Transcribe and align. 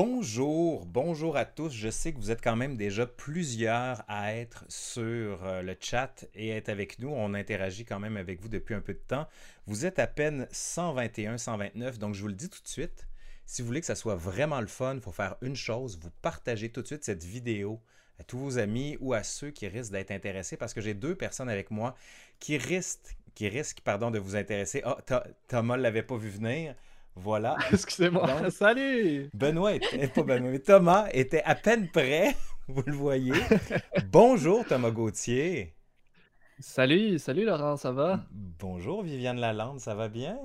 Bonjour, 0.00 0.86
bonjour 0.86 1.36
à 1.36 1.44
tous. 1.44 1.72
Je 1.72 1.88
sais 1.90 2.12
que 2.12 2.18
vous 2.18 2.30
êtes 2.30 2.40
quand 2.40 2.54
même 2.54 2.76
déjà 2.76 3.04
plusieurs 3.04 4.04
à 4.06 4.32
être 4.32 4.64
sur 4.68 5.44
euh, 5.44 5.60
le 5.60 5.74
chat 5.80 6.24
et 6.36 6.50
être 6.50 6.68
avec 6.68 7.00
nous. 7.00 7.08
On 7.08 7.34
interagit 7.34 7.84
quand 7.84 7.98
même 7.98 8.16
avec 8.16 8.40
vous 8.40 8.48
depuis 8.48 8.76
un 8.76 8.80
peu 8.80 8.92
de 8.92 9.00
temps. 9.00 9.26
Vous 9.66 9.86
êtes 9.86 9.98
à 9.98 10.06
peine 10.06 10.46
121, 10.52 11.36
129, 11.36 11.98
donc 11.98 12.14
je 12.14 12.20
vous 12.22 12.28
le 12.28 12.34
dis 12.34 12.48
tout 12.48 12.62
de 12.62 12.68
suite. 12.68 13.08
Si 13.44 13.60
vous 13.60 13.66
voulez 13.66 13.80
que 13.80 13.88
ça 13.88 13.96
soit 13.96 14.14
vraiment 14.14 14.60
le 14.60 14.68
fun, 14.68 14.94
il 14.94 15.00
faut 15.00 15.10
faire 15.10 15.34
une 15.42 15.56
chose, 15.56 15.98
vous 16.00 16.12
partagez 16.22 16.68
tout 16.68 16.82
de 16.82 16.86
suite 16.86 17.02
cette 17.02 17.24
vidéo 17.24 17.80
à 18.20 18.22
tous 18.22 18.38
vos 18.38 18.58
amis 18.58 18.96
ou 19.00 19.14
à 19.14 19.24
ceux 19.24 19.50
qui 19.50 19.66
risquent 19.66 19.90
d'être 19.90 20.12
intéressés 20.12 20.56
parce 20.56 20.74
que 20.74 20.80
j'ai 20.80 20.94
deux 20.94 21.16
personnes 21.16 21.48
avec 21.48 21.72
moi 21.72 21.96
qui 22.38 22.56
risquent, 22.56 23.16
qui 23.34 23.48
risquent 23.48 23.80
pardon, 23.80 24.12
de 24.12 24.20
vous 24.20 24.36
intéresser. 24.36 24.80
Ah, 24.84 24.96
Thomas 25.48 25.76
ne 25.76 25.82
l'avait 25.82 26.04
pas 26.04 26.16
vu 26.16 26.28
venir. 26.28 26.76
Voilà. 27.20 27.56
Excusez-moi. 27.72 28.50
Salut! 28.50 29.28
Benoît 29.34 29.74
était, 29.74 30.06
pas 30.08 30.22
Benoît, 30.22 30.50
mais 30.50 30.58
Thomas 30.60 31.08
était 31.12 31.42
à 31.42 31.54
peine 31.54 31.88
prêt, 31.88 32.36
vous 32.68 32.82
le 32.86 32.92
voyez. 32.92 33.32
Bonjour 34.12 34.64
Thomas 34.64 34.90
Gauthier. 34.90 35.74
Salut, 36.60 37.18
salut 37.18 37.44
Laurent, 37.44 37.76
ça 37.76 37.92
va? 37.92 38.24
Bonjour 38.30 39.02
Viviane 39.02 39.38
Lalande, 39.38 39.80
ça 39.80 39.94
va 39.94 40.08
bien? 40.08 40.38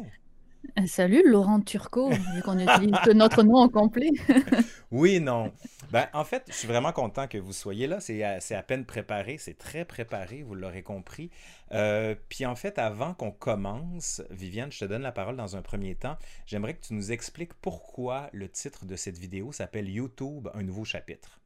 Euh, 0.79 0.87
salut 0.87 1.21
Laurent 1.29 1.59
Turcot, 1.61 2.09
vu 2.09 2.41
qu'on 2.43 2.57
utilise 2.57 2.97
notre 3.15 3.43
nom 3.43 3.57
en 3.57 3.69
complet. 3.69 4.09
oui, 4.91 5.19
non. 5.19 5.51
Ben, 5.91 6.07
en 6.13 6.23
fait, 6.23 6.43
je 6.47 6.53
suis 6.53 6.67
vraiment 6.67 6.91
content 6.91 7.27
que 7.27 7.37
vous 7.37 7.53
soyez 7.53 7.85
là. 7.85 7.99
C'est 7.99 8.23
à, 8.23 8.63
peine 8.63 8.85
préparé, 8.85 9.37
c'est 9.37 9.57
très 9.57 9.85
préparé, 9.85 10.41
vous 10.41 10.55
l'aurez 10.55 10.81
compris. 10.81 11.29
Euh, 11.71 12.15
puis 12.29 12.45
en 12.45 12.55
fait, 12.55 12.79
avant 12.79 13.13
qu'on 13.13 13.31
commence, 13.31 14.23
Viviane, 14.31 14.71
je 14.71 14.79
te 14.79 14.85
donne 14.85 15.03
la 15.03 15.11
parole 15.11 15.35
dans 15.35 15.55
un 15.55 15.61
premier 15.61 15.95
temps. 15.95 16.17
J'aimerais 16.45 16.73
que 16.73 16.85
tu 16.85 16.93
nous 16.93 17.11
expliques 17.11 17.53
pourquoi 17.55 18.29
le 18.33 18.49
titre 18.49 18.85
de 18.85 18.95
cette 18.95 19.17
vidéo 19.17 19.51
s'appelle 19.51 19.89
YouTube, 19.89 20.49
un 20.53 20.63
nouveau 20.63 20.85
chapitre. 20.85 21.42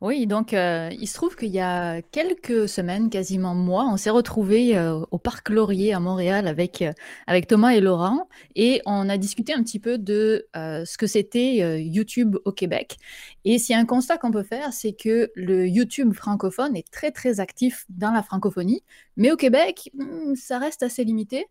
Oui, 0.00 0.28
donc 0.28 0.52
euh, 0.54 0.90
il 0.92 1.08
se 1.08 1.14
trouve 1.14 1.34
qu'il 1.34 1.50
y 1.50 1.58
a 1.58 2.02
quelques 2.02 2.68
semaines, 2.68 3.10
quasiment 3.10 3.56
mois, 3.56 3.84
on 3.92 3.96
s'est 3.96 4.10
retrouvés 4.10 4.76
euh, 4.76 5.00
au 5.10 5.18
Parc 5.18 5.48
Laurier 5.48 5.92
à 5.92 5.98
Montréal 5.98 6.46
avec, 6.46 6.82
euh, 6.82 6.92
avec 7.26 7.48
Thomas 7.48 7.70
et 7.70 7.80
Laurent 7.80 8.28
et 8.54 8.80
on 8.86 9.08
a 9.08 9.18
discuté 9.18 9.52
un 9.54 9.62
petit 9.64 9.80
peu 9.80 9.98
de 9.98 10.46
ce 10.54 10.96
que 10.98 11.08
c'était 11.08 11.82
YouTube 11.82 12.36
au 12.44 12.52
Québec. 12.52 12.96
Et 13.44 13.58
s'il 13.58 13.74
y 13.74 13.76
a 13.76 13.80
un 13.80 13.86
constat 13.86 14.18
qu'on 14.18 14.30
peut 14.30 14.44
faire, 14.44 14.72
c'est 14.72 14.92
que 14.92 15.32
le 15.34 15.66
YouTube 15.66 16.12
francophone 16.12 16.76
est 16.76 16.88
très 16.92 17.10
très 17.10 17.40
actif 17.40 17.84
dans 17.88 18.12
la 18.12 18.22
francophonie, 18.22 18.84
mais 19.16 19.32
au 19.32 19.36
Québec, 19.36 19.90
hmm, 19.94 20.36
ça 20.36 20.58
reste 20.58 20.84
assez 20.84 21.02
limité. 21.02 21.46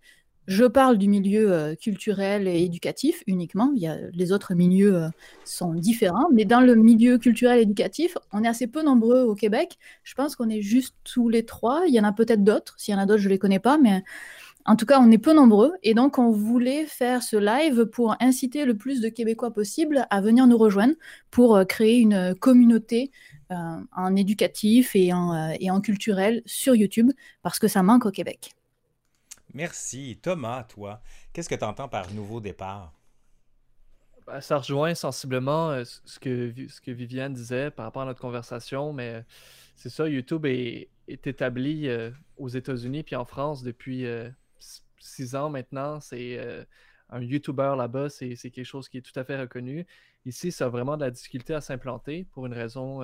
Je 0.47 0.63
parle 0.63 0.97
du 0.97 1.09
milieu 1.09 1.51
euh, 1.51 1.75
culturel 1.75 2.47
et 2.47 2.63
éducatif 2.63 3.21
uniquement. 3.27 3.73
Il 3.75 3.81
y 3.81 3.87
a, 3.87 3.97
les 4.13 4.31
autres 4.31 4.53
milieux 4.53 4.95
euh, 4.95 5.09
sont 5.43 5.73
différents, 5.73 6.29
mais 6.31 6.45
dans 6.45 6.61
le 6.61 6.73
milieu 6.75 7.17
culturel 7.17 7.59
et 7.59 7.63
éducatif, 7.63 8.17
on 8.31 8.45
est 8.45 8.47
assez 8.47 8.65
peu 8.65 8.81
nombreux 8.81 9.23
au 9.23 9.35
Québec. 9.35 9.77
Je 10.03 10.13
pense 10.15 10.37
qu'on 10.37 10.49
est 10.49 10.61
juste 10.61 10.95
tous 11.03 11.27
les 11.27 11.43
trois. 11.43 11.83
Il 11.87 11.93
y 11.93 11.99
en 11.99 12.05
a 12.05 12.13
peut-être 12.13 12.45
d'autres. 12.45 12.75
S'il 12.77 12.93
y 12.93 12.97
en 12.97 12.99
a 13.01 13.05
d'autres, 13.05 13.19
je 13.19 13.27
ne 13.27 13.33
les 13.33 13.39
connais 13.39 13.59
pas, 13.59 13.77
mais 13.77 14.03
en 14.63 14.77
tout 14.77 14.85
cas, 14.85 15.01
on 15.01 15.11
est 15.11 15.17
peu 15.17 15.33
nombreux. 15.33 15.73
Et 15.83 15.93
donc, 15.93 16.17
on 16.17 16.31
voulait 16.31 16.85
faire 16.85 17.23
ce 17.23 17.35
live 17.35 17.85
pour 17.85 18.15
inciter 18.21 18.63
le 18.63 18.77
plus 18.77 19.01
de 19.01 19.09
Québécois 19.09 19.51
possible 19.51 20.07
à 20.09 20.21
venir 20.21 20.47
nous 20.47 20.57
rejoindre 20.57 20.93
pour 21.29 21.57
euh, 21.57 21.65
créer 21.65 21.99
une 21.99 22.35
communauté 22.39 23.11
en 23.49 24.13
éducatif 24.17 24.93
et 24.93 25.13
en, 25.13 25.53
et 25.57 25.71
en 25.71 25.79
culturel 25.79 26.41
sur 26.45 26.75
YouTube, 26.75 27.11
parce 27.43 27.59
que 27.59 27.69
ça 27.69 27.81
manque 27.81 28.05
au 28.05 28.11
Québec. 28.11 28.51
Merci. 29.57 30.19
Thomas, 30.21 30.65
toi, 30.65 31.01
qu'est-ce 31.33 31.49
que 31.49 31.55
tu 31.55 31.63
entends 31.63 31.87
par 31.87 32.13
nouveau 32.13 32.39
départ? 32.39 32.93
Ben, 34.27 34.39
ça 34.39 34.59
rejoint 34.59 34.93
sensiblement 34.93 35.71
euh, 35.71 35.83
ce 35.83 36.19
que, 36.19 36.91
Viviane 36.91 37.33
disait 37.33 37.71
par 37.71 37.85
rapport 37.85 38.03
à 38.03 38.05
notre 38.05 38.21
conversation, 38.21 38.93
mais 38.93 39.15
euh, 39.15 39.21
c'est 39.75 39.89
ça, 39.89 40.07
YouTube 40.07 40.45
est, 40.45 40.89
établi 41.07 41.87
euh, 41.87 42.11
aux 42.37 42.49
États-Unis 42.49 43.01
puis 43.01 43.15
en 43.15 43.25
France 43.25 43.63
depuis 43.63 44.05
six 44.99 45.33
ans 45.33 45.49
maintenant. 45.49 46.01
C'est 46.01 46.39
un 47.09 47.21
YouTuber 47.21 47.73
là-bas, 47.77 48.09
c'est 48.09 48.35
quelque 48.35 48.63
chose 48.63 48.87
qui 48.87 48.99
est 48.99 49.01
tout 49.01 49.19
à 49.19 49.23
fait 49.23 49.39
reconnu. 49.39 49.87
Ici, 50.25 50.51
ça 50.51 50.65
a 50.65 50.69
vraiment 50.69 50.97
de 50.97 51.01
la 51.03 51.09
difficulté 51.09 51.55
à 51.55 51.61
s'implanter 51.61 52.27
pour 52.31 52.45
une 52.45 52.53
raison 52.53 52.99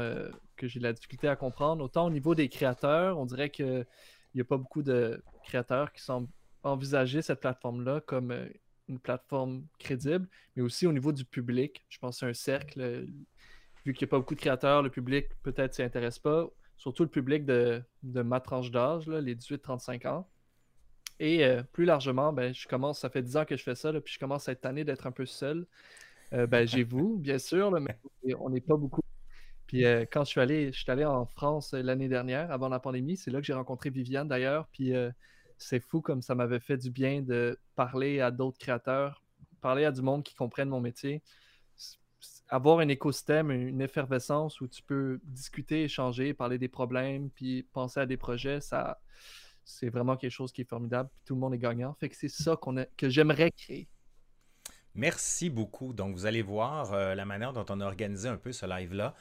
que 0.56 0.68
j'ai 0.68 0.78
de 0.78 0.84
la 0.84 0.94
difficulté 0.94 1.28
à 1.28 1.36
comprendre. 1.36 1.84
Autant 1.84 2.06
au 2.06 2.12
niveau 2.12 2.36
des 2.36 2.48
créateurs, 2.48 3.18
on 3.18 3.26
dirait 3.26 3.50
qu'il 3.50 3.88
n'y 4.36 4.42
a 4.42 4.46
pas 4.46 4.58
beaucoup 4.58 4.84
de 4.84 5.24
créateurs 5.44 5.92
qui 5.94 6.04
semblent 6.04 6.28
envisager 6.64 7.22
cette 7.22 7.42
plateforme-là 7.42 8.02
comme 8.02 8.32
euh, 8.32 8.48
une 8.90 9.00
plateforme 9.00 9.66
crédible, 9.80 10.28
mais 10.56 10.62
aussi 10.62 10.88
au 10.88 10.94
niveau 10.94 11.12
du 11.12 11.26
public. 11.26 11.86
Je 11.90 12.00
pense 12.00 12.16
que 12.16 12.20
c'est 12.20 12.30
un 12.30 12.34
cercle. 12.34 12.82
Euh, 12.82 13.06
vu 13.86 13.94
qu'il 13.94 14.06
n'y 14.06 14.10
a 14.10 14.12
pas 14.12 14.20
beaucoup 14.20 14.36
de 14.36 14.40
créateurs, 14.40 14.82
le 14.82 14.90
public 14.90 15.28
peut-être 15.44 15.74
s'y 15.74 15.84
intéresse 15.84 16.20
pas. 16.20 16.50
Surtout 16.78 17.04
le 17.04 17.10
public 17.10 17.46
de, 17.46 17.84
ma 18.04 18.40
tranche 18.40 18.72
d'âge, 18.72 19.08
les 19.08 19.36
18-35 19.36 20.08
ans. 20.08 20.28
Et 21.20 21.46
euh, 21.46 21.64
plus 21.64 21.86
largement, 21.86 22.34
ben, 22.34 22.54
je 22.54 22.68
commence, 22.68 23.00
ça 23.00 23.10
fait 23.10 23.22
10 23.22 23.38
ans 23.38 23.46
que 23.46 23.56
je 23.56 23.64
fais 23.64 23.76
ça, 23.76 23.92
puis 24.02 24.14
je 24.14 24.20
commence 24.20 24.50
à 24.50 24.54
être 24.54 24.62
tanné 24.62 24.84
d'être 24.84 25.06
un 25.08 25.12
peu 25.12 25.26
seul. 25.26 25.68
ben, 26.32 26.68
j'ai 26.68 26.84
vous, 26.84 27.18
bien 27.18 27.38
sûr, 27.38 27.72
mais 27.72 27.98
on 28.40 28.50
n'est 28.50 28.62
pas 28.62 28.76
beaucoup. 28.76 29.02
Puis 29.68 29.84
quand 30.12 30.24
je 30.24 30.30
suis 30.30 30.42
allé, 30.42 30.72
je 30.72 30.82
suis 30.82 30.92
allé 30.92 31.06
en 31.06 31.26
France 31.26 31.74
l'année 31.74 32.08
dernière, 32.10 32.52
avant 32.52 32.70
la 32.70 32.80
pandémie, 32.80 33.18
c'est 33.18 33.32
là 33.32 33.40
que 33.40 33.46
j'ai 33.46 33.54
rencontré 33.54 33.90
Viviane 33.92 34.28
d'ailleurs. 34.28 34.68
Puis 34.72 34.94
c'est 35.64 35.80
fou 35.80 36.02
comme 36.02 36.22
ça 36.22 36.36
m'avait 36.36 36.60
fait 36.60 36.78
du 36.78 36.92
bien 36.92 37.22
de 37.22 37.60
parler 37.76 38.20
à 38.20 38.32
d'autres 38.32 38.58
créateurs, 38.58 39.24
parler 39.62 39.86
à 39.86 39.92
du 39.92 40.02
monde 40.02 40.24
qui 40.24 40.36
comprenne 40.36 40.70
mon 40.70 40.82
métier. 40.82 41.22
Avoir 42.50 42.80
un 42.80 42.88
écosystème, 42.88 43.52
une 43.52 43.82
effervescence 43.82 44.62
où 44.62 44.68
tu 44.68 44.84
peux 44.84 45.20
discuter, 45.24 45.84
échanger, 45.84 46.34
parler 46.34 46.58
des 46.58 46.68
problèmes, 46.68 47.30
puis 47.30 47.64
penser 47.64 48.00
à 48.00 48.06
des 48.06 48.18
projets, 48.18 48.62
ça, 48.62 49.02
c'est 49.64 49.90
vraiment 49.90 50.18
quelque 50.18 50.32
chose 50.32 50.52
qui 50.52 50.62
est 50.62 50.70
formidable. 50.70 51.10
Tout 51.26 51.36
le 51.36 51.40
monde 51.40 51.54
est 51.54 51.60
gagnant. 51.60 51.94
Fait 51.96 52.12
c'est 52.14 52.30
ça 52.30 52.56
qu'on 52.56 52.86
que 52.98 53.10
j'aimerais 53.10 53.52
créer. 53.52 53.88
Merci 54.96 55.50
beaucoup. 55.50 55.94
Donc, 55.94 56.16
vous 56.16 56.26
allez 56.26 56.42
voir 56.42 56.94
euh, 56.94 57.16
la 57.16 57.26
manière 57.26 57.54
dont 57.54 57.66
on 57.70 57.82
a 57.82 57.86
organisé 57.86 58.30
un 58.30 58.38
peu 58.38 58.52
ce 58.52 58.66
live-là 58.66 59.16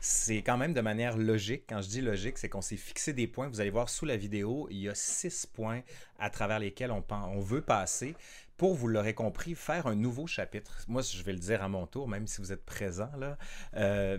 c'est 0.00 0.42
quand 0.42 0.56
même 0.56 0.74
de 0.74 0.80
manière 0.80 1.16
logique. 1.16 1.64
Quand 1.68 1.80
je 1.80 1.88
dis 1.88 2.00
logique, 2.00 2.38
c'est 2.38 2.48
qu'on 2.48 2.60
s'est 2.60 2.76
fixé 2.76 3.12
des 3.12 3.26
points. 3.26 3.48
Vous 3.48 3.60
allez 3.60 3.70
voir 3.70 3.88
sous 3.88 4.04
la 4.04 4.16
vidéo, 4.16 4.68
il 4.70 4.78
y 4.78 4.88
a 4.88 4.94
six 4.94 5.46
points 5.46 5.82
à 6.18 6.30
travers 6.30 6.58
lesquels 6.58 6.92
on, 6.92 7.04
on 7.10 7.40
veut 7.40 7.62
passer 7.62 8.14
pour, 8.56 8.74
vous 8.74 8.88
l'aurez 8.88 9.14
compris, 9.14 9.54
faire 9.54 9.86
un 9.86 9.94
nouveau 9.94 10.26
chapitre. 10.26 10.84
Moi, 10.88 11.02
je 11.02 11.22
vais 11.22 11.32
le 11.32 11.38
dire 11.38 11.62
à 11.62 11.68
mon 11.68 11.86
tour, 11.86 12.08
même 12.08 12.26
si 12.26 12.40
vous 12.40 12.52
êtes 12.52 12.64
présent 12.64 13.10
là. 13.16 13.38
Euh, 13.74 14.18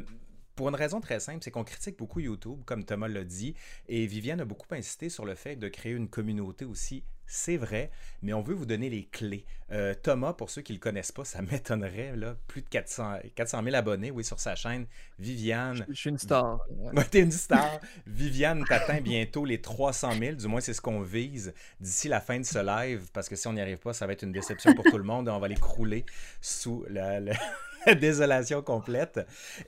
pour 0.56 0.68
une 0.68 0.76
raison 0.76 1.00
très 1.00 1.22
simple, 1.22 1.40
c'est 1.42 1.52
qu'on 1.52 1.64
critique 1.64 1.98
beaucoup 1.98 2.20
YouTube, 2.20 2.62
comme 2.66 2.84
Thomas 2.84 3.08
l'a 3.08 3.24
dit, 3.24 3.56
et 3.88 4.06
Viviane 4.06 4.42
a 4.42 4.46
beaucoup 4.46 4.68
insisté 4.76 5.08
sur 5.08 5.24
le 5.24 5.36
fait 5.36 5.56
de 5.56 5.70
créer 5.70 5.94
une 5.94 6.10
communauté 6.10 6.66
aussi 6.66 7.04
c'est 7.30 7.58
vrai, 7.58 7.92
mais 8.24 8.34
on 8.34 8.42
veut 8.42 8.56
vous 8.56 8.66
donner 8.66 8.90
les 8.90 9.06
clés. 9.06 9.46
Euh, 9.72 9.94
Thomas, 9.94 10.34
pour 10.34 10.50
ceux 10.50 10.64
qui 10.64 10.74
ne 10.74 10.78
le 10.78 10.82
connaissent 10.82 11.12
pas, 11.12 11.24
ça 11.24 11.42
m'étonnerait, 11.52 12.16
là, 12.16 12.36
plus 12.48 12.64
de 12.64 12.68
400, 12.68 13.20
400 13.36 13.64
000 13.64 13.76
abonnés, 13.76 14.10
oui, 14.10 14.24
sur 14.24 14.40
sa 14.40 14.56
chaîne. 14.56 14.88
Viviane. 15.20 15.86
Je, 15.90 15.94
suis 15.94 16.10
une 16.10 16.18
star. 16.18 16.60
Ouais, 16.72 17.04
t'es 17.06 17.20
une 17.22 17.32
star. 17.32 17.80
Viviane 18.08 18.66
t'atteint 18.66 19.00
bientôt 19.00 19.46
les 19.46 19.62
300 19.62 20.14
000, 20.20 20.36
du 20.36 20.48
moins 20.48 20.60
c'est 20.60 20.74
ce 20.74 20.82
qu'on 20.82 21.02
vise 21.02 21.54
d'ici 21.80 22.08
la 22.08 22.20
fin 22.20 22.40
de 22.40 22.46
ce 22.46 22.60
live, 22.60 23.10
parce 23.14 23.30
que 23.30 23.36
si 23.36 23.48
on 23.48 23.54
n'y 23.54 23.62
arrive 23.62 23.78
pas, 23.78 23.94
ça 23.94 24.08
va 24.08 24.14
être 24.14 24.24
une 24.24 24.32
déception 24.32 24.74
pour 24.74 24.86
tout 24.86 24.98
le 24.98 25.04
monde 25.04 25.28
et 25.28 25.32
on 25.32 25.40
va 25.40 25.48
les 25.48 25.56
crouler 25.56 26.06
sous 26.42 26.84
la, 26.90 27.20
la 27.86 27.96
désolation 27.96 28.64
complète. 28.64 29.20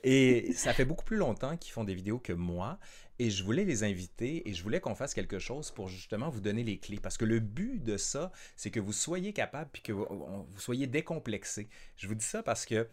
Et 0.02 0.52
ça 0.54 0.72
fait 0.72 0.84
beaucoup 0.84 1.04
plus 1.04 1.16
longtemps 1.16 1.56
qu'ils 1.56 1.72
font 1.72 1.84
des 1.84 1.94
vidéos 1.94 2.18
que 2.18 2.32
moi. 2.32 2.78
Et 3.22 3.30
je 3.30 3.44
voulais 3.44 3.64
les 3.64 3.84
inviter 3.84 4.48
et 4.48 4.52
je 4.52 4.64
voulais 4.64 4.80
qu'on 4.80 4.96
fasse 4.96 5.14
quelque 5.14 5.38
chose 5.38 5.70
pour 5.70 5.86
justement 5.86 6.28
vous 6.28 6.40
donner 6.40 6.64
les 6.64 6.80
clés. 6.80 6.98
Parce 7.00 7.16
que 7.16 7.24
le 7.24 7.38
but 7.38 7.80
de 7.80 7.96
ça, 7.96 8.32
c'est 8.56 8.72
que 8.72 8.80
vous 8.80 8.92
soyez 8.92 9.32
capable 9.32 9.70
puis 9.72 9.80
que 9.80 9.92
vous, 9.92 10.44
soyez 10.56 10.88
décomplexé. 10.88 11.68
Je 11.96 12.08
vous 12.08 12.16
dis 12.16 12.24
ça 12.24 12.42
parce 12.42 12.66
que 12.66 12.88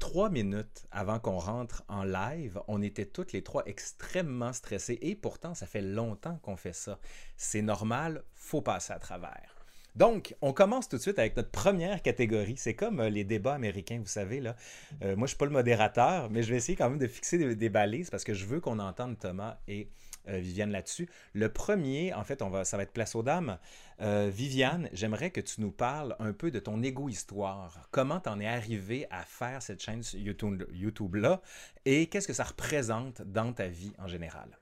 trois 0.00 0.30
minutes 0.30 0.88
avant 0.90 1.20
qu'on 1.20 1.38
rentre 1.38 1.84
en 1.86 2.02
live, 2.02 2.60
on 2.66 2.82
était 2.82 3.06
toutes 3.06 3.30
les 3.30 3.44
trois 3.44 3.62
extrêmement 3.66 4.52
stressés 4.52 4.98
et 5.00 5.14
pourtant, 5.14 5.54
ça 5.54 5.68
fait 5.68 5.80
longtemps 5.80 6.40
qu'on 6.42 6.56
fait 6.56 6.72
ça. 6.72 6.98
C'est 7.36 7.62
normal, 7.62 8.24
faut 8.34 8.62
passer 8.62 8.92
à 8.92 8.98
travers. 8.98 9.57
Donc, 9.98 10.36
on 10.42 10.52
commence 10.52 10.88
tout 10.88 10.96
de 10.96 11.02
suite 11.02 11.18
avec 11.18 11.36
notre 11.36 11.50
première 11.50 12.02
catégorie. 12.02 12.56
C'est 12.56 12.74
comme 12.74 13.00
euh, 13.00 13.10
les 13.10 13.24
débats 13.24 13.54
américains, 13.54 13.98
vous 13.98 14.06
savez. 14.06 14.38
là. 14.38 14.54
Euh, 15.02 15.16
moi, 15.16 15.16
je 15.16 15.22
ne 15.22 15.26
suis 15.26 15.36
pas 15.36 15.46
le 15.46 15.50
modérateur, 15.50 16.30
mais 16.30 16.44
je 16.44 16.50
vais 16.50 16.56
essayer 16.56 16.76
quand 16.76 16.88
même 16.88 17.00
de 17.00 17.08
fixer 17.08 17.56
des, 17.56 17.68
balises 17.68 18.08
parce 18.08 18.22
que 18.22 18.32
je 18.32 18.46
veux 18.46 18.60
qu'on 18.60 18.78
entende 18.78 19.18
Thomas 19.18 19.58
et 19.66 19.88
euh, 20.28 20.38
Viviane 20.38 20.70
là-dessus. 20.70 21.08
Le 21.32 21.52
premier, 21.52 22.14
en 22.14 22.22
fait, 22.22 22.42
on 22.42 22.48
va, 22.48 22.64
ça 22.64 22.76
va 22.76 22.84
être 22.84 22.92
place 22.92 23.16
aux 23.16 23.24
dames. 23.24 23.58
Viviane, 24.00 24.88
j'aimerais 24.92 25.32
que 25.32 25.40
tu 25.40 25.60
nous 25.60 25.72
parles 25.72 26.14
un 26.20 26.32
peu 26.32 26.52
de 26.52 26.60
ton 26.60 26.80
égo-histoire. 26.80 27.88
Comment 27.90 28.20
tu 28.20 28.28
en 28.28 28.38
es 28.38 28.46
arrivé 28.46 29.08
à 29.10 29.24
faire 29.24 29.60
cette 29.60 29.82
chaîne 29.82 30.02
YouTube-là 30.14 31.42
et 31.84 32.06
qu'est-ce 32.06 32.28
que 32.28 32.32
ça 32.32 32.44
représente 32.44 33.22
dans 33.22 33.52
ta 33.52 33.66
vie 33.66 33.92
en 33.98 34.06
général? 34.06 34.56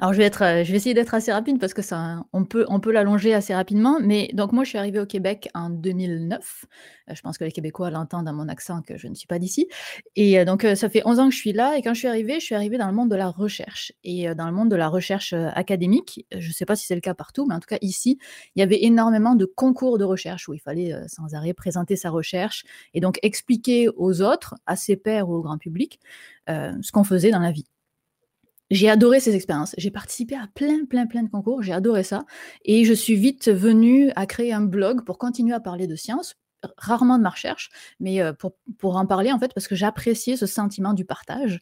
Alors 0.00 0.12
je 0.12 0.18
vais 0.18 0.24
être, 0.24 0.42
euh, 0.42 0.60
essayer 0.60 0.94
d'être 0.94 1.12
assez 1.14 1.32
rapide 1.32 1.58
parce 1.58 1.74
que 1.74 1.82
ça, 1.82 2.24
on 2.32 2.44
peut, 2.44 2.64
on 2.68 2.78
peut 2.78 2.92
l'allonger 2.92 3.34
assez 3.34 3.52
rapidement. 3.52 3.98
Mais 4.00 4.30
donc 4.32 4.52
moi, 4.52 4.62
je 4.62 4.68
suis 4.68 4.78
arrivée 4.78 5.00
au 5.00 5.06
Québec 5.06 5.48
en 5.54 5.70
2009. 5.70 6.66
Euh, 7.10 7.14
je 7.16 7.20
pense 7.20 7.36
que 7.36 7.42
les 7.42 7.50
Québécois 7.50 7.90
l'entendent 7.90 8.26
dans 8.26 8.32
mon 8.32 8.48
accent 8.48 8.80
que 8.82 8.96
je 8.96 9.08
ne 9.08 9.16
suis 9.16 9.26
pas 9.26 9.40
d'ici. 9.40 9.66
Et 10.14 10.38
euh, 10.38 10.44
donc 10.44 10.64
ça 10.76 10.88
fait 10.88 11.02
11 11.04 11.18
ans 11.18 11.28
que 11.28 11.34
je 11.34 11.40
suis 11.40 11.52
là. 11.52 11.76
Et 11.76 11.82
quand 11.82 11.94
je 11.94 11.98
suis 11.98 12.08
arrivée, 12.08 12.38
je 12.38 12.44
suis 12.44 12.54
arrivée 12.54 12.78
dans 12.78 12.86
le 12.86 12.92
monde 12.92 13.10
de 13.10 13.16
la 13.16 13.28
recherche 13.28 13.92
et 14.04 14.32
dans 14.36 14.46
le 14.46 14.52
monde 14.52 14.70
de 14.70 14.76
la 14.76 14.88
recherche 14.88 15.32
académique. 15.32 16.24
Je 16.30 16.46
ne 16.46 16.52
sais 16.52 16.64
pas 16.64 16.76
si 16.76 16.86
c'est 16.86 16.94
le 16.94 17.00
cas 17.00 17.14
partout, 17.14 17.44
mais 17.46 17.56
en 17.56 17.60
tout 17.60 17.68
cas 17.68 17.78
ici, 17.80 18.18
il 18.54 18.60
y 18.60 18.62
avait 18.62 18.84
énormément 18.84 19.34
de 19.34 19.46
concours 19.46 19.98
de 19.98 20.04
recherche 20.04 20.48
où 20.48 20.54
il 20.54 20.60
fallait 20.60 20.94
sans 21.08 21.34
arrêt 21.34 21.54
présenter 21.54 21.96
sa 21.96 22.10
recherche 22.10 22.64
et 22.94 23.00
donc 23.00 23.18
expliquer 23.22 23.88
aux 23.96 24.22
autres, 24.22 24.54
à 24.66 24.76
ses 24.76 24.96
pairs 24.96 25.28
ou 25.28 25.34
au 25.34 25.42
grand 25.42 25.58
public, 25.58 25.98
ce 26.46 26.92
qu'on 26.92 27.04
faisait 27.04 27.32
dans 27.32 27.40
la 27.40 27.50
vie. 27.50 27.66
J'ai 28.70 28.90
adoré 28.90 29.20
ces 29.20 29.34
expériences. 29.34 29.74
J'ai 29.78 29.90
participé 29.90 30.34
à 30.34 30.46
plein, 30.54 30.84
plein, 30.84 31.06
plein 31.06 31.22
de 31.22 31.30
concours. 31.30 31.62
J'ai 31.62 31.72
adoré 31.72 32.02
ça. 32.02 32.24
Et 32.64 32.84
je 32.84 32.92
suis 32.92 33.16
vite 33.16 33.48
venue 33.48 34.10
à 34.16 34.26
créer 34.26 34.52
un 34.52 34.60
blog 34.60 35.04
pour 35.04 35.18
continuer 35.18 35.54
à 35.54 35.60
parler 35.60 35.86
de 35.86 35.96
science, 35.96 36.34
rarement 36.76 37.18
de 37.18 37.22
ma 37.22 37.30
recherche, 37.30 37.70
mais 38.00 38.20
euh, 38.20 38.32
pour, 38.32 38.52
pour 38.78 38.96
en 38.96 39.06
parler 39.06 39.32
en 39.32 39.38
fait, 39.38 39.54
parce 39.54 39.68
que 39.68 39.74
j'appréciais 39.74 40.36
ce 40.36 40.46
sentiment 40.46 40.92
du 40.92 41.04
partage. 41.04 41.60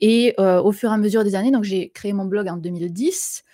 Et 0.00 0.34
euh, 0.40 0.60
au 0.62 0.72
fur 0.72 0.90
et 0.90 0.94
à 0.94 0.98
mesure 0.98 1.24
des 1.24 1.34
années, 1.34 1.50
donc 1.50 1.64
j'ai 1.64 1.90
créé 1.90 2.12
mon 2.12 2.24
blog 2.24 2.48
en 2.48 2.56
2010. 2.56 3.44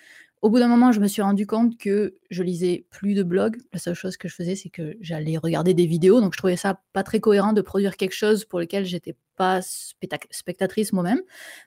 Au 0.42 0.50
bout 0.50 0.58
d'un 0.58 0.68
moment, 0.68 0.92
je 0.92 1.00
me 1.00 1.08
suis 1.08 1.22
rendu 1.22 1.46
compte 1.46 1.78
que 1.78 2.16
je 2.30 2.42
lisais 2.42 2.86
plus 2.90 3.14
de 3.14 3.22
blogs. 3.22 3.56
La 3.72 3.78
seule 3.78 3.94
chose 3.94 4.16
que 4.16 4.28
je 4.28 4.34
faisais, 4.34 4.54
c'est 4.54 4.68
que 4.68 4.96
j'allais 5.00 5.38
regarder 5.38 5.74
des 5.74 5.86
vidéos. 5.86 6.20
Donc, 6.20 6.34
je 6.34 6.38
trouvais 6.38 6.56
ça 6.56 6.80
pas 6.92 7.02
très 7.02 7.20
cohérent 7.20 7.52
de 7.52 7.62
produire 7.62 7.96
quelque 7.96 8.14
chose 8.14 8.44
pour 8.44 8.60
lequel 8.60 8.84
j'étais 8.84 9.16
pas 9.36 9.60
spectatrice 9.62 10.92
moi-même. 10.92 11.20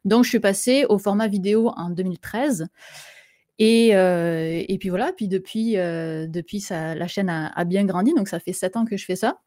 Donc, 0.06 0.24
je 0.24 0.30
suis 0.30 0.40
passée 0.40 0.86
au 0.88 1.00
format 1.00 1.28
vidéo 1.28 1.72
en 1.76 1.90
2013. 1.90 2.68
Et, 3.58 3.96
euh, 3.96 4.64
et 4.68 4.78
puis 4.78 4.88
voilà, 4.90 5.12
puis 5.12 5.28
depuis, 5.28 5.78
euh, 5.78 6.28
depuis 6.28 6.62
ça, 6.62 6.96
la 6.96 7.08
chaîne 7.08 7.30
a, 7.30 7.48
a, 7.48 7.66
bien 7.66 7.84
grandi, 7.84 8.14
donc 8.14 8.30
ça 8.30 8.40
fait 8.40 8.54
sept 8.54 8.78
ans 8.78 8.86
que 8.86 8.96
je 8.96 9.04
fais 9.04 9.18
ça 9.18 9.42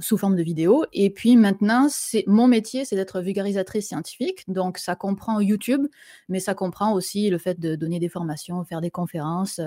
sous 0.00 0.16
forme 0.16 0.36
de 0.36 0.42
vidéo. 0.42 0.84
Et 0.92 1.10
puis 1.10 1.36
maintenant, 1.36 1.88
c'est 1.90 2.24
mon 2.26 2.48
métier, 2.48 2.84
c'est 2.84 2.96
d'être 2.96 3.20
vulgarisatrice 3.20 3.88
scientifique. 3.88 4.44
Donc 4.48 4.78
ça 4.78 4.96
comprend 4.96 5.40
YouTube, 5.40 5.86
mais 6.28 6.40
ça 6.40 6.54
comprend 6.54 6.94
aussi 6.94 7.28
le 7.30 7.38
fait 7.38 7.60
de 7.60 7.74
donner 7.74 7.98
des 7.98 8.08
formations, 8.08 8.64
faire 8.64 8.80
des 8.80 8.90
conférences, 8.90 9.60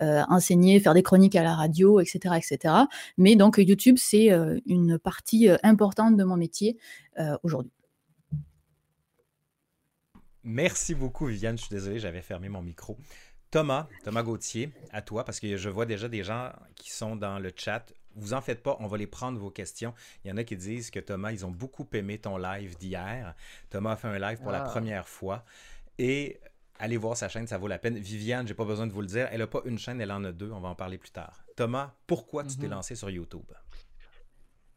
euh, 0.00 0.22
enseigner, 0.28 0.80
faire 0.80 0.94
des 0.94 1.02
chroniques 1.02 1.36
à 1.36 1.42
la 1.42 1.54
radio, 1.54 2.00
etc., 2.00 2.34
etc. 2.36 2.74
Mais 3.18 3.36
donc 3.36 3.58
YouTube, 3.58 3.96
c'est 3.98 4.32
euh, 4.32 4.58
une 4.66 4.98
partie 4.98 5.48
euh, 5.48 5.56
importante 5.62 6.16
de 6.16 6.24
mon 6.24 6.36
métier 6.36 6.76
aujourd'hui. 7.42 7.72
Merci 10.44 10.94
beaucoup, 10.94 11.26
Viviane. 11.26 11.58
Je 11.58 11.64
suis 11.64 11.74
désolé, 11.74 11.98
j'avais 11.98 12.22
fermé 12.22 12.48
mon 12.48 12.62
micro. 12.62 12.96
Thomas, 13.50 13.86
Thomas 14.02 14.22
Gauthier, 14.22 14.72
à 14.92 15.02
toi, 15.02 15.24
parce 15.24 15.38
que 15.38 15.58
je 15.58 15.68
vois 15.68 15.84
déjà 15.84 16.08
des 16.08 16.24
gens 16.24 16.50
qui 16.74 16.90
sont 16.90 17.16
dans 17.16 17.38
le 17.38 17.52
chat 17.54 17.92
vous 18.16 18.34
en 18.34 18.40
faites 18.40 18.62
pas, 18.62 18.76
on 18.80 18.86
va 18.86 18.96
les 18.96 19.06
prendre 19.06 19.38
vos 19.38 19.50
questions. 19.50 19.94
Il 20.24 20.28
y 20.28 20.32
en 20.32 20.36
a 20.36 20.44
qui 20.44 20.56
disent 20.56 20.90
que 20.90 21.00
Thomas, 21.00 21.32
ils 21.32 21.44
ont 21.46 21.50
beaucoup 21.50 21.86
aimé 21.92 22.18
ton 22.18 22.36
live 22.36 22.76
d'hier. 22.78 23.34
Thomas 23.70 23.92
a 23.92 23.96
fait 23.96 24.08
un 24.08 24.18
live 24.18 24.38
pour 24.40 24.52
la 24.52 24.64
ah. 24.64 24.68
première 24.68 25.08
fois. 25.08 25.44
Et 25.98 26.40
allez 26.78 26.96
voir 26.96 27.16
sa 27.16 27.28
chaîne, 27.28 27.46
ça 27.46 27.58
vaut 27.58 27.68
la 27.68 27.78
peine. 27.78 27.98
Viviane, 27.98 28.46
j'ai 28.46 28.54
pas 28.54 28.64
besoin 28.64 28.86
de 28.86 28.92
vous 28.92 29.00
le 29.00 29.06
dire, 29.06 29.28
elle 29.30 29.38
n'a 29.38 29.46
pas 29.46 29.62
une 29.64 29.78
chaîne, 29.78 30.00
elle 30.00 30.12
en 30.12 30.24
a 30.24 30.32
deux. 30.32 30.50
On 30.50 30.60
va 30.60 30.68
en 30.68 30.74
parler 30.74 30.98
plus 30.98 31.10
tard. 31.10 31.44
Thomas, 31.56 31.94
pourquoi 32.06 32.44
tu 32.44 32.56
t'es 32.56 32.66
mhm. 32.66 32.72
lancé 32.72 32.94
sur 32.94 33.10
YouTube? 33.10 33.50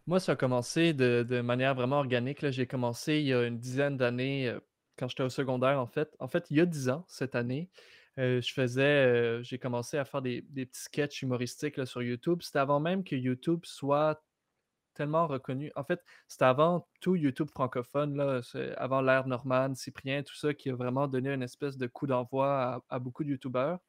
Moi, 0.08 0.20
ça 0.20 0.34
a 0.34 0.36
commencé 0.36 0.94
de, 0.94 1.42
manière 1.42 1.74
vraiment 1.74 1.98
organique. 1.98 2.48
J'ai 2.52 2.68
commencé 2.68 3.16
il 3.16 3.28
y 3.28 3.34
a 3.34 3.44
une 3.44 3.58
dizaine 3.58 3.98
d'années, 3.98 4.48
euh, 4.48 4.60
quand 4.98 5.08
j'étais 5.08 5.24
au 5.24 5.30
secondaire, 5.30 5.80
en 5.80 5.88
fait. 5.88 6.16
En 6.20 6.28
fait, 6.28 6.46
il 6.52 6.58
y 6.58 6.62
a 6.62 6.66
dix 6.66 6.90
ans, 6.90 7.04
cette 7.08 7.34
année, 7.34 7.70
je 8.18 8.54
faisais, 8.54 9.44
j'ai 9.44 9.60
commencé 9.60 9.98
à 9.98 10.06
faire 10.06 10.22
des, 10.22 10.42
petits 10.42 10.82
sketchs 10.82 11.22
humoristiques 11.22 11.86
sur 11.86 12.02
YouTube. 12.02 12.42
C'était 12.42 12.60
avant 12.60 12.80
même 12.80 13.04
que 13.04 13.16
YouTube 13.16 13.62
soit 13.64 14.24
tellement 14.94 15.28
reconnu. 15.28 15.72
En 15.76 15.84
fait, 15.84 16.04
c'était 16.28 16.46
avant 16.46 16.88
tout 17.02 17.16
YouTube 17.16 17.50
francophone, 17.50 18.16
là, 18.16 18.42
avant 18.78 19.02
l'ère 19.02 19.28
Norman, 19.28 19.76
Cyprien, 19.76 20.24
tout 20.24 20.36
ça, 20.36 20.54
qui 20.54 20.70
a 20.70 20.76
vraiment 20.76 21.08
donné 21.08 21.30
une 21.30 21.44
espèce 21.44 21.78
de 21.78 21.88
coup 21.88 22.08
d'envoi 22.08 22.82
à, 22.90 23.00
beaucoup 23.00 23.24
de 23.24 23.30
YouTubeurs. 23.30 23.80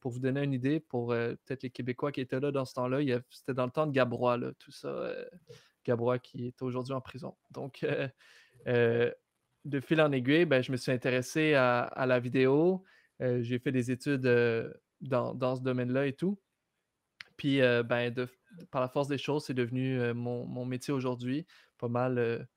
pour 0.00 0.12
vous 0.12 0.20
donner 0.20 0.42
une 0.44 0.52
idée, 0.52 0.78
pour 0.80 1.08
peut-être 1.08 1.64
les 1.64 1.70
Québécois 1.70 2.12
qui 2.12 2.20
étaient 2.20 2.40
là 2.40 2.52
dans 2.52 2.64
ce 2.64 2.74
temps-là, 2.74 2.98
c'était 3.30 3.54
dans 3.54 3.66
le 3.66 3.72
temps 3.72 3.86
de 3.86 3.92
Gabrois, 3.92 4.36
là, 4.36 4.52
tout 4.58 4.72
ça. 4.72 5.12
Gabrois 5.84 6.18
qui 6.18 6.46
est 6.46 6.62
aujourd'hui 6.62 6.94
en 6.94 7.00
prison. 7.00 7.36
Donc, 7.50 7.84
de 8.66 9.80
fil 9.80 10.00
en 10.00 10.12
aiguille, 10.12 10.44
ben, 10.44 10.62
je 10.62 10.70
me 10.70 10.76
suis 10.76 10.92
intéressé 10.92 11.54
à 11.54 12.06
la 12.06 12.20
vidéo. 12.20 12.84
Euh, 13.20 13.42
j'ai 13.42 13.58
fait 13.58 13.72
des 13.72 13.90
études 13.90 14.26
euh, 14.26 14.72
dans, 15.00 15.56
ce 15.56 15.62
domaine-là 15.62 16.06
et 16.06 16.12
tout. 16.12 16.38
Puis, 17.36 17.60
euh, 17.60 17.82
ben, 17.82 18.14
par 18.70 18.80
la 18.80 18.88
force 18.88 19.08
des 19.08 19.18
choses, 19.18 19.44
c'est 19.46 19.54
devenu 19.54 20.12
mon, 20.14 20.64
métier 20.64 20.92
aujourd'hui. 20.92 21.46
Pas 21.78 21.88
mal, 21.88 22.48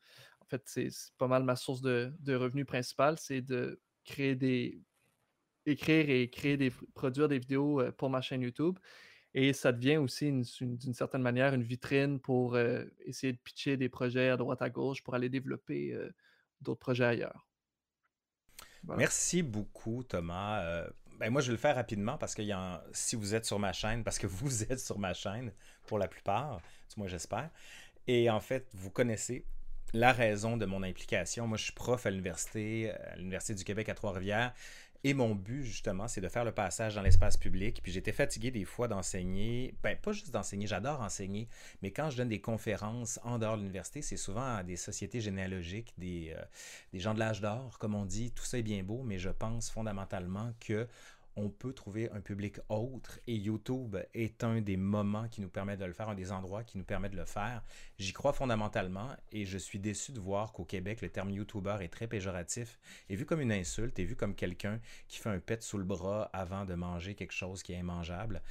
en 0.41 0.45
fait, 0.45 0.61
c'est 0.65 0.89
pas 1.17 1.27
mal 1.27 1.43
ma 1.43 1.55
source 1.55 1.81
de, 1.81 2.13
revenus 2.27 2.65
principale, 2.65 3.17
c'est 3.19 3.41
de 3.41 3.81
créer 4.03 4.35
des, 4.35 4.81
écrire 5.65 6.09
et 6.09 6.29
créer 6.29 6.57
des, 6.57 6.71
produire 6.93 7.29
des 7.29 7.39
vidéos 7.39 7.81
pour 7.97 8.09
ma 8.09 8.21
chaîne 8.21 8.41
YouTube. 8.41 8.77
Et 9.33 9.53
ça 9.53 9.71
devient 9.71 9.97
aussi, 9.97 10.31
d'une 10.31 10.93
certaine 10.93 11.21
manière, 11.21 11.53
une 11.53 11.63
vitrine 11.63 12.19
pour 12.19 12.57
essayer 13.05 13.33
de 13.33 13.39
pitcher 13.39 13.77
des 13.77 13.89
projets 13.89 14.29
à 14.29 14.37
droite 14.37 14.61
à 14.61 14.69
gauche 14.69 15.01
pour 15.01 15.15
aller 15.15 15.29
développer 15.29 15.97
d'autres 16.61 16.79
projets 16.79 17.05
ailleurs. 17.05 17.47
Merci 18.87 19.43
beaucoup, 19.43 20.03
Thomas. 20.03 20.61
Euh, 20.61 20.87
ben 21.19 21.29
moi, 21.29 21.41
je 21.41 21.47
vais 21.47 21.53
le 21.53 21.57
faire 21.57 21.75
rapidement 21.75 22.17
parce 22.17 22.35
que 22.35 22.41
si 22.91 23.15
vous 23.15 23.35
êtes 23.35 23.45
sur 23.45 23.59
ma 23.59 23.73
chaîne, 23.73 24.03
parce 24.03 24.19
que 24.19 24.27
vous 24.27 24.63
êtes 24.63 24.79
sur 24.79 24.99
ma 24.99 25.13
chaîne 25.13 25.51
pour 25.87 25.99
la 25.99 26.07
plupart, 26.07 26.61
du 26.89 26.99
moins 26.99 27.07
j'espère, 27.07 27.49
et 28.07 28.29
en 28.29 28.39
fait, 28.39 28.67
vous 28.73 28.89
connaissez 28.89 29.45
la 29.93 30.11
raison 30.11 30.57
de 30.57 30.65
mon 30.65 30.83
implication. 30.83 31.47
Moi, 31.47 31.57
je 31.57 31.65
suis 31.65 31.73
prof 31.73 32.05
à 32.05 32.09
l'université, 32.09 32.91
à 32.91 33.15
l'Université 33.15 33.53
du 33.53 33.63
Québec 33.63 33.89
à 33.89 33.93
Trois-Rivières. 33.93 34.53
Et 35.05 35.13
mon 35.13 35.35
but, 35.35 35.63
justement, 35.63 36.07
c'est 36.07 36.21
de 36.21 36.29
faire 36.29 36.45
le 36.45 36.53
passage 36.53 36.95
dans 36.95 37.01
l'espace 37.01 37.35
public. 37.35 37.81
Puis 37.83 37.91
j'étais 37.91 38.13
fatigué 38.13 38.51
des 38.51 38.63
fois 38.63 38.87
d'enseigner. 38.87 39.75
Ben, 39.83 39.97
pas 39.97 40.13
juste 40.13 40.31
d'enseigner, 40.31 40.65
j'adore 40.65 41.01
enseigner. 41.01 41.49
Mais 41.81 41.91
quand 41.91 42.09
je 42.09 42.15
donne 42.15 42.29
des 42.29 42.39
conférences 42.39 43.19
en 43.23 43.37
dehors 43.37 43.57
de 43.57 43.61
l'université, 43.61 44.01
c'est 44.01 44.15
souvent 44.15 44.55
à 44.55 44.63
des 44.63 44.77
sociétés 44.77 45.19
généalogiques, 45.19 45.93
des, 45.97 46.33
euh, 46.37 46.41
des 46.93 46.99
gens 46.99 47.13
de 47.13 47.19
l'âge 47.19 47.41
d'or, 47.41 47.77
comme 47.79 47.95
on 47.95 48.05
dit. 48.05 48.31
Tout 48.31 48.45
ça 48.45 48.57
est 48.57 48.63
bien 48.63 48.81
beau, 48.81 49.03
mais 49.03 49.19
je 49.19 49.29
pense 49.29 49.69
fondamentalement 49.69 50.53
que 50.61 50.87
on 51.35 51.49
peut 51.49 51.73
trouver 51.73 52.09
un 52.11 52.21
public 52.21 52.59
autre 52.69 53.19
et 53.27 53.35
YouTube 53.35 53.97
est 54.13 54.43
un 54.43 54.61
des 54.61 54.77
moments 54.77 55.27
qui 55.27 55.41
nous 55.41 55.49
permet 55.49 55.77
de 55.77 55.85
le 55.85 55.93
faire, 55.93 56.09
un 56.09 56.15
des 56.15 56.31
endroits 56.31 56.63
qui 56.63 56.77
nous 56.77 56.83
permet 56.83 57.09
de 57.09 57.15
le 57.15 57.25
faire. 57.25 57.63
J'y 57.97 58.13
crois 58.13 58.33
fondamentalement 58.33 59.09
et 59.31 59.45
je 59.45 59.57
suis 59.57 59.79
déçu 59.79 60.11
de 60.11 60.19
voir 60.19 60.51
qu'au 60.53 60.65
Québec, 60.65 61.01
le 61.01 61.09
terme 61.09 61.31
YouTuber 61.31 61.77
est 61.81 61.91
très 61.91 62.07
péjoratif, 62.07 62.79
est 63.09 63.15
vu 63.15 63.25
comme 63.25 63.41
une 63.41 63.51
insulte, 63.51 63.97
est 63.99 64.03
vu 64.03 64.15
comme 64.15 64.35
quelqu'un 64.35 64.79
qui 65.07 65.19
fait 65.19 65.29
un 65.29 65.39
pet 65.39 65.61
sous 65.63 65.77
le 65.77 65.83
bras 65.83 66.29
avant 66.33 66.65
de 66.65 66.75
manger 66.75 67.15
quelque 67.15 67.33
chose 67.33 67.63
qui 67.63 67.73
est 67.73 67.79
immangeable 67.79 68.41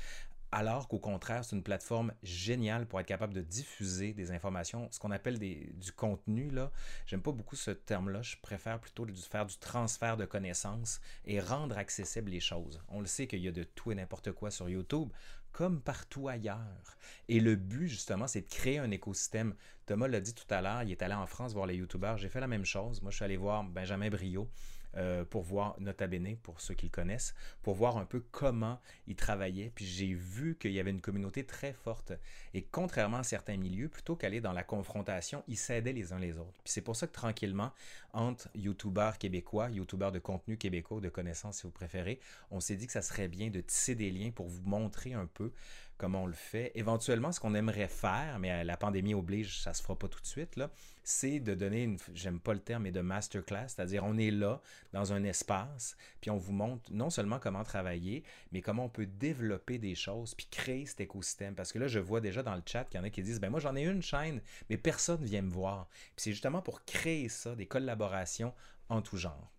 alors 0.52 0.86
qu'au 0.86 0.98
contraire, 0.98 1.44
c'est 1.44 1.56
une 1.56 1.62
plateforme 1.62 2.12
géniale 2.22 2.86
pour 2.86 3.00
être 3.00 3.06
capable 3.06 3.32
de 3.32 3.40
diffuser 3.40 4.12
des 4.12 4.30
informations, 4.32 4.86
ce 4.90 4.98
qu'on 4.98 5.10
appelle 5.10 5.38
du 5.38 5.92
contenu. 5.92 6.50
Là, 6.50 6.70
j'aime 7.06 7.22
pas 7.22 7.32
beaucoup 7.32 7.56
ce 7.56 7.70
terme-là. 7.70 8.20
Je 8.20 8.36
préfère 8.42 8.78
plutôt 8.78 9.06
faire 9.30 9.46
du 9.46 9.56
transfert 9.56 10.18
de 10.18 10.26
connaissances 10.26 11.00
et 11.24 11.40
rendre 11.40 11.78
accessibles 11.78 12.30
les 12.30 12.40
choses. 12.40 12.82
On 12.88 13.00
le 13.00 13.06
sait 13.06 13.26
qu'il 13.26 13.40
y 13.40 13.48
a 13.48 13.52
de 13.52 13.64
tout 13.64 13.92
et 13.92 13.94
n'importe 13.94 14.32
quoi 14.32 14.50
sur 14.50 14.68
YouTube, 14.68 15.08
comme 15.52 15.80
partout 15.80 16.28
ailleurs. 16.28 16.98
Et 17.28 17.40
le 17.40 17.56
but, 17.56 17.88
justement, 17.88 18.26
c'est 18.26 18.42
de 18.42 18.48
créer 18.48 18.78
un 18.78 18.90
écosystème. 18.90 19.54
Thomas 19.86 20.08
l'a 20.08 20.20
dit 20.20 20.34
tout 20.34 20.52
à 20.52 20.60
l'heure, 20.60 20.82
il 20.82 20.90
est 20.90 21.02
allé 21.02 21.14
en 21.14 21.26
France 21.26 21.54
voir 21.54 21.66
les 21.66 21.76
YouTubeurs. 21.76 22.18
J'ai 22.18 22.28
fait 22.28 22.40
la 22.40 22.46
même 22.46 22.66
chose. 22.66 23.00
Moi, 23.00 23.10
je 23.10 23.16
suis 23.16 23.24
allé 23.24 23.38
voir 23.38 23.64
Benjamin 23.64 24.10
Brio 24.10 24.50
euh, 24.96 25.24
pour 25.24 25.42
voir 25.42 25.76
Nota 25.80 26.06
Bene, 26.06 26.36
pour 26.36 26.60
ceux 26.60 26.74
qui 26.74 26.86
le 26.86 26.90
connaissent, 26.90 27.34
pour 27.62 27.74
voir 27.74 27.96
un 27.96 28.04
peu 28.04 28.20
comment 28.30 28.80
il 29.06 29.16
travaillait. 29.16 29.72
Puis 29.74 29.84
j'ai 29.84 30.12
vu 30.12 30.56
qu'il 30.58 30.72
y 30.72 30.80
avait 30.80 30.90
une 30.90 31.00
communauté 31.00 31.44
très 31.44 31.72
forte. 31.72 32.12
Et 32.54 32.62
contrairement 32.62 33.18
à 33.18 33.24
certains 33.24 33.56
milieux, 33.56 33.88
plutôt 33.88 34.16
qu'aller 34.16 34.40
dans 34.40 34.52
la 34.52 34.62
confrontation, 34.62 35.42
ils 35.48 35.56
s'aidaient 35.56 35.92
les 35.92 36.12
uns 36.12 36.18
les 36.18 36.38
autres. 36.38 36.60
Puis 36.64 36.72
c'est 36.72 36.82
pour 36.82 36.96
ça 36.96 37.06
que 37.06 37.12
tranquillement, 37.12 37.72
entre 38.12 38.48
youtubeurs 38.54 39.18
québécois, 39.18 39.70
youtubeurs 39.70 40.12
de 40.12 40.18
contenu 40.18 40.56
québécois, 40.56 41.00
de 41.00 41.08
connaissances 41.08 41.58
si 41.58 41.62
vous 41.62 41.70
préférez, 41.70 42.20
on 42.50 42.60
s'est 42.60 42.76
dit 42.76 42.86
que 42.86 42.92
ça 42.92 43.02
serait 43.02 43.28
bien 43.28 43.50
de 43.50 43.60
tisser 43.60 43.94
des 43.94 44.10
liens 44.10 44.30
pour 44.30 44.48
vous 44.48 44.62
montrer 44.62 45.14
un 45.14 45.26
peu 45.26 45.52
comment 45.98 46.24
on 46.24 46.26
le 46.26 46.32
fait. 46.32 46.72
Éventuellement, 46.74 47.32
ce 47.32 47.40
qu'on 47.40 47.54
aimerait 47.54 47.88
faire, 47.88 48.38
mais 48.38 48.52
euh, 48.52 48.64
la 48.64 48.76
pandémie 48.76 49.14
oblige, 49.14 49.60
ça 49.60 49.74
se 49.74 49.82
fera 49.82 49.96
pas 49.96 50.08
tout 50.08 50.20
de 50.20 50.26
suite, 50.26 50.58
c'est 51.04 51.40
de 51.40 51.54
donner 51.54 51.82
une, 51.82 51.98
j'aime 52.14 52.40
pas 52.40 52.54
le 52.54 52.60
terme, 52.60 52.84
mais 52.84 52.92
de 52.92 53.00
masterclass, 53.00 53.68
c'est-à-dire 53.68 54.04
on 54.04 54.16
est 54.18 54.30
là, 54.30 54.60
dans 54.92 55.12
un 55.12 55.24
espace, 55.24 55.96
puis 56.20 56.30
on 56.30 56.36
vous 56.36 56.52
montre 56.52 56.92
non 56.92 57.10
seulement 57.10 57.38
comment 57.38 57.64
travailler, 57.64 58.24
mais 58.52 58.62
comment 58.62 58.84
on 58.84 58.88
peut 58.88 59.06
développer 59.06 59.78
des 59.78 59.94
choses, 59.94 60.34
puis 60.34 60.46
créer 60.50 60.86
cet 60.86 61.00
écosystème. 61.00 61.54
Parce 61.54 61.72
que 61.72 61.78
là, 61.78 61.88
je 61.88 61.98
vois 61.98 62.20
déjà 62.20 62.42
dans 62.42 62.54
le 62.54 62.62
chat 62.64 62.84
qu'il 62.84 62.98
y 62.98 63.02
en 63.02 63.06
a 63.06 63.10
qui 63.10 63.22
disent, 63.22 63.40
ben 63.40 63.50
moi 63.50 63.60
j'en 63.60 63.76
ai 63.76 63.82
une 63.82 64.02
chaîne, 64.02 64.40
mais 64.70 64.76
personne 64.76 65.24
vient 65.24 65.42
me 65.42 65.50
voir. 65.50 65.88
Puis 65.90 66.24
c'est 66.24 66.32
justement 66.32 66.62
pour 66.62 66.84
créer 66.84 67.28
ça, 67.28 67.54
des 67.54 67.66
collaborations 67.66 68.54
en 68.88 69.02
tout 69.02 69.16
genre. 69.16 69.52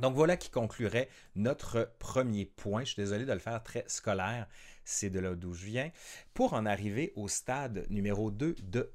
Donc 0.00 0.14
voilà 0.14 0.36
qui 0.36 0.50
conclurait 0.50 1.08
notre 1.34 1.92
premier 1.98 2.46
point. 2.46 2.80
Je 2.80 2.92
suis 2.92 3.02
désolé 3.02 3.24
de 3.24 3.32
le 3.32 3.38
faire 3.38 3.62
très 3.62 3.84
scolaire, 3.86 4.48
c'est 4.84 5.10
de 5.10 5.20
là 5.20 5.34
d'où 5.34 5.52
je 5.52 5.66
viens. 5.66 5.90
Pour 6.34 6.54
en 6.54 6.66
arriver 6.66 7.12
au 7.16 7.28
stade 7.28 7.86
numéro 7.90 8.30
2 8.30 8.54
de 8.62 8.92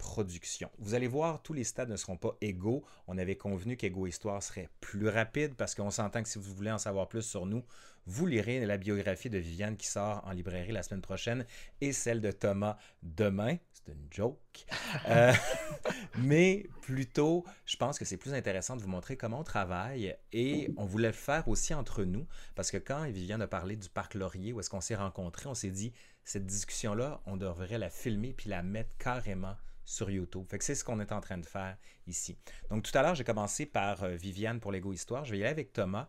pré-production. 0.00 0.70
Vous 0.78 0.94
allez 0.94 1.06
voir, 1.06 1.42
tous 1.42 1.52
les 1.52 1.64
stades 1.64 1.90
ne 1.90 1.96
seront 1.96 2.16
pas 2.16 2.36
égaux. 2.40 2.84
On 3.06 3.18
avait 3.18 3.36
convenu 3.36 3.76
qu'Ego 3.76 4.06
Histoire 4.06 4.42
serait 4.42 4.68
plus 4.80 5.08
rapide 5.08 5.54
parce 5.54 5.74
qu'on 5.74 5.90
s'entend 5.90 6.22
que 6.22 6.28
si 6.28 6.38
vous 6.38 6.54
voulez 6.54 6.70
en 6.70 6.78
savoir 6.78 7.08
plus 7.08 7.22
sur 7.22 7.46
nous, 7.46 7.62
vous 8.06 8.26
lirez 8.26 8.64
la 8.64 8.78
biographie 8.78 9.28
de 9.28 9.38
Viviane 9.38 9.76
qui 9.76 9.86
sort 9.86 10.22
en 10.26 10.32
librairie 10.32 10.72
la 10.72 10.82
semaine 10.82 11.02
prochaine 11.02 11.44
et 11.80 11.92
celle 11.92 12.20
de 12.20 12.32
Thomas 12.32 12.78
demain. 13.02 13.56
C'est 13.72 13.92
une 13.92 14.06
joke. 14.10 14.66
Euh, 15.08 15.32
mais 16.18 16.66
plutôt, 16.80 17.44
je 17.66 17.76
pense 17.76 17.98
que 17.98 18.04
c'est 18.06 18.16
plus 18.16 18.32
intéressant 18.32 18.76
de 18.76 18.82
vous 18.82 18.88
montrer 18.88 19.16
comment 19.16 19.40
on 19.40 19.44
travaille 19.44 20.16
et 20.32 20.70
on 20.76 20.86
voulait 20.86 21.08
le 21.08 21.12
faire 21.12 21.46
aussi 21.46 21.74
entre 21.74 22.04
nous 22.04 22.26
parce 22.54 22.70
que 22.70 22.78
quand 22.78 23.04
Viviane 23.04 23.42
a 23.42 23.48
parlé 23.48 23.76
du 23.76 23.88
parc 23.90 24.14
Laurier 24.14 24.52
où 24.52 24.60
est-ce 24.60 24.70
qu'on 24.70 24.80
s'est 24.80 24.96
rencontrés, 24.96 25.48
on 25.48 25.54
s'est 25.54 25.70
dit 25.70 25.92
cette 26.24 26.46
discussion-là, 26.46 27.20
on 27.26 27.36
devrait 27.36 27.78
la 27.78 27.90
filmer 27.90 28.32
puis 28.32 28.48
la 28.48 28.62
mettre 28.62 28.90
carrément 28.98 29.56
sur 29.90 30.08
YouTube. 30.08 30.46
C'est 30.60 30.74
ce 30.76 30.84
qu'on 30.84 31.00
est 31.00 31.10
en 31.10 31.20
train 31.20 31.38
de 31.38 31.46
faire 31.46 31.76
ici. 32.06 32.38
Donc 32.70 32.84
tout 32.84 32.96
à 32.96 33.02
l'heure, 33.02 33.16
j'ai 33.16 33.24
commencé 33.24 33.66
par 33.66 34.04
euh, 34.04 34.14
Viviane 34.14 34.60
pour 34.60 34.70
l'Ego 34.70 34.92
Histoire. 34.92 35.24
Je 35.24 35.32
vais 35.32 35.38
y 35.38 35.42
aller 35.42 35.50
avec 35.50 35.72
Thomas. 35.72 36.08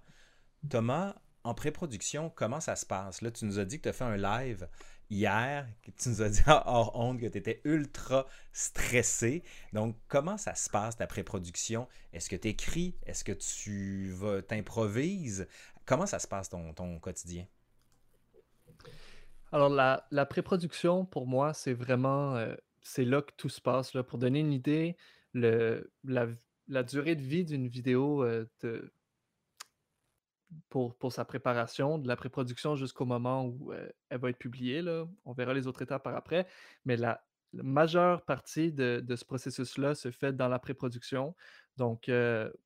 Thomas, 0.70 1.16
en 1.44 1.56
pré-production, 1.56 2.30
comment 2.30 2.60
ça 2.60 2.76
se 2.76 2.86
passe? 2.86 3.22
Là, 3.22 3.32
tu 3.32 3.46
nous 3.46 3.58
as 3.58 3.66
dit 3.66 3.78
que 3.78 3.84
tu 3.84 3.90
as 3.90 3.94
fait 3.94 4.04
un 4.04 4.18
live 4.18 4.70
hier, 5.10 5.68
que 5.82 5.90
tu 5.90 6.10
nous 6.10 6.22
as 6.22 6.30
dit 6.30 6.44
hors 6.48 6.96
honte 6.96 7.20
que 7.20 7.26
tu 7.26 7.40
étais 7.40 7.60
ultra 7.64 8.28
stressé. 8.54 9.44
Donc, 9.74 9.98
comment 10.08 10.38
ça 10.38 10.54
se 10.54 10.70
passe 10.70 10.98
ta 10.98 11.08
pré-production? 11.08 11.88
Est-ce 12.14 12.30
que 12.30 12.36
tu 12.36 12.50
écris? 12.50 12.96
Est-ce 13.08 13.24
que 13.24 13.32
tu 13.32 14.12
vas 14.12 14.44
t'improvises? 14.44 15.48
Comment 15.86 16.06
ça 16.06 16.20
se 16.20 16.28
passe 16.28 16.50
ton, 16.50 17.00
quotidien? 17.00 17.48
Alors, 19.52 19.70
la, 19.70 20.06
la 20.12 20.28
pré-production, 20.28 21.04
pour 21.04 21.26
moi, 21.26 21.56
c'est 21.56 21.74
vraiment, 21.74 22.36
euh, 22.36 22.56
c'est 22.82 23.06
là 23.06 23.22
que 23.22 23.32
tout 23.38 23.50
se 23.50 23.62
passe. 23.62 23.92
Pour 24.08 24.18
donner 24.18 24.40
une 24.40 24.54
idée, 24.54 24.98
la, 25.34 26.84
durée 26.84 27.16
de 27.16 27.22
vie 27.22 27.46
d'une 27.46 27.68
vidéo 27.68 28.26
pour, 30.70 31.12
sa 31.12 31.26
préparation, 31.26 31.98
de 31.98 32.08
la 32.08 32.16
pré-production 32.16 32.76
jusqu'au 32.76 33.06
moment 33.06 33.46
où 33.46 33.74
elle 34.10 34.20
va 34.20 34.30
être 34.30 34.38
publiée, 34.38 34.84
on 35.26 35.34
verra 35.34 35.54
les 35.54 35.68
autres 35.68 35.82
étapes 35.82 36.04
par 36.04 36.16
après, 36.16 36.48
mais 36.86 36.98
la, 36.98 37.24
majeure 37.54 38.24
partie 38.24 38.72
de, 38.72 39.04
ce 39.14 39.26
processus-là 39.26 39.94
se 39.94 40.10
fait 40.10 40.32
dans 40.32 40.48
la 40.48 40.58
pré-production, 40.58 41.36
donc 41.76 42.10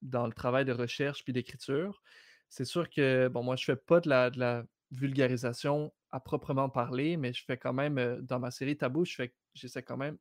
dans 0.02 0.28
le 0.28 0.34
travail 0.34 0.66
de 0.66 0.74
recherche 0.74 1.24
puis 1.24 1.34
d'écriture. 1.34 2.04
C'est 2.50 2.66
sûr 2.66 2.90
que, 2.90 3.28
bon, 3.28 3.42
moi, 3.42 3.56
je 3.56 3.66
fais 3.66 3.76
pas 3.76 4.00
de 4.00 4.10
la 4.10 4.64
vulgarisation 4.92 5.94
à 6.12 6.20
proprement 6.20 6.70
parler, 6.70 7.18
mais 7.18 7.34
je 7.34 7.44
fais 7.44 7.58
quand 7.58 7.74
même, 7.74 8.22
dans 8.22 8.40
ma 8.40 8.52
série 8.52 8.78
Tabou, 8.78 9.06
je 9.06 9.16
fais, 9.16 9.84
quand 9.84 9.98
même, 9.98 10.18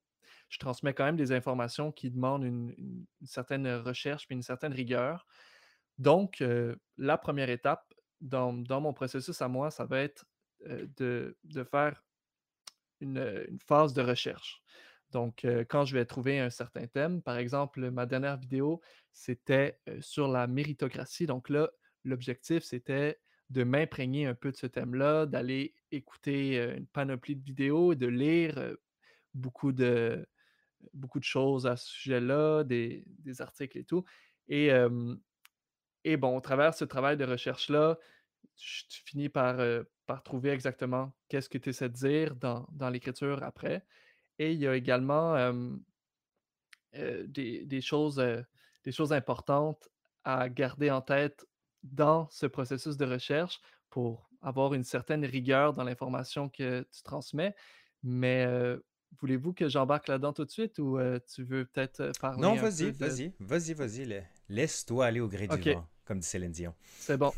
je 0.48 0.58
transmets 0.58 0.94
quand 0.94 1.04
même 1.04 1.16
des 1.16 1.32
informations 1.32 1.92
qui 1.92 2.10
demandent 2.10 2.44
une, 2.44 3.06
certaine 3.24 3.66
recherche 3.68 4.26
puis 4.26 4.34
une 4.34 4.42
certaine 4.42 4.72
rigueur. 4.72 5.26
Donc, 5.98 6.42
la 6.98 7.18
première 7.18 7.50
étape 7.50 7.94
dans, 8.20 8.52
dans 8.52 8.80
mon 8.80 8.92
processus 8.92 9.40
à 9.42 9.48
moi, 9.48 9.70
ça 9.70 9.84
va 9.84 10.00
être 10.00 10.24
de, 10.66 11.36
de 11.44 11.64
faire 11.64 12.02
une, 13.00 13.44
une 13.48 13.60
phase 13.60 13.92
de 13.92 14.02
recherche. 14.02 14.62
Donc, 15.14 15.46
quand 15.68 15.84
je 15.84 15.94
vais 15.94 16.04
trouver 16.04 16.40
un 16.40 16.50
certain 16.50 16.88
thème, 16.88 17.22
par 17.22 17.36
exemple, 17.36 17.88
ma 17.92 18.04
dernière 18.04 18.36
vidéo, 18.36 18.80
c'était 19.12 19.78
sur 20.00 20.26
la 20.26 20.48
méritocratie. 20.48 21.26
Donc 21.26 21.48
là, 21.50 21.70
l'objectif, 22.02 22.64
c'était 22.64 23.20
de 23.50 23.64
m'imprégner 23.64 24.26
un 24.26 24.34
peu 24.34 24.50
de 24.50 24.56
ce 24.56 24.66
thème-là, 24.66 25.26
d'aller 25.26 25.74
écouter 25.90 26.56
une 26.76 26.86
panoplie 26.86 27.36
de 27.36 27.44
vidéos, 27.44 27.92
et 27.92 27.96
de 27.96 28.06
lire 28.06 28.74
beaucoup 29.34 29.72
de, 29.72 30.26
choses 31.20 31.66
à 31.66 31.76
ce 31.76 31.88
sujet-là, 31.88 32.64
des, 32.64 33.04
articles 33.40 33.78
et 33.78 33.84
tout. 33.84 34.04
Et, 34.48 34.70
bon, 36.16 36.36
au 36.36 36.40
travers 36.40 36.74
ce 36.74 36.84
travail 36.84 37.16
de 37.16 37.24
recherche-là, 37.24 37.98
tu, 38.56 39.02
finis 39.04 39.28
par, 39.28 39.56
trouver 40.24 40.50
exactement 40.50 41.12
qu'est-ce 41.28 41.48
que 41.48 41.58
tu 41.58 41.70
essaies 41.70 41.88
de 41.88 41.94
dire 41.94 42.36
dans, 42.36 42.90
l'écriture 42.90 43.42
après. 43.42 43.84
Et 44.38 44.52
il 44.52 44.58
y 44.58 44.66
a 44.66 44.74
également 44.74 45.36
des, 46.92 47.80
choses, 47.80 48.22
des 48.84 48.92
choses 48.92 49.12
importantes 49.12 49.88
à 50.24 50.48
garder 50.48 50.90
en 50.90 51.02
tête 51.02 51.46
dans 51.84 52.28
ce 52.30 52.46
processus 52.46 52.96
de 52.96 53.04
recherche 53.06 53.60
pour 53.90 54.28
avoir 54.42 54.74
une 54.74 54.84
certaine 54.84 55.24
rigueur 55.24 55.72
dans 55.72 55.84
l'information 55.84 56.48
que 56.48 56.82
tu 56.92 57.02
transmets. 57.02 57.54
Mais 58.02 58.44
euh, 58.46 58.78
voulez-vous 59.20 59.52
que 59.54 59.68
j'embarque 59.68 60.08
là-dedans 60.08 60.32
tout 60.32 60.44
de 60.44 60.50
suite 60.50 60.78
ou 60.78 60.98
euh, 60.98 61.18
tu 61.32 61.44
veux 61.44 61.64
peut-être 61.64 62.02
Non, 62.02 62.12
parler 62.20 62.58
un 62.58 62.62
vas-y, 62.62 62.92
de... 62.92 62.98
vas-y, 62.98 63.32
vas-y, 63.38 63.74
vas-y. 63.74 64.04
la- 64.04 64.22
Laisse-toi 64.48 65.06
aller 65.06 65.20
au 65.20 65.28
gré 65.28 65.46
du 65.48 65.56
vent, 65.60 65.88
comme 66.04 66.18
dit 66.18 66.26
Céline 66.26 66.52
Dion. 66.52 66.74
c'est 66.98 67.16
bon. 67.16 67.32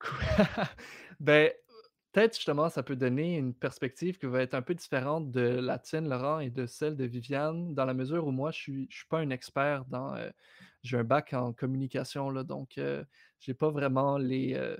Ben, 1.20 1.50
peut-être 2.12 2.34
justement, 2.36 2.70
ça 2.70 2.82
peut 2.82 2.96
donner 2.96 3.36
une 3.36 3.52
perspective 3.54 4.18
qui 4.18 4.26
va 4.26 4.40
être 4.42 4.54
un 4.54 4.62
peu 4.62 4.74
différente 4.74 5.30
de 5.30 5.40
la 5.42 5.78
tienne, 5.78 6.08
Laurent, 6.08 6.40
et 6.40 6.48
de 6.50 6.66
celle 6.66 6.96
de 6.96 7.04
Viviane, 7.04 7.74
dans 7.74 7.84
la 7.84 7.92
mesure 7.94 8.26
où 8.26 8.30
moi, 8.30 8.50
je 8.52 8.58
suis, 8.58 8.86
je 8.90 8.96
suis 8.98 9.06
pas 9.08 9.18
un 9.18 9.30
expert 9.30 9.84
dans. 9.86 10.14
euh, 10.14 10.30
j'ai 10.82 10.96
un 10.96 11.04
bac 11.04 11.34
en 11.34 11.52
communication, 11.52 12.30
là, 12.30 12.42
donc 12.42 12.78
euh, 12.78 13.04
j'ai 13.40 13.54
pas 13.54 13.70
vraiment 13.70 14.18
les, 14.18 14.54
euh, 14.54 14.76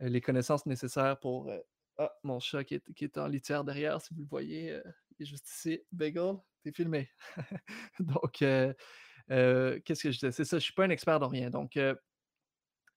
les 0.00 0.20
connaissances 0.20 0.66
nécessaires 0.66 1.18
pour. 1.20 1.48
euh, 1.48 1.58
Ah, 1.98 2.12
mon 2.24 2.40
chat 2.40 2.64
qui 2.64 2.74
est, 2.76 2.92
qui 2.94 3.04
est 3.04 3.18
en 3.18 3.28
litière 3.28 3.64
derrière, 3.64 4.00
si 4.02 4.14
vous 4.14 4.22
le 4.22 4.28
voyez, 4.28 4.72
euh, 4.72 4.82
il 5.18 5.22
est 5.24 5.26
juste 5.26 5.48
ici. 5.48 5.80
Bagel, 5.92 6.36
t'es 6.62 6.72
filmé. 6.72 7.08
Donc, 8.00 8.42
euh, 8.42 8.74
euh, 9.30 9.80
qu'est-ce 9.84 10.04
que 10.04 10.10
je 10.12 10.18
disais? 10.18 10.32
C'est 10.32 10.44
ça, 10.46 10.58
je 10.58 10.64
suis 10.64 10.74
pas 10.74 10.84
un 10.86 10.90
expert 10.90 11.20
dans 11.20 11.28
rien. 11.28 11.50
Donc, 11.50 11.76
euh, 11.76 11.94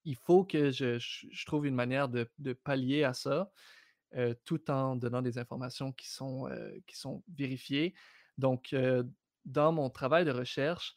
il 0.03 0.15
faut 0.15 0.45
que 0.45 0.71
je, 0.71 0.97
je- 0.99 1.45
trouve 1.45 1.65
une 1.67 1.75
manière 1.75 2.09
de, 2.09 2.29
de 2.39 2.53
pallier 2.53 3.03
à 3.03 3.13
ça, 3.13 3.51
euh, 4.15 4.35
tout 4.45 4.71
en 4.71 4.95
donnant 4.95 5.21
des 5.21 5.39
informations 5.39 5.93
qui 5.93 6.09
sont, 6.09 6.47
euh, 6.49 6.79
qui 6.87 6.97
sont 6.97 7.23
vérifiées. 7.33 7.95
Donc, 8.37 8.73
euh, 8.73 9.03
dans 9.45 9.71
mon 9.73 9.89
travail 9.89 10.25
de 10.25 10.31
recherche, 10.31 10.95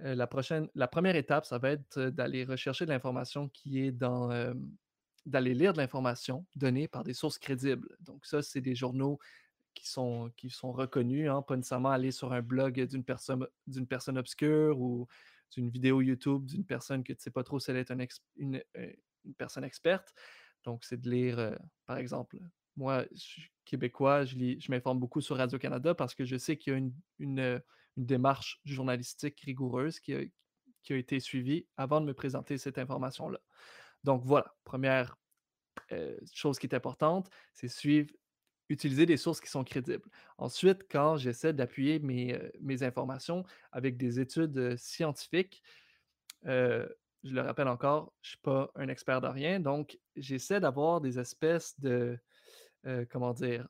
euh, 0.00 0.14
la 0.14 0.26
prochaine, 0.26 0.68
la 0.74 0.88
première 0.88 1.16
étape, 1.16 1.46
ça 1.46 1.58
va 1.58 1.70
être 1.70 2.00
d'aller 2.00 2.44
rechercher 2.44 2.84
de 2.84 2.90
l'information 2.90 3.48
qui 3.48 3.80
est 3.80 3.92
dans, 3.92 4.54
d'aller 5.26 5.54
lire 5.54 5.72
de 5.72 5.78
l'information 5.78 6.46
donnée 6.54 6.88
par 6.88 7.04
des 7.04 7.14
sources 7.14 7.38
crédibles. 7.38 7.96
Donc, 8.00 8.24
ça, 8.26 8.42
c'est 8.42 8.60
des 8.60 8.74
journaux 8.74 9.18
qui 9.74 9.88
sont, 9.88 10.30
qui 10.36 10.50
sont 10.50 10.72
reconnus, 10.72 11.28
hein, 11.28 11.42
pas 11.42 11.56
nécessairement 11.56 11.90
aller 11.90 12.12
sur 12.12 12.32
un 12.32 12.42
blog 12.42 12.80
d'une 12.86 13.04
personne, 13.04 13.46
personne 13.88 14.18
obscure 14.18 14.80
ou 14.80 15.06
d'une 15.52 15.68
vidéo 15.68 16.00
YouTube 16.00 16.46
d'une 16.46 16.64
personne 16.64 17.04
que 17.04 17.12
tu 17.12 17.18
ne 17.18 17.22
sais 17.22 17.30
pas 17.30 17.44
trop 17.44 17.60
si 17.60 17.70
elle 17.70 17.76
est 17.76 17.92
une, 18.36 18.62
personne 19.36 19.64
experte. 19.64 20.14
Donc, 20.64 20.84
c'est 20.84 21.00
de 21.00 21.10
lire, 21.10 21.58
par 21.84 21.98
exemple, 21.98 22.38
moi, 22.76 23.04
je 23.12 23.18
suis 23.18 23.50
québécois, 23.64 24.24
je, 24.24 24.36
m'informe 24.70 24.98
beaucoup 24.98 25.20
sur 25.20 25.36
Radio-Canada 25.36 25.94
parce 25.94 26.14
que 26.14 26.24
je 26.24 26.36
sais 26.36 26.56
qu'il 26.56 26.72
y 26.72 26.76
a 26.76 26.78
une, 27.18 27.62
une 27.96 28.06
démarche 28.06 28.60
journalistique 28.64 29.40
rigoureuse 29.40 30.00
qui 30.00 30.14
a, 30.14 30.20
qui 30.82 30.92
a 30.92 30.96
été 30.96 31.20
suivie 31.20 31.66
avant 31.76 32.00
de 32.00 32.06
me 32.06 32.14
présenter 32.14 32.58
cette 32.58 32.78
information-là. 32.78 33.40
Donc, 34.04 34.22
voilà, 34.24 34.54
première 34.64 35.16
euh, 35.92 36.16
chose 36.32 36.58
qui 36.58 36.66
est 36.66 36.74
importante, 36.74 37.28
c'est 37.52 37.68
suivre 37.68 38.12
utiliser 38.68 39.06
des 39.06 39.16
sources 39.16 39.40
qui 39.40 39.48
sont 39.48 39.62
crédibles. 39.62 40.08
Ensuite, 40.38 40.86
quand 40.90 41.16
j'essaie 41.16 41.52
d'appuyer 41.52 42.00
mes, 42.00 42.34
euh, 42.34 42.86
informations 42.86 43.44
avec 43.70 43.96
des 43.96 44.18
études 44.18 44.56
euh, 44.58 44.76
scientifiques, 44.76 45.62
je 46.44 47.34
le 47.34 47.40
rappelle 47.40 47.68
encore, 47.68 48.12
je 48.22 48.28
ne 48.28 48.30
suis 48.30 48.38
pas 48.38 48.70
un 48.76 48.88
expert 48.88 49.20
de 49.20 49.26
rien, 49.26 49.58
donc 49.58 49.98
j'essaie 50.14 50.60
d'avoir 50.60 51.00
des 51.00 51.18
espèces 51.18 51.78
de, 51.80 52.16
comment 53.10 53.32
dire, 53.32 53.66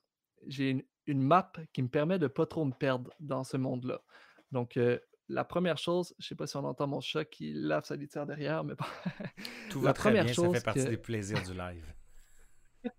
j'ai 0.47 0.87
une, 1.07 1.23
map 1.23 1.53
qui 1.73 1.83
me 1.83 1.89
permet 1.89 2.19
de 2.19 2.25
ne 2.25 2.29
pas 2.29 2.47
trop 2.47 2.65
me 2.65 2.73
perdre 2.73 3.13
dans 3.21 3.45
ce 3.45 3.57
monde-là. 3.57 4.01
Donc, 4.53 4.77
euh, 4.77 4.99
la 5.29 5.45
première 5.45 5.79
chose, 5.79 6.15
je 6.19 6.25
ne 6.25 6.29
sais 6.29 6.35
pas 6.35 6.47
si 6.47 6.57
on 6.57 6.65
entend 6.65 6.87
mon 6.87 7.01
chat 7.01 7.25
qui 7.25 7.53
lave 7.53 7.85
sa 7.85 7.97
litière 7.97 8.27
derrière, 8.27 8.65
mais 8.65 8.75
bon, 8.75 8.85
Tout 9.71 9.81
la 9.81 9.87
va 9.87 9.93
très 9.93 10.11
première 10.11 10.25
bien, 10.25 10.35
ça 10.35 10.43
chose 10.43 10.55
fait 10.55 10.65
partie 10.65 10.85
que... 10.85 10.91
des 10.91 10.97
plaisirs 10.97 11.43
du 11.43 11.55
live. 11.55 11.95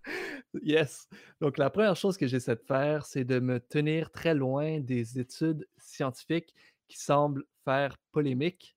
Yes. 0.62 1.08
Donc, 1.40 1.58
la 1.58 1.70
première 1.70 1.96
chose 1.96 2.16
que 2.16 2.26
j'essaie 2.26 2.56
de 2.56 2.62
faire, 2.66 3.06
c'est 3.06 3.24
de 3.24 3.38
me 3.38 3.60
tenir 3.60 4.10
très 4.10 4.34
loin 4.34 4.80
des 4.80 5.18
études 5.18 5.66
scientifiques 5.78 6.54
qui 6.88 6.98
semblent 6.98 7.44
faire 7.64 7.96
polémique. 8.12 8.74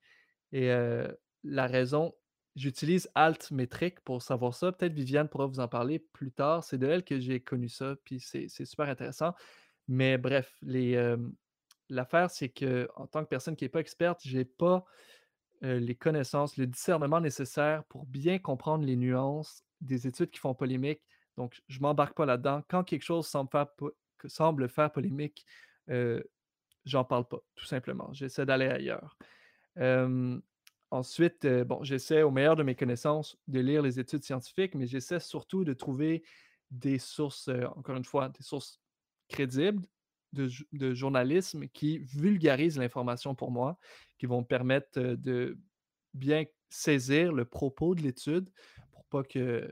Et 0.51 0.71
euh, 0.71 1.07
la 1.43 1.67
raison, 1.67 2.13
j'utilise 2.55 3.09
Altmetric 3.15 3.99
pour 4.01 4.21
savoir 4.21 4.53
ça. 4.53 4.71
Peut-être 4.71 4.93
Viviane 4.93 5.29
pourra 5.29 5.45
vous 5.45 5.59
en 5.59 5.67
parler 5.67 5.99
plus 5.99 6.31
tard. 6.31 6.63
C'est 6.63 6.77
de 6.77 6.87
elle 6.87 7.03
que 7.03 7.19
j'ai 7.19 7.39
connu 7.39 7.69
ça, 7.69 7.95
puis 8.03 8.19
c'est 8.19 8.47
super 8.65 8.89
intéressant. 8.89 9.33
Mais 9.87 10.17
bref, 10.17 10.57
euh, 10.65 11.17
l'affaire, 11.89 12.29
c'est 12.29 12.49
que 12.49 12.89
en 12.95 13.07
tant 13.07 13.23
que 13.23 13.29
personne 13.29 13.55
qui 13.55 13.65
n'est 13.65 13.69
pas 13.69 13.79
experte, 13.79 14.21
j'ai 14.23 14.45
pas 14.45 14.83
les 15.61 15.95
connaissances, 15.95 16.57
le 16.57 16.65
discernement 16.65 17.21
nécessaire 17.21 17.83
pour 17.83 18.07
bien 18.07 18.39
comprendre 18.39 18.83
les 18.83 18.95
nuances 18.95 19.63
des 19.79 20.07
études 20.07 20.31
qui 20.31 20.39
font 20.39 20.55
polémique. 20.55 21.01
Donc, 21.37 21.61
je 21.67 21.77
ne 21.77 21.83
m'embarque 21.83 22.15
pas 22.15 22.25
là-dedans. 22.25 22.63
Quand 22.67 22.83
quelque 22.83 23.03
chose 23.03 23.27
semble 23.27 24.69
faire, 24.69 24.91
polémique, 24.91 25.45
j'en 26.85 27.03
parle 27.03 27.27
pas, 27.27 27.39
tout 27.55 27.65
simplement. 27.65 28.11
J'essaie 28.11 28.45
d'aller 28.45 28.67
ailleurs. 28.67 29.17
Ensuite, 30.91 31.47
bon, 31.47 31.83
j'essaie 31.83 32.21
au 32.21 32.31
meilleur 32.31 32.55
de 32.55 32.63
mes 32.63 32.75
connaissances 32.75 33.37
de 33.47 33.59
lire 33.59 33.81
les 33.81 33.99
études 33.99 34.23
scientifiques, 34.23 34.75
mais 34.75 34.87
j'essaie 34.87 35.19
surtout 35.19 35.63
de 35.63 35.73
trouver 35.73 36.23
des 36.69 36.99
sources, 36.99 37.49
encore 37.75 37.95
une 37.95 38.05
fois, 38.05 38.29
des 38.29 38.43
sources 38.43 38.81
crédibles 39.27 39.85
de, 40.33 40.93
journalisme 40.93 41.67
qui 41.67 41.99
vulgarisent 41.99 42.77
l'information 42.77 43.35
pour 43.35 43.51
moi, 43.51 43.77
qui 44.17 44.25
vont 44.25 44.41
me 44.41 44.45
permettre 44.45 44.99
de 44.99 45.57
bien 46.13 46.45
saisir 46.69 47.33
le 47.33 47.45
propos 47.45 47.95
de 47.95 48.01
l'étude 48.01 48.49
pour 48.91 49.05
pas 49.05 49.23
que 49.23 49.69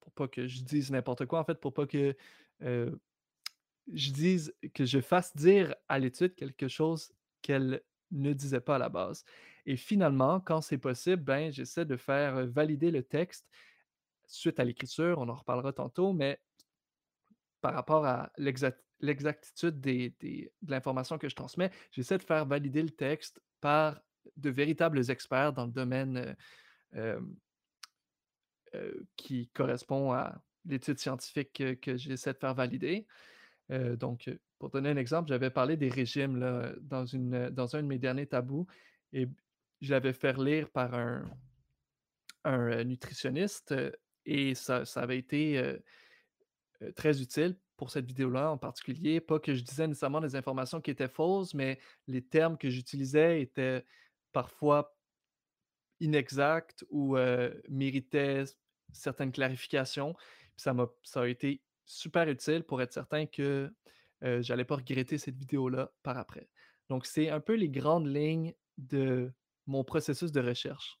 pour 0.00 0.12
pas 0.12 0.28
que 0.28 0.46
je 0.46 0.62
dise 0.62 0.90
n'importe 0.90 1.26
quoi, 1.26 1.40
en 1.40 1.44
fait, 1.44 1.58
pour 1.60 1.72
pas 1.72 1.86
que 1.86 2.14
je 2.60 4.10
dise, 4.10 4.54
que 4.74 4.84
je 4.84 5.00
fasse 5.00 5.34
dire 5.36 5.74
à 5.88 5.98
l'étude 5.98 6.34
quelque 6.34 6.68
chose 6.68 7.12
qu'elle 7.42 7.82
ne 8.10 8.32
disait 8.32 8.60
pas 8.60 8.76
à 8.76 8.78
la 8.78 8.88
base. 8.88 9.24
Et 9.66 9.76
finalement, 9.76 10.40
quand 10.40 10.60
c'est 10.60 10.78
possible, 10.78 11.22
ben, 11.22 11.52
j'essaie 11.52 11.84
de 11.84 11.96
faire 11.96 12.46
valider 12.46 12.90
le 12.90 13.02
texte 13.02 13.46
suite 14.28 14.58
à 14.58 14.64
l'écriture, 14.64 15.18
on 15.18 15.28
en 15.28 15.34
reparlera 15.34 15.72
tantôt, 15.72 16.12
mais 16.12 16.40
par 17.60 17.74
rapport 17.74 18.06
à 18.06 18.30
l'exactitude 18.38 19.80
des, 19.80 20.14
de 20.20 20.70
l'information 20.70 21.18
que 21.18 21.28
je 21.28 21.34
transmets, 21.34 21.70
j'essaie 21.90 22.18
de 22.18 22.22
faire 22.22 22.46
valider 22.46 22.82
le 22.82 22.90
texte 22.90 23.40
par 23.60 24.00
de 24.36 24.50
véritables 24.50 25.10
experts 25.10 25.52
dans 25.52 25.66
le 25.66 25.72
domaine 25.72 26.36
qui 29.16 29.48
correspond 29.48 30.12
à 30.12 30.40
l'étude 30.64 30.98
scientifique 30.98 31.80
que, 31.80 31.96
j'essaie 31.96 32.32
de 32.32 32.38
faire 32.38 32.54
valider. 32.54 33.06
Donc, 33.70 34.30
pour 34.58 34.70
donner 34.70 34.90
un 34.90 34.96
exemple, 34.96 35.28
j'avais 35.28 35.50
parlé 35.50 35.76
des 35.76 35.88
régimes 35.88 36.38
dans, 36.80 37.06
une, 37.06 37.34
un 37.34 37.50
de 37.50 37.82
mes 37.82 37.98
derniers 37.98 38.26
tabous 38.26 38.66
et 39.12 39.28
je 39.80 39.92
l'avais 39.92 40.12
fait 40.12 40.36
lire 40.38 40.70
par 40.70 40.94
un, 40.94 41.24
un 42.44 42.84
nutritionniste 42.84 43.74
et 44.24 44.54
ça, 44.54 44.84
ça 44.84 45.02
avait 45.02 45.18
été 45.18 45.76
très 46.94 47.20
utile 47.20 47.58
pour 47.76 47.90
cette 47.90 48.06
vidéo-là 48.06 48.50
en 48.50 48.58
particulier. 48.58 49.20
Pas 49.20 49.38
que 49.38 49.54
je 49.54 49.62
disais 49.62 49.86
nécessairement 49.86 50.20
des 50.20 50.36
informations 50.36 50.80
qui 50.80 50.90
étaient 50.90 51.08
fausses, 51.08 51.54
mais 51.54 51.78
les 52.06 52.22
termes 52.22 52.56
que 52.56 52.70
j'utilisais 52.70 53.42
étaient 53.42 53.84
parfois 54.32 54.96
inexacts 56.00 56.84
ou 56.90 57.16
méritaient 57.68 58.44
certaines 58.92 59.32
clarifications. 59.32 60.14
ça, 60.56 60.74
ça 61.02 61.22
a 61.22 61.26
été 61.26 61.62
super 61.84 62.28
utile 62.28 62.64
pour 62.64 62.82
être 62.82 62.92
certain 62.92 63.26
que 63.26 63.70
je 64.22 64.42
j'allais 64.42 64.64
pas 64.64 64.76
regretter 64.76 65.18
cette 65.18 65.36
vidéo-là 65.36 65.92
par 66.02 66.16
après. 66.18 66.48
Donc, 66.88 67.06
c'est 67.06 67.28
un 67.28 67.40
peu 67.40 67.54
les 67.54 67.68
grandes 67.68 68.06
lignes 68.06 68.54
de 68.78 69.32
mon 69.66 69.84
processus 69.84 70.32
de 70.32 70.40
recherche 70.40 70.98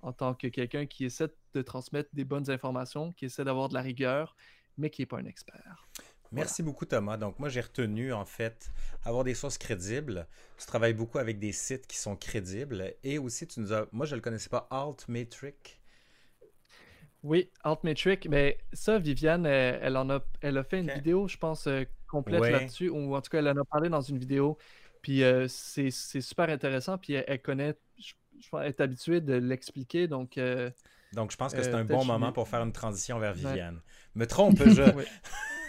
en 0.00 0.12
tant 0.12 0.34
que 0.34 0.46
quelqu'un 0.46 0.86
qui 0.86 1.04
essaie 1.04 1.28
de 1.54 1.62
transmettre 1.62 2.10
des 2.12 2.24
bonnes 2.24 2.50
informations, 2.50 3.12
qui 3.12 3.24
essaie 3.24 3.44
d'avoir 3.44 3.68
de 3.68 3.74
la 3.74 3.82
rigueur, 3.82 4.36
mais 4.76 4.90
qui 4.90 5.02
n'est 5.02 5.06
pas 5.06 5.18
un 5.18 5.26
expert. 5.26 5.88
Merci 6.30 6.62
beaucoup 6.62 6.84
Thomas. 6.84 7.16
Donc 7.16 7.38
moi 7.38 7.48
j'ai 7.48 7.62
retenu 7.62 8.12
en 8.12 8.24
fait 8.24 8.70
avoir 9.04 9.24
des 9.24 9.34
sources 9.34 9.58
crédibles. 9.58 10.26
Tu 10.58 10.66
travailles 10.66 10.94
beaucoup 10.94 11.18
avec 11.18 11.38
des 11.38 11.52
sites 11.52 11.86
qui 11.86 11.96
sont 11.96 12.16
crédibles 12.16 12.94
et 13.02 13.18
aussi 13.18 13.46
tu 13.46 13.60
nous 13.60 13.72
as 13.72 13.86
moi 13.92 14.04
je 14.06 14.14
le 14.14 14.20
connaissais 14.20 14.50
pas 14.50 14.68
Altmetric. 14.70 15.80
Oui, 17.24 17.50
Altmetric, 17.64 18.28
mais 18.28 18.58
ça, 18.72 18.98
Viviane, 18.98 19.44
elle, 19.44 19.96
en 19.96 20.08
a, 20.08 20.20
elle 20.40 20.56
a 20.56 20.62
fait 20.62 20.78
une 20.78 20.90
vidéo, 20.92 21.26
je 21.26 21.36
pense, 21.36 21.66
euh, 21.66 21.82
complète 22.06 22.40
là-dessus, 22.42 22.90
ou 22.90 23.16
en 23.16 23.20
tout 23.20 23.30
cas, 23.30 23.38
elle 23.38 23.48
en 23.48 23.56
a 23.56 23.64
parlé 23.64 23.88
dans 23.88 24.00
une 24.00 24.18
vidéo. 24.18 24.56
Puis 25.02 25.24
euh, 25.24 25.46
c'est 25.48 25.90
super 25.90 26.48
intéressant, 26.48 26.96
puis 26.96 27.14
elle, 27.14 27.42
connaît, 27.42 27.74
je, 28.40 28.48
elle 28.58 28.66
est 28.68 28.80
habituée 28.80 29.20
de 29.20 29.34
l'expliquer, 29.34 30.08
donc... 30.08 30.38
Euh, 30.38 30.70
donc 31.12 31.30
je 31.32 31.36
pense 31.36 31.54
que 31.54 31.62
c'est 31.62 31.74
un 31.74 31.84
bon 31.84 32.04
moment 32.04 32.32
pour 32.32 32.48
faire 32.48 32.62
une 32.62 32.72
transition 32.72 33.18
vers 33.18 33.32
Viviane. 33.32 33.80
Me 34.14 34.26
trompe-je? 34.26 34.82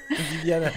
Viviane. 0.31 0.71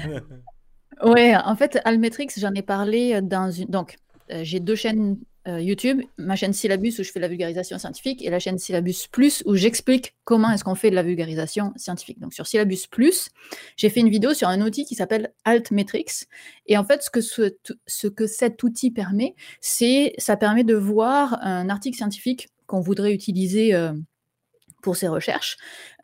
Oui, 1.02 1.35
en 1.35 1.57
fait, 1.57 1.81
Altmetric, 1.85 2.33
j'en 2.38 2.55
ai 2.55 2.62
parlé 2.62 3.20
dans 3.22 3.50
une... 3.50 3.66
Donc, 3.66 3.98
j'ai 4.28 4.61
deux 4.61 4.76
chaînes 4.76 5.18
euh, 5.48 5.61
YouTube, 5.61 6.02
ma 6.18 6.37
chaîne 6.37 6.52
Syllabus 6.52 6.94
où 6.98 7.02
je 7.02 7.11
fais 7.11 7.18
de 7.18 7.22
la 7.22 7.28
vulgarisation 7.28 7.78
scientifique 7.78 8.22
et 8.22 8.31
la 8.31 8.38
chaîne 8.38 8.59
Syllabus 8.59 9.09
Plus 9.11 9.42
où 9.44 9.57
j'explique 9.57 10.14
comment 10.24 10.50
est-ce 10.50 10.62
qu'on 10.62 10.74
fait 10.74 10.90
de 10.90 10.94
la 10.94 11.02
vulgarisation 11.02 11.72
scientifique. 11.76 12.20
Donc 12.20 12.33
sur 12.33 12.46
Syllabus 12.46 12.87
Plus, 12.90 13.31
j'ai 13.76 13.88
fait 13.88 14.00
une 14.00 14.09
vidéo 14.09 14.35
sur 14.35 14.48
un 14.48 14.61
outil 14.61 14.85
qui 14.85 14.94
s'appelle 14.94 15.33
Altmetrics 15.44 16.28
et 16.66 16.76
en 16.76 16.85
fait 16.85 17.02
ce 17.02 17.11
que, 17.11 17.20
ce, 17.20 18.07
que 18.07 18.26
cet 18.26 18.62
outil 18.62 18.90
permet, 18.90 19.35
c'est 19.61 20.14
ça 20.18 20.37
permet 20.37 20.64
de 20.64 20.74
voir 20.74 21.38
un 21.42 21.68
article 21.68 21.96
scientifique 21.96 22.48
qu'on 22.66 22.81
voudrait 22.81 23.12
utiliser 23.12 23.74
euh, 23.74 23.92
pour 24.83 24.96
ses 24.96 25.09
recherches. 25.09 25.57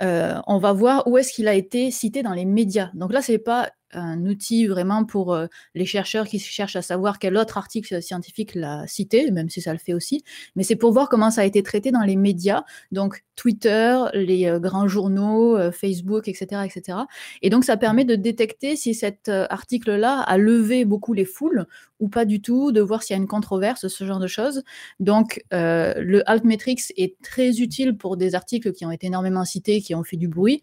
Euh, 0.03 0.41
on 0.47 0.59
va 0.59 0.73
voir 0.73 1.07
où 1.07 1.19
est-ce 1.19 1.33
qu'il 1.33 1.49
a 1.49 1.55
été 1.55 1.91
cité 1.91 2.23
dans 2.23 2.33
les 2.33 2.45
médias. 2.45 2.91
Donc 2.95 3.13
là, 3.13 3.21
c'est 3.21 3.39
pas 3.39 3.71
un 3.93 4.25
outil 4.27 4.67
vraiment 4.67 5.05
pour 5.05 5.35
euh, 5.35 5.47
les 5.75 5.87
chercheurs 5.87 6.27
qui 6.27 6.39
cherchent 6.39 6.77
à 6.77 6.83
savoir 6.83 7.19
quel 7.19 7.37
autre 7.37 7.59
article 7.59 8.03
scientifique 8.03 8.55
l'a 8.55 8.87
cité, 8.87 9.31
même 9.31 9.49
si 9.49 9.61
ça 9.61 9.73
le 9.73 9.79
fait 9.79 9.95
aussi, 9.95 10.23
mais 10.57 10.63
c'est 10.63 10.77
pour 10.77 10.93
voir 10.93 11.09
comment 11.09 11.31
ça 11.31 11.43
a 11.43 11.45
été 11.45 11.63
traité 11.63 11.91
dans 11.91 12.03
les 12.03 12.17
médias, 12.17 12.65
donc 12.93 13.25
Twitter, 13.37 13.99
les 14.15 14.47
euh, 14.47 14.59
grands 14.59 14.89
journaux, 14.89 15.57
euh, 15.57 15.71
Facebook, 15.71 16.29
etc., 16.29 16.63
etc. 16.65 16.99
Et 17.43 17.51
donc 17.51 17.65
ça 17.65 17.77
permet 17.77 18.05
de 18.05 18.15
détecter 18.15 18.77
si 18.77 18.95
cet 18.95 19.29
article-là 19.29 20.21
a 20.21 20.39
levé 20.39 20.85
beaucoup 20.85 21.13
les 21.13 21.25
foules 21.25 21.67
ou 22.01 22.09
pas 22.09 22.25
du 22.25 22.41
tout, 22.41 22.73
de 22.73 22.81
voir 22.81 23.03
s'il 23.03 23.15
y 23.15 23.19
a 23.19 23.23
une 23.23 23.29
controverse, 23.29 23.89
ce 23.89 24.05
genre 24.05 24.21
de 24.21 24.27
choses. 24.27 24.63
Donc 25.01 25.43
le 25.51 26.23
Altmetrics 26.31 26.93
est 26.97 27.21
très 27.23 27.61
utile 27.61 27.97
pour 27.97 28.17
des 28.17 28.35
articles 28.35 28.73
qui 28.73 28.87
ont 28.87 28.91
été 28.91 29.09
énormément 29.09 29.45
cités, 29.45 29.81
qui 29.81 29.95
ont 29.95 30.05
fait 30.05 30.17
du 30.17 30.29
bruit. 30.29 30.63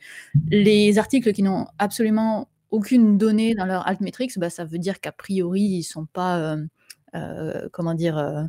Les 0.49 0.97
articles 0.97 1.33
qui 1.33 1.43
n'ont 1.43 1.67
absolument 1.77 2.47
aucune 2.75 3.17
donnée 3.17 3.55
dans 3.55 3.65
leur 3.65 3.87
altmetrics, 3.87 4.37
bah, 4.37 4.49
ça 4.49 4.65
veut 4.65 4.77
dire 4.77 4.99
qu'a 4.99 5.11
priori, 5.11 5.61
ils 5.61 5.83
sont 5.83 6.05
pas, 6.05 6.37
euh, 6.39 6.65
euh, 7.15 7.69
comment 7.71 7.93
dire, 7.93 8.17
euh, 8.17 8.43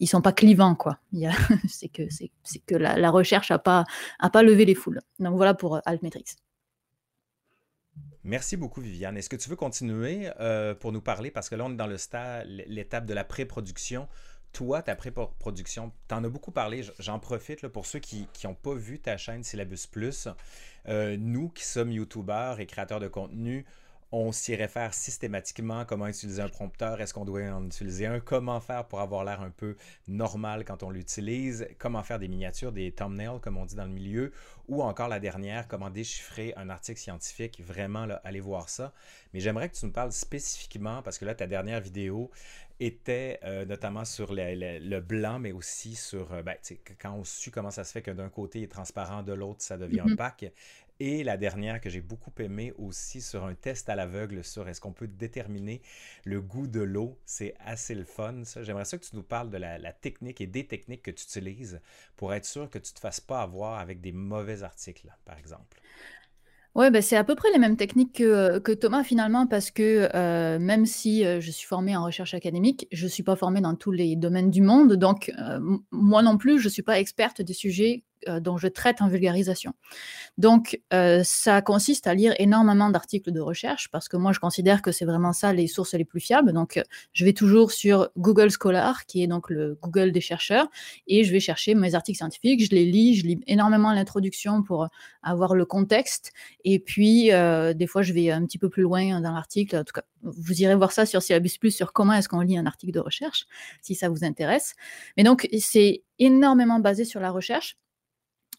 ils 0.00 0.08
sont 0.08 0.22
pas 0.22 0.32
clivants, 0.32 0.74
quoi. 0.74 0.98
c'est 1.68 1.88
que, 1.88 2.74
la, 2.74 3.10
recherche 3.10 3.50
n'a 3.50 3.58
pas, 3.58 3.84
a 4.18 4.30
pas 4.30 4.42
levé 4.42 4.64
les 4.64 4.74
foules. 4.74 5.00
Donc 5.18 5.36
voilà 5.36 5.54
pour 5.54 5.80
altmetrics. 5.84 6.36
Merci 8.24 8.56
beaucoup, 8.56 8.80
Viviane. 8.80 9.16
Est-ce 9.16 9.28
que 9.28 9.36
tu 9.36 9.48
veux 9.48 9.56
continuer 9.56 10.30
pour 10.80 10.90
nous 10.90 11.02
parler, 11.02 11.30
parce 11.30 11.48
que 11.48 11.54
là, 11.54 11.64
on 11.64 11.72
est 11.72 11.76
dans 11.76 11.86
l'étape 11.86 13.06
de 13.06 13.14
la 13.14 13.22
pré-production. 13.22 14.08
Toi, 14.56 14.80
ta 14.80 14.96
pré-production, 14.96 15.92
tu 16.08 16.14
en 16.14 16.24
as 16.24 16.30
beaucoup 16.30 16.50
parlé. 16.50 16.82
J'en 16.98 17.18
profite 17.18 17.68
pour 17.68 17.84
ceux 17.84 17.98
qui 17.98 18.26
n'ont 18.44 18.54
pas 18.54 18.72
vu 18.72 18.98
ta 18.98 19.18
chaîne 19.18 19.44
Syllabus 19.44 19.86
Plus. 19.86 20.28
Euh, 20.88 21.18
nous 21.20 21.50
qui 21.50 21.62
sommes 21.62 21.92
youtubeurs 21.92 22.58
et 22.58 22.64
créateurs 22.64 22.98
de 22.98 23.06
contenu, 23.06 23.66
on 24.12 24.32
s'y 24.32 24.54
réfère 24.54 24.94
systématiquement 24.94 25.84
comment 25.84 26.06
utiliser 26.06 26.40
un 26.40 26.48
prompteur, 26.48 27.00
est-ce 27.00 27.12
qu'on 27.12 27.24
doit 27.24 27.42
en 27.42 27.66
utiliser 27.66 28.06
un, 28.06 28.20
comment 28.20 28.60
faire 28.60 28.86
pour 28.86 29.00
avoir 29.00 29.24
l'air 29.24 29.42
un 29.42 29.50
peu 29.50 29.76
normal 30.08 30.64
quand 30.64 30.82
on 30.82 30.90
l'utilise, 30.90 31.68
comment 31.78 32.02
faire 32.02 32.18
des 32.18 32.28
miniatures, 32.28 32.72
des 32.72 32.92
thumbnails 32.92 33.40
comme 33.40 33.58
on 33.58 33.66
dit 33.66 33.74
dans 33.74 33.84
le 33.84 33.90
milieu, 33.90 34.32
ou 34.68 34.82
encore 34.82 35.08
la 35.08 35.20
dernière, 35.20 35.68
comment 35.68 35.90
déchiffrer 35.90 36.54
un 36.56 36.70
article 36.70 37.00
scientifique, 37.00 37.60
vraiment 37.60 38.06
là, 38.06 38.20
allez 38.24 38.40
voir 38.40 38.68
ça. 38.68 38.92
Mais 39.34 39.40
j'aimerais 39.40 39.68
que 39.68 39.74
tu 39.74 39.84
nous 39.84 39.92
parles 39.92 40.12
spécifiquement, 40.12 41.02
parce 41.02 41.18
que 41.18 41.24
là, 41.24 41.34
ta 41.34 41.46
dernière 41.46 41.80
vidéo 41.80 42.30
était 42.78 43.38
euh, 43.44 43.64
notamment 43.64 44.04
sur 44.04 44.32
le, 44.32 45.00
blanc, 45.00 45.38
mais 45.38 45.52
aussi 45.52 45.94
sur, 45.94 46.32
euh, 46.32 46.42
ben, 46.42 46.56
quand 47.00 47.14
on 47.14 47.24
suit 47.24 47.50
comment 47.50 47.70
ça 47.70 47.84
se 47.84 47.92
fait 47.92 48.02
que 48.02 48.10
d'un 48.10 48.28
côté 48.28 48.60
il 48.60 48.64
est 48.64 48.68
transparent, 48.68 49.22
de 49.22 49.32
l'autre 49.32 49.62
ça 49.62 49.78
devient 49.78 50.00
un 50.00 50.16
pack. 50.16 50.42
Mm-hmm. 50.42 50.50
Et 50.98 51.24
la 51.24 51.36
dernière 51.36 51.80
que 51.80 51.90
j'ai 51.90 52.00
beaucoup 52.00 52.32
aimé 52.38 52.72
aussi 52.78 53.20
sur 53.20 53.44
un 53.44 53.54
test 53.54 53.88
à 53.90 53.96
l'aveugle 53.96 54.42
sur 54.42 54.66
est-ce 54.66 54.80
qu'on 54.80 54.92
peut 54.92 55.06
déterminer 55.08 55.82
le 56.24 56.40
goût 56.40 56.66
de 56.66 56.80
l'eau. 56.80 57.18
C'est 57.26 57.54
assez 57.60 57.94
le 57.94 58.04
fun, 58.04 58.44
ça. 58.44 58.62
J'aimerais 58.62 58.86
ça 58.86 58.96
que 58.96 59.04
tu 59.04 59.14
nous 59.14 59.22
parles 59.22 59.50
de 59.50 59.58
la, 59.58 59.92
technique 59.92 60.40
et 60.40 60.46
des 60.46 60.66
techniques 60.66 61.02
que 61.02 61.10
tu 61.10 61.24
utilises 61.24 61.80
pour 62.16 62.32
être 62.32 62.46
sûr 62.46 62.70
que 62.70 62.78
tu 62.78 62.92
ne 62.92 62.94
te 62.94 63.00
fasses 63.00 63.20
pas 63.20 63.42
avoir 63.42 63.78
avec 63.78 64.00
des 64.00 64.12
mauvais 64.12 64.62
articles, 64.62 65.14
par 65.26 65.38
exemple. 65.38 65.78
Oui, 66.76 66.90
bah, 66.90 67.00
c'est 67.00 67.16
à 67.16 67.24
peu 67.24 67.34
près 67.34 67.50
les 67.52 67.58
mêmes 67.58 67.78
techniques 67.78 68.12
que, 68.18 68.58
que 68.58 68.70
Thomas 68.72 69.02
finalement, 69.02 69.46
parce 69.46 69.70
que 69.70 70.10
euh, 70.14 70.58
même 70.58 70.84
si 70.84 71.24
euh, 71.24 71.40
je 71.40 71.50
suis 71.50 71.66
formée 71.66 71.96
en 71.96 72.04
recherche 72.04 72.34
académique, 72.34 72.86
je 72.92 73.04
ne 73.04 73.08
suis 73.08 73.22
pas 73.22 73.34
formée 73.34 73.62
dans 73.62 73.74
tous 73.74 73.92
les 73.92 74.14
domaines 74.14 74.50
du 74.50 74.60
monde. 74.60 74.92
Donc, 74.92 75.32
euh, 75.38 75.58
moi 75.90 76.20
non 76.20 76.36
plus, 76.36 76.58
je 76.58 76.66
ne 76.66 76.70
suis 76.70 76.82
pas 76.82 77.00
experte 77.00 77.40
des 77.40 77.54
sujets 77.54 78.04
euh, 78.04 78.15
dont 78.40 78.56
je 78.56 78.68
traite 78.68 79.02
en 79.02 79.08
vulgarisation. 79.08 79.72
Donc, 80.38 80.80
euh, 80.92 81.22
ça 81.24 81.62
consiste 81.62 82.06
à 82.06 82.14
lire 82.14 82.34
énormément 82.38 82.90
d'articles 82.90 83.32
de 83.32 83.40
recherche 83.40 83.88
parce 83.90 84.08
que 84.08 84.16
moi, 84.16 84.32
je 84.32 84.38
considère 84.38 84.82
que 84.82 84.92
c'est 84.92 85.04
vraiment 85.04 85.32
ça 85.32 85.52
les 85.52 85.66
sources 85.66 85.94
les 85.94 86.04
plus 86.04 86.20
fiables. 86.20 86.52
Donc, 86.52 86.80
je 87.12 87.24
vais 87.24 87.32
toujours 87.32 87.72
sur 87.72 88.10
Google 88.16 88.50
Scholar, 88.50 89.06
qui 89.06 89.22
est 89.22 89.26
donc 89.26 89.50
le 89.50 89.78
Google 89.82 90.12
des 90.12 90.20
chercheurs, 90.20 90.68
et 91.06 91.24
je 91.24 91.32
vais 91.32 91.40
chercher 91.40 91.74
mes 91.74 91.94
articles 91.94 92.18
scientifiques. 92.18 92.64
Je 92.64 92.70
les 92.70 92.84
lis, 92.84 93.16
je 93.16 93.26
lis 93.26 93.40
énormément 93.46 93.92
l'introduction 93.92 94.62
pour 94.62 94.88
avoir 95.22 95.54
le 95.54 95.64
contexte. 95.64 96.32
Et 96.64 96.78
puis, 96.78 97.30
des 97.74 97.86
fois, 97.86 98.02
je 98.02 98.12
vais 98.12 98.30
un 98.30 98.44
petit 98.44 98.58
peu 98.58 98.68
plus 98.68 98.82
loin 98.82 99.20
dans 99.20 99.32
l'article. 99.32 99.76
En 99.76 99.84
tout 99.84 99.92
cas, 99.92 100.02
vous 100.22 100.60
irez 100.60 100.74
voir 100.74 100.92
ça 100.92 101.06
sur 101.06 101.22
Syllabus 101.22 101.58
Plus 101.58 101.70
sur 101.70 101.92
comment 101.92 102.12
est-ce 102.12 102.28
qu'on 102.28 102.40
lit 102.40 102.58
un 102.58 102.66
article 102.66 102.92
de 102.92 103.00
recherche, 103.00 103.46
si 103.80 103.94
ça 103.94 104.08
vous 104.08 104.24
intéresse. 104.24 104.74
Mais 105.16 105.22
donc, 105.22 105.48
c'est 105.58 106.02
énormément 106.18 106.80
basé 106.80 107.04
sur 107.04 107.20
la 107.20 107.30
recherche. 107.30 107.76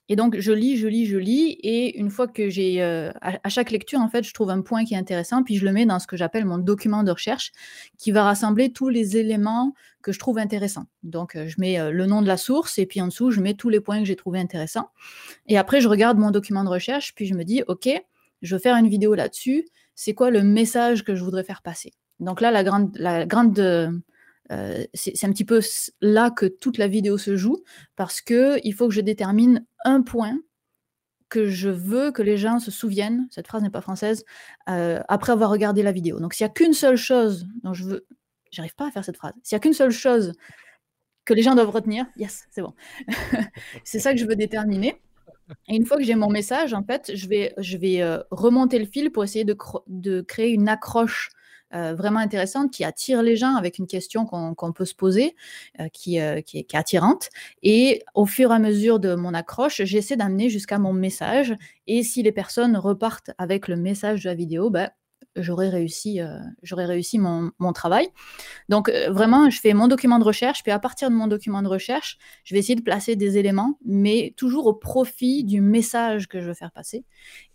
Et 0.09 0.15
donc, 0.15 0.37
je 0.39 0.51
lis, 0.53 0.77
je 0.77 0.87
lis, 0.87 1.05
je 1.05 1.17
lis, 1.17 1.57
et 1.61 1.97
une 1.99 2.09
fois 2.09 2.27
que 2.27 2.49
j'ai, 2.49 2.81
euh, 2.81 3.11
à, 3.21 3.49
chaque 3.49 3.71
lecture, 3.71 3.99
en 3.99 4.07
fait, 4.07 4.23
je 4.23 4.33
trouve 4.33 4.49
un 4.49 4.61
point 4.61 4.85
qui 4.85 4.93
est 4.93 4.97
intéressant, 4.97 5.43
puis 5.43 5.57
je 5.57 5.65
le 5.65 5.73
mets 5.73 5.85
dans 5.85 5.99
ce 5.99 6.07
que 6.07 6.15
j'appelle 6.15 6.45
mon 6.45 6.57
document 6.57 7.03
de 7.03 7.11
recherche, 7.11 7.51
qui 7.97 8.11
va 8.11 8.23
rassembler 8.23 8.71
tous 8.71 8.87
les 8.87 9.17
éléments 9.17 9.73
que 10.01 10.13
je 10.13 10.19
trouve 10.19 10.37
intéressants. 10.37 10.85
Donc, 11.03 11.35
euh, 11.35 11.47
je 11.47 11.55
mets 11.59 11.77
euh, 11.79 11.91
le 11.91 12.05
nom 12.05 12.21
de 12.21 12.27
la 12.27 12.37
source, 12.37 12.77
et 12.79 12.85
puis 12.85 13.01
en 13.01 13.07
dessous, 13.07 13.31
je 13.31 13.41
mets 13.41 13.53
tous 13.53 13.69
les 13.69 13.81
points 13.81 13.99
que 13.99 14.05
j'ai 14.05 14.15
trouvés 14.15 14.39
intéressants. 14.39 14.89
Et 15.47 15.57
après, 15.57 15.81
je 15.81 15.89
regarde 15.89 16.17
mon 16.17 16.31
document 16.31 16.63
de 16.63 16.69
recherche, 16.69 17.13
puis 17.13 17.25
je 17.25 17.33
me 17.33 17.43
dis, 17.43 17.63
OK, 17.67 17.89
je 18.41 18.55
veux 18.55 18.61
faire 18.61 18.77
une 18.77 18.87
vidéo 18.87 19.13
là-dessus, 19.13 19.67
c'est 19.93 20.13
quoi 20.13 20.29
le 20.29 20.41
message 20.41 21.03
que 21.03 21.15
je 21.15 21.23
voudrais 21.23 21.43
faire 21.43 21.61
passer? 21.61 21.91
Donc 22.21 22.39
là, 22.39 22.49
la 22.51 22.63
grande, 22.63 22.95
la 22.97 23.25
grande 23.25 23.59
euh, 24.51 24.83
c'est 24.93 25.25
un 25.25 25.31
petit 25.31 25.45
peu 25.45 25.61
là 26.01 26.31
que 26.31 26.45
toute 26.45 26.77
la 26.77 26.87
vidéo 26.87 27.17
se 27.17 27.35
joue, 27.35 27.63
parce 27.95 28.21
que 28.21 28.59
il 28.63 28.73
faut 28.73 28.87
que 28.87 28.93
je 28.93 29.01
détermine 29.01 29.65
un 29.83 30.01
point 30.01 30.37
que 31.29 31.47
je 31.47 31.69
veux 31.69 32.11
que 32.11 32.21
les 32.21 32.37
gens 32.37 32.59
se 32.59 32.71
souviennent, 32.71 33.27
cette 33.31 33.47
phrase 33.47 33.61
n'est 33.61 33.69
pas 33.69 33.81
française, 33.81 34.23
euh, 34.69 35.01
après 35.09 35.33
avoir 35.33 35.49
regardé 35.49 35.83
la 35.83 35.91
vidéo. 35.91 36.19
Donc 36.19 36.33
s'il 36.33 36.45
n'y 36.45 36.51
a 36.51 36.53
qu'une 36.53 36.73
seule 36.73 36.95
chose 36.97 37.47
dont 37.63 37.73
je 37.73 37.83
veux... 37.83 38.07
J'arrive 38.51 38.75
pas 38.75 38.87
à 38.87 38.91
faire 38.91 39.03
cette 39.03 39.17
phrase. 39.17 39.33
S'il 39.43 39.55
n'y 39.55 39.57
a 39.57 39.59
qu'une 39.59 39.73
seule 39.73 39.91
chose 39.91 40.31
que 41.25 41.33
les 41.33 41.41
gens 41.41 41.53
doivent 41.53 41.69
retenir, 41.69 42.05
yes, 42.15 42.45
c'est 42.49 42.61
bon. 42.61 42.73
c'est 43.83 43.99
ça 43.99 44.13
que 44.13 44.19
je 44.19 44.25
veux 44.25 44.37
déterminer. 44.37 45.01
Et 45.67 45.75
une 45.75 45.85
fois 45.85 45.97
que 45.97 46.03
j'ai 46.03 46.15
mon 46.15 46.29
message, 46.29 46.73
en 46.73 46.83
fait, 46.83 47.11
je 47.13 47.27
vais, 47.27 47.53
je 47.57 47.77
vais 47.77 48.01
euh, 48.01 48.19
remonter 48.31 48.79
le 48.79 48.85
fil 48.85 49.11
pour 49.11 49.23
essayer 49.25 49.43
de, 49.43 49.55
de 49.87 50.21
créer 50.21 50.51
une 50.51 50.69
accroche 50.69 51.29
euh, 51.73 51.93
vraiment 51.95 52.19
intéressante 52.19 52.71
qui 52.71 52.83
attire 52.83 53.21
les 53.21 53.35
gens 53.35 53.55
avec 53.55 53.77
une 53.77 53.87
question 53.87 54.25
qu'on 54.25 54.71
peut 54.71 54.85
se 54.85 54.95
poser, 54.95 55.35
euh, 55.79 55.89
qui, 55.89 56.19
qui, 56.45 56.57
est, 56.59 56.75
attirante. 56.75 57.29
Et 57.63 58.03
au 58.15 58.25
fur 58.25 58.51
et 58.51 58.55
à 58.55 58.59
mesure 58.59 58.99
de 58.99 59.15
mon 59.15 59.33
accroche, 59.33 59.81
j'essaie 59.83 60.15
d'amener 60.15 60.49
jusqu'à 60.49 60.79
mon 60.79 60.93
message. 60.93 61.55
Et 61.87 62.03
si 62.03 62.23
les 62.23 62.31
personnes 62.31 62.77
repartent 62.77 63.31
avec 63.37 63.67
le 63.67 63.75
message 63.75 64.23
de 64.23 64.29
la 64.29 64.35
vidéo, 64.35 64.69
ben, 64.69 64.89
j'aurais 65.37 65.69
réussi, 65.69 66.21
euh, 66.21 66.39
j'aurais 66.63 66.85
réussi 66.85 67.19
mon, 67.19 67.51
travail. 67.73 68.07
Donc 68.69 68.89
euh, 68.89 69.11
vraiment, 69.11 69.49
je 69.49 69.59
fais 69.59 69.73
mon 69.73 69.87
document 69.87 70.19
de 70.19 70.23
recherche, 70.23 70.63
puis 70.63 70.71
à 70.71 70.79
partir 70.79 71.09
de 71.09 71.15
mon 71.15 71.27
document 71.27 71.61
de 71.61 71.67
recherche, 71.67 72.17
je 72.43 72.55
vais 72.55 72.59
essayer 72.59 72.75
de 72.75 72.81
placer 72.81 73.15
des 73.15 73.37
éléments, 73.37 73.77
mais 73.85 74.33
toujours 74.37 74.67
au 74.67 74.73
profit 74.73 75.43
du 75.43 75.61
message 75.61 76.27
que 76.27 76.41
je 76.41 76.47
veux 76.47 76.53
faire 76.53 76.71
passer. 76.71 77.03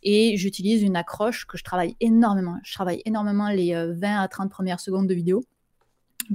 Et 0.03 0.37
j'utilise 0.37 0.83
une 0.83 0.97
accroche 0.97 1.47
que 1.47 1.57
je 1.57 1.65
travaille 1.65 1.97
énormément. 2.01 2.59
Je 2.63 2.73
travaille 2.75 3.03
énormément 3.05 3.49
les 3.49 3.75
20 3.75 3.81
euh, 3.81 4.21
à 4.21 4.29
30 4.29 4.51
premières 4.51 4.81
secondes 4.81 5.09
de 5.09 5.15
vidéo 5.15 5.43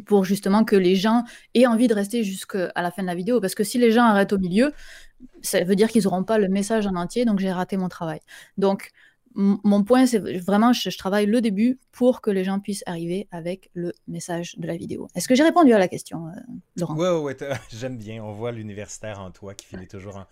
pour 0.05 0.25
justement 0.25 0.65
que 0.65 0.75
les 0.75 0.95
gens 0.95 1.23
aient 1.53 1.65
envie 1.65 1.87
de 1.87 1.93
rester 1.93 2.23
jusqu'à 2.23 2.71
la 2.75 2.91
fin 2.91 3.03
de 3.03 3.07
la 3.07 3.15
vidéo. 3.15 3.39
Parce 3.39 3.55
que 3.55 3.63
si 3.63 3.77
les 3.77 3.91
gens 3.91 4.03
arrêtent 4.03 4.33
au 4.33 4.37
milieu, 4.37 4.73
ça 5.41 5.63
veut 5.63 5.75
dire 5.75 5.89
qu'ils 5.89 6.03
n'auront 6.03 6.23
pas 6.23 6.37
le 6.37 6.49
message 6.49 6.87
en 6.87 6.95
entier, 6.95 7.25
donc 7.25 7.39
j'ai 7.39 7.51
raté 7.51 7.77
mon 7.77 7.89
travail. 7.89 8.19
Donc, 8.57 8.91
mon 9.37 9.83
point, 9.83 10.07
c'est 10.07 10.17
vraiment, 10.39 10.73
je, 10.73 10.97
travaille 10.97 11.27
le 11.27 11.41
début 11.41 11.79
pour 11.91 12.21
que 12.21 12.31
les 12.31 12.43
gens 12.43 12.59
puissent 12.59 12.83
arriver 12.87 13.27
avec 13.31 13.69
le 13.73 13.93
message 14.07 14.55
de 14.57 14.65
la 14.65 14.75
vidéo. 14.75 15.07
Est-ce 15.13 15.27
que 15.27 15.35
j'ai 15.35 15.43
répondu 15.43 15.73
à 15.73 15.77
la 15.77 15.87
question, 15.87 16.27
euh, 16.27 16.31
Laurent? 16.75 16.95
Oui, 16.97 17.23
ouais, 17.23 17.37
j'aime 17.69 17.97
bien. 17.97 18.23
On 18.23 18.33
voit 18.33 18.51
l'universitaire 18.51 19.19
en 19.19 19.29
toi 19.29 19.53
qui 19.53 19.67
finit 19.67 19.87
toujours 19.87 20.17
en 20.17 20.25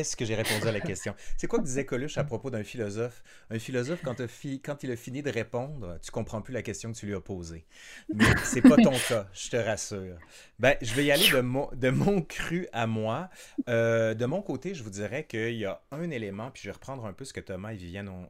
est-ce 0.00 0.16
que 0.16 0.24
j'ai 0.24 0.34
répondu 0.34 0.66
à 0.66 0.72
la 0.72 0.80
question? 0.80 1.14
C'est 1.36 1.46
quoi 1.46 1.58
que 1.58 1.64
disait 1.64 1.84
Coluche 1.84 2.18
à 2.18 2.24
propos 2.24 2.50
d'un 2.50 2.64
philosophe? 2.64 3.22
Un 3.50 3.58
philosophe, 3.58 4.00
quand, 4.02 4.16
quand, 4.64 4.82
il 4.82 4.90
a 4.90 4.96
fini 4.96 5.22
de 5.22 5.30
répondre, 5.30 5.98
tu 6.02 6.10
comprends 6.10 6.42
plus 6.42 6.52
la 6.52 6.62
question 6.62 6.92
que 6.92 6.98
tu 6.98 7.06
lui 7.06 7.14
as 7.14 7.20
posée. 7.20 7.66
Mais 8.12 8.24
c'est 8.44 8.62
pas 8.62 8.76
ton 8.76 8.92
cas, 9.08 9.28
je 9.32 9.50
te 9.50 9.56
rassure. 9.56 10.18
Ben, 10.58 10.76
je 10.82 10.94
vais 10.94 11.04
y 11.04 11.12
aller 11.12 11.30
de 11.30 11.40
mon, 11.40 11.68
de 11.72 11.90
mon 11.90 12.22
cru 12.22 12.66
à 12.72 12.86
moi. 12.86 13.30
Euh, 13.68 14.14
de 14.14 14.26
mon 14.26 14.42
côté, 14.42 14.74
je 14.74 14.82
vous 14.82 14.90
dirais 14.90 15.24
qu'il 15.24 15.54
y 15.54 15.64
a 15.64 15.80
un 15.92 16.10
élément, 16.10 16.50
puis 16.50 16.62
je 16.64 16.68
vais 16.68 16.74
reprendre 16.74 17.06
un 17.06 17.12
peu 17.12 17.24
ce 17.24 17.32
que 17.32 17.40
Thomas 17.40 17.72
et 17.72 17.76
Viviane 17.76 18.08
ont, 18.08 18.28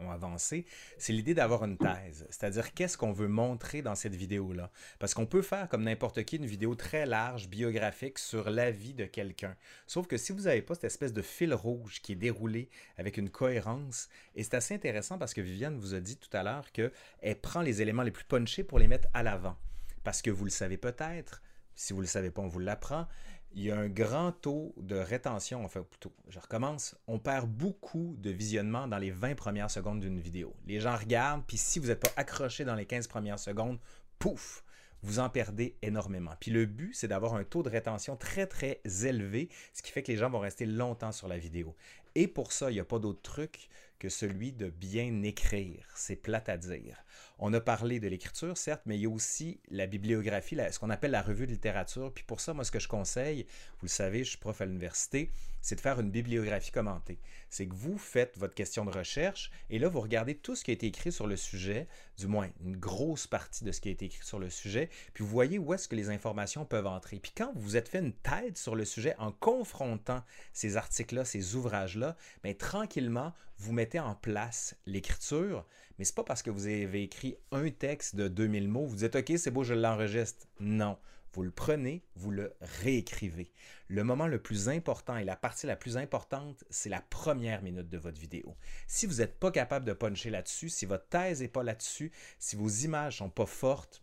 ont 0.00 0.10
avancé, 0.10 0.66
c'est 0.98 1.12
l'idée 1.12 1.34
d'avoir 1.34 1.64
une 1.64 1.76
thèse. 1.76 2.26
C'est-à-dire, 2.30 2.74
qu'est-ce 2.74 2.96
qu'on 2.96 3.12
veut 3.12 3.28
montrer 3.28 3.82
dans 3.82 3.94
cette 3.94 4.14
vidéo-là? 4.14 4.70
Parce 4.98 5.14
qu'on 5.14 5.26
peut 5.26 5.42
faire, 5.42 5.68
comme 5.68 5.84
n'importe 5.84 6.24
qui, 6.24 6.36
une 6.36 6.46
vidéo 6.46 6.74
très 6.74 7.06
large, 7.06 7.48
biographique 7.48 8.18
sur 8.18 8.50
la 8.50 8.70
vie 8.70 8.94
de 8.94 9.04
quelqu'un. 9.04 9.56
Sauf 9.86 10.06
que 10.06 10.16
si 10.16 10.32
vous 10.32 10.42
n'avez 10.42 10.62
espèce 10.84 11.12
de 11.12 11.22
fil 11.22 11.54
rouge 11.54 12.00
qui 12.02 12.12
est 12.12 12.16
déroulé 12.16 12.68
avec 12.96 13.16
une 13.16 13.30
cohérence. 13.30 14.08
Et 14.34 14.42
c'est 14.42 14.54
assez 14.54 14.74
intéressant 14.74 15.18
parce 15.18 15.34
que 15.34 15.40
Viviane 15.40 15.78
vous 15.78 15.94
a 15.94 16.00
dit 16.00 16.16
tout 16.16 16.34
à 16.36 16.42
l'heure 16.42 16.72
qu'elle 16.72 17.40
prend 17.40 17.62
les 17.62 17.82
éléments 17.82 18.02
les 18.02 18.10
plus 18.10 18.24
punchés 18.24 18.64
pour 18.64 18.78
les 18.78 18.88
mettre 18.88 19.08
à 19.14 19.22
l'avant. 19.22 19.56
Parce 20.04 20.22
que 20.22 20.30
vous 20.30 20.44
le 20.44 20.50
savez 20.50 20.76
peut-être, 20.76 21.42
si 21.74 21.92
vous 21.92 21.98
ne 22.00 22.04
le 22.04 22.08
savez 22.08 22.30
pas, 22.30 22.42
on 22.42 22.48
vous 22.48 22.58
l'apprend, 22.58 23.06
il 23.52 23.64
y 23.64 23.70
a 23.70 23.78
un 23.78 23.88
grand 23.88 24.32
taux 24.32 24.74
de 24.76 24.96
rétention, 24.96 25.64
enfin 25.64 25.82
plutôt, 25.82 26.12
je 26.28 26.38
recommence, 26.38 26.94
on 27.06 27.18
perd 27.18 27.48
beaucoup 27.50 28.14
de 28.18 28.30
visionnement 28.30 28.86
dans 28.86 28.98
les 28.98 29.10
20 29.10 29.34
premières 29.34 29.70
secondes 29.70 30.00
d'une 30.00 30.20
vidéo. 30.20 30.54
Les 30.66 30.80
gens 30.80 30.96
regardent, 30.96 31.44
puis 31.46 31.56
si 31.56 31.78
vous 31.78 31.88
n'êtes 31.88 32.00
pas 32.00 32.12
accroché 32.16 32.64
dans 32.64 32.76
les 32.76 32.86
15 32.86 33.08
premières 33.08 33.40
secondes, 33.40 33.78
pouf, 34.18 34.62
vous 35.02 35.18
en 35.18 35.28
perdez 35.28 35.76
énormément. 35.82 36.32
Puis 36.40 36.50
le 36.50 36.66
but, 36.66 36.94
c'est 36.94 37.08
d'avoir 37.08 37.34
un 37.34 37.44
taux 37.44 37.62
de 37.62 37.68
rétention 37.68 38.16
très, 38.16 38.46
très 38.46 38.80
élevé, 39.04 39.48
ce 39.72 39.82
qui 39.82 39.92
fait 39.92 40.02
que 40.02 40.12
les 40.12 40.18
gens 40.18 40.30
vont 40.30 40.40
rester 40.40 40.66
longtemps 40.66 41.12
sur 41.12 41.28
la 41.28 41.38
vidéo. 41.38 41.74
Et 42.14 42.28
pour 42.28 42.52
ça, 42.52 42.70
il 42.70 42.74
n'y 42.74 42.80
a 42.80 42.84
pas 42.84 42.98
d'autre 42.98 43.22
truc 43.22 43.68
que 44.00 44.08
celui 44.08 44.50
de 44.50 44.70
bien 44.70 45.22
écrire. 45.22 45.86
C'est 45.94 46.16
plate 46.16 46.48
à 46.48 46.56
dire. 46.56 47.04
On 47.38 47.52
a 47.52 47.60
parlé 47.60 48.00
de 48.00 48.08
l'écriture, 48.08 48.58
certes, 48.58 48.82
mais 48.86 48.96
il 48.96 49.02
y 49.02 49.06
a 49.06 49.10
aussi 49.10 49.60
la 49.70 49.86
bibliographie, 49.86 50.56
ce 50.70 50.78
qu'on 50.78 50.90
appelle 50.90 51.12
la 51.12 51.22
revue 51.22 51.46
de 51.46 51.52
littérature. 51.52 52.12
Puis 52.12 52.24
pour 52.24 52.40
ça, 52.40 52.52
moi, 52.52 52.64
ce 52.64 52.70
que 52.70 52.80
je 52.80 52.88
conseille, 52.88 53.46
vous 53.78 53.86
le 53.86 53.88
savez, 53.88 54.24
je 54.24 54.30
suis 54.30 54.38
prof 54.38 54.60
à 54.60 54.66
l'université, 54.66 55.30
c'est 55.60 55.74
de 55.76 55.80
faire 55.80 56.00
une 56.00 56.10
bibliographie 56.10 56.70
commentée. 56.70 57.18
C'est 57.50 57.66
que 57.66 57.74
vous 57.74 57.98
faites 57.98 58.38
votre 58.38 58.54
question 58.54 58.84
de 58.84 58.90
recherche 58.90 59.50
et 59.68 59.78
là, 59.78 59.88
vous 59.88 60.00
regardez 60.00 60.34
tout 60.34 60.56
ce 60.56 60.64
qui 60.64 60.70
a 60.70 60.74
été 60.74 60.86
écrit 60.86 61.12
sur 61.12 61.26
le 61.26 61.36
sujet, 61.36 61.86
du 62.18 62.26
moins 62.26 62.48
une 62.64 62.76
grosse 62.76 63.26
partie 63.26 63.64
de 63.64 63.72
ce 63.72 63.80
qui 63.80 63.90
a 63.90 63.92
été 63.92 64.06
écrit 64.06 64.24
sur 64.24 64.38
le 64.38 64.48
sujet, 64.48 64.88
puis 65.12 65.22
vous 65.24 65.30
voyez 65.30 65.58
où 65.58 65.74
est-ce 65.74 65.88
que 65.88 65.96
les 65.96 66.08
informations 66.10 66.64
peuvent 66.64 66.86
entrer. 66.86 67.18
Puis 67.20 67.32
quand 67.36 67.52
vous 67.54 67.60
vous 67.60 67.76
êtes 67.76 67.88
fait 67.88 67.98
une 67.98 68.14
tête 68.14 68.56
sur 68.56 68.74
le 68.74 68.84
sujet 68.84 69.14
en 69.18 69.32
confrontant 69.32 70.24
ces 70.52 70.76
articles-là, 70.76 71.24
ces 71.24 71.54
ouvrages-là, 71.54 72.16
bien, 72.42 72.54
tranquillement, 72.54 73.34
vous 73.60 73.72
mettez 73.72 74.00
en 74.00 74.14
place 74.14 74.74
l'écriture, 74.86 75.66
mais 75.98 76.04
c'est 76.04 76.14
pas 76.14 76.24
parce 76.24 76.42
que 76.42 76.50
vous 76.50 76.66
avez 76.66 77.02
écrit 77.02 77.36
un 77.52 77.68
texte 77.70 78.16
de 78.16 78.26
2000 78.26 78.68
mots, 78.68 78.86
vous 78.86 78.96
dites 78.96 79.14
OK, 79.14 79.32
c'est 79.36 79.50
beau, 79.50 79.64
je 79.64 79.74
l'enregistre. 79.74 80.46
Non, 80.60 80.98
vous 81.34 81.42
le 81.42 81.50
prenez, 81.50 82.02
vous 82.14 82.30
le 82.30 82.54
réécrivez. 82.62 83.52
Le 83.88 84.02
moment 84.02 84.26
le 84.26 84.40
plus 84.40 84.70
important 84.70 85.18
et 85.18 85.24
la 85.24 85.36
partie 85.36 85.66
la 85.66 85.76
plus 85.76 85.98
importante, 85.98 86.64
c'est 86.70 86.88
la 86.88 87.02
première 87.02 87.62
minute 87.62 87.90
de 87.90 87.98
votre 87.98 88.18
vidéo. 88.18 88.56
Si 88.86 89.04
vous 89.04 89.16
n'êtes 89.16 89.38
pas 89.38 89.50
capable 89.50 89.84
de 89.84 89.92
puncher 89.92 90.30
là-dessus, 90.30 90.70
si 90.70 90.86
votre 90.86 91.08
thèse 91.08 91.42
n'est 91.42 91.48
pas 91.48 91.62
là-dessus, 91.62 92.12
si 92.38 92.56
vos 92.56 92.68
images 92.68 93.18
sont 93.18 93.30
pas 93.30 93.46
fortes, 93.46 94.02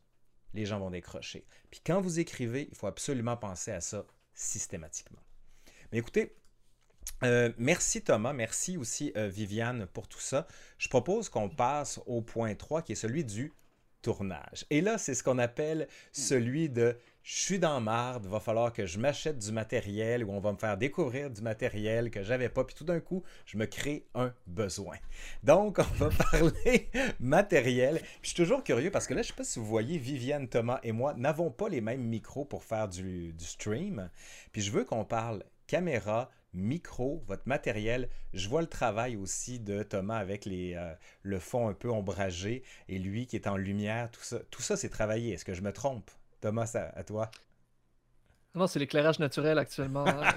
les 0.53 0.67
gens 0.67 0.79
vont 0.79 0.91
décrocher. 0.91 1.47
Puis 1.71 1.81
quand 1.83 1.99
vous 1.99 2.19
écrivez, 2.19 2.67
il 2.69 2.75
faut 2.75 2.87
absolument 2.87 3.37
penser 3.37 3.71
à 3.71 3.81
ça 3.81 4.05
systématiquement. 4.35 5.21
Mais 5.91 5.97
écoutez, 5.97 6.37
euh, 7.23 7.51
merci 7.57 8.01
Thomas, 8.01 8.33
merci 8.33 8.77
aussi 8.77 9.11
euh, 9.15 9.27
Viviane 9.27 9.87
pour 9.93 10.07
tout 10.07 10.19
ça. 10.19 10.47
Je 10.77 10.87
propose 10.87 11.29
qu'on 11.29 11.49
passe 11.49 11.99
au 12.05 12.21
point 12.21 12.55
3 12.55 12.81
qui 12.81 12.91
est 12.93 12.95
celui 12.95 13.23
du 13.23 13.53
tournage. 14.01 14.65
Et 14.69 14.81
là, 14.81 14.97
c'est 14.97 15.13
ce 15.13 15.23
qu'on 15.23 15.39
appelle 15.39 15.87
celui 16.11 16.69
de 16.69 16.97
je 17.23 17.35
suis 17.35 17.59
dans 17.59 17.81
marde, 17.81 18.25
va 18.25 18.39
falloir 18.39 18.71
que 18.71 18.85
je 18.85 18.99
m'achète 18.99 19.37
du 19.37 19.51
matériel 19.51 20.23
ou 20.23 20.31
on 20.31 20.39
va 20.39 20.53
me 20.53 20.57
faire 20.57 20.77
découvrir 20.77 21.29
du 21.29 21.41
matériel 21.41 22.09
que 22.09 22.23
j'avais 22.23 22.47
pas, 22.47 22.63
puis 22.63 22.73
tout 22.73 22.85
d'un 22.85 23.01
coup, 23.01 23.21
je 23.45 23.57
me 23.57 23.65
crée 23.65 24.05
un 24.15 24.33
besoin. 24.45 24.95
Donc, 25.43 25.79
on 25.79 25.93
va 25.95 26.09
parler 26.31 26.89
matériel. 27.19 27.99
je 28.21 28.27
suis 28.27 28.35
toujours 28.35 28.63
curieux 28.63 28.91
parce 28.91 29.07
que 29.07 29.13
là, 29.13 29.23
je 29.23 29.27
sais 29.27 29.33
pas 29.33 29.43
si 29.43 29.59
vous 29.59 29.65
voyez, 29.65 29.97
Viviane, 29.97 30.47
Thomas 30.47 30.79
et 30.83 30.93
moi 30.93 31.15
n'avons 31.15 31.51
pas 31.51 31.67
les 31.67 31.81
mêmes 31.81 32.03
micros 32.03 32.45
pour 32.45 32.63
faire 32.63 32.87
du, 32.87 33.33
du 33.33 33.45
stream. 33.45 34.09
Puis 34.53 34.61
je 34.61 34.71
veux 34.71 34.85
qu'on 34.85 35.03
parle 35.03 35.43
caméra, 35.67 36.29
micro, 36.57 37.23
votre 37.27 37.47
matériel. 37.47 38.09
Je 38.33 38.49
vois 38.49 38.61
le 38.61 38.67
travail 38.67 39.15
aussi 39.15 39.59
de 39.59 39.83
Thomas 39.83 40.17
avec 40.17 40.45
les, 40.45 40.73
euh, 40.75 40.93
le 41.23 41.39
fond 41.39 41.67
un 41.69 41.73
peu 41.73 41.89
ombragé 41.89 42.63
et 42.87 42.99
lui 42.99 43.27
qui 43.27 43.35
est 43.35 43.47
en 43.47 43.57
lumière. 43.57 44.11
Tout 44.11 44.23
ça, 44.23 44.39
tout 44.51 44.61
ça 44.61 44.75
c'est 44.75 44.89
travaillé. 44.89 45.33
Est-ce 45.33 45.45
que 45.45 45.53
je 45.53 45.61
me 45.61 45.71
trompe? 45.71 46.09
Thomas, 46.41 46.71
à, 46.93 47.03
toi. 47.03 47.31
Non, 48.53 48.67
c'est 48.67 48.79
l'éclairage 48.79 49.19
naturel 49.19 49.57
actuellement. 49.57 50.05
Hein. 50.07 50.33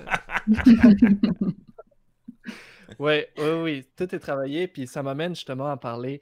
Oui, 2.98 3.24
oui, 3.38 3.50
oui, 3.62 3.86
tout 3.96 4.14
est 4.14 4.18
travaillé, 4.18 4.66
puis 4.66 4.86
ça 4.86 5.02
m'amène 5.02 5.34
justement 5.34 5.68
à 5.68 5.76
parler. 5.76 6.20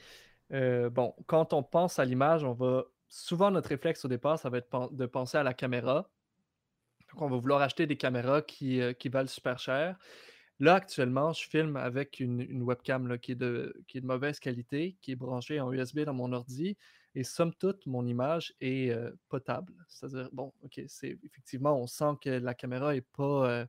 Euh, 0.53 0.91
bon, 0.91 1.15
quand 1.27 1.53
on 1.53 1.63
pense 1.63 1.99
à 1.99 2.05
l'image, 2.05 2.45
on 2.45 2.53
va 2.53 2.85
souvent 3.09 3.51
notre 3.51 3.71
réflexe 3.71 4.05
au 4.05 4.09
départ, 4.09 4.39
ça 4.39 4.51
va 4.51 4.59
être 4.59 4.93
de 4.93 5.07
penser 5.07 5.39
à 5.39 5.43
la 5.43 5.55
caméra. 5.55 6.11
Donc, 7.19 7.27
on 7.27 7.35
va 7.35 7.41
vouloir 7.41 7.63
acheter 7.63 7.89
des 7.89 7.97
caméras 7.97 8.43
qui, 8.43 8.81
euh, 8.81 8.93
qui 8.93 9.09
valent 9.09 9.29
super 9.29 9.59
cher. 9.59 9.99
Là, 10.61 10.77
actuellement, 10.77 11.33
je 11.33 11.49
filme 11.49 11.77
avec 11.77 12.21
une, 12.21 12.63
webcam 12.63 13.19
qui, 13.19 13.33
est 13.33 13.35
de, 13.35 13.75
mauvaise 14.03 14.39
qualité, 14.39 14.97
qui 15.03 15.13
est 15.13 15.17
branchée 15.17 15.59
en 15.59 15.73
USB 15.73 16.01
dans 16.01 16.15
mon 16.15 16.33
ordi. 16.33 16.77
Et 17.17 17.25
somme 17.25 17.53
toute, 17.55 17.85
mon 17.87 18.07
image 18.07 18.55
est 18.61 18.91
euh, 18.91 19.11
potable. 19.29 19.73
C'est-à-dire, 19.89 20.29
bon, 20.33 20.53
OK, 20.63 20.81
c'est 20.87 21.19
effectivement, 21.25 21.81
on 21.81 21.89
sent 21.89 22.13
que 22.23 22.31
la 22.31 22.55
caméra 22.55 22.95
n'est 22.95 23.01
pas 23.01 23.67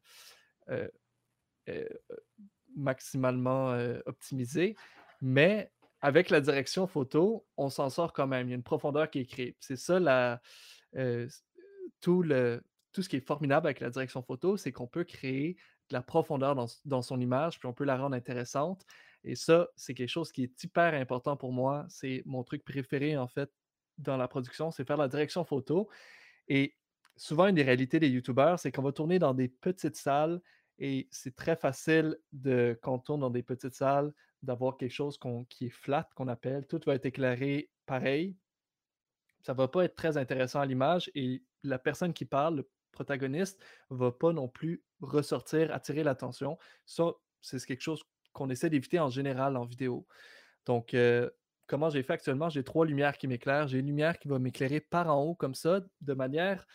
maximalement 2.75 3.75
optimisé, 4.05 4.75
mais 5.21 5.71
avec 6.01 6.29
la 6.29 6.39
direction 6.39 6.85
photo, 6.85 7.47
on 7.57 7.69
s'en 7.69 7.89
sort 7.89 8.13
quand 8.13 8.27
même. 8.27 8.47
Il 8.47 8.51
y 8.51 8.53
a 8.53 8.57
une 8.57 8.63
profondeur 8.63 9.09
qui 9.09 9.19
est 9.19 9.25
créée. 9.25 9.55
C'est 9.59 9.75
ça 9.75 10.39
tout, 12.01 12.23
le, 12.23 12.61
tout 12.99 13.03
ce 13.03 13.07
qui 13.07 13.15
est 13.15 13.25
formidable 13.25 13.65
avec 13.65 13.79
la 13.79 13.89
direction 13.89 14.21
photo, 14.21 14.57
c'est 14.57 14.73
qu'on 14.73 14.85
peut 14.85 15.05
créer 15.05 15.55
de 15.87 15.93
la 15.93 16.01
profondeur 16.01 16.53
dans, 16.83 17.01
son 17.01 17.21
image, 17.21 17.57
puis 17.57 17.65
on 17.65 17.73
peut 17.73 17.85
la 17.85 17.95
rendre 17.95 18.13
intéressante. 18.13 18.85
Et 19.23 19.35
ça, 19.35 19.69
c'est 19.77 19.93
quelque 19.93 20.09
chose 20.09 20.33
qui 20.33 20.43
est 20.43 20.63
hyper 20.65 20.93
important 20.95 21.37
pour 21.37 21.53
moi. 21.53 21.85
C'est 21.87 22.23
mon 22.25 22.43
truc 22.43 22.65
préféré, 22.65 23.15
en 23.15 23.29
fait, 23.29 23.49
dans 23.99 24.17
la 24.17 24.27
production, 24.27 24.69
c'est 24.69 24.85
faire 24.85 24.97
la 24.97 25.07
direction 25.07 25.45
photo. 25.45 25.87
Et 26.49 26.75
souvent, 27.15 27.47
une 27.47 27.55
des 27.55 27.63
réalités 27.63 28.01
des 28.01 28.09
YouTubeurs, 28.09 28.59
c'est 28.59 28.69
qu'on 28.69 28.83
va 28.83 28.91
tourner 28.91 29.17
dans 29.17 29.33
des 29.33 29.47
petites 29.47 29.95
salles 29.95 30.41
et 30.77 31.07
c'est 31.09 31.37
très 31.37 31.55
facile 31.55 32.17
de, 32.33 32.77
quand 32.81 32.95
on 32.95 32.99
tourne 32.99 33.21
dans 33.21 33.29
des 33.29 33.43
petites 33.43 33.75
salles, 33.75 34.11
d'avoir 34.43 34.75
quelque 34.75 34.91
chose 34.91 35.17
qui 35.47 35.67
est 35.67 35.73
flat, 35.73 36.09
qu'on 36.17 36.27
appelle. 36.27 36.67
Tout 36.67 36.81
va 36.85 36.95
être 36.95 37.05
éclairé 37.05 37.69
pareil. 37.85 38.35
Ça 39.41 39.53
ne 39.53 39.57
va 39.57 39.69
pas 39.69 39.85
être 39.85 39.95
très 39.95 40.17
intéressant 40.17 40.59
à 40.59 40.65
l'image 40.65 41.09
et 41.15 41.41
la 41.63 41.79
personne 41.79 42.13
qui 42.13 42.25
parle, 42.25 42.57
le 42.57 42.69
protagoniste, 42.91 43.61
va 43.89 44.11
pas 44.11 44.33
non 44.33 44.47
plus 44.47 44.83
ressortir, 45.01 45.73
attirer 45.73 46.03
l'attention. 46.03 46.57
Ça, 46.85 47.13
c'est 47.41 47.63
quelque 47.65 47.81
chose 47.81 48.03
qu'on 48.33 48.49
essaie 48.49 48.69
d'éviter 48.69 48.99
en 48.99 49.09
général 49.09 49.57
en 49.57 49.65
vidéo. 49.65 50.07
Donc, 50.65 50.93
euh, 50.93 51.29
comment 51.67 51.89
j'ai 51.89 52.03
fait 52.03 52.13
actuellement? 52.13 52.49
J'ai 52.49 52.63
trois 52.63 52.85
lumières 52.85 53.17
qui 53.17 53.27
m'éclairent. 53.27 53.67
J'ai 53.67 53.79
une 53.79 53.87
lumière 53.87 54.19
qui 54.19 54.27
va 54.27 54.39
m'éclairer 54.39 54.79
par 54.81 55.07
en 55.15 55.23
haut 55.23 55.35
comme 55.35 55.55
ça, 55.55 55.81
de 56.01 56.13
manière 56.13 56.65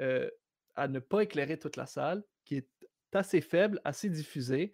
euh, 0.00 0.28
à 0.74 0.88
ne 0.88 0.98
pas 0.98 1.22
éclairer 1.22 1.58
toute 1.58 1.76
la 1.76 1.86
salle, 1.86 2.24
qui 2.44 2.56
est 2.56 2.68
assez 3.12 3.40
faible, 3.40 3.80
assez 3.84 4.08
diffusé. 4.08 4.72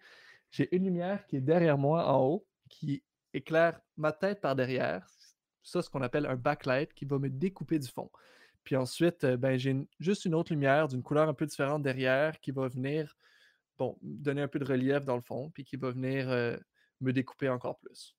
J'ai 0.49 0.73
une 0.75 0.85
lumière 0.85 1.25
qui 1.27 1.37
est 1.37 1.41
derrière 1.41 1.77
moi 1.77 2.07
en 2.07 2.25
haut, 2.25 2.47
qui 2.69 3.03
éclaire 3.33 3.79
ma 3.97 4.11
tête 4.11 4.41
par 4.41 4.55
derrière. 4.55 5.05
Ça, 5.63 5.81
ce 5.81 5.89
qu'on 5.89 6.01
appelle 6.01 6.25
un 6.25 6.35
backlight, 6.35 6.93
qui 6.93 7.05
va 7.05 7.19
me 7.19 7.29
découper 7.29 7.77
du 7.77 7.87
fond. 7.87 8.09
Puis 8.63 8.75
ensuite, 8.75 9.25
ben, 9.25 9.57
j'ai 9.57 9.75
juste 9.99 10.25
une 10.25 10.35
autre 10.35 10.51
lumière 10.51 10.87
d'une 10.87 11.03
couleur 11.03 11.27
un 11.27 11.33
peu 11.33 11.45
différente 11.45 11.81
derrière 11.81 12.39
qui 12.39 12.51
va 12.51 12.67
venir 12.67 13.15
bon, 13.77 13.97
donner 14.01 14.41
un 14.43 14.47
peu 14.47 14.59
de 14.59 14.65
relief 14.65 15.05
dans 15.05 15.15
le 15.15 15.21
fond, 15.21 15.49
puis 15.49 15.63
qui 15.63 15.75
va 15.75 15.89
venir 15.89 16.29
euh, 16.29 16.55
me 16.99 17.11
découper 17.11 17.49
encore 17.49 17.79
plus. 17.79 18.15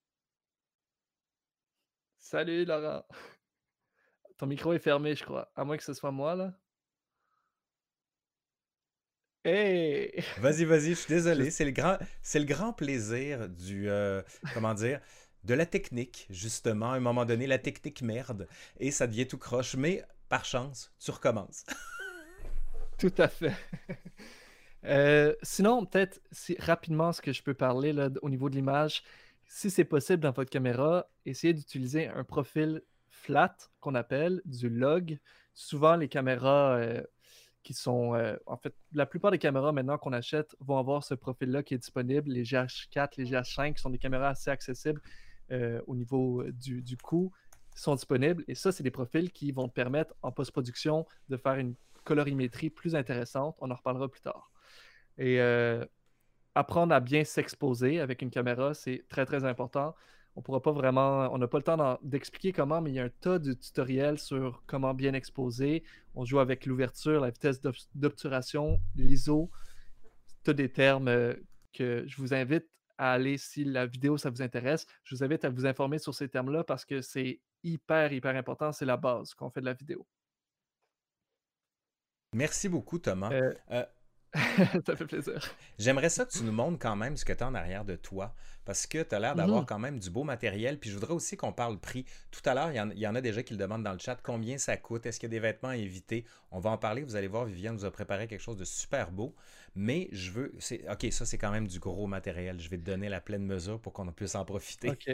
Salut 2.19 2.65
Laurent. 2.65 3.05
Ton 4.39 4.47
micro 4.47 4.73
est 4.73 4.81
fermé, 4.81 5.15
je 5.15 5.25
crois. 5.25 5.53
À 5.55 5.65
moins 5.65 5.77
que 5.77 5.85
ce 5.85 5.95
soit 5.95 6.11
moi, 6.11 6.35
là. 6.35 6.53
Hey! 9.45 10.23
Vas-y, 10.39 10.65
vas-y, 10.65 10.91
je 10.91 10.95
suis 10.95 11.15
désolé. 11.15 11.51
C'est 11.51 11.65
le 11.65 11.73
grand, 11.73 11.99
c'est 12.23 12.39
le 12.39 12.45
grand 12.45 12.73
plaisir 12.73 13.49
du, 13.49 13.89
euh, 13.89 14.23
comment 14.55 14.75
dire, 14.75 15.01
de 15.45 15.55
la 15.55 15.67
technique, 15.67 16.27
justement. 16.31 16.93
À 16.93 16.97
un 16.97 17.01
moment 17.01 17.25
donné, 17.25 17.47
la 17.47 17.59
technique 17.59 18.03
merde 18.03 18.49
et 18.79 18.93
ça 18.93 19.07
devient 19.07 19.27
tout 19.27 19.39
croche. 19.39 19.75
Mais 19.75 20.05
par 20.33 20.47
chance, 20.47 20.91
tu 20.99 21.11
recommences. 21.11 21.67
tout 22.99 23.13
à 23.19 23.29
fait. 23.29 23.55
Euh, 24.85 25.37
sinon, 25.45 25.87
peut-être 25.87 26.21
si, 26.33 26.57
rapidement, 26.59 27.13
ce 27.13 27.23
que 27.23 27.33
je 27.33 27.41
peux 27.41 27.55
parler 27.55 27.93
là, 27.93 28.11
au 28.21 28.29
niveau 28.29 28.51
de 28.51 28.57
l'image, 28.57 29.05
si 29.47 29.71
c'est 29.71 29.85
possible 29.85 30.25
dans 30.25 30.33
votre 30.33 30.51
caméra, 30.51 31.07
essayez 31.25 31.55
d'utiliser 31.55 32.09
un 32.09 32.25
profil 32.25 32.83
flat 33.09 33.57
qu'on 33.79 33.95
appelle 33.95 34.43
du 34.45 34.69
log. 34.69 35.21
Souvent, 35.55 35.95
les 35.95 36.09
caméras 36.09 36.79
euh, 36.79 37.01
qui 37.63 37.75
sont. 37.75 38.17
Euh, 38.17 38.35
en 38.47 38.57
fait, 38.57 38.75
la 38.93 39.07
plupart 39.07 39.31
des 39.31 39.39
caméras 39.39 39.71
maintenant 39.71 39.99
qu'on 39.99 40.13
achète 40.13 40.57
vont 40.59 40.79
avoir 40.79 41.05
ce 41.05 41.15
profil-là 41.15 41.63
qui 41.63 41.75
est 41.75 41.79
disponible. 41.79 42.29
Les 42.29 42.43
GH4, 42.43 43.11
les 43.19 43.27
GH5 43.27 43.79
sont 43.79 43.91
des 43.91 43.99
caméras 43.99 44.31
assez 44.31 44.51
accessibles 44.51 45.01
au 45.87 45.95
niveau 45.95 46.43
du, 46.51 46.97
coût, 46.97 47.31
sont 47.75 47.95
disponibles. 47.95 48.45
Et 48.49 48.55
ça, 48.55 48.73
c'est 48.73 48.83
des 48.83 48.91
profils 48.91 49.31
qui 49.33 49.53
vont 49.53 49.69
te 49.69 49.75
permettre 49.75 50.15
en 50.23 50.33
post-production 50.33 51.07
de 51.29 51.37
faire 51.37 51.55
une 51.55 51.75
colorimétrie 52.05 52.71
plus 52.71 52.95
intéressante. 52.95 53.57
On 53.61 53.71
en 53.71 53.75
reparlera 53.75 54.09
plus 54.09 54.21
tard. 54.21 54.51
Et 55.19 55.41
apprendre 56.55 56.95
à 56.95 57.01
bien 57.01 57.25
s'exposer 57.25 58.01
avec 58.01 58.23
une 58.23 58.31
caméra, 58.31 58.75
c'est 58.75 59.05
très, 59.09 59.25
très 59.25 59.45
important 59.45 59.95
on 60.35 60.43
pourra 60.43 60.63
pas 60.63 60.73
vraiment, 60.73 61.29
on 61.33 61.39
n'a 61.39 61.47
pas 61.47 61.59
le 61.59 61.65
temps 61.65 61.99
d'expliquer 62.03 62.53
comment, 62.53 62.81
mais 62.81 62.91
il 62.91 62.95
y 62.95 62.99
a 62.99 63.05
un 63.05 63.11
tas 63.21 63.39
de 63.39 63.53
tutoriels 63.53 64.19
sur 64.19 64.63
comment 64.67 64.95
bien 64.95 65.13
exposer. 65.13 65.85
On 66.15 66.25
joue 66.25 66.39
avec 66.39 66.65
l'ouverture, 66.67 67.21
la 67.21 67.31
vitesse 67.31 67.61
d'obturation, 67.95 68.81
l'ISO, 68.97 69.51
tous 70.43 70.55
des 70.55 70.71
termes 70.71 71.09
euh, 71.09 71.35
que 71.73 72.05
je 72.07 72.17
vous 72.17 72.33
invite 72.33 72.67
à 72.99 73.13
aller 73.13 73.37
si 73.37 73.65
la 73.65 73.87
vidéo 73.87 74.17
ça 74.17 74.31
vous 74.31 74.43
intéresse. 74.43 74.87
Je 75.05 75.15
vous 75.15 75.23
invite 75.23 75.45
à 75.45 75.51
vous 75.51 75.67
informer 75.67 75.99
sur 75.99 76.15
ces 76.15 76.29
termes-là 76.29 76.65
parce 76.65 76.85
que 76.85 77.03
c'est 77.03 77.41
hyper, 77.63 78.13
hyper 78.13 78.37
important. 78.37 78.73
C'est 78.73 78.85
la 78.85 78.97
base 78.97 79.35
quand 79.35 79.47
on 79.47 79.51
fait 79.51 79.61
de 79.61 79.67
la 79.67 79.75
vidéo. 79.75 80.07
Merci 82.35 82.69
beaucoup, 82.69 82.99
Thomas. 82.99 83.31
Euh, 83.31 83.55
euh, 83.71 83.85
ça 84.87 84.97
fait 84.97 85.05
plaisir. 85.05 85.39
J'aimerais 85.79 86.09
ça 86.09 86.25
que 86.25 86.31
tu 86.31 86.43
nous 86.43 86.53
montres 86.53 86.79
quand 86.79 86.97
même 86.97 87.19
ce 87.19 87.25
que 87.25 87.35
tu 87.35 87.45
as 87.45 87.47
en 87.47 87.55
arrière 87.55 87.85
de 87.85 87.97
toi, 87.97 88.35
parce 88.65 88.87
que 88.87 89.03
tu 89.03 89.15
as 89.15 89.21
l'air 89.21 89.35
d'avoir 89.35 89.61
mhm. 89.61 89.67
quand 89.67 89.79
même 89.79 89.99
du 89.99 90.09
beau 90.09 90.25
matériel. 90.25 90.79
Puis 90.79 90.89
je 90.89 90.95
voudrais 90.95 91.13
aussi 91.13 91.37
qu'on 91.37 91.53
parle 91.53 91.79
prix. 91.79 92.07
Tout 92.31 92.41
à 92.47 92.55
l'heure, 92.55 92.71
il 92.73 92.99
y, 92.99 93.07
en 93.07 93.15
a 93.15 93.21
déjà 93.21 93.43
qui 93.43 93.53
le 93.53 93.59
demandent 93.59 93.83
dans 93.83 93.93
le 93.93 93.99
chat 93.99 94.17
combien 94.23 94.57
ça 94.57 94.79
coûte, 94.79 95.05
est-ce 95.05 95.21
qu'il 95.21 95.29
y 95.29 95.33
a 95.33 95.37
des 95.37 95.41
vêtements 95.41 95.69
à 95.69 95.77
éviter? 95.77 96.25
On 96.51 96.61
va 96.61 96.71
en 96.71 96.79
parler, 96.79 97.03
vous 97.03 97.17
allez 97.17 97.29
voir, 97.29 97.45
Viviane 97.45 97.75
nous 97.75 97.85
a 97.85 97.91
préparé 97.91 98.27
quelque 98.27 98.41
chose 98.41 98.57
de 98.57 98.65
super 98.65 99.11
beau. 99.11 99.35
Mais 99.75 100.09
je 100.13 100.31
veux. 100.31 100.53
OK, 100.91 101.07
ça, 101.11 101.27
c'est 101.27 101.39
quand 101.39 101.51
même 101.51 101.67
du 101.67 101.79
gros 101.79 102.07
matériel. 102.07 102.59
Je 102.61 102.71
vais 102.71 102.79
te 102.79 102.85
donner 102.85 103.11
la 103.11 103.21
pleine 103.21 103.45
mesure 103.45 103.79
pour 103.81 103.93
qu'on 103.93 104.11
puisse 104.13 104.35
en 104.35 104.47
profiter. 104.47 104.91
OK. 104.91 105.11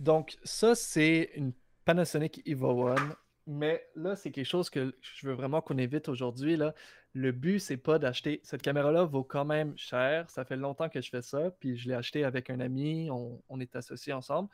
Donc, 0.00 0.36
ça, 0.42 0.74
c'est 0.74 1.30
une 1.36 1.52
Panasonic 1.84 2.42
Evo 2.46 2.88
One. 2.88 3.14
Mais 3.46 3.86
là, 3.94 4.16
c'est 4.16 4.30
quelque 4.30 4.46
chose 4.46 4.70
que 4.70 4.94
je 5.00 5.26
veux 5.26 5.34
vraiment 5.34 5.60
qu'on 5.60 5.78
évite 5.78 6.08
aujourd'hui. 6.08 6.56
Là 6.56 6.74
le 7.12 7.32
but, 7.32 7.58
c'est 7.58 7.76
pas 7.76 7.98
d'acheter. 7.98 8.40
Cette 8.44 8.62
caméra-là 8.62 9.04
vaut 9.04 9.24
quand 9.24 9.44
même 9.44 9.76
cher. 9.76 10.28
Ça 10.30 10.44
fait 10.44 10.56
longtemps 10.56 10.88
que 10.88 11.00
je 11.00 11.10
fais 11.10 11.22
ça. 11.22 11.50
Puis 11.58 11.76
je 11.76 11.88
l'ai 11.88 11.94
acheté 11.94 12.24
avec 12.24 12.50
un 12.50 12.60
ami. 12.60 13.08
On, 13.10 13.60
est 13.60 13.74
associés 13.74 14.12
ensemble. 14.12 14.48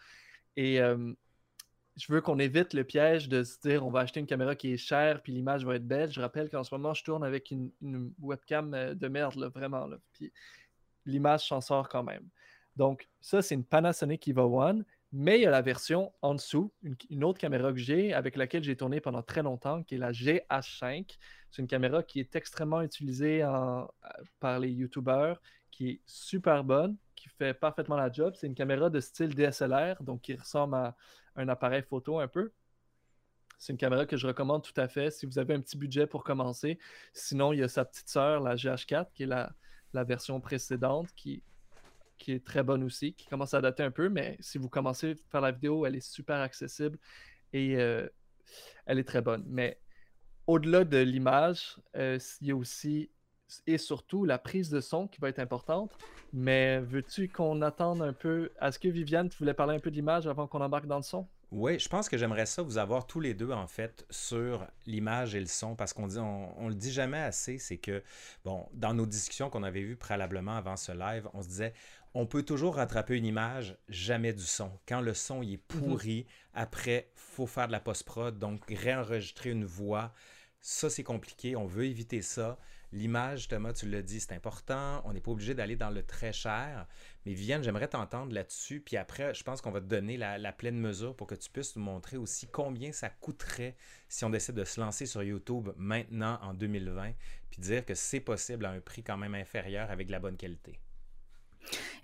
Et 0.56 0.78
je 0.78 2.12
veux 2.12 2.20
qu'on 2.20 2.38
évite 2.38 2.74
le 2.74 2.84
piège 2.84 3.28
de 3.28 3.42
se 3.42 3.58
dire 3.60 3.86
on 3.86 3.90
va 3.90 4.00
acheter 4.00 4.20
une 4.20 4.26
caméra 4.26 4.54
qui 4.54 4.72
est 4.72 4.76
chère 4.76 5.22
puis 5.22 5.32
l'image 5.32 5.64
va 5.64 5.76
être 5.76 5.86
belle. 5.86 6.10
Je 6.10 6.20
rappelle 6.20 6.50
qu'en 6.50 6.64
ce 6.64 6.74
moment, 6.74 6.94
je 6.94 7.04
tourne 7.04 7.24
avec 7.24 7.50
une, 7.50 7.70
webcam 8.20 8.74
euh, 8.74 8.94
de 8.94 9.08
merde, 9.08 9.50
vraiment. 9.54 9.88
Puis 10.12 10.32
l'image 11.04 11.46
s'en 11.46 11.60
sort 11.60 11.88
quand 11.88 12.02
même. 12.02 12.26
Donc, 12.76 13.08
ça, 13.20 13.40
c'est 13.42 13.54
une 13.54 13.64
Panasonic 13.64 14.28
Eva 14.28 14.46
One. 14.46 14.84
Mais 15.18 15.38
il 15.38 15.44
y 15.44 15.46
a 15.46 15.50
la 15.50 15.62
version 15.62 16.12
en 16.20 16.34
dessous, 16.34 16.74
une, 17.08 17.24
autre 17.24 17.38
caméra 17.38 17.72
que 17.72 17.78
j'ai, 17.78 18.12
avec 18.12 18.36
laquelle 18.36 18.62
j'ai 18.62 18.76
tourné 18.76 19.00
pendant 19.00 19.22
très 19.22 19.42
longtemps, 19.42 19.82
qui 19.82 19.94
est 19.94 19.98
la 19.98 20.12
GH5. 20.12 21.16
C'est 21.50 21.62
une 21.62 21.68
caméra 21.68 22.02
qui 22.02 22.20
est 22.20 22.36
extrêmement 22.36 22.82
utilisée 22.82 23.40
par 24.40 24.60
les 24.60 24.70
YouTubers, 24.70 25.40
qui 25.70 25.88
est 25.88 26.00
super 26.04 26.64
bonne, 26.64 26.98
qui 27.14 27.30
fait 27.30 27.54
parfaitement 27.54 27.96
la 27.96 28.12
job. 28.12 28.34
C'est 28.36 28.46
une 28.46 28.54
caméra 28.54 28.90
de 28.90 29.00
style 29.00 29.34
DSLR, 29.34 30.02
donc 30.02 30.20
qui 30.20 30.34
ressemble 30.34 30.74
à 30.74 30.94
un 31.36 31.48
appareil 31.48 31.82
photo 31.82 32.18
un 32.18 32.28
peu. 32.28 32.52
C'est 33.56 33.72
une 33.72 33.78
caméra 33.78 34.04
que 34.04 34.18
je 34.18 34.26
recommande 34.26 34.64
tout 34.64 34.78
à 34.78 34.86
fait 34.86 35.10
si 35.10 35.24
vous 35.24 35.38
avez 35.38 35.54
un 35.54 35.62
petit 35.62 35.78
budget 35.78 36.06
pour 36.06 36.24
commencer. 36.24 36.78
Sinon, 37.14 37.54
il 37.54 37.60
y 37.60 37.62
a 37.62 37.68
sa 37.68 37.86
petite 37.86 38.10
sœur, 38.10 38.40
la 38.40 38.54
GH4, 38.54 39.06
qui 39.14 39.22
est 39.22 39.26
la, 39.26 39.54
la 39.94 40.04
version 40.04 40.42
précédente, 40.42 41.08
qui 41.16 41.42
qui 42.18 42.32
est 42.32 42.44
très 42.44 42.62
bonne 42.62 42.82
aussi, 42.82 43.14
qui 43.14 43.26
commence 43.26 43.54
à 43.54 43.60
dater 43.60 43.82
un 43.82 43.90
peu, 43.90 44.08
mais 44.08 44.36
si 44.40 44.58
vous 44.58 44.68
commencez 44.68 45.12
à 45.12 45.30
faire 45.30 45.40
la 45.40 45.52
vidéo, 45.52 45.86
elle 45.86 45.96
est 45.96 46.06
super 46.06 46.36
accessible 46.36 46.98
et 47.52 47.76
euh, 47.76 48.08
elle 48.86 48.98
est 48.98 49.04
très 49.04 49.22
bonne. 49.22 49.44
Mais 49.46 49.80
au-delà 50.46 50.84
de 50.84 50.98
l'image, 50.98 51.76
euh, 51.96 52.18
il 52.40 52.48
y 52.48 52.50
a 52.50 52.56
aussi 52.56 53.10
et 53.66 53.78
surtout 53.78 54.24
la 54.24 54.38
prise 54.38 54.70
de 54.70 54.80
son 54.80 55.06
qui 55.08 55.20
va 55.20 55.28
être 55.28 55.38
importante. 55.38 55.96
Mais 56.32 56.80
veux-tu 56.80 57.28
qu'on 57.28 57.62
attende 57.62 58.02
un 58.02 58.12
peu? 58.12 58.50
Est-ce 58.60 58.78
que 58.78 58.88
Viviane, 58.88 59.28
tu 59.28 59.38
voulais 59.38 59.54
parler 59.54 59.76
un 59.76 59.78
peu 59.78 59.90
de 59.90 59.96
l'image 59.96 60.26
avant 60.26 60.46
qu'on 60.46 60.60
embarque 60.60 60.86
dans 60.86 60.96
le 60.96 61.02
son? 61.02 61.28
Oui, 61.52 61.78
je 61.78 61.88
pense 61.88 62.08
que 62.08 62.18
j'aimerais 62.18 62.44
ça 62.44 62.62
vous 62.62 62.76
avoir 62.76 63.06
tous 63.06 63.20
les 63.20 63.32
deux, 63.32 63.52
en 63.52 63.68
fait, 63.68 64.04
sur 64.10 64.66
l'image 64.84 65.36
et 65.36 65.40
le 65.40 65.46
son, 65.46 65.76
parce 65.76 65.92
qu'on 65.92 66.08
dit, 66.08 66.18
on, 66.18 66.68
le 66.68 66.74
dit 66.74 66.90
jamais 66.90 67.20
assez, 67.20 67.58
c'est 67.58 67.78
que, 67.78 68.02
bon, 68.44 68.66
dans 68.72 68.94
nos 68.94 69.06
discussions 69.06 69.48
qu'on 69.48 69.62
avait 69.62 69.82
vues 69.82 69.96
préalablement 69.96 70.56
avant 70.56 70.76
ce 70.76 70.90
live, 70.90 71.28
on 71.34 71.42
se 71.42 71.48
disait, 71.48 71.72
on 72.16 72.24
peut 72.24 72.42
toujours 72.42 72.76
rattraper 72.76 73.14
une 73.18 73.26
image, 73.26 73.76
jamais 73.90 74.32
du 74.32 74.42
son. 74.42 74.70
Quand 74.88 75.02
le 75.02 75.12
son 75.12 75.42
il 75.42 75.52
est 75.52 75.74
mhm. 75.74 75.80
pourri, 75.82 76.26
après, 76.54 77.10
faut 77.14 77.46
faire 77.46 77.66
de 77.66 77.72
la 77.72 77.80
post-prod, 77.80 78.38
donc 78.38 78.62
réenregistrer 78.70 79.50
une 79.50 79.66
voix, 79.66 80.14
ça 80.62 80.88
c'est 80.88 81.02
compliqué, 81.02 81.56
on 81.56 81.66
veut 81.66 81.84
éviter 81.84 82.22
ça. 82.22 82.58
L'image, 82.90 83.48
Thomas, 83.48 83.74
tu 83.74 83.86
l'as 83.86 84.00
dit, 84.00 84.20
c'est 84.20 84.32
important. 84.32 85.02
On 85.04 85.12
n'est 85.12 85.20
pas 85.20 85.32
obligé 85.32 85.52
d'aller 85.52 85.76
dans 85.76 85.90
le 85.90 86.02
très 86.04 86.32
cher. 86.32 86.86
Mais 87.26 87.34
Viviane, 87.34 87.62
j'aimerais 87.62 87.88
t'entendre 87.88 88.32
là-dessus. 88.32 88.80
Puis 88.80 88.96
après, 88.96 89.34
je 89.34 89.42
pense 89.42 89.60
qu'on 89.60 89.72
va 89.72 89.80
te 89.80 89.86
donner 89.86 90.16
la, 90.16 90.52
pleine 90.52 90.78
mesure 90.78 91.14
pour 91.14 91.26
que 91.26 91.34
tu 91.34 91.50
puisses 91.50 91.76
nous 91.76 91.82
montrer 91.82 92.16
aussi 92.16 92.46
combien 92.46 92.92
ça 92.92 93.10
coûterait 93.10 93.76
si 94.08 94.24
on 94.24 94.30
décide 94.30 94.54
de 94.54 94.64
se 94.64 94.80
lancer 94.80 95.04
sur 95.04 95.22
YouTube 95.22 95.68
maintenant 95.76 96.38
en 96.40 96.54
2020, 96.54 97.12
puis 97.50 97.60
dire 97.60 97.84
que 97.84 97.94
c'est 97.94 98.20
possible 98.20 98.64
à 98.64 98.70
un 98.70 98.80
prix 98.80 99.02
quand 99.02 99.18
même 99.18 99.34
inférieur 99.34 99.90
avec 99.90 100.06
de 100.06 100.12
la 100.12 100.20
bonne 100.20 100.36
qualité. 100.38 100.80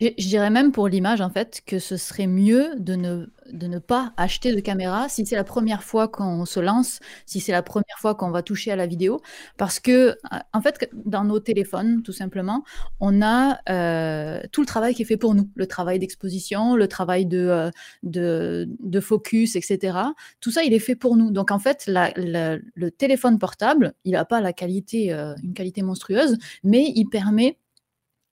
Je, 0.00 0.28
dirais 0.28 0.50
même 0.50 0.72
pour 0.72 0.88
l'image, 0.88 1.20
en 1.20 1.30
fait, 1.30 1.62
que 1.64 1.78
ce 1.78 1.96
serait 1.96 2.26
mieux 2.26 2.70
de 2.76 2.96
ne, 2.96 3.26
de 3.52 3.66
ne 3.68 3.78
pas 3.78 4.12
acheter 4.16 4.52
de 4.52 4.60
caméra 4.60 5.08
si 5.08 5.24
c'est 5.24 5.36
la 5.36 5.44
première 5.44 5.84
fois 5.84 6.08
qu'on 6.08 6.44
se 6.44 6.58
lance, 6.58 6.98
si 7.24 7.38
c'est 7.38 7.52
la 7.52 7.62
première 7.62 7.98
fois 7.98 8.16
qu'on 8.16 8.30
va 8.30 8.42
toucher 8.42 8.72
à 8.72 8.76
la 8.76 8.86
vidéo. 8.86 9.20
Parce 9.56 9.78
que, 9.78 9.90
euh, 9.92 10.14
en 10.52 10.60
fait, 10.60 10.90
dans 11.04 11.22
nos 11.22 11.38
téléphones, 11.38 12.02
tout 12.02 12.12
simplement, 12.12 12.64
on 12.98 13.22
a 13.22 13.60
euh, 13.70 14.40
tout 14.50 14.62
le 14.62 14.66
travail 14.66 14.94
qui 14.94 15.02
est 15.02 15.06
fait 15.06 15.16
pour 15.16 15.34
nous. 15.36 15.48
Le 15.54 15.66
travail 15.66 16.00
d'exposition, 16.00 16.74
le 16.74 16.88
travail 16.88 17.26
de, 17.26 17.70
euh, 18.02 18.66
de, 18.82 19.00
focus, 19.00 19.54
etc. 19.54 19.98
Tout 20.40 20.50
ça, 20.50 20.64
il 20.64 20.72
est 20.72 20.80
fait 20.80 20.96
pour 20.96 21.16
nous. 21.16 21.30
Donc, 21.30 21.52
en 21.52 21.60
fait, 21.60 21.84
le 21.86 22.88
téléphone 22.90 23.38
portable, 23.38 23.94
il 24.04 24.12
n'a 24.12 24.24
pas 24.24 24.40
la 24.40 24.52
qualité, 24.52 25.12
une 25.12 25.54
qualité 25.54 25.82
monstrueuse, 25.82 26.38
mais 26.64 26.92
il 26.94 27.06
permet 27.06 27.58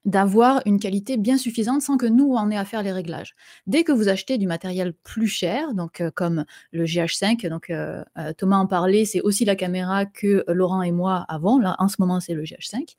d'avoir 0.04 0.62
une 0.64 0.80
qualité 0.80 1.16
bien 1.18 1.36
suffisante 1.36 1.82
sans 1.82 1.98
que 1.98 2.06
nous 2.06 2.32
en 2.34 2.50
ait 2.50 2.56
à 2.56 2.64
faire 2.64 2.82
les 2.82 2.92
réglages. 2.92 3.34
Dès 3.66 3.84
que 3.84 3.92
vous 3.92 4.08
achetez 4.08 4.38
du 4.38 4.46
matériel 4.46 4.94
plus 5.04 5.26
cher, 5.26 5.74
donc 5.74 6.00
euh, 6.00 6.10
comme 6.10 6.44
le 6.72 6.84
GH5, 6.84 7.46
donc 7.48 7.68
euh, 7.68 8.02
euh, 8.18 8.32
Thomas 8.32 8.56
en 8.56 8.66
parlait, 8.66 9.04
c'est 9.04 9.20
aussi 9.20 9.44
la 9.44 9.56
caméra 9.56 10.06
que 10.06 10.44
Laurent 10.48 10.82
et 10.82 10.92
moi 10.92 11.26
avons. 11.28 11.58
Là, 11.58 11.76
en 11.78 11.88
ce 11.88 11.96
moment, 11.98 12.20
c'est 12.20 12.34
le 12.34 12.44
GH5 12.44 12.96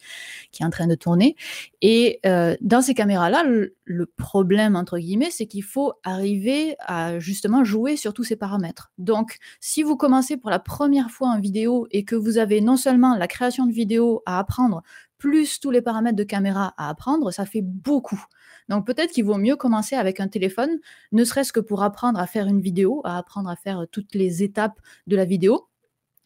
qui 0.51 0.61
est 0.61 0.65
en 0.65 0.69
train 0.69 0.87
de 0.87 0.95
tourner. 0.95 1.35
Et 1.81 2.19
dans 2.23 2.81
ces 2.81 2.93
caméras-là, 2.93 3.43
le, 3.43 3.75
le, 3.85 4.05
problème 4.05 4.75
entre 4.75 4.97
guillemets, 4.99 5.31
c'est 5.31 5.47
qu'il 5.47 5.63
faut 5.63 5.93
arriver 6.03 6.75
à 6.79 7.19
justement 7.19 7.63
jouer 7.63 7.95
sur 7.95 8.13
tous 8.13 8.23
ces 8.23 8.35
paramètres. 8.35 8.91
Donc, 8.97 9.37
si 9.59 9.83
vous 9.83 9.95
commencez 9.95 10.37
pour 10.37 10.49
la 10.49 10.59
première 10.59 11.09
fois 11.09 11.29
en 11.29 11.39
vidéo 11.39 11.87
et 11.91 12.03
que 12.03 12.15
vous 12.15 12.37
avez 12.37 12.61
non 12.61 12.77
seulement 12.77 13.15
la 13.15 13.27
création 13.27 13.65
de 13.65 13.71
vidéo 13.71 14.21
à 14.25 14.39
apprendre, 14.39 14.83
plus 15.21 15.59
tous 15.59 15.69
les 15.69 15.83
paramètres 15.83 16.15
de 16.15 16.23
caméra 16.23 16.73
à 16.77 16.89
apprendre, 16.89 17.29
ça 17.29 17.45
fait 17.45 17.61
beaucoup. 17.61 18.25
Donc 18.69 18.87
peut-être 18.87 19.11
qu'il 19.11 19.23
vaut 19.23 19.37
mieux 19.37 19.55
commencer 19.55 19.95
avec 19.95 20.19
un 20.19 20.27
téléphone, 20.27 20.79
ne 21.11 21.23
serait-ce 21.23 21.53
que 21.53 21.59
pour 21.59 21.83
apprendre 21.83 22.19
à 22.19 22.25
faire 22.25 22.47
une 22.47 22.59
vidéo, 22.59 23.01
à 23.03 23.19
apprendre 23.19 23.47
à 23.47 23.55
faire 23.55 23.85
toutes 23.91 24.15
les 24.15 24.41
étapes 24.41 24.79
de 25.05 25.15
la 25.15 25.25
vidéo. 25.25 25.67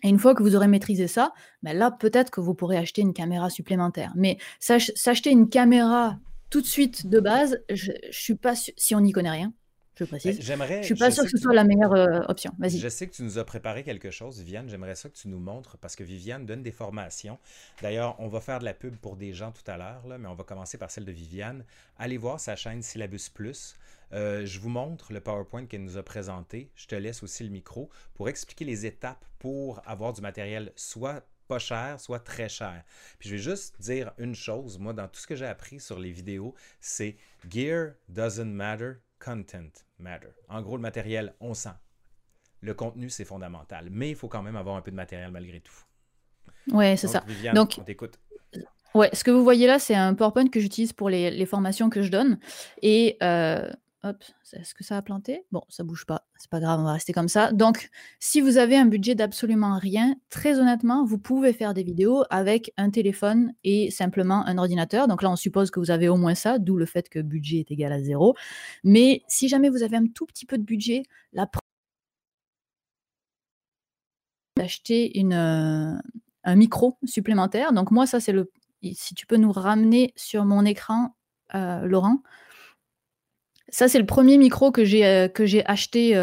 Et 0.01 0.07
une 0.07 0.17
fois 0.17 0.33
que 0.33 0.41
vous 0.41 0.55
aurez 0.55 0.69
maîtrisé 0.69 1.09
ça, 1.09 1.33
ben 1.61 1.77
là, 1.77 1.91
peut-être 1.91 2.31
que 2.31 2.39
vous 2.39 2.53
pourrez 2.53 2.77
acheter 2.77 3.01
une 3.01 3.13
caméra 3.13 3.49
supplémentaire. 3.49 4.13
Mais 4.15 4.37
s'acheter 4.59 5.29
une 5.29 5.49
caméra 5.49 6.17
tout 6.49 6.61
de 6.61 6.65
suite 6.65 7.07
de 7.07 7.19
base, 7.19 7.59
je, 7.69 7.91
ne 7.91 8.11
suis 8.11 8.35
pas 8.35 8.53
si 8.55 8.95
on 8.95 9.01
n'y 9.01 9.11
connaît 9.11 9.31
rien, 9.31 9.51
je 9.97 10.05
précise. 10.05 10.41
J'aimerais. 10.41 10.81
Je 10.81 10.87
suis 10.87 10.95
pas 10.95 11.11
sûr 11.11 11.23
que 11.23 11.29
ce 11.29 11.37
soit 11.37 11.53
la 11.53 11.63
meilleure 11.63 11.93
euh, 11.93 12.21
option. 12.27 12.51
Vas-y. 12.59 12.79
Je 12.79 12.89
sais 12.89 13.07
que 13.07 13.13
tu 13.13 13.23
nous 13.23 13.37
as 13.37 13.45
préparé 13.45 13.83
quelque 13.83 14.11
chose, 14.11 14.39
Viviane. 14.39 14.69
J'aimerais 14.69 14.95
ça 14.95 15.09
que 15.09 15.15
tu 15.15 15.27
nous 15.27 15.39
montres 15.39 15.77
parce 15.77 15.95
que 15.95 16.03
Viviane 16.03 16.45
donne 16.45 16.63
des 16.63 16.71
formations. 16.71 17.37
D'ailleurs, 17.81 18.15
on 18.19 18.27
va 18.27 18.41
faire 18.41 18.59
de 18.59 18.65
la 18.65 18.73
pub 18.73 18.95
pour 18.97 19.15
des 19.15 19.33
gens 19.33 19.51
tout 19.51 19.69
à 19.69 19.77
l'heure, 19.77 20.03
mais 20.05 20.27
on 20.27 20.35
va 20.35 20.43
commencer 20.43 20.77
par 20.77 20.91
celle 20.91 21.05
de 21.05 21.11
Viviane. 21.11 21.63
Allez 21.97 22.17
voir 22.17 22.39
sa 22.39 22.55
chaîne 22.55 22.81
Syllabus 22.81 23.29
Plus. 23.33 23.75
Euh, 24.13 24.45
je 24.45 24.59
vous 24.59 24.69
montre 24.69 25.13
le 25.13 25.19
PowerPoint 25.19 25.65
qu'elle 25.65 25.83
nous 25.83 25.97
a 25.97 26.03
présenté. 26.03 26.69
Je 26.75 26.87
te 26.87 26.95
laisse 26.95 27.23
aussi 27.23 27.43
le 27.43 27.49
micro 27.49 27.89
pour 28.13 28.29
expliquer 28.29 28.65
les 28.65 28.85
étapes 28.85 29.25
pour 29.39 29.81
avoir 29.85 30.13
du 30.13 30.21
matériel 30.21 30.71
soit 30.75 31.25
pas 31.47 31.59
cher, 31.59 31.99
soit 31.99 32.19
très 32.19 32.49
cher. 32.49 32.83
Puis 33.19 33.29
je 33.29 33.35
vais 33.35 33.41
juste 33.41 33.79
dire 33.79 34.11
une 34.17 34.35
chose, 34.35 34.79
moi, 34.79 34.93
dans 34.93 35.07
tout 35.07 35.19
ce 35.19 35.27
que 35.27 35.35
j'ai 35.35 35.45
appris 35.45 35.79
sur 35.79 35.99
les 35.99 36.11
vidéos, 36.11 36.55
c'est 36.79 37.17
Gear 37.49 37.93
doesn't 38.09 38.45
matter, 38.45 38.93
content 39.19 39.84
matter. 39.99 40.27
En 40.49 40.61
gros, 40.61 40.75
le 40.75 40.81
matériel, 40.81 41.33
on 41.39 41.53
sent. 41.53 41.75
Le 42.61 42.73
contenu, 42.73 43.09
c'est 43.09 43.25
fondamental. 43.25 43.89
Mais 43.91 44.09
il 44.09 44.15
faut 44.15 44.27
quand 44.27 44.41
même 44.41 44.55
avoir 44.55 44.75
un 44.75 44.81
peu 44.81 44.91
de 44.91 44.95
matériel 44.95 45.31
malgré 45.31 45.59
tout. 45.59 45.75
Ouais, 46.71 46.97
c'est 46.97 47.07
ça. 47.07 47.23
Donc, 47.53 47.75
on 47.79 47.83
t'écoute. 47.83 48.19
Ouais, 48.95 49.09
ce 49.13 49.23
que 49.23 49.31
vous 49.31 49.43
voyez 49.43 49.67
là, 49.67 49.77
c'est 49.77 49.93
un 49.93 50.13
PowerPoint 50.13 50.47
que 50.47 50.59
j'utilise 50.59 50.93
pour 50.93 51.09
les, 51.09 51.29
les, 51.29 51.45
formations 51.45 51.89
que 51.89 52.01
je 52.01 52.09
donne. 52.09 52.39
Et 52.81 53.17
euh, 53.21 53.69
Hop, 54.07 54.23
est-ce 54.53 54.75
que 54.75 54.83
ça 54.83 54.97
a 54.97 55.01
planté? 55.01 55.47
Bon, 55.51 55.63
ça 55.67 55.83
bouge 55.83 56.05
pas, 56.05 56.27
c'est 56.37 56.49
pas 56.51 56.59
grave, 56.59 56.79
on 56.79 56.83
va 56.83 56.93
rester 56.93 57.11
comme 57.11 57.27
ça. 57.27 57.51
Donc, 57.51 57.89
si 58.19 58.39
vous 58.39 58.57
avez 58.57 58.77
un 58.77 58.85
budget 58.85 59.15
d'absolument 59.15 59.79
rien, 59.79 60.15
très 60.29 60.59
honnêtement, 60.59 61.03
vous 61.03 61.17
pouvez 61.17 61.53
faire 61.53 61.73
des 61.73 61.81
vidéos 61.81 62.23
avec 62.29 62.71
un 62.77 62.91
téléphone 62.91 63.53
et 63.63 63.89
simplement 63.89 64.45
un 64.45 64.59
ordinateur. 64.59 65.07
Donc 65.07 65.23
là, 65.23 65.31
on 65.31 65.35
suppose 65.35 65.71
que 65.71 65.79
vous 65.79 65.89
avez 65.89 66.07
au 66.07 66.17
moins 66.17 66.35
ça, 66.35 66.59
d'où 66.59 66.77
le 66.77 66.85
fait 66.85 67.09
que 67.09 67.17
budget 67.17 67.61
est 67.61 67.71
égal 67.71 67.91
à 67.91 67.99
zéro. 67.99 68.35
Mais 68.83 69.23
si 69.27 69.47
jamais 69.47 69.69
vous 69.69 69.81
avez 69.81 69.97
un 69.97 70.05
tout 70.05 70.27
petit 70.27 70.45
peu 70.45 70.59
de 70.59 70.63
budget, 70.63 71.01
la 71.33 71.47
d'acheter 74.55 75.17
une, 75.19 75.33
euh, 75.33 75.97
un 76.43 76.55
micro 76.55 76.99
supplémentaire. 77.05 77.73
Donc 77.73 77.89
moi, 77.89 78.05
ça 78.05 78.19
c'est 78.19 78.33
le... 78.33 78.51
Si 78.93 79.15
tu 79.15 79.25
peux 79.25 79.37
nous 79.37 79.51
ramener 79.51 80.13
sur 80.15 80.45
mon 80.45 80.63
écran, 80.63 81.15
euh, 81.55 81.81
Laurent. 81.87 82.19
Ça, 83.75 83.89
c'est 83.89 83.99
le 83.99 84.05
premier 84.05 84.37
micro 84.37 84.71
que 84.71 84.85
j'ai 84.85 85.05
euh, 85.05 85.27
acheté. 85.65 86.15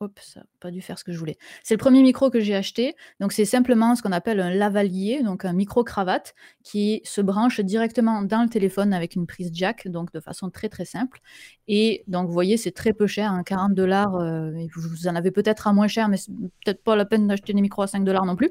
Hop, 0.00 0.20
ça 0.20 0.40
n'a 0.40 0.46
pas 0.60 0.70
dû 0.70 0.82
faire 0.82 0.98
ce 0.98 1.04
que 1.04 1.12
je 1.12 1.18
voulais. 1.18 1.38
C'est 1.62 1.72
le 1.72 1.78
premier 1.78 2.02
micro 2.02 2.28
que 2.28 2.38
j'ai 2.38 2.54
acheté. 2.54 2.94
Donc, 3.18 3.32
c'est 3.32 3.46
simplement 3.46 3.94
ce 3.94 4.02
qu'on 4.02 4.12
appelle 4.12 4.40
un 4.40 4.50
lavalier, 4.50 5.22
donc 5.22 5.46
un 5.46 5.54
micro-cravate 5.54 6.34
qui 6.62 7.00
se 7.02 7.22
branche 7.22 7.60
directement 7.60 8.20
dans 8.20 8.42
le 8.42 8.50
téléphone 8.50 8.92
avec 8.92 9.14
une 9.14 9.26
prise 9.26 9.50
jack, 9.54 9.88
donc 9.88 10.12
de 10.12 10.20
façon 10.20 10.50
très 10.50 10.68
très 10.68 10.84
simple. 10.84 11.20
Et 11.66 12.04
donc, 12.08 12.26
vous 12.26 12.34
voyez, 12.34 12.58
c'est 12.58 12.72
très 12.72 12.92
peu 12.92 13.06
cher, 13.06 13.40
40 13.46 13.70
hein, 13.70 13.72
dollars. 13.72 14.16
Euh, 14.16 14.52
vous 14.74 15.08
en 15.08 15.14
avez 15.14 15.30
peut-être 15.30 15.66
à 15.66 15.72
moins 15.72 15.88
cher, 15.88 16.10
mais 16.10 16.18
c'est 16.18 16.30
peut-être 16.62 16.84
pas 16.84 16.94
la 16.94 17.06
peine 17.06 17.26
d'acheter 17.26 17.54
des 17.54 17.62
micros 17.62 17.80
à 17.80 17.86
5 17.86 18.04
dollars 18.04 18.26
non 18.26 18.36
plus. 18.36 18.50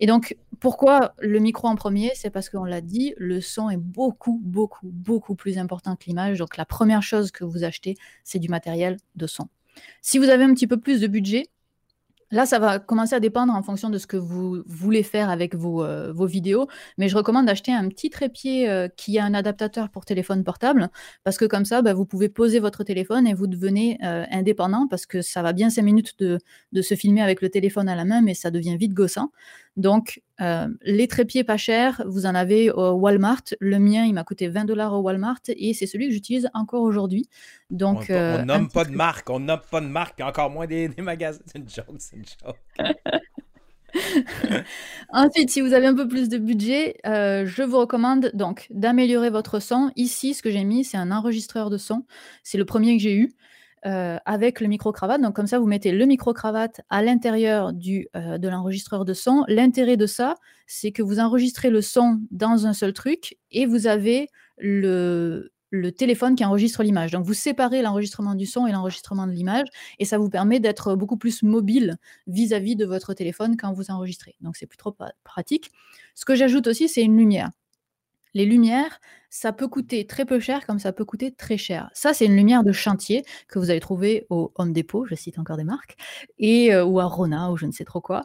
Et 0.00 0.06
donc, 0.06 0.36
pourquoi 0.58 1.14
le 1.20 1.38
micro 1.38 1.68
en 1.68 1.76
premier? 1.76 2.10
C'est 2.16 2.30
parce 2.30 2.50
qu'on 2.50 2.64
l'a 2.64 2.80
dit, 2.80 3.14
le 3.18 3.40
son 3.40 3.70
est 3.70 3.76
beaucoup, 3.76 4.40
beaucoup, 4.42 4.90
beaucoup 4.92 5.36
plus 5.36 5.58
important 5.58 5.94
que 5.94 6.06
l'image. 6.06 6.40
Donc, 6.40 6.56
la 6.56 6.66
première 6.66 7.04
chose 7.04 7.30
que 7.30 7.44
vous 7.44 7.62
achetez, 7.62 7.96
c'est 8.24 8.40
du 8.40 8.48
matériel 8.48 8.96
de 9.14 9.28
son. 9.28 9.48
Si 10.00 10.18
vous 10.18 10.28
avez 10.28 10.44
un 10.44 10.54
petit 10.54 10.66
peu 10.66 10.78
plus 10.78 11.00
de 11.00 11.06
budget, 11.06 11.46
Là, 12.32 12.46
ça 12.46 12.58
va 12.58 12.78
commencer 12.78 13.14
à 13.14 13.20
dépendre 13.20 13.52
en 13.52 13.62
fonction 13.62 13.90
de 13.90 13.98
ce 13.98 14.06
que 14.06 14.16
vous 14.16 14.62
voulez 14.64 15.02
faire 15.02 15.28
avec 15.28 15.54
vos, 15.54 15.84
euh, 15.84 16.14
vidéos. 16.24 16.66
Mais 16.96 17.10
je 17.10 17.14
recommande 17.14 17.44
d'acheter 17.44 17.72
un 17.72 17.86
petit 17.88 18.08
trépied 18.08 18.70
euh, 18.70 18.88
qui 18.88 19.18
a 19.18 19.24
un 19.24 19.34
adaptateur 19.34 19.90
pour 19.90 20.06
téléphone 20.06 20.42
portable. 20.42 20.88
Parce 21.24 21.36
que 21.36 21.44
comme 21.44 21.66
ça, 21.66 21.82
bah, 21.82 21.92
vous 21.92 22.06
pouvez 22.06 22.30
poser 22.30 22.58
votre 22.58 22.84
téléphone 22.84 23.26
et 23.26 23.34
vous 23.34 23.46
devenez 23.46 23.98
euh, 24.02 24.24
indépendant. 24.30 24.88
Parce 24.88 25.04
que 25.04 25.20
ça 25.20 25.42
va 25.42 25.52
bien 25.52 25.68
5 25.68 25.82
minutes 25.82 26.18
de, 26.20 26.38
de, 26.72 26.80
se 26.80 26.94
filmer 26.94 27.20
avec 27.20 27.42
le 27.42 27.50
téléphone 27.50 27.86
à 27.90 27.94
la 27.94 28.06
main, 28.06 28.22
mais 28.22 28.32
ça 28.32 28.50
devient 28.50 28.78
vite 28.78 28.94
gossant. 28.94 29.30
Donc, 29.76 30.20
euh, 30.40 30.68
les 30.82 31.08
trépieds 31.08 31.44
pas 31.44 31.56
chers, 31.56 32.02
vous 32.06 32.26
en 32.26 32.34
avez 32.34 32.70
au 32.70 32.92
Walmart. 32.92 33.42
Le 33.58 33.78
mien, 33.78 34.04
il 34.04 34.12
m'a 34.12 34.24
coûté 34.24 34.48
20 34.48 34.66
dollars 34.66 34.92
au 34.92 34.98
Walmart 34.98 35.40
et 35.48 35.72
c'est 35.72 35.86
celui 35.86 36.08
que 36.08 36.12
j'utilise 36.12 36.50
encore 36.52 36.82
aujourd'hui. 36.82 37.28
Donc, 37.70 38.06
on, 38.08 38.12
euh, 38.12 38.44
nomme 38.44 38.68
pas 38.68 38.84
de 38.84 38.90
marque, 38.90 39.30
on 39.30 39.40
nomme 39.40 39.60
pas 39.70 39.80
de 39.80 39.86
marque, 39.86 40.20
encore 40.20 40.50
moins 40.50 40.66
des, 40.66 40.88
magasins. 40.98 41.40
C'est 41.46 41.58
une 41.58 41.68
joke, 41.68 41.86
c'est 41.98 42.16
une 42.16 42.24
joke. 42.24 42.58
Ensuite, 45.10 45.50
si 45.50 45.60
vous 45.60 45.72
avez 45.72 45.86
un 45.86 45.94
peu 45.94 46.08
plus 46.08 46.28
de 46.28 46.38
budget, 46.38 46.96
euh, 47.06 47.46
je 47.46 47.62
vous 47.62 47.78
recommande 47.78 48.30
donc 48.34 48.66
d'améliorer 48.70 49.30
votre 49.30 49.58
son. 49.58 49.90
Ici, 49.96 50.34
ce 50.34 50.42
que 50.42 50.50
j'ai 50.50 50.64
mis, 50.64 50.84
c'est 50.84 50.96
un 50.96 51.10
enregistreur 51.10 51.70
de 51.70 51.78
son. 51.78 52.04
C'est 52.42 52.58
le 52.58 52.64
premier 52.64 52.96
que 52.96 53.02
j'ai 53.02 53.14
eu. 53.14 53.32
Euh, 53.84 54.16
avec 54.26 54.60
le 54.60 54.68
micro-cravate. 54.68 55.20
Donc 55.20 55.34
comme 55.34 55.48
ça, 55.48 55.58
vous 55.58 55.66
mettez 55.66 55.90
le 55.90 56.06
micro-cravate 56.06 56.82
à 56.88 57.02
l'intérieur 57.02 57.72
du, 57.72 58.06
euh, 58.14 58.38
de 58.38 58.48
l'enregistreur 58.48 59.04
de 59.04 59.12
son. 59.12 59.44
L'intérêt 59.48 59.96
de 59.96 60.06
ça, 60.06 60.36
c'est 60.68 60.92
que 60.92 61.02
vous 61.02 61.18
enregistrez 61.18 61.68
le 61.68 61.82
son 61.82 62.20
dans 62.30 62.68
un 62.68 62.74
seul 62.74 62.92
truc 62.92 63.36
et 63.50 63.66
vous 63.66 63.88
avez 63.88 64.28
le, 64.56 65.50
le 65.70 65.90
téléphone 65.90 66.36
qui 66.36 66.44
enregistre 66.44 66.84
l'image. 66.84 67.10
Donc 67.10 67.24
vous 67.24 67.34
séparez 67.34 67.82
l'enregistrement 67.82 68.36
du 68.36 68.46
son 68.46 68.68
et 68.68 68.72
l'enregistrement 68.72 69.26
de 69.26 69.32
l'image 69.32 69.66
et 69.98 70.04
ça 70.04 70.16
vous 70.16 70.30
permet 70.30 70.60
d'être 70.60 70.94
beaucoup 70.94 71.16
plus 71.16 71.42
mobile 71.42 71.96
vis-à-vis 72.28 72.74
-vis 72.74 72.78
de 72.78 72.84
votre 72.84 73.14
téléphone 73.14 73.56
quand 73.56 73.72
vous 73.72 73.90
enregistrez. 73.90 74.36
Donc 74.42 74.56
c'est 74.56 74.66
plutôt 74.66 74.96
pratique. 75.24 75.72
Ce 76.14 76.24
que 76.24 76.36
j'ajoute 76.36 76.68
aussi, 76.68 76.88
c'est 76.88 77.02
une 77.02 77.16
lumière. 77.16 77.50
Les 78.34 78.46
lumières, 78.46 79.00
ça 79.30 79.52
peut 79.52 79.68
coûter 79.68 80.06
très 80.06 80.24
peu 80.24 80.40
cher 80.40 80.66
comme 80.66 80.78
ça 80.78 80.92
peut 80.92 81.04
coûter 81.04 81.32
très 81.32 81.56
cher. 81.56 81.90
Ça, 81.94 82.14
c'est 82.14 82.26
une 82.26 82.36
lumière 82.36 82.64
de 82.64 82.72
chantier 82.72 83.24
que 83.48 83.58
vous 83.58 83.70
allez 83.70 83.80
trouver 83.80 84.26
au 84.30 84.52
Home 84.56 84.72
Depot, 84.72 85.06
je 85.06 85.14
cite 85.14 85.38
encore 85.38 85.56
des 85.56 85.64
marques, 85.64 85.96
et, 86.38 86.74
ou 86.76 87.00
à 87.00 87.04
Rona 87.04 87.50
ou 87.50 87.56
je 87.56 87.66
ne 87.66 87.72
sais 87.72 87.84
trop 87.84 88.00
quoi. 88.00 88.24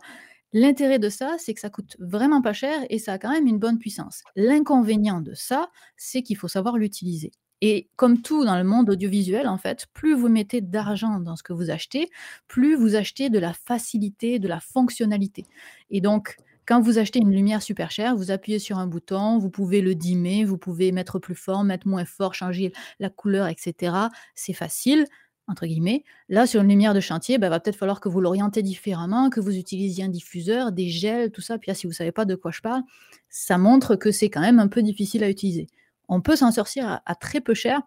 L'intérêt 0.54 1.00
de 1.00 1.10
ça, 1.10 1.36
c'est 1.38 1.54
que 1.54 1.60
ça 1.60 1.70
coûte 1.70 1.98
vraiment 2.00 2.42
pas 2.42 2.54
cher 2.54 2.80
et 2.90 3.00
ça 3.00 3.14
a 3.14 3.18
quand 3.18 3.32
même 3.32 3.48
une 3.48 3.60
bonne 3.60 3.80
puissance. 3.80 4.24
L'inconvénient 4.36 5.22
de 5.22 5.34
ça, 5.34 5.70
c'est 5.98 6.22
qu'il 6.24 6.38
faut 6.38 6.48
savoir 6.48 6.78
l'utiliser. 6.78 7.32
Et 7.62 7.90
comme 7.96 8.22
tout 8.22 8.46
dans 8.46 8.58
le 8.58 8.64
monde 8.64 8.90
audiovisuel, 8.90 9.48
en 9.48 9.58
fait, 9.58 9.88
plus 9.94 10.14
vous 10.14 10.30
mettez 10.30 10.62
d'argent 10.62 11.20
dans 11.20 11.36
ce 11.36 11.44
que 11.44 11.54
vous 11.54 11.70
achetez, 11.70 12.10
plus 12.48 12.76
vous 12.76 12.96
achetez 12.96 13.30
de 13.30 13.40
la 13.40 13.54
facilité, 13.54 14.40
de 14.40 14.48
la 14.48 14.60
fonctionnalité. 14.60 15.46
Et 15.90 16.00
donc, 16.00 16.38
quand 16.68 16.82
vous 16.82 17.00
achetez 17.00 17.20
une 17.20 17.32
lumière 17.32 17.62
super 17.62 17.92
chère, 17.92 18.16
vous 18.16 18.30
appuyez 18.30 18.60
sur 18.60 18.78
un 18.78 18.88
bouton, 18.88 19.38
vous 19.38 19.50
pouvez 19.50 19.82
le 19.82 19.96
dimmer, 19.96 20.44
vous 20.44 20.58
pouvez 20.58 20.92
mettre 20.92 21.18
plus 21.18 21.36
fort, 21.36 21.64
mettre 21.64 21.88
moins 21.88 22.06
fort, 22.06 22.34
changer 22.34 22.74
la 23.00 23.10
couleur, 23.10 23.48
etc. 23.48 23.96
C'est 24.36 24.54
facile 24.54 25.06
entre 25.48 25.66
guillemets. 25.66 26.04
Là, 26.28 26.46
sur 26.46 26.62
une 26.62 26.68
lumière 26.68 26.94
de 26.94 27.00
chantier, 27.00 27.36
il 27.36 27.38
bah, 27.38 27.50
va 27.50 27.60
peut-être 27.60 27.78
falloir 27.78 28.02
que 28.02 28.10
vous 28.10 28.20
l'orientez 28.20 28.62
différemment, 28.62 29.30
que 29.30 29.40
vous 29.40 29.56
utilisiez 29.56 30.04
un 30.04 30.10
diffuseur, 30.10 30.74
des 30.74 30.90
gels, 30.90 31.32
tout 31.32 31.42
ça. 31.42 31.58
Puis 31.58 31.70
là, 31.70 31.74
si 31.74 31.88
vous 31.88 31.92
ne 31.92 31.96
savez 31.96 32.12
pas 32.12 32.26
de 32.26 32.36
quoi 32.36 32.52
je 32.52 32.60
parle, 32.60 32.82
ça 33.30 33.58
montre 33.58 33.96
que 33.96 34.12
c'est 34.12 34.30
quand 34.30 34.42
même 34.42 34.60
un 34.60 34.68
peu 34.68 34.82
difficile 34.82 35.24
à 35.24 35.30
utiliser. 35.30 35.68
On 36.10 36.22
peut 36.22 36.36
s'en 36.36 36.52
sortir 36.52 37.02
à, 37.06 37.16
très 37.16 37.40
peu 37.40 37.54
cher, 37.54 37.82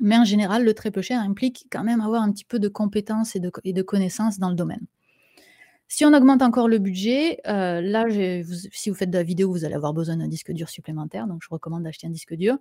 mais 0.00 0.16
en 0.16 0.24
général, 0.24 0.64
le 0.64 0.74
très 0.74 0.90
peu 0.90 1.02
cher 1.02 1.20
implique 1.20 1.66
quand 1.70 1.84
même 1.84 2.00
avoir 2.00 2.22
un 2.22 2.32
petit 2.32 2.44
peu 2.44 2.58
de 2.58 2.68
compétences 2.68 3.36
et 3.36 3.40
de 3.72 3.82
connaissances 3.82 4.38
dans 4.38 4.48
le 4.48 4.56
domaine. 4.56 4.86
Si 5.88 6.04
on 6.04 6.12
augmente 6.12 6.42
encore 6.42 6.68
le 6.68 6.78
budget, 6.78 7.38
euh, 7.46 7.80
là, 7.80 8.06
si 8.72 8.90
vous 8.90 8.96
faites 8.96 9.10
de 9.10 9.16
la 9.18 9.22
vidéo, 9.22 9.50
vous 9.52 9.64
allez 9.64 9.74
avoir 9.74 9.94
besoin 9.94 10.16
d'un 10.16 10.26
disque 10.26 10.50
dur 10.52 10.68
supplémentaire, 10.68 11.28
donc 11.28 11.42
je 11.44 11.48
recommande 11.48 11.84
d'acheter 11.84 12.08
un 12.08 12.10
disque 12.10 12.34
dur. 12.34 12.58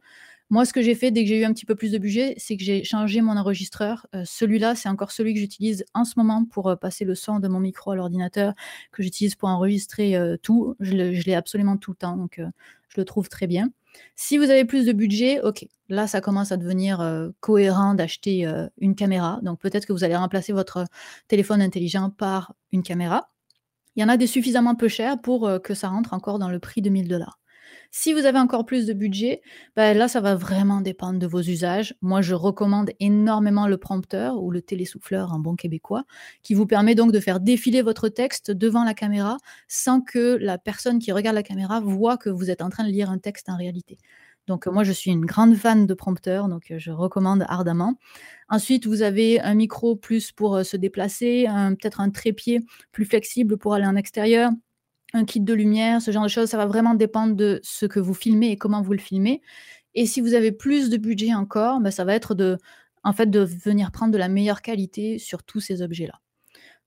Moi, 0.51 0.63
ce 0.63 0.73
que 0.73 0.83
j'ai 0.83 0.93
fait 0.93 1.09
dès 1.09 1.23
que 1.23 1.29
j'ai 1.29 1.39
eu 1.39 1.43
un 1.43 1.51
petit 1.51 1.65
peu 1.65 1.73
plus 1.75 1.91
de 1.91 1.97
budget, 1.97 2.35
c'est 2.37 2.55
que 2.55 2.63
j'ai 2.63 2.83
changé 2.83 3.21
mon 3.21 3.35
enregistreur. 3.35 4.05
Euh, 4.13 4.21
celui-là, 4.25 4.75
c'est 4.75 4.89
encore 4.89 5.11
celui 5.11 5.33
que 5.33 5.39
j'utilise 5.39 5.85
en 5.95 6.05
ce 6.05 6.13
moment 6.17 6.45
pour 6.45 6.69
euh, 6.69 6.75
passer 6.75 7.03
le 7.03 7.15
son 7.15 7.39
de 7.39 7.47
mon 7.47 7.59
micro 7.59 7.91
à 7.91 7.95
l'ordinateur, 7.95 8.53
que 8.91 9.01
j'utilise 9.01 9.33
pour 9.35 9.49
enregistrer 9.49 10.15
tout. 10.43 10.75
Je 10.79 10.93
l'ai 10.93 11.33
absolument 11.35 11.77
tout 11.77 11.91
le 11.91 11.97
temps, 11.97 12.17
donc 12.17 12.39
je 12.89 13.01
le 13.01 13.05
trouve 13.05 13.27
très 13.29 13.47
bien. 13.47 13.69
Si 14.15 14.37
vous 14.37 14.49
avez 14.49 14.65
plus 14.65 14.85
de 14.85 14.93
budget, 14.93 15.41
ok, 15.41 15.67
là 15.89 16.07
ça 16.07 16.21
commence 16.21 16.51
à 16.51 16.57
devenir 16.57 17.01
euh, 17.01 17.29
cohérent 17.39 17.93
d'acheter 17.93 18.47
euh, 18.47 18.67
une 18.77 18.95
caméra. 18.95 19.39
Donc 19.43 19.59
peut-être 19.59 19.85
que 19.85 19.93
vous 19.93 20.03
allez 20.03 20.15
remplacer 20.15 20.53
votre 20.53 20.85
téléphone 21.27 21.61
intelligent 21.61 22.09
par 22.09 22.53
une 22.71 22.83
caméra. 22.83 23.29
Il 23.95 24.01
y 24.01 24.03
en 24.03 24.09
a 24.09 24.17
des 24.17 24.27
suffisamment 24.27 24.75
peu 24.75 24.87
chers 24.87 25.21
pour 25.21 25.47
euh, 25.47 25.59
que 25.59 25.73
ça 25.73 25.89
rentre 25.89 26.13
encore 26.13 26.39
dans 26.39 26.49
le 26.49 26.59
prix 26.59 26.81
de 26.81 26.89
1000 26.89 27.07
dollars. 27.07 27.39
Si 27.97 28.11
vous 28.11 28.25
avez 28.25 28.39
encore 28.39 28.65
plus 28.65 28.85
de 28.85 28.91
budget, 28.91 29.41
ben 29.77 29.97
là, 29.97 30.09
ça 30.09 30.19
va 30.19 30.35
vraiment 30.35 30.81
dépendre 30.81 31.17
de 31.17 31.25
vos 31.27 31.39
usages. 31.39 31.95
Moi, 32.01 32.21
je 32.21 32.33
recommande 32.33 32.91
énormément 32.99 33.67
le 33.69 33.77
prompteur 33.77 34.43
ou 34.43 34.51
le 34.51 34.61
télésouffleur 34.61 35.31
en 35.31 35.39
bon 35.39 35.55
québécois, 35.55 36.03
qui 36.43 36.55
vous 36.55 36.65
permet 36.67 36.93
donc 36.93 37.13
de 37.13 37.21
faire 37.21 37.39
défiler 37.39 37.81
votre 37.81 38.09
texte 38.09 38.51
devant 38.51 38.83
la 38.83 38.93
caméra 38.93 39.37
sans 39.69 40.01
que 40.01 40.35
la 40.41 40.57
personne 40.57 40.99
qui 40.99 41.13
regarde 41.13 41.35
la 41.35 41.41
caméra 41.41 41.79
voit 41.79 42.17
que 42.17 42.29
vous 42.29 42.51
êtes 42.51 42.61
en 42.61 42.67
train 42.67 42.83
de 42.83 42.89
lire 42.89 43.09
un 43.09 43.17
texte 43.17 43.47
en 43.47 43.55
réalité. 43.55 43.97
Donc 44.45 44.67
moi, 44.67 44.83
je 44.83 44.91
suis 44.91 45.11
une 45.11 45.25
grande 45.25 45.55
fan 45.55 45.87
de 45.87 45.93
prompteur, 45.93 46.49
donc 46.49 46.73
je 46.77 46.91
recommande 46.91 47.45
ardemment. 47.47 47.95
Ensuite, 48.49 48.87
vous 48.87 49.03
avez 49.03 49.39
un 49.39 49.55
micro 49.55 49.95
plus 49.95 50.33
pour 50.33 50.65
se 50.65 50.75
déplacer, 50.75 51.45
peut-être 51.79 52.01
un 52.01 52.09
trépied 52.09 52.59
plus 52.91 53.05
flexible 53.05 53.57
pour 53.57 53.73
aller 53.73 53.85
en 53.87 53.95
extérieur, 53.95 54.51
un 55.15 55.25
kit 55.25 55.39
de 55.39 55.53
lumière, 55.53 56.01
ce 56.01 56.11
genre 56.11 56.23
de 56.23 56.29
choses, 56.29 56.49
ça 56.49 56.57
va 56.57 56.65
vraiment 56.65 56.93
dépendre 56.93 57.35
de 57.35 57.59
ce 57.63 57.85
que 57.85 57.99
vous 57.99 58.13
filmez 58.13 58.51
et 58.51 58.57
comment 58.57 58.81
vous 58.81 58.93
le 58.93 58.99
filmez. 58.99 59.41
Et 59.93 60.05
si 60.05 60.21
vous 60.21 60.33
avez 60.33 60.51
plus 60.51 60.89
de 60.89 60.97
budget 60.97 61.33
encore, 61.33 61.79
bah, 61.79 61.89
ça 61.91 62.03
va 62.03 62.13
être 62.13 62.35
de, 62.35 62.57
en 63.03 63.13
fait, 63.13 63.29
de 63.29 63.39
venir 63.39 63.91
prendre 63.91 64.11
de 64.11 64.17
la 64.17 64.27
meilleure 64.27 64.61
qualité 64.61 65.17
sur 65.17 65.43
tous 65.43 65.61
ces 65.61 65.81
objets-là. 65.81 66.19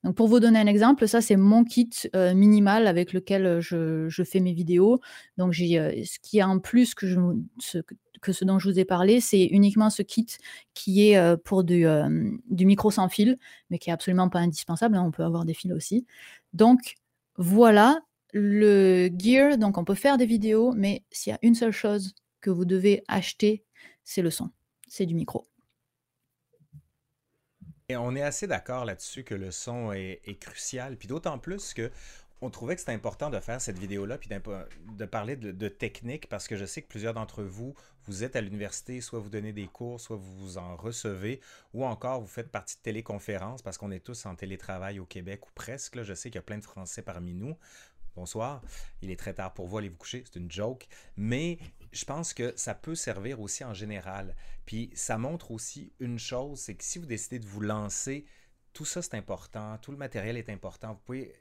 Donc 0.04 0.14
pour 0.14 0.28
vous 0.28 0.38
donner 0.38 0.60
un 0.60 0.66
exemple, 0.66 1.08
ça 1.08 1.20
c'est 1.20 1.36
mon 1.36 1.64
kit 1.64 1.90
euh, 2.14 2.32
minimal 2.32 2.86
avec 2.86 3.12
lequel 3.12 3.46
euh, 3.46 3.60
je, 3.60 4.22
fais 4.22 4.38
mes 4.38 4.52
vidéos. 4.52 5.00
Donc 5.38 5.52
j'ai 5.52 5.78
euh, 5.78 6.04
ce 6.04 6.18
qui 6.20 6.38
est 6.38 6.42
en 6.42 6.60
plus 6.60 6.94
que, 6.94 7.08
je, 7.08 7.18
ce, 7.58 7.78
que 8.20 8.32
ce 8.32 8.44
dont 8.44 8.60
je 8.60 8.70
vous 8.70 8.78
ai 8.78 8.84
parlé, 8.84 9.20
c'est 9.20 9.46
uniquement 9.46 9.90
ce 9.90 10.02
kit 10.02 10.26
qui 10.74 11.08
est 11.08 11.36
pour 11.42 11.64
du, 11.64 11.84
du, 12.48 12.66
micro 12.66 12.90
sans 12.92 13.08
fil, 13.08 13.38
mais 13.70 13.78
qui 13.78 13.90
est 13.90 13.92
absolument 13.92 14.28
pas 14.28 14.38
indispensable. 14.38 14.96
Hein, 14.96 15.04
on 15.04 15.10
peut 15.10 15.24
avoir 15.24 15.44
des 15.44 15.54
fils 15.54 15.72
aussi. 15.72 16.06
Donc 16.52 16.94
voilà, 17.36 18.00
le 18.32 19.08
gear, 19.16 19.58
donc 19.58 19.78
on 19.78 19.84
peut 19.84 19.94
faire 19.94 20.18
des 20.18 20.26
vidéos, 20.26 20.72
mais 20.72 21.04
s'il 21.10 21.32
y 21.32 21.34
a 21.34 21.38
une 21.42 21.54
seule 21.54 21.72
chose 21.72 22.14
que 22.40 22.50
vous 22.50 22.64
devez 22.64 23.04
acheter, 23.08 23.64
c'est 24.04 24.22
le 24.22 24.30
son, 24.30 24.50
c'est 24.88 25.06
du 25.06 25.14
micro. 25.14 25.46
Et 27.88 27.96
on 27.96 28.14
est 28.14 28.22
assez 28.22 28.46
d'accord 28.46 28.84
là-dessus 28.84 29.24
que 29.24 29.34
le 29.34 29.50
son 29.50 29.92
est, 29.92 30.38
crucial, 30.40 30.96
puis 30.96 31.08
d'autant 31.08 31.38
plus 31.38 31.72
que 31.72 31.90
on 32.40 32.50
trouvait 32.50 32.76
que 32.76 32.80
c'était 32.80 32.92
important 32.92 33.30
de 33.30 33.40
faire 33.40 33.60
cette 33.60 33.78
vidéo-là, 33.78 34.16
puis 34.16 34.28
de 34.28 35.04
parler 35.06 35.34
de, 35.34 35.68
technique, 35.68 36.28
parce 36.28 36.46
que 36.46 36.54
je 36.54 36.64
sais 36.66 36.82
que 36.82 36.86
plusieurs 36.86 37.14
d'entre 37.14 37.42
vous, 37.42 37.74
vous 38.04 38.22
êtes 38.22 38.36
à 38.36 38.40
l'université, 38.40 39.00
soit 39.00 39.18
vous 39.18 39.28
donnez 39.28 39.52
des 39.52 39.66
cours, 39.66 40.00
soit 40.00 40.16
vous 40.16 40.36
vous 40.36 40.58
en 40.58 40.76
recevez, 40.76 41.40
ou 41.74 41.84
encore 41.84 42.20
vous 42.20 42.28
faites 42.28 42.52
partie 42.52 42.76
de 42.76 42.82
téléconférences, 42.82 43.62
parce 43.62 43.76
qu'on 43.76 43.90
est 43.90 44.04
tous 44.04 44.24
en 44.26 44.36
télétravail 44.36 45.00
au 45.00 45.04
Québec, 45.04 45.46
ou 45.46 45.50
presque. 45.52 46.00
Je 46.00 46.14
sais 46.14 46.30
qu'il 46.30 46.36
y 46.36 46.38
a 46.38 46.42
plein 46.42 46.58
de 46.58 46.64
Français 46.64 47.02
parmi 47.02 47.34
nous 47.34 47.56
bonsoir, 48.18 48.62
il 49.00 49.10
est 49.10 49.18
très 49.18 49.32
tard 49.32 49.54
pour 49.54 49.68
vous, 49.68 49.78
allez 49.78 49.88
vous 49.88 49.96
coucher, 49.96 50.24
c'est 50.26 50.40
une 50.40 50.50
joke, 50.50 50.88
mais 51.16 51.58
je 51.92 52.04
pense 52.04 52.34
que 52.34 52.52
ça 52.56 52.74
peut 52.74 52.96
servir 52.96 53.40
aussi 53.40 53.64
en 53.64 53.74
général. 53.74 54.34
Puis 54.66 54.90
ça 54.94 55.18
montre 55.18 55.52
aussi 55.52 55.92
une 56.00 56.18
chose, 56.18 56.58
c'est 56.58 56.74
que 56.74 56.82
si 56.82 56.98
vous 56.98 57.06
décidez 57.06 57.38
de 57.38 57.46
vous 57.46 57.60
lancer, 57.60 58.26
tout 58.72 58.84
ça 58.84 59.02
c'est 59.02 59.14
important, 59.14 59.78
tout 59.78 59.92
le 59.92 59.98
matériel 59.98 60.36
est 60.36 60.50
important, 60.50 60.94
vous 60.94 61.00
pouvez 61.04 61.32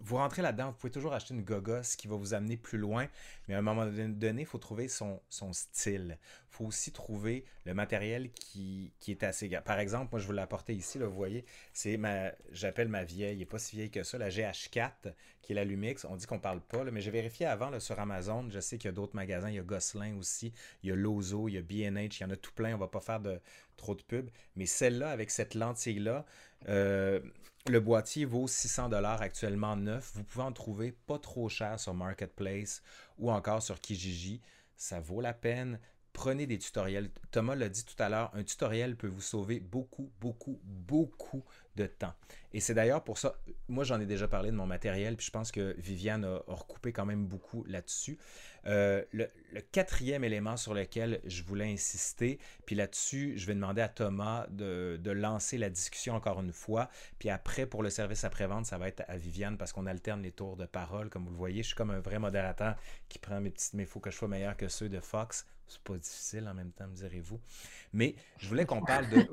vous 0.00 0.16
rentrez 0.16 0.42
là-dedans, 0.42 0.70
vous 0.70 0.76
pouvez 0.76 0.90
toujours 0.90 1.12
acheter 1.12 1.34
une 1.34 1.42
gogos 1.42 1.96
qui 1.96 2.08
va 2.08 2.16
vous 2.16 2.34
amener 2.34 2.56
plus 2.56 2.78
loin, 2.78 3.06
mais 3.48 3.54
à 3.54 3.58
un 3.58 3.62
moment 3.62 3.86
donné, 3.86 4.42
il 4.42 4.46
faut 4.46 4.58
trouver 4.58 4.88
son, 4.88 5.20
style. 5.52 6.18
Il 6.20 6.56
faut 6.56 6.64
aussi 6.66 6.92
trouver 6.92 7.44
le 7.64 7.74
matériel 7.74 8.30
qui, 8.32 8.92
est 9.08 9.22
assez... 9.22 9.48
Par 9.64 9.78
exemple, 9.78 10.08
moi, 10.12 10.20
je 10.20 10.26
vous 10.26 10.32
l'ai 10.32 10.42
apporté 10.42 10.74
ici, 10.74 10.98
là, 10.98 11.06
vous 11.06 11.14
voyez, 11.14 11.44
c'est 11.72 11.96
ma... 11.96 12.32
J'appelle 12.52 12.88
ma 12.88 13.04
vieille, 13.04 13.38
n'est 13.38 13.46
pas 13.46 13.58
si 13.58 13.76
vieille 13.76 13.90
que 13.90 14.02
ça, 14.02 14.18
la 14.18 14.28
GH4, 14.28 15.12
qui 15.42 15.52
est 15.52 15.54
la 15.54 15.64
Lumix. 15.64 16.04
On 16.04 16.16
dit 16.16 16.26
qu'on 16.26 16.36
ne 16.36 16.40
parle 16.40 16.60
pas, 16.60 16.84
mais 16.84 17.00
j'ai 17.00 17.10
vérifié 17.10 17.46
avant 17.46 17.70
là, 17.70 17.80
sur 17.80 17.98
Amazon. 17.98 18.48
Je 18.50 18.60
sais 18.60 18.78
qu'il 18.78 18.88
y 18.88 18.92
a 18.92 18.92
d'autres 18.92 19.16
magasins. 19.16 19.48
Il 19.48 19.56
y 19.56 19.58
a 19.58 19.62
Gosselin 19.62 20.16
aussi, 20.16 20.52
il 20.82 20.90
y 20.90 20.92
a 20.92 20.96
Lozo, 20.96 21.48
il 21.48 21.54
y 21.54 21.58
a 21.58 21.62
B&H, 21.62 22.18
il 22.18 22.22
y 22.22 22.24
en 22.24 22.30
a 22.30 22.36
tout 22.36 22.52
plein. 22.52 22.70
On 22.70 22.74
ne 22.74 22.80
va 22.80 22.88
pas 22.88 23.00
faire 23.00 23.20
de 23.20 23.40
trop 23.76 23.94
de 23.94 24.02
pub. 24.02 24.30
Mais 24.56 24.66
celle-là, 24.66 25.10
avec 25.10 25.30
cette 25.30 25.54
lentille-là, 25.54 26.24
euh, 26.68 27.20
le 27.68 27.80
boîtier 27.80 28.24
vaut 28.24 28.48
600 28.48 28.88
dollars 28.88 29.20
actuellement 29.20 29.76
neuf. 29.76 30.12
Vous 30.14 30.24
pouvez 30.24 30.44
en 30.44 30.52
trouver 30.52 30.92
pas 30.92 31.18
trop 31.18 31.48
cher 31.48 31.78
sur 31.78 31.94
Marketplace 31.94 32.82
ou 33.18 33.30
encore 33.30 33.62
sur 33.62 33.80
Kijiji. 33.80 34.40
Ça 34.76 35.00
vaut 35.00 35.20
la 35.20 35.34
peine. 35.34 35.78
Prenez 36.12 36.46
des 36.46 36.58
tutoriels. 36.58 37.10
Thomas 37.30 37.54
l'a 37.54 37.68
dit 37.68 37.84
tout 37.84 38.00
à 38.02 38.08
l'heure, 38.08 38.30
un 38.34 38.42
tutoriel 38.42 38.96
peut 38.96 39.06
vous 39.06 39.20
sauver 39.20 39.60
beaucoup, 39.60 40.10
beaucoup, 40.20 40.60
beaucoup 40.64 41.44
de 41.76 41.86
temps. 41.86 42.12
Et 42.52 42.60
c'est 42.60 42.74
d'ailleurs 42.74 43.04
pour 43.04 43.18
ça, 43.18 43.36
moi 43.68 43.84
j'en 43.84 44.00
ai 44.00 44.06
déjà 44.06 44.26
parlé 44.26 44.50
de 44.50 44.56
mon 44.56 44.66
matériel, 44.66 45.16
puis 45.16 45.26
je 45.26 45.30
pense 45.30 45.52
que 45.52 45.74
Viviane 45.78 46.24
a, 46.24 46.42
recoupé 46.48 46.92
quand 46.92 47.06
même 47.06 47.26
beaucoup 47.26 47.64
là-dessus. 47.64 48.18
Euh, 48.66 49.04
le, 49.12 49.30
quatrième 49.72 50.24
élément 50.24 50.56
sur 50.56 50.74
lequel 50.74 51.20
je 51.24 51.42
voulais 51.44 51.72
insister, 51.72 52.38
puis 52.66 52.74
là-dessus, 52.74 53.34
je 53.36 53.46
vais 53.46 53.54
demander 53.54 53.82
à 53.82 53.88
Thomas 53.88 54.46
de, 54.50 54.98
lancer 55.10 55.58
la 55.58 55.70
discussion 55.70 56.14
encore 56.14 56.40
une 56.40 56.52
fois, 56.52 56.90
puis 57.18 57.30
après, 57.30 57.66
pour 57.66 57.82
le 57.82 57.90
service 57.90 58.24
après-vente, 58.24 58.66
ça 58.66 58.78
va 58.78 58.88
être 58.88 59.04
à 59.06 59.16
Viviane 59.16 59.56
parce 59.56 59.72
qu'on 59.72 59.86
alterne 59.86 60.22
les 60.22 60.32
tours 60.32 60.56
de 60.56 60.66
parole, 60.66 61.08
comme 61.08 61.24
vous 61.24 61.30
le 61.30 61.36
voyez. 61.36 61.62
Je 61.62 61.68
suis 61.68 61.76
comme 61.76 61.90
un 61.90 62.00
vrai 62.00 62.18
modérateur 62.18 62.76
qui 63.08 63.18
prend 63.18 63.40
mes 63.40 63.50
petites, 63.50 63.74
mais 63.74 63.84
il 63.84 63.88
faut 63.88 64.00
que 64.00 64.10
je 64.10 64.16
sois 64.16 64.28
meilleur 64.28 64.56
que 64.56 64.68
ceux 64.68 64.88
de 64.88 65.00
Fox. 65.00 65.46
C'est 65.70 65.82
pas 65.82 65.96
difficile 65.96 66.48
en 66.48 66.54
même 66.54 66.72
temps, 66.72 66.88
me 66.88 66.96
direz-vous. 66.96 67.40
Mais 67.92 68.16
je 68.38 68.48
voulais 68.48 68.66
qu'on 68.66 68.82
parle 68.82 69.08
de 69.08 69.28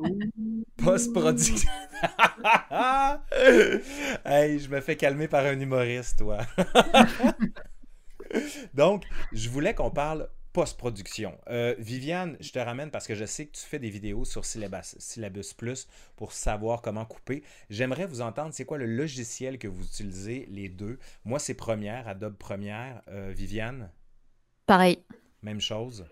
post-production. 0.78 1.68
hey, 4.24 4.60
je 4.60 4.70
me 4.70 4.80
fais 4.82 4.96
calmer 4.96 5.28
par 5.28 5.46
un 5.46 5.60
humoriste, 5.60 6.20
toi. 6.20 6.38
Donc, 8.76 9.06
je 9.32 9.50
voulais 9.50 9.74
qu'on 9.74 9.90
parle 9.90 10.30
post-production. 10.54 11.36
Euh, 11.50 11.74
Viviane, 11.80 12.38
je 12.40 12.52
te 12.52 12.60
ramène 12.60 12.92
parce 12.92 13.08
que 13.08 13.16
je 13.16 13.26
sais 13.26 13.48
que 13.48 13.58
tu 13.58 13.64
fais 13.64 13.80
des 13.80 13.90
vidéos 13.90 14.24
sur 14.24 14.46
Syllabus, 14.46 15.54
Plus 15.58 15.88
pour 16.16 16.34
savoir 16.34 16.84
comment 16.84 17.06
couper. 17.06 17.42
J'aimerais 17.72 18.06
vous 18.06 18.22
entendre, 18.22 18.54
c'est 18.54 18.66
quoi 18.66 18.78
le 18.78 18.86
logiciel 18.86 19.58
que 19.58 19.68
vous 19.68 19.84
utilisez, 19.84 20.46
les 20.50 20.70
deux? 20.70 21.00
Moi, 21.26 21.40
c'est 21.40 21.56
Première, 21.56 22.08
Adobe 22.08 22.38
Premiere. 22.38 23.02
Euh, 23.08 23.34
Viviane? 23.36 23.90
Pareil. 24.68 25.00
Même 25.42 25.62
chose? 25.62 26.06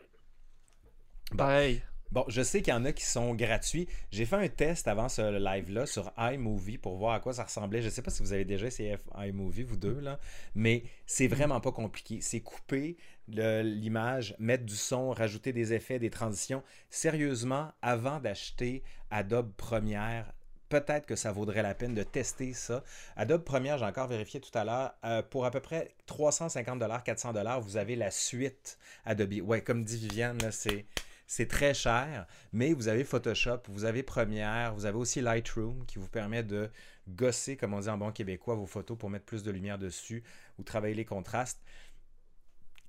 Pareil. 1.38 1.82
Bon, 2.12 2.24
je 2.30 2.42
sais 2.44 2.62
qu'il 2.62 2.72
y 2.74 2.78
en 2.78 2.86
a 2.86 2.94
qui 2.94 3.04
sont 3.04 3.36
gratuits. 3.36 3.90
J'ai 4.12 4.26
fait 4.26 4.38
un 4.38 4.48
test 4.48 4.88
avant 4.88 5.10
ce 5.10 5.38
live-là 5.38 5.86
sur 5.86 6.14
iMovie 6.18 6.78
pour 6.78 6.96
voir 6.96 7.14
à 7.14 7.20
quoi 7.20 7.34
ça 7.34 7.44
ressemblait. 7.44 7.82
Je 7.82 7.88
ne 7.88 7.92
sais 7.92 8.02
pas 8.02 8.12
si 8.12 8.22
vous 8.22 8.32
avez 8.32 8.46
déjà 8.46 8.68
essayé 8.68 8.96
iMovie, 9.18 9.64
vous 9.64 9.76
deux, 9.76 10.00
là, 10.00 10.20
mais 10.54 10.84
c'est 11.06 11.28
vraiment 11.28 11.60
pas 11.60 11.72
compliqué. 11.72 12.22
C'est 12.22 12.40
couper 12.40 12.96
l'image, 13.28 14.36
mettre 14.40 14.64
du 14.64 14.76
son, 14.76 15.10
rajouter 15.10 15.52
des 15.52 15.74
effets, 15.74 16.00
des 16.00 16.10
transitions. 16.12 16.64
Sérieusement, 16.90 17.74
avant 17.82 18.20
d'acheter 18.20 18.84
Adobe 19.12 19.52
Premiere, 19.58 20.32
peut-être 20.70 21.06
que 21.06 21.16
ça 21.16 21.32
vaudrait 21.32 21.64
la 21.64 21.74
peine 21.74 21.96
de 21.96 22.04
tester 22.04 22.54
ça. 22.54 22.84
Adobe 23.18 23.44
Premiere, 23.44 23.78
j'ai 23.78 23.86
encore 23.86 24.08
vérifié 24.08 24.40
tout 24.40 24.58
à 24.58 24.64
l'heure, 24.64 24.94
euh, 25.04 25.22
pour 25.22 25.46
à 25.46 25.52
peu 25.52 25.60
près 25.60 25.96
350 26.06 26.82
400 27.04 27.34
vous 27.60 27.78
avez 27.78 27.96
la 27.96 28.12
suite 28.12 28.78
Adobe. 29.06 29.34
Ouais, 29.44 29.62
comme 29.62 29.84
dit 29.84 29.98
Viviane, 29.98 30.40
c'est 30.52 30.86
c'est 31.28 31.48
très 31.48 31.74
cher, 31.74 32.28
mais 32.54 32.74
vous 32.74 32.88
avez 32.88 33.04
Photoshop, 33.04 33.62
vous 33.68 33.86
avez 33.86 34.04
Premiere, 34.04 34.74
vous 34.76 34.86
avez 34.86 34.98
aussi 34.98 35.22
Lightroom 35.22 35.86
qui 35.86 35.98
vous 35.98 36.08
permet 36.08 36.44
de 36.44 36.70
gosser, 37.08 37.58
comme 37.58 37.74
on 37.74 37.80
dit 37.80 37.90
en 37.90 37.98
bon 37.98 38.12
québécois, 38.12 38.56
vos 38.56 38.68
photos 38.68 38.98
pour 38.98 39.10
mettre 39.10 39.26
plus 39.26 39.44
de 39.44 39.52
lumière 39.52 39.78
dessus 39.78 40.24
ou 40.60 40.64
travailler 40.64 40.96
les 40.96 41.06
contrastes. 41.06 41.62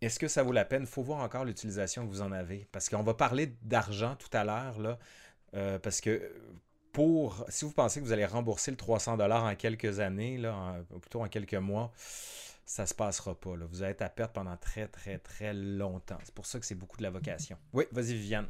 Est-ce 0.03 0.19
que 0.19 0.29
ça 0.29 0.43
vaut 0.43 0.53
la 0.53 0.67
peine? 0.67 0.83
Il 0.83 0.89
faut 0.89 1.03
voir 1.03 1.21
encore 1.21 1.45
l'utilisation 1.45 2.07
que 2.07 2.11
vous 2.11 2.21
en 2.21 2.33
avez. 2.33 2.67
Parce 2.71 2.91
qu'on 2.91 3.03
va 3.03 3.15
parler 3.15 3.55
d'argent 3.63 4.15
tout 4.17 4.29
à 4.35 4.45
l'heure, 4.45 4.99
euh, 5.55 5.79
parce 5.79 6.03
que 6.03 6.31
pour, 6.93 7.45
si 7.49 7.65
vous 7.65 7.73
pensez 7.73 8.01
que 8.01 8.05
vous 8.05 8.13
allez 8.13 8.27
rembourser 8.27 8.71
le 8.71 8.77
300 8.77 9.19
en 9.19 9.55
quelques 9.55 10.01
années, 10.01 10.37
là, 10.37 10.77
plutôt 11.01 11.23
en 11.23 11.29
quelques 11.29 11.55
mois, 11.55 11.93
ça 12.67 12.85
se 12.85 12.95
passera 12.95 13.35
pas. 13.35 13.55
Vous 13.71 13.83
allez 13.83 13.93
être 13.93 14.03
à 14.03 14.09
perte 14.09 14.33
pendant 14.33 14.57
très, 14.57 14.89
très, 14.89 15.19
très 15.19 15.55
longtemps. 15.55 16.19
C'est 16.25 16.35
pour 16.35 16.47
ça 16.47 16.59
que 16.59 16.67
c'est 16.67 16.75
beaucoup 16.75 16.97
de 16.99 17.05
la 17.05 17.11
vocation. 17.11 17.57
Oui, 17.73 17.85
vas-y, 17.93 18.15
Viviane. 18.15 18.47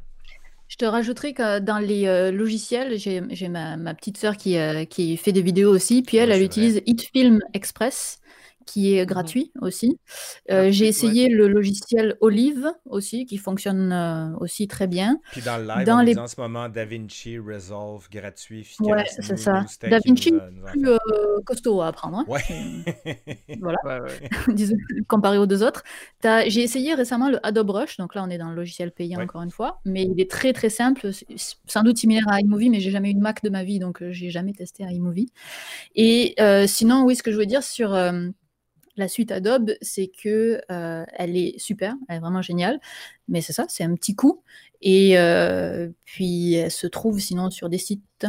Je 0.67 0.75
te 0.75 0.85
rajouterai 0.85 1.33
que 1.33 1.59
dans 1.59 1.77
les 1.77 2.07
euh, 2.07 2.31
logiciels, 2.31 2.97
j'ai 2.97 3.47
ma, 3.47 3.93
petite 3.93 4.17
sœur 4.17 4.35
qui, 4.35 4.57
euh, 4.57 4.83
qui 4.83 5.15
fait 5.15 5.31
des 5.31 5.41
vidéos 5.41 5.73
aussi, 5.73 6.01
puis 6.01 6.17
elle, 6.17 6.31
elle 6.31 6.43
utilise 6.43 6.81
HitFilm 6.85 7.39
Express 7.53 8.19
qui 8.67 8.93
est 8.93 9.03
mmh 9.03 9.07
gratuit 9.07 9.51
aussi. 9.61 9.99
Euh, 10.51 10.69
j'ai 10.69 10.87
essayé 10.87 11.29
le 11.29 11.47
logiciel 11.47 12.17
Olive 12.19 12.67
aussi, 12.85 13.25
qui 13.25 13.37
fonctionne 13.37 13.91
euh, 13.91 14.35
aussi 14.39 14.67
très 14.67 14.85
bien. 14.85 15.19
Puis 15.31 15.41
dans 15.41 15.57
le 15.57 15.65
live, 15.65 15.85
dans 15.85 16.01
les... 16.01 16.17
en 16.17 16.27
ce 16.27 16.39
moment 16.39 16.67
DaVinci 16.67 17.39
Resolve 17.39 18.07
gratuit. 18.11 18.67
Ouais, 18.81 19.05
c'est 19.07 19.37
ça. 19.37 19.65
DaVinci, 19.81 20.33
plus 20.65 20.89
euh, 20.89 20.97
costaud 21.45 21.81
à 21.81 21.87
apprendre. 21.87 22.17
Hein. 22.17 22.25
Ouais. 22.27 23.25
voilà. 23.61 24.05
comparé 25.07 25.37
aux 25.37 25.47
deux 25.47 25.63
autres. 25.63 25.83
J'ai 26.23 26.61
essayé 26.61 26.93
récemment 26.93 27.29
le 27.29 27.45
Adobe 27.45 27.69
Rush, 27.69 27.97
donc 27.97 28.13
là 28.13 28.23
on 28.23 28.29
est 28.29 28.37
dans 28.37 28.49
le 28.49 28.55
logiciel 28.55 28.91
payant 28.91 29.21
encore 29.21 29.41
une 29.41 29.51
fois, 29.51 29.79
mais 29.85 30.03
il 30.03 30.19
est 30.19 30.29
très 30.29 30.51
très 30.51 30.69
simple, 30.69 31.09
sans 31.65 31.83
doute 31.83 31.97
similaire 31.97 32.25
à 32.27 32.41
iMovie, 32.41 32.69
mais 32.69 32.81
j'ai 32.81 32.91
jamais 32.91 33.11
eu 33.11 33.13
de 33.13 33.21
Mac 33.21 33.41
de 33.41 33.49
ma 33.49 33.63
vie, 33.63 33.79
donc 33.79 34.03
j'ai 34.09 34.29
jamais 34.29 34.51
testé 34.51 34.83
iMovie. 34.83 35.31
Et 35.95 36.35
sinon, 36.67 37.05
oui, 37.05 37.15
ce 37.15 37.23
que 37.23 37.31
je 37.31 37.37
veux 37.37 37.45
dire 37.45 37.63
sur 37.63 37.95
la 38.97 39.07
suite 39.07 39.31
Adobe, 39.31 39.71
c'est 39.81 40.07
que 40.07 40.61
euh, 40.71 41.05
elle 41.13 41.37
est 41.37 41.59
super, 41.59 41.95
elle 42.09 42.17
est 42.17 42.19
vraiment 42.19 42.41
géniale, 42.41 42.79
mais 43.27 43.41
c'est 43.41 43.53
ça, 43.53 43.65
c'est 43.69 43.83
un 43.83 43.95
petit 43.95 44.15
coup. 44.15 44.43
Et 44.81 45.17
euh, 45.17 45.89
puis 46.05 46.53
elle 46.53 46.71
se 46.71 46.87
trouve 46.87 47.19
sinon 47.19 47.49
sur 47.49 47.69
des 47.69 47.77
sites 47.77 48.27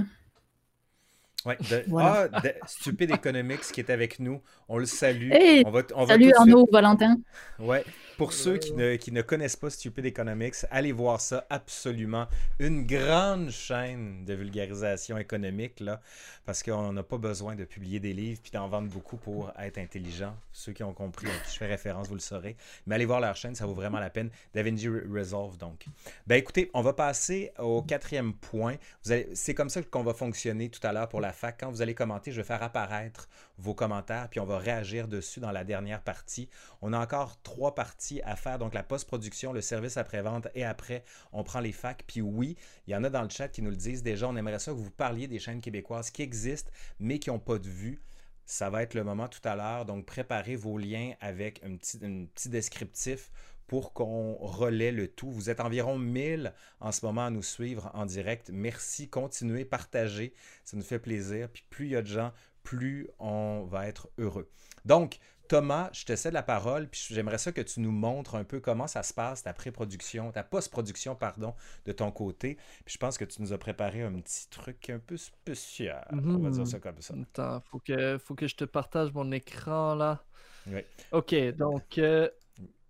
Ouais, 1.44 1.56
Ah, 1.96 2.26
Stupid 2.66 3.12
Economics 3.12 3.60
qui 3.72 3.80
est 3.80 3.90
avec 3.90 4.18
nous. 4.18 4.40
On 4.68 4.78
le 4.78 4.86
salue. 4.86 5.30
on 5.64 5.70
va, 5.70 5.82
on 5.94 6.06
salut 6.06 6.32
Arnaud, 6.34 6.68
Valentin. 6.70 7.16
Ouais. 7.60 7.84
Pour 8.18 8.32
ceux 8.32 8.56
qui 8.56 8.72
ne, 8.72 8.96
qui 8.96 9.12
ne, 9.12 9.22
connaissent 9.22 9.54
pas 9.54 9.70
Stupid 9.70 10.04
Economics, 10.04 10.56
allez 10.72 10.90
voir 10.90 11.20
ça 11.20 11.46
absolument. 11.50 12.26
Une 12.58 12.84
grande 12.84 13.50
chaîne 13.50 14.24
de 14.24 14.34
vulgarisation 14.34 15.16
économique, 15.18 15.78
là, 15.78 16.00
parce 16.44 16.64
qu'on 16.64 16.92
n'a 16.92 17.04
pas 17.04 17.18
besoin 17.18 17.54
de 17.54 17.64
publier 17.64 18.00
des 18.00 18.12
livres 18.12 18.40
puis 18.42 18.50
d'en 18.50 18.66
vendre 18.66 18.88
beaucoup 18.88 19.16
pour 19.16 19.52
être 19.60 19.78
intelligent. 19.78 20.34
Ceux 20.52 20.72
qui 20.72 20.82
ont 20.82 20.92
compris 20.92 21.28
à 21.28 21.44
qui 21.44 21.52
je 21.52 21.58
fais 21.58 21.66
référence, 21.66 22.08
vous 22.08 22.14
le 22.14 22.20
saurez. 22.20 22.56
Mais 22.86 22.96
allez 22.96 23.04
voir 23.04 23.20
leur 23.20 23.36
chaîne, 23.36 23.54
ça 23.54 23.66
vaut 23.66 23.74
vraiment 23.74 24.00
la 24.00 24.10
peine. 24.10 24.30
DaVinci 24.52 24.88
Resolve, 24.88 25.56
donc. 25.56 25.84
Ben 26.26 26.34
écoutez, 26.34 26.70
on 26.74 26.82
va 26.82 26.94
passer 26.94 27.52
au 27.60 27.82
quatrième 27.82 28.34
point. 28.34 28.74
C'est 29.02 29.54
comme 29.54 29.70
ça 29.70 29.80
qu'on 29.82 30.02
va 30.02 30.14
fonctionner 30.14 30.70
tout 30.70 30.84
à 30.84 30.92
l'heure 30.92 31.08
pour 31.08 31.20
la 31.20 31.27
quand 31.58 31.70
vous 31.70 31.82
allez 31.82 31.94
commenter, 31.94 32.32
je 32.32 32.40
vais 32.40 32.46
faire 32.46 32.62
apparaître 32.62 33.28
vos 33.58 33.74
commentaires, 33.74 34.28
puis 34.28 34.40
on 34.40 34.44
va 34.44 34.58
réagir 34.58 35.08
dessus 35.08 35.40
dans 35.40 35.52
la 35.52 35.64
dernière 35.64 36.02
partie. 36.02 36.48
On 36.82 36.92
a 36.92 36.98
encore 36.98 37.40
trois 37.42 37.74
parties 37.74 38.20
à 38.22 38.36
faire, 38.36 38.58
donc 38.58 38.74
la 38.74 38.82
post-production, 38.82 39.52
le 39.52 39.60
service 39.60 39.96
après-vente, 39.96 40.48
et 40.54 40.64
après, 40.64 41.04
on 41.32 41.44
prend 41.44 41.60
les 41.60 41.72
facs. 41.72 42.04
Puis 42.06 42.20
oui, 42.20 42.56
il 42.86 42.92
y 42.92 42.96
en 42.96 43.04
a 43.04 43.10
dans 43.10 43.22
le 43.22 43.30
chat 43.30 43.48
qui 43.48 43.62
nous 43.62 43.70
le 43.70 43.76
disent 43.76 44.02
déjà, 44.02 44.28
on 44.28 44.36
aimerait 44.36 44.58
ça 44.58 44.72
que 44.72 44.76
vous 44.76 44.90
parliez 44.90 45.28
des 45.28 45.38
chaînes 45.38 45.60
québécoises 45.60 46.10
qui 46.10 46.22
existent, 46.22 46.70
mais 46.98 47.18
qui 47.18 47.30
n'ont 47.30 47.38
pas 47.38 47.58
de 47.58 47.68
vue. 47.68 48.00
Ça 48.46 48.70
va 48.70 48.82
être 48.82 48.94
le 48.94 49.04
moment 49.04 49.28
tout 49.28 49.46
à 49.46 49.56
l'heure, 49.56 49.84
donc 49.84 50.06
préparez 50.06 50.56
vos 50.56 50.78
liens 50.78 51.12
avec 51.20 51.62
un 51.64 51.76
petit, 51.76 51.98
un 52.02 52.24
petit 52.24 52.48
descriptif 52.48 53.30
pour 53.68 53.92
qu'on 53.92 54.34
relaie 54.34 54.90
le 54.90 55.06
tout. 55.06 55.30
Vous 55.30 55.50
êtes 55.50 55.60
environ 55.60 55.98
1000 55.98 56.52
en 56.80 56.90
ce 56.90 57.04
moment 57.06 57.26
à 57.26 57.30
nous 57.30 57.42
suivre 57.42 57.90
en 57.94 58.06
direct. 58.06 58.50
Merci, 58.52 59.08
continuez, 59.08 59.64
partagez, 59.64 60.34
ça 60.64 60.76
nous 60.76 60.82
fait 60.82 60.98
plaisir. 60.98 61.48
Puis 61.50 61.64
plus 61.70 61.86
il 61.86 61.92
y 61.92 61.96
a 61.96 62.02
de 62.02 62.06
gens, 62.06 62.32
plus 62.64 63.08
on 63.18 63.64
va 63.70 63.86
être 63.86 64.08
heureux. 64.18 64.50
Donc, 64.84 65.18
Thomas, 65.48 65.88
je 65.92 66.04
te 66.04 66.14
cède 66.14 66.34
la 66.34 66.42
parole, 66.42 66.88
puis 66.88 67.06
j'aimerais 67.10 67.38
ça 67.38 67.52
que 67.52 67.62
tu 67.62 67.80
nous 67.80 67.90
montres 67.90 68.34
un 68.34 68.44
peu 68.44 68.60
comment 68.60 68.86
ça 68.86 69.02
se 69.02 69.14
passe, 69.14 69.42
ta 69.42 69.54
pré-production, 69.54 70.30
ta 70.30 70.42
post-production, 70.42 71.14
pardon, 71.14 71.54
de 71.86 71.92
ton 71.92 72.10
côté. 72.10 72.56
Puis 72.84 72.94
je 72.94 72.98
pense 72.98 73.16
que 73.16 73.24
tu 73.24 73.40
nous 73.40 73.52
as 73.52 73.58
préparé 73.58 74.02
un 74.02 74.12
petit 74.20 74.48
truc 74.50 74.90
un 74.90 74.98
peu 74.98 75.16
spécial, 75.16 76.06
on 76.12 76.38
va 76.38 76.50
dire 76.50 76.66
ça 76.66 76.78
comme 76.78 77.00
ça. 77.00 77.14
Attends, 77.14 77.60
faut 77.60 77.80
que, 77.80 78.18
faut 78.18 78.34
que 78.34 78.46
je 78.46 78.56
te 78.56 78.64
partage 78.64 79.12
mon 79.12 79.30
écran 79.32 79.94
là. 79.94 80.24
Oui. 80.66 80.80
Ok, 81.12 81.34
donc 81.56 81.96
euh, 81.96 82.28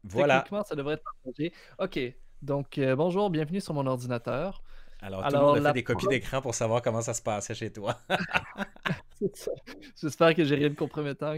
voilà. 0.05 0.41
Techniquement, 0.41 0.65
ça 0.65 0.77
devrait 0.77 0.95
être 0.95 1.05
partagé. 1.05 1.53
OK. 1.79 1.99
Donc, 2.43 2.79
euh, 2.79 2.95
bonjour, 2.95 3.31
bienvenue 3.31 3.61
sur 3.61 3.75
mon 3.75 3.87
ordinateur. 3.87 4.63
Alors, 5.01 5.27
tout 5.27 5.35
le 5.35 5.41
monde 5.41 5.67
a 5.67 5.69
fait 5.69 5.75
des 5.75 5.85
copies 5.85 6.09
d'écran 6.09 6.41
pour 6.41 6.55
savoir 6.55 6.83
comment 6.83 7.01
ça 7.01 7.15
se 7.15 7.23
passait 7.23 7.55
chez 7.55 7.73
toi. 7.73 7.99
J'espère 10.01 10.35
que 10.35 10.45
j'ai 10.45 10.57
rien 10.57 10.71
de 10.71 10.75
compromettant. 10.75 11.35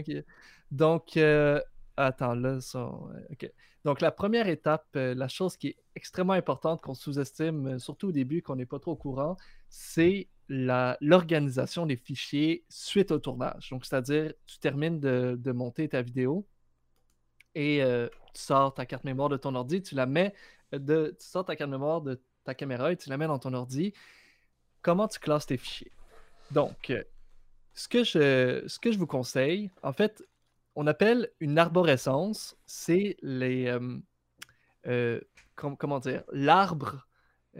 Donc, 0.71 1.17
euh, 1.17 1.59
attends, 1.97 2.35
là, 2.35 2.59
ça... 2.61 2.85
OK. 2.85 3.51
Donc, 3.83 4.01
la 4.01 4.11
première 4.11 4.47
étape, 4.47 4.85
euh, 4.95 5.15
la 5.15 5.27
chose 5.27 5.57
qui 5.57 5.69
est 5.69 5.77
extrêmement 5.95 6.33
importante, 6.33 6.81
qu'on 6.81 6.93
sous-estime, 6.93 7.79
surtout 7.79 8.09
au 8.09 8.11
début, 8.11 8.43
qu'on 8.43 8.55
n'est 8.55 8.67
pas 8.67 8.79
trop 8.79 8.91
au 8.91 8.95
courant, 8.95 9.37
c'est 9.69 10.27
l'organisation 10.47 11.85
des 11.85 11.95
fichiers 11.95 12.63
suite 12.69 13.11
au 13.11 13.19
tournage. 13.19 13.69
Donc, 13.71 13.85
c'est-à-dire, 13.85 14.33
tu 14.45 14.59
termines 14.59 14.99
de, 14.99 15.35
de 15.39 15.51
monter 15.51 15.89
ta 15.89 16.01
vidéo 16.01 16.45
et 17.55 17.81
tu 18.33 18.41
sors 18.41 18.73
ta 18.73 18.85
carte 18.85 19.03
mémoire 19.03 19.29
de 19.29 19.37
ton 19.37 19.55
ordi, 19.55 19.81
tu 19.81 19.95
la 19.95 20.05
mets 20.05 20.33
de, 20.71 21.15
tu 21.19 21.25
sors 21.25 21.45
ta 21.45 21.55
carte 21.55 21.71
mémoire 21.71 22.01
de 22.01 22.21
ta 22.43 22.53
caméra 22.53 22.91
et 22.91 22.97
tu 22.97 23.09
la 23.09 23.17
mets 23.17 23.27
dans 23.27 23.39
ton 23.39 23.53
ordi. 23.53 23.93
Comment 24.81 25.07
tu 25.07 25.19
classes 25.19 25.45
tes 25.45 25.57
fichiers? 25.57 25.91
Donc, 26.51 26.93
ce 27.73 27.87
que 27.87 28.03
je, 28.03 28.63
ce 28.67 28.79
que 28.79 28.91
je 28.91 28.97
vous 28.97 29.07
conseille, 29.07 29.69
en 29.83 29.93
fait, 29.93 30.23
on 30.75 30.87
appelle 30.87 31.29
une 31.39 31.59
arborescence, 31.59 32.57
c'est 32.65 33.17
les, 33.21 33.77
comment 35.55 35.99
dire, 35.99 36.23
l'arbre 36.31 37.07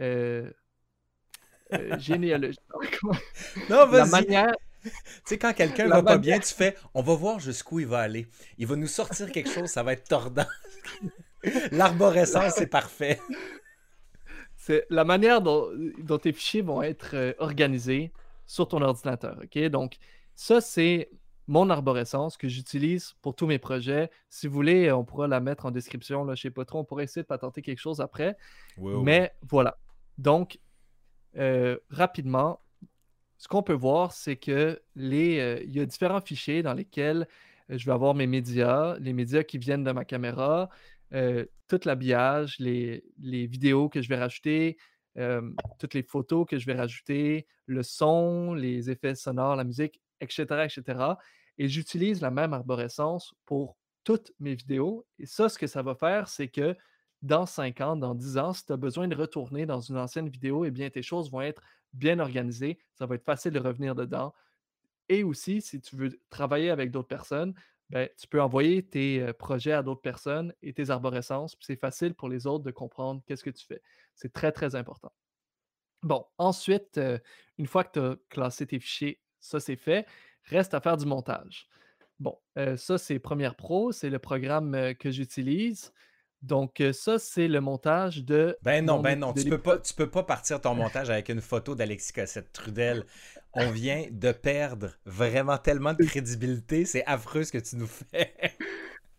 généalogique. 1.98 2.60
non, 3.70 3.86
vas-y. 3.86 3.98
La 3.98 4.06
manière, 4.06 4.52
tu 4.82 4.90
sais, 5.24 5.38
quand 5.38 5.52
quelqu'un 5.52 5.88
va 5.88 6.02
pas 6.02 6.18
bien, 6.18 6.38
tu 6.38 6.52
fais 6.52 6.76
on 6.94 7.02
va 7.02 7.14
voir 7.14 7.40
jusqu'où 7.40 7.80
il 7.80 7.86
va 7.86 8.00
aller. 8.00 8.26
Il 8.58 8.66
va 8.66 8.76
nous 8.76 8.86
sortir 8.86 9.30
quelque 9.30 9.50
chose, 9.50 9.68
ça 9.68 9.82
va 9.82 9.92
être 9.92 10.08
tordant. 10.08 10.46
L'arborescence, 11.72 12.54
c'est 12.56 12.66
parfait. 12.66 13.20
C'est 14.56 14.86
la 14.90 15.04
manière 15.04 15.40
dont, 15.40 15.68
tes 16.20 16.32
fichiers 16.32 16.62
vont 16.62 16.82
être 16.82 17.14
euh, 17.14 17.32
organisés 17.38 18.12
sur 18.46 18.68
ton 18.68 18.80
ordinateur. 18.80 19.40
OK? 19.42 19.58
Donc, 19.64 19.96
ça, 20.36 20.60
c'est 20.60 21.10
mon 21.48 21.68
arborescence 21.68 22.36
que 22.36 22.48
j'utilise 22.48 23.14
pour 23.20 23.34
tous 23.34 23.46
mes 23.46 23.58
projets. 23.58 24.10
Si 24.30 24.46
vous 24.46 24.54
voulez, 24.54 24.92
on 24.92 25.04
pourra 25.04 25.26
la 25.26 25.40
mettre 25.40 25.66
en 25.66 25.70
description. 25.70 26.24
Là, 26.24 26.34
je 26.34 26.42
sais 26.42 26.50
pas 26.50 26.64
trop, 26.64 26.78
on 26.78 26.84
pourrait 26.84 27.04
essayer 27.04 27.22
de 27.22 27.26
patenter 27.26 27.62
quelque 27.62 27.80
chose 27.80 28.00
après. 28.00 28.36
Mais 28.78 29.32
voilà. 29.48 29.78
Donc, 30.18 30.60
euh, 31.36 31.78
rapidement, 31.90 32.60
ce 33.42 33.48
qu'on 33.48 33.64
peut 33.64 33.72
voir, 33.72 34.12
c'est 34.12 34.36
que 34.36 34.80
les, 34.94 35.40
euh, 35.40 35.60
il 35.64 35.72
y 35.72 35.80
a 35.80 35.84
différents 35.84 36.20
fichiers 36.20 36.62
dans 36.62 36.74
lesquels 36.74 37.26
euh, 37.72 37.76
je 37.76 37.84
vais 37.84 37.92
avoir 37.92 38.14
mes 38.14 38.28
médias, 38.28 38.96
les 39.00 39.12
médias 39.12 39.42
qui 39.42 39.58
viennent 39.58 39.82
de 39.82 39.90
ma 39.90 40.04
caméra, 40.04 40.70
euh, 41.12 41.44
tout 41.66 41.80
l'habillage, 41.84 42.60
les, 42.60 43.02
les, 43.18 43.48
vidéos 43.48 43.88
que 43.88 44.00
je 44.00 44.08
vais 44.08 44.16
rajouter, 44.16 44.78
toutes 45.80 45.94
les 45.94 46.04
photos 46.04 46.46
que 46.48 46.56
je 46.56 46.66
vais 46.66 46.76
rajouter, 46.76 47.48
le 47.66 47.82
son, 47.82 48.54
les 48.54 48.90
effets 48.90 49.16
sonores, 49.16 49.56
la 49.56 49.64
musique, 49.64 50.00
etc. 50.20 50.44
etc. 50.64 51.16
Et 51.58 51.68
j'utilise 51.68 52.20
la 52.20 52.30
même 52.30 52.54
arborescence 52.54 53.34
pour 53.44 53.76
toutes 54.04 54.30
mes 54.38 54.54
vidéos. 54.54 55.04
Et 55.18 55.26
ça, 55.26 55.48
ce 55.48 55.58
que 55.58 55.66
ça 55.66 55.82
va 55.82 55.96
faire, 55.96 56.28
c'est 56.28 56.48
que 56.48 56.76
dans 57.22 57.46
5 57.46 57.80
ans, 57.80 57.96
dans 57.96 58.14
10 58.14 58.38
ans, 58.38 58.52
si 58.52 58.64
tu 58.64 58.72
as 58.72 58.76
besoin 58.76 59.08
de 59.08 59.16
retourner 59.16 59.66
dans 59.66 59.80
une 59.80 59.98
ancienne 59.98 60.28
vidéo, 60.28 60.64
eh 60.64 60.70
bien, 60.70 60.88
tes 60.90 61.02
choses 61.02 61.30
vont 61.30 61.40
être 61.40 61.60
bien 61.92 62.18
organisées. 62.18 62.78
Ça 62.94 63.06
va 63.06 63.14
être 63.14 63.24
facile 63.24 63.52
de 63.52 63.60
revenir 63.60 63.94
dedans. 63.94 64.34
Et 65.08 65.24
aussi, 65.24 65.60
si 65.60 65.80
tu 65.80 65.96
veux 65.96 66.20
travailler 66.30 66.70
avec 66.70 66.90
d'autres 66.90 67.08
personnes, 67.08 67.54
ben, 67.90 68.08
tu 68.18 68.26
peux 68.26 68.40
envoyer 68.40 68.82
tes 68.82 69.32
projets 69.34 69.72
à 69.72 69.82
d'autres 69.82 70.00
personnes 70.00 70.54
et 70.62 70.72
tes 70.72 70.88
arborescences. 70.88 71.56
C'est 71.60 71.76
facile 71.76 72.14
pour 72.14 72.28
les 72.30 72.46
autres 72.46 72.64
de 72.64 72.70
comprendre 72.70 73.22
qu'est-ce 73.26 73.44
que 73.44 73.50
tu 73.50 73.66
fais. 73.66 73.82
C'est 74.14 74.32
très, 74.32 74.52
très 74.52 74.74
important. 74.74 75.12
Bon, 76.02 76.24
ensuite, 76.38 76.98
une 77.58 77.66
fois 77.66 77.84
que 77.84 77.92
tu 77.92 78.00
as 78.00 78.16
classé 78.30 78.66
tes 78.66 78.80
fichiers, 78.80 79.20
ça 79.40 79.60
c'est 79.60 79.76
fait, 79.76 80.06
reste 80.44 80.72
à 80.72 80.80
faire 80.80 80.96
du 80.96 81.04
montage. 81.04 81.68
Bon, 82.18 82.38
ça 82.76 82.96
c'est 82.96 83.18
Premiere 83.18 83.56
Pro, 83.56 83.92
c'est 83.92 84.10
le 84.10 84.18
programme 84.18 84.94
que 84.94 85.10
j'utilise. 85.10 85.92
Donc, 86.42 86.82
ça, 86.92 87.18
c'est 87.18 87.46
le 87.46 87.60
montage 87.60 88.24
de. 88.24 88.56
Ben 88.62 88.84
non, 88.84 89.00
ben 89.00 89.18
non, 89.18 89.32
tu 89.32 89.48
peux, 89.48 89.58
pas, 89.58 89.78
tu 89.78 89.94
peux 89.94 90.10
pas 90.10 90.24
partir 90.24 90.60
ton 90.60 90.74
montage 90.74 91.08
avec 91.08 91.28
une 91.28 91.40
photo 91.40 91.74
d'Alexis 91.74 92.12
Cossette 92.12 92.52
Trudel. 92.52 93.04
On 93.54 93.70
vient 93.70 94.06
de 94.10 94.32
perdre 94.32 94.90
vraiment 95.04 95.58
tellement 95.58 95.94
de 95.94 96.02
crédibilité. 96.04 96.84
C'est 96.84 97.04
affreux 97.06 97.44
ce 97.44 97.52
que 97.52 97.58
tu 97.58 97.76
nous 97.76 97.86
fais. 97.86 98.34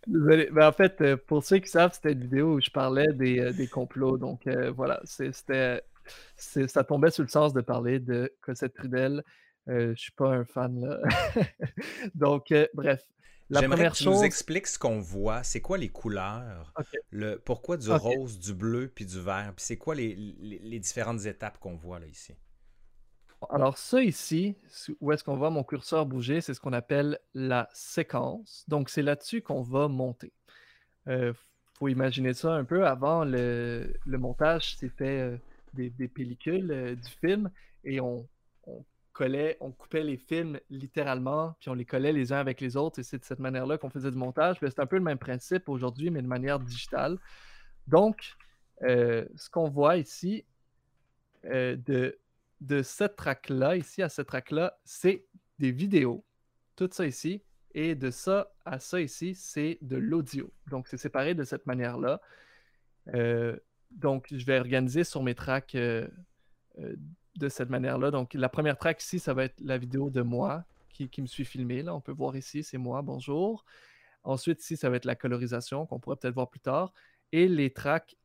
Désolé. 0.08 0.50
Ben, 0.52 0.68
en 0.68 0.74
fait, 0.74 1.16
pour 1.16 1.44
ceux 1.46 1.60
qui 1.60 1.70
savent, 1.70 1.94
c'était 1.94 2.12
une 2.12 2.22
vidéo 2.22 2.56
où 2.56 2.62
je 2.62 2.70
parlais 2.70 3.14
des, 3.14 3.68
complots. 3.72 4.18
Donc, 4.18 4.48
voilà, 4.76 5.00
c'était. 5.06 5.82
Ça 6.46 6.84
tombait 6.84 7.12
sur 7.12 7.24
le 7.24 7.30
sens 7.30 7.54
de 7.54 7.62
parler 7.62 8.00
de 8.00 8.34
Cossette 8.42 8.74
Trudel. 8.74 9.24
je 9.68 9.94
suis 9.96 10.12
pas 10.12 10.30
un 10.30 10.44
fan, 10.44 10.78
là. 10.82 11.00
Donc, 12.16 12.54
bref. 12.74 13.02
J'aimerais 13.50 13.90
que 13.90 13.96
tu 13.96 14.06
nous 14.06 14.24
expliques 14.24 14.68
ce 14.68 14.80
qu'on 14.80 15.00
voit. 15.00 15.44
C'est 15.44 15.62
quoi 15.62 15.78
les 15.78 15.90
couleurs? 15.90 16.74
Le, 17.12 17.38
pourquoi 17.38 17.78
du 17.78 17.92
rose, 17.92 18.40
du 18.40 18.54
bleu 18.54 18.92
puis 18.94 19.06
du 19.06 19.20
vert? 19.20 19.54
Puis 19.56 19.66
c'est 19.66 19.78
quoi 19.78 19.96
les, 19.96 20.80
différentes 20.80 21.26
étapes 21.26 21.60
qu'on 21.60 21.76
voit 21.76 22.00
là 22.00 22.08
ici? 22.08 22.34
Alors 23.50 23.78
ça 23.78 24.02
ici, 24.02 24.56
où 25.02 25.12
est-ce 25.12 25.24
qu'on 25.24 25.36
voit 25.36 25.50
mon 25.50 25.66
curseur 25.66 26.06
bouger, 26.06 26.40
c'est 26.40 26.54
ce 26.54 26.62
qu'on 26.62 26.72
appelle 26.72 27.20
la 27.34 27.70
séquence. 27.74 28.64
Donc 28.70 28.90
c'est 28.90 29.02
là-dessus 29.02 29.42
qu'on 29.42 29.62
va 29.62 29.90
monter. 29.90 30.32
Il 31.08 31.12
euh, 31.12 31.34
faut 31.78 31.90
imaginer 31.90 32.34
ça 32.34 32.54
un 32.54 32.64
peu. 32.64 32.88
Avant, 32.88 33.26
le, 33.26 33.94
montage, 34.06 34.78
c'était 34.78 35.20
euh, 35.20 35.38
des, 35.74 36.08
pellicules 36.08 36.72
euh, 36.72 36.96
du 36.96 37.10
film 37.20 37.52
et 37.84 38.00
on, 38.00 38.26
on 39.60 39.72
coupait 39.72 40.04
les 40.04 40.18
films 40.18 40.60
littéralement, 40.70 41.56
puis 41.60 41.70
on 41.70 41.74
les 41.74 41.86
collait 41.86 42.14
les 42.14 42.34
uns 42.34 42.38
avec 42.40 42.62
les 42.62 42.76
autres, 42.78 43.00
et 43.00 43.04
c'est 43.04 43.20
de 43.20 43.26
cette 43.26 43.40
manière-là 43.40 43.78
qu'on 43.78 43.90
faisait 43.90 44.12
du 44.12 44.18
montage. 44.18 44.58
C'est 44.62 44.80
un 44.80 44.86
peu 44.86 44.98
le 44.98 45.04
même 45.04 45.18
principe 45.18 45.70
aujourd'hui, 45.70 46.10
mais 46.10 46.22
de 46.22 46.28
manière 46.28 46.60
digitale. 46.60 47.18
Donc, 47.88 48.36
euh, 48.84 49.26
ce 49.36 49.50
qu'on 49.50 49.70
voit 49.70 49.98
ici, 49.98 50.46
euh, 51.46 51.76
de, 51.76 52.18
de 52.62 52.82
cette 52.82 53.16
track-là, 53.16 53.76
ici 53.76 54.02
à 54.02 54.10
cette 54.10 54.28
track-là, 54.28 54.78
c'est 54.84 55.26
des 55.60 55.72
vidéos. 55.72 56.26
Tout 56.76 56.90
ça 56.92 57.06
ici. 57.06 57.44
Et 57.76 57.96
de 57.96 58.12
ça 58.12 58.54
à 58.66 58.80
ça 58.80 59.02
ici, 59.02 59.34
c'est 59.34 59.80
de 59.82 59.98
l'audio. 59.98 60.52
Donc, 60.68 60.88
c'est 60.88 60.98
séparé 60.98 61.34
de 61.34 61.44
cette 61.44 61.66
manière-là. 61.66 62.22
Euh, 63.14 63.58
donc, 63.92 64.28
je 64.32 64.46
vais 64.46 64.60
organiser 64.60 65.04
sur 65.04 65.24
mes 65.24 65.36
tracks 65.36 65.76
de 67.36 67.50
cette 67.50 67.70
manière-là. 67.70 68.12
Donc, 68.12 68.34
la 68.34 68.50
première 68.50 68.78
track 68.78 69.02
ici, 69.02 69.20
ça 69.20 69.34
va 69.34 69.46
être 69.46 69.60
la 69.62 69.78
vidéo 69.78 70.10
de 70.10 70.22
moi 70.22 70.66
qui, 70.90 71.10
me 71.22 71.28
suis 71.28 71.46
filmé. 71.46 71.82
Là, 71.82 71.96
on 71.96 72.02
peut 72.02 72.12
voir 72.12 72.36
ici, 72.36 72.64
c'est 72.64 72.78
moi, 72.78 73.02
bonjour. 73.02 73.66
Ensuite, 74.24 74.62
ici, 74.62 74.78
ça 74.78 74.90
va 74.90 74.98
être 74.98 75.06
la 75.06 75.16
colorisation 75.16 75.86
qu'on 75.86 76.00
pourrait 76.00 76.18
peut-être 76.18 76.36
voir 76.36 76.50
plus 76.50 76.60
tard. 76.60 76.94
Et 77.32 77.48
les 77.48 77.72
tracks, 77.72 78.16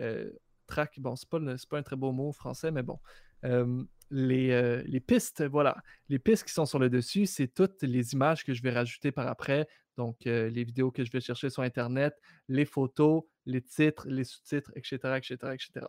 euh, 0.00 0.30
tracks 0.66 0.98
bon, 1.00 1.16
c'est 1.16 1.28
pas, 1.28 1.38
pas 1.68 1.78
un 1.78 1.82
très 1.82 1.96
beau 1.96 2.12
mot 2.12 2.32
français, 2.32 2.70
mais 2.70 2.82
bon. 2.82 2.98
Euh, 3.44 3.82
les, 4.10 4.50
euh, 4.50 4.82
les, 4.86 5.00
pistes, 5.00 5.42
voilà. 5.42 5.76
Les 6.08 6.18
pistes 6.18 6.44
qui 6.44 6.52
sont 6.52 6.66
sur 6.66 6.78
le 6.78 6.90
dessus, 6.90 7.26
c'est 7.26 7.48
toutes 7.48 7.82
les 7.82 8.12
images 8.12 8.44
que 8.44 8.52
je 8.54 8.62
vais 8.62 8.70
rajouter 8.70 9.10
par 9.10 9.26
après. 9.26 9.66
Donc, 9.96 10.26
euh, 10.26 10.48
les 10.50 10.64
vidéos 10.64 10.90
que 10.90 11.04
je 11.04 11.10
vais 11.10 11.20
chercher 11.20 11.50
sur 11.50 11.62
Internet, 11.62 12.14
les 12.48 12.64
photos, 12.64 13.24
les 13.46 13.62
titres, 13.62 14.06
les 14.08 14.24
sous-titres, 14.24 14.70
etc., 14.74 14.98
etc., 15.16 15.34
etc. 15.52 15.86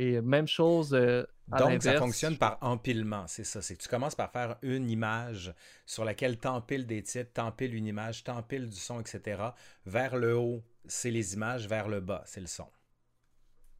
Et 0.00 0.20
même 0.20 0.46
chose. 0.46 0.94
Euh, 0.94 1.24
Donc, 1.48 1.82
ça 1.82 1.98
fonctionne 1.98 2.38
par 2.38 2.58
empilement, 2.60 3.26
c'est 3.26 3.42
ça. 3.42 3.60
C'est 3.60 3.76
que 3.76 3.82
tu 3.82 3.88
commences 3.88 4.14
par 4.14 4.30
faire 4.30 4.56
une 4.62 4.88
image 4.88 5.52
sur 5.86 6.04
laquelle 6.04 6.38
tu 6.38 6.46
empiles 6.46 6.86
des 6.86 7.02
titres, 7.02 7.32
tu 7.34 7.40
empiles 7.40 7.74
une 7.74 7.86
image, 7.86 8.22
tu 8.22 8.30
empiles 8.30 8.68
du 8.68 8.76
son, 8.76 9.00
etc. 9.00 9.42
Vers 9.86 10.16
le 10.16 10.36
haut, 10.36 10.62
c'est 10.86 11.10
les 11.10 11.34
images, 11.34 11.66
vers 11.66 11.88
le 11.88 12.00
bas, 12.00 12.22
c'est 12.26 12.40
le 12.40 12.46
son. 12.46 12.68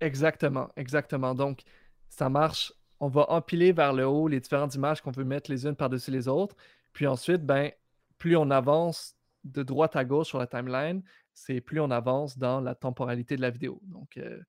Exactement, 0.01 0.69
exactement. 0.77 1.37
Donc, 1.37 1.63
ça 2.09 2.29
marche. 2.29 2.73
On 2.99 3.07
va 3.07 3.31
empiler 3.31 3.71
vers 3.71 3.93
le 3.93 4.05
haut 4.05 4.27
les 4.27 4.41
différentes 4.41 4.75
images 4.75 5.01
qu'on 5.01 5.13
veut 5.13 5.25
mettre 5.25 5.53
les 5.53 5.67
unes 5.67 5.77
par-dessus 5.77 6.11
les 6.11 6.27
autres. 6.27 6.57
Puis 6.93 7.07
ensuite, 7.07 7.47
ben, 7.47 7.71
plus 8.19 8.37
on 8.37 8.51
avance 8.51 9.15
de 9.45 9.63
droite 9.63 9.95
à 9.95 10.05
gauche 10.05 10.27
sur 10.27 10.39
la 10.39 10.49
timeline, 10.49 11.01
c'est 11.33 11.61
plus 11.61 11.79
on 11.79 11.93
avance 11.93 12.37
dans 12.37 12.61
la 12.61 12.75
temporalité 12.75 13.37
de 13.37 13.41
la 13.41 13.51
vidéo. 13.51 13.81
Donc, 13.85 14.17
euh. 14.17 14.41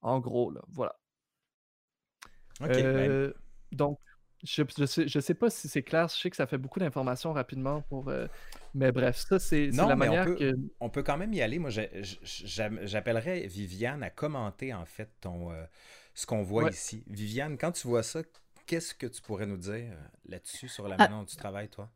En 0.00 0.20
gros, 0.20 0.50
là, 0.50 0.60
voilà. 0.68 0.94
Ben 2.60 2.70
euh, 2.70 3.32
donc, 3.72 3.98
je 4.44 4.62
ne 4.62 4.86
sais, 4.86 5.08
sais, 5.08 5.34
pas 5.34 5.50
si 5.50 5.68
c'est 5.68 5.82
clair. 5.82 6.08
Je 6.08 6.16
sais 6.16 6.30
que 6.30 6.36
ça 6.36 6.46
fait 6.46 6.58
beaucoup 6.58 6.78
d'informations 6.78 7.32
rapidement 7.32 7.82
pour. 7.82 8.08
Euh, 8.08 8.26
mais 8.74 8.92
bref, 8.92 9.16
ça, 9.16 9.38
c'est 9.38 9.70
la 9.70 9.96
manière 9.96 10.22
on 10.22 10.26
peut, 10.26 10.36
que. 10.36 10.54
On 10.80 10.90
peut 10.90 11.02
quand 11.02 11.16
même 11.16 11.32
y 11.32 11.42
aller. 11.42 11.58
Moi, 11.58 11.70
j'appellerais 11.70 13.46
Viviane 13.46 14.02
à 14.02 14.10
commenter, 14.10 14.72
en 14.72 14.84
fait, 14.84 15.10
ton, 15.20 15.52
euh, 15.52 15.64
ce 16.14 16.26
qu'on 16.26 16.42
voit 16.42 16.70
ici. 16.70 17.04
Viviane, 17.08 17.58
quand 17.58 17.72
tu 17.72 17.88
vois 17.88 18.02
ça, 18.02 18.22
qu'est-ce 18.66 18.94
que 18.94 19.06
tu 19.06 19.22
pourrais 19.22 19.46
nous 19.46 19.56
dire 19.56 19.96
là-dessus, 20.26 20.68
sur 20.68 20.86
la 20.86 20.94
ah 20.98 21.04
manière 21.04 21.18
dont 21.18 21.24
tu 21.24 21.36
travailles, 21.36 21.68
toi? 21.68 21.90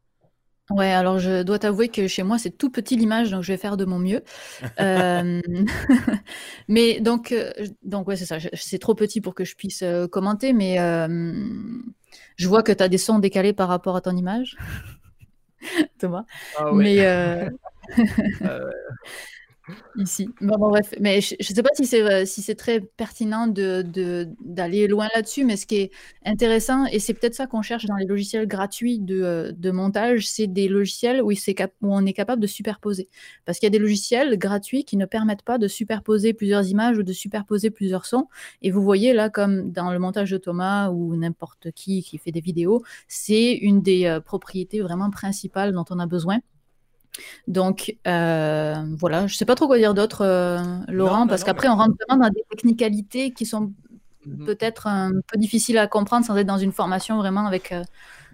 Ouais, 0.75 0.91
alors 0.91 1.19
je 1.19 1.43
dois 1.43 1.59
t'avouer 1.59 1.89
que 1.89 2.07
chez 2.07 2.23
moi, 2.23 2.39
c'est 2.39 2.51
tout 2.51 2.71
petit 2.71 2.97
l'image, 2.97 3.31
donc 3.31 3.43
je 3.43 3.53
vais 3.53 3.59
faire 3.59 3.77
de 3.77 3.85
mon 3.85 3.99
mieux. 3.99 4.23
Euh, 4.81 5.41
mais 6.69 7.01
donc, 7.01 7.31
euh, 7.31 7.53
donc 7.83 8.09
ouais, 8.09 8.17
c'est 8.17 8.25
ça. 8.25 8.39
C'est 8.55 8.79
trop 8.79 8.95
petit 8.95 9.21
pour 9.21 9.35
que 9.35 9.45
je 9.45 9.55
puisse 9.55 9.83
euh, 9.83 10.09
commenter, 10.09 10.53
mais 10.53 10.77
je 12.37 12.49
vois 12.49 12.63
que 12.63 12.73
tu 12.73 12.83
as 12.83 12.89
des 12.89 12.99
sons 12.99 13.19
décalés 13.19 13.53
par 13.53 13.69
rapport 13.69 13.97
à 13.97 14.01
ton 14.01 14.17
image, 14.17 14.57
Thomas. 15.99 16.25
Ah 16.59 16.73
oui. 16.73 16.85
Mais 16.85 17.49
ici. 19.97 20.29
Mais 21.01 21.21
je 21.21 21.37
ne 21.39 21.55
sais 21.55 21.63
pas 21.63 21.71
si 21.75 21.87
c'est 21.87 22.03
euh, 22.03 22.55
très 22.55 22.81
pertinent 22.81 23.47
d'aller 23.47 24.89
loin 24.89 25.09
là-dessus, 25.15 25.45
mais 25.45 25.57
ce 25.57 25.67
qui 25.67 25.77
est 25.77 25.91
intéressant, 26.25 26.87
et 26.87 26.99
c'est 26.99 27.15
peut-être 27.15 27.35
ça 27.35 27.47
qu'on 27.47 27.63
cherche 27.63 27.87
dans 27.87 27.97
les 27.97 28.07
logiciels 28.07 28.47
gratuits 28.47 28.99
de, 28.99 29.23
euh, 29.23 29.73
montage, 29.73 30.29
c'est 30.29 30.47
des 30.47 30.69
logiciels 30.69 31.23
où 31.23 31.33
on 31.83 32.07
est 32.07 32.13
capable 32.13 32.43
de 32.43 32.47
superposer. 32.47 33.09
Parce 33.45 33.59
qu'il 33.59 33.67
y 33.67 33.69
a 33.69 33.71
des 33.71 33.79
logiciels 33.79 34.37
gratuits 34.39 34.85
qui 34.85 34.97
ne 34.97 35.07
permettent 35.07 35.43
pas 35.43 35.59
de 35.59 35.69
superposer 35.69 36.35
plusieurs 36.35 36.67
images 36.69 36.99
ou 36.99 37.03
de 37.03 37.13
superposer 37.13 37.71
plusieurs 37.71 38.07
sons. 38.07 38.29
Et 38.63 38.71
vous 38.71 38.83
voyez 38.83 39.13
là, 39.13 39.31
comme 39.31 39.73
dans 39.73 39.93
le 39.93 39.99
montage 39.99 40.31
de 40.31 40.39
Thomas 40.39 40.91
ou 40.91 41.17
n'importe 41.17 41.71
qui 41.73 42.03
qui 42.03 42.19
fait 42.19 42.33
des 42.33 42.41
vidéos, 42.41 42.83
c'est 43.09 43.53
une 43.55 43.83
des 43.83 44.07
euh, 44.07 44.21
propriétés 44.21 44.81
vraiment 44.81 45.11
principales 45.11 45.73
dont 45.73 45.85
on 45.91 45.99
a 45.99 46.07
besoin. 46.07 46.41
Donc 47.49 47.97
euh, 48.07 48.75
voilà, 48.99 49.27
je 49.27 49.37
sais 49.37 49.45
pas 49.45 49.55
trop 49.55 49.67
quoi 49.67 49.79
dire 49.79 49.95
d'autre, 49.95 50.23
euh, 50.23 50.59
Laurent, 50.89 51.27
parce 51.27 51.45
qu'après 51.45 51.69
on 51.69 51.77
rentre 51.77 51.95
vraiment 52.09 52.25
dans 52.25 52.31
des 52.31 52.45
technicalités 52.51 53.33
qui 53.33 53.47
sont 53.47 53.73
mmh 54.25 54.45
peut-être 54.47 54.87
un 54.87 55.11
peu 55.27 55.37
difficiles 55.37 55.79
à 55.79 55.89
comprendre 55.89 56.25
sans 56.25 56.37
être 56.37 56.47
dans 56.47 56.59
une 56.59 56.71
formation 56.71 57.17
vraiment 57.17 57.45
avec, 57.45 57.75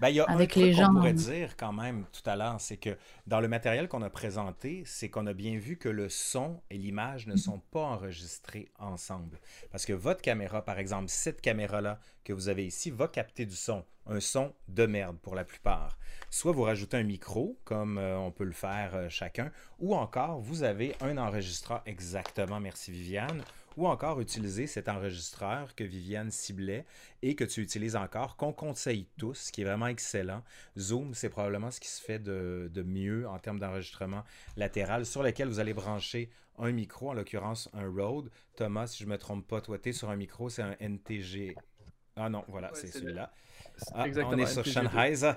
ben, 0.01 0.09
y 0.09 0.21
a 0.21 0.25
avec 0.25 0.57
un 0.57 0.61
les 0.61 0.73
gens. 0.73 0.93
pourrait 0.93 1.13
dire 1.13 1.57
quand 1.57 1.73
même 1.73 2.05
tout 2.13 2.29
à 2.29 2.37
l'heure, 2.37 2.61
c'est 2.61 2.77
que 2.77 2.97
dans 3.27 3.41
le 3.41 3.49
matériel 3.49 3.89
qu'on 3.89 4.03
a 4.03 4.11
présenté, 4.11 4.83
c'est 4.87 5.09
qu'on 5.09 5.27
a 5.27 5.33
bien 5.33 5.59
vu 5.59 5.77
que 5.77 5.89
le 5.89 6.09
son 6.09 6.61
et 6.71 6.79
l'image 6.79 7.27
ne 7.27 7.37
sont 7.37 7.61
pas 7.71 7.81
enregistrés 7.81 8.69
ensemble. 8.79 9.39
Parce 9.71 9.87
que 9.87 9.93
votre 9.93 10.23
caméra, 10.23 10.65
par 10.65 10.79
exemple, 10.79 11.09
cette 11.09 11.41
caméra-là 11.41 11.99
que 12.25 12.33
vous 12.33 12.49
avez 12.49 12.67
ici, 12.67 12.91
va 12.91 13.09
capter 13.09 13.47
du 13.47 13.57
son, 13.57 13.85
un 14.07 14.21
son 14.21 14.53
de 14.69 14.85
merde 14.85 15.17
pour 15.19 15.35
la 15.35 15.45
plupart. 15.45 15.99
Soit 16.31 16.53
vous 16.53 16.63
rajoutez 16.63 16.99
un 16.99 17.03
micro, 17.03 17.59
comme 17.65 17.97
euh, 17.97 18.19
on 18.19 18.31
peut 18.31 18.45
le 18.45 18.53
faire 18.53 18.95
euh, 18.95 19.09
chacun, 19.09 19.51
ou 19.79 19.95
encore 19.95 20.39
vous 20.39 20.63
avez 20.63 20.95
un 21.01 21.17
enregistreur 21.17 21.83
exactement, 21.87 22.61
merci 22.61 22.91
Viviane, 22.93 23.43
ou 23.79 23.87
encore 23.87 24.21
utiliser 24.21 24.67
cet 24.67 24.89
enregistreur 24.89 25.77
que 25.77 25.85
Viviane 25.85 26.33
ciblait 26.33 26.85
et 27.23 27.37
que 27.37 27.45
tu 27.45 27.63
utilises 27.63 27.95
encore, 27.95 28.37
qu'on 28.37 28.53
conseille 28.53 29.07
tous, 29.17 29.53
qui 29.53 29.63
est 29.63 29.65
vraiment 29.65 29.87
excellent. 29.87 30.43
Zoom, 30.77 31.15
c'est 31.15 31.29
probablement 31.29 31.71
ce 31.71 31.79
qui 31.79 31.87
se 31.87 32.03
fait 32.03 32.19
de, 32.19 32.83
mieux 32.85 33.29
en 33.29 33.39
termes 33.39 33.61
d'enregistrement 33.61 34.25
latéral, 34.57 35.07
sur 35.07 35.23
lequel 35.23 35.47
vous 35.47 35.61
allez 35.61 35.75
brancher 35.75 36.29
un 36.59 36.73
micro, 36.73 37.11
en 37.11 37.13
l'occurrence 37.13 37.71
un 37.73 37.89
Rode. 37.89 38.31
Thomas, 38.57 38.89
si 38.89 38.99
je 38.99 39.05
ne 39.05 39.13
me 39.13 39.19
trompe 39.19 39.47
pas, 39.47 39.61
toi, 39.61 39.79
tu 39.79 39.91
es 39.91 39.93
sur 39.93 40.11
un 40.11 40.17
micro, 40.17 40.49
c'est 40.49 40.63
un 40.63 40.77
NTG. 40.81 41.55
Ah 42.17 42.29
non, 42.29 42.45
voilà, 42.49 42.73
c'est 42.75 42.89
celui-là. 42.89 43.33
Ah, 43.95 44.07
on 44.25 44.39
est 44.39 44.47
sur 44.47 44.67
Sennheiser. 44.67 45.35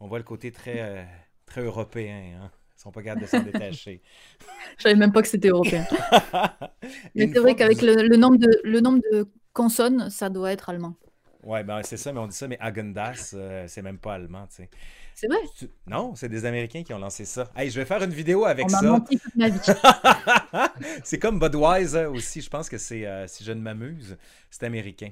On 0.00 0.08
voit 0.08 0.18
le 0.18 0.24
côté 0.24 0.50
très, 0.50 0.80
euh, 0.80 1.04
très 1.46 1.62
européen. 1.62 2.40
Hein. 2.42 2.50
Ils 2.76 2.82
sont 2.82 2.92
pas 2.92 3.02
capables 3.02 3.22
de 3.22 3.26
s'en 3.26 3.42
détacher. 3.42 4.02
Je 4.76 4.82
savais 4.82 4.94
même 4.94 5.12
pas 5.12 5.22
que 5.22 5.28
c'était 5.28 5.48
européen. 5.48 5.86
mais 7.14 7.30
c'est 7.32 7.38
vrai 7.38 7.54
qu'avec 7.54 7.80
le, 7.80 8.16
nombre 8.16 8.36
de, 8.36 8.60
le 8.64 8.80
nombre 8.80 9.00
de 9.12 9.26
consonnes, 9.52 10.10
ça 10.10 10.28
doit 10.28 10.52
être 10.52 10.68
allemand. 10.68 10.94
Ouais, 11.42 11.62
ben 11.62 11.80
c'est 11.84 11.96
ça, 11.96 12.12
mais 12.12 12.18
on 12.18 12.26
dit 12.26 12.36
ça, 12.36 12.48
mais 12.48 12.58
Agendas, 12.60 13.30
euh, 13.34 13.66
c'est 13.68 13.80
même 13.80 13.98
pas 13.98 14.14
allemand, 14.14 14.46
tu 14.48 14.56
sais. 14.56 14.70
C'est 15.14 15.28
vrai? 15.28 15.38
Non, 15.86 16.14
c'est 16.14 16.28
des 16.28 16.44
Américains 16.44 16.82
qui 16.82 16.92
ont 16.92 16.98
lancé 16.98 17.24
ça. 17.24 17.50
Hey, 17.56 17.70
je 17.70 17.80
vais 17.80 17.86
faire 17.86 18.02
une 18.02 18.10
vidéo 18.10 18.44
avec 18.44 18.68
ça. 18.68 18.80
c'est 21.04 21.18
comme 21.18 21.38
Budweiser 21.38 22.04
aussi. 22.04 22.42
Je 22.42 22.50
pense 22.50 22.68
que 22.68 22.76
c'est, 22.76 23.06
euh, 23.06 23.26
si 23.26 23.42
je 23.42 23.52
ne 23.52 23.60
m'amuse, 23.60 24.18
c'est 24.50 24.64
américain. 24.64 25.10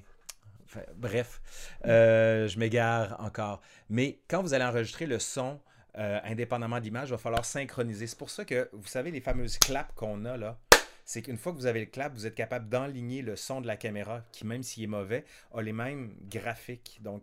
bref, 0.97 1.41
euh, 1.87 2.47
je 2.49 2.59
m'égare 2.59 3.17
encore. 3.19 3.63
Mais 3.89 4.19
quand 4.29 4.43
vous 4.43 4.53
allez 4.53 4.65
enregistrer 4.65 5.07
le 5.07 5.19
son, 5.19 5.59
euh, 5.97 6.21
indépendamment 6.25 6.81
d'image, 6.81 7.09
il 7.09 7.13
va 7.13 7.19
falloir 7.19 7.45
synchroniser. 7.45 8.07
C'est 8.07 8.19
pour 8.19 8.31
ça 8.31 8.45
que, 8.45 8.69
vous 8.73 8.87
savez, 8.87 9.11
les 9.11 9.21
fameuses 9.21 9.59
claps 9.59 9.93
qu'on 9.95 10.25
a 10.25 10.37
là, 10.37 10.59
c'est 11.05 11.23
qu'une 11.23 11.37
fois 11.37 11.53
que 11.53 11.59
vous 11.59 11.67
avez 11.67 11.81
le 11.81 11.87
clap, 11.87 12.15
vous 12.15 12.27
êtes 12.27 12.35
capable 12.35 12.69
d'enligner 12.69 13.23
le 13.23 13.37
son 13.37 13.61
de 13.61 13.67
la 13.67 13.77
caméra, 13.77 14.23
qui 14.33 14.47
même 14.47 14.63
s'il 14.63 14.85
est 14.85 14.89
mauvais, 14.89 15.25
a 15.53 15.61
les 15.61 15.73
mêmes 15.73 16.15
graphiques. 16.23 16.99
Donc, 17.03 17.23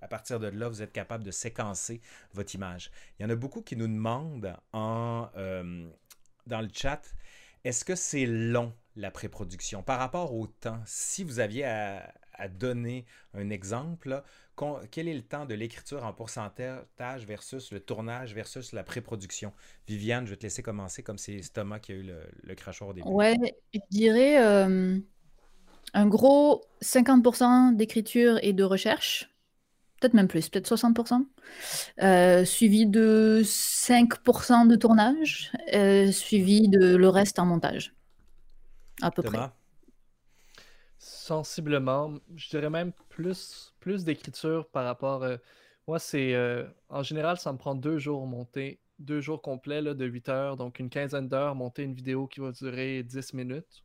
à 0.00 0.08
partir 0.08 0.40
de 0.40 0.48
là, 0.48 0.68
vous 0.68 0.82
êtes 0.82 0.92
capable 0.92 1.24
de 1.24 1.30
séquencer 1.30 2.00
votre 2.34 2.54
image. 2.54 2.90
Il 3.18 3.22
y 3.22 3.26
en 3.26 3.30
a 3.30 3.36
beaucoup 3.36 3.62
qui 3.62 3.76
nous 3.76 3.86
demandent 3.86 4.56
en, 4.72 5.28
euh, 5.36 5.88
dans 6.46 6.60
le 6.60 6.68
chat, 6.72 7.02
est-ce 7.64 7.84
que 7.84 7.94
c'est 7.94 8.26
long 8.26 8.74
la 8.96 9.10
pré-production? 9.10 9.82
Par 9.82 9.98
rapport 9.98 10.34
au 10.34 10.46
temps? 10.46 10.82
Si 10.84 11.22
vous 11.22 11.38
aviez 11.38 11.64
à, 11.64 12.12
donner 12.58 13.06
un 13.34 13.50
exemple, 13.50 14.20
quel 14.90 15.08
est 15.08 15.14
le 15.14 15.22
temps 15.22 15.46
de 15.46 15.54
l'écriture 15.54 16.04
en 16.04 16.12
pourcentage 16.12 17.26
versus 17.26 17.72
le 17.72 17.80
tournage 17.80 18.34
versus 18.34 18.72
la 18.72 18.84
pré-production? 18.84 19.52
Viviane, 19.88 20.26
je 20.26 20.30
vais 20.30 20.36
te 20.36 20.42
laisser 20.42 20.62
commencer 20.62 21.02
comme 21.02 21.18
c'est 21.18 21.40
Thomas 21.52 21.78
qui 21.78 21.92
a 21.92 21.94
eu 21.96 22.02
le, 22.02 22.20
le 22.42 22.54
crachoir 22.54 22.90
au 22.90 22.92
début. 22.92 23.08
Ouais, 23.08 23.36
je 23.74 23.80
dirais 23.90 24.44
euh, 24.44 24.98
un 25.94 26.06
gros 26.06 26.64
50% 26.82 27.76
d'écriture 27.76 28.38
et 28.42 28.52
de 28.52 28.64
recherche 28.64 29.32
peut-être 30.02 30.14
même 30.14 30.28
plus, 30.28 30.48
peut-être 30.48 30.68
60%, 30.68 31.24
euh, 32.02 32.44
suivi 32.44 32.86
de 32.86 33.42
5% 33.44 34.66
de 34.66 34.74
tournage, 34.74 35.52
euh, 35.74 36.10
suivi 36.10 36.68
de 36.68 36.96
le 36.96 37.08
reste 37.08 37.38
en 37.38 37.46
montage, 37.46 37.94
à 39.00 39.12
peu 39.12 39.22
près. 39.22 39.38
Sensiblement, 40.98 42.14
je 42.34 42.48
dirais 42.50 42.70
même 42.70 42.92
plus, 43.08 43.71
plus 43.82 44.04
d'écriture 44.04 44.68
par 44.68 44.84
rapport. 44.84 45.22
Euh, 45.24 45.36
moi, 45.86 45.98
c'est 45.98 46.36
en 46.88 47.02
général, 47.02 47.38
ça 47.38 47.52
me 47.52 47.58
prend 47.58 47.74
deux 47.74 47.98
jours 47.98 48.26
monter, 48.26 48.80
deux 49.00 49.20
jours 49.20 49.42
complets 49.42 49.82
là, 49.82 49.94
de 49.94 50.06
8 50.06 50.28
heures, 50.28 50.56
donc 50.56 50.78
une 50.78 50.90
quinzaine 50.90 51.28
d'heures, 51.28 51.54
monter 51.56 51.82
une 51.82 51.94
vidéo 51.94 52.28
qui 52.28 52.40
va 52.40 52.52
durer 52.52 53.02
10 53.02 53.34
minutes. 53.34 53.82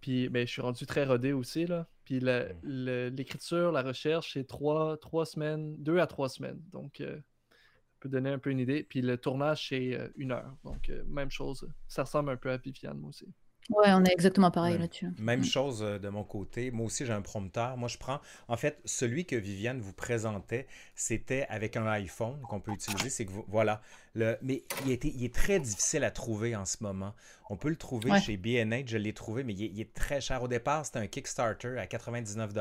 Puis 0.00 0.28
ben, 0.28 0.46
je 0.46 0.52
suis 0.52 0.62
rendu 0.62 0.86
très 0.86 1.04
rodé 1.04 1.32
aussi. 1.32 1.66
Là. 1.66 1.88
Puis 2.04 2.20
l'écriture, 2.20 3.72
la, 3.72 3.82
recherche, 3.82 4.34
c'est 4.34 4.46
trois, 4.46 4.96
trois 4.98 5.26
semaines, 5.26 5.76
deux 5.82 5.98
à 5.98 6.06
trois 6.06 6.28
semaines. 6.28 6.62
Donc, 6.70 7.00
euh, 7.00 7.16
ça 7.16 7.96
peut 7.98 8.08
donner 8.08 8.30
un 8.30 8.38
peu 8.38 8.50
une 8.50 8.60
idée. 8.60 8.84
Puis 8.84 9.02
le 9.02 9.18
tournage, 9.18 9.68
c'est 9.68 9.94
euh, 9.94 10.08
une 10.14 10.30
heure. 10.30 10.56
Donc, 10.62 10.88
euh, 10.88 11.02
même 11.08 11.32
chose. 11.32 11.68
Ça 11.88 12.04
ressemble 12.04 12.30
un 12.30 12.36
peu 12.36 12.52
à 12.52 12.56
Viviane, 12.56 12.98
moi 12.98 13.08
aussi. 13.08 13.26
Ouais, 13.70 13.92
on 13.92 14.04
est 14.04 14.12
exactement 14.12 14.50
pareil 14.50 14.78
là-dessus. 14.78 15.08
Même 15.18 15.44
chose 15.44 15.80
de 15.80 16.08
mon 16.08 16.24
côté. 16.24 16.70
Moi 16.70 16.86
aussi, 16.86 17.04
j'ai 17.04 17.12
un 17.12 17.22
prompteur. 17.22 17.76
Moi, 17.76 17.88
je 17.88 17.98
prends. 17.98 18.20
En 18.48 18.56
fait, 18.56 18.78
celui 18.84 19.24
que 19.24 19.36
Viviane 19.36 19.80
vous 19.80 19.92
présentait, 19.92 20.66
c'était 20.94 21.46
avec 21.48 21.76
un 21.76 21.86
iPhone 21.86 22.40
qu'on 22.48 22.60
peut 22.60 22.72
utiliser. 22.72 23.10
C'est 23.10 23.26
que 23.26 23.32
voilà. 23.48 23.80
Le... 24.14 24.38
Mais 24.42 24.62
il, 24.84 24.92
était... 24.92 25.08
il 25.08 25.24
est 25.24 25.34
très 25.34 25.58
difficile 25.60 26.04
à 26.04 26.10
trouver 26.10 26.54
en 26.54 26.64
ce 26.64 26.78
moment. 26.80 27.14
On 27.50 27.56
peut 27.56 27.68
le 27.68 27.76
trouver 27.76 28.18
chez 28.20 28.36
B&H. 28.36 28.86
Je 28.86 28.98
l'ai 28.98 29.12
trouvé, 29.12 29.44
mais 29.44 29.52
il 29.54 29.80
est... 29.80 29.94
très 29.94 30.20
cher. 30.20 30.42
Au 30.42 30.48
départ, 30.48 30.86
c'était 30.86 31.00
un 31.00 31.06
Kickstarter 31.06 31.78
à 31.78 31.86
99 31.86 32.52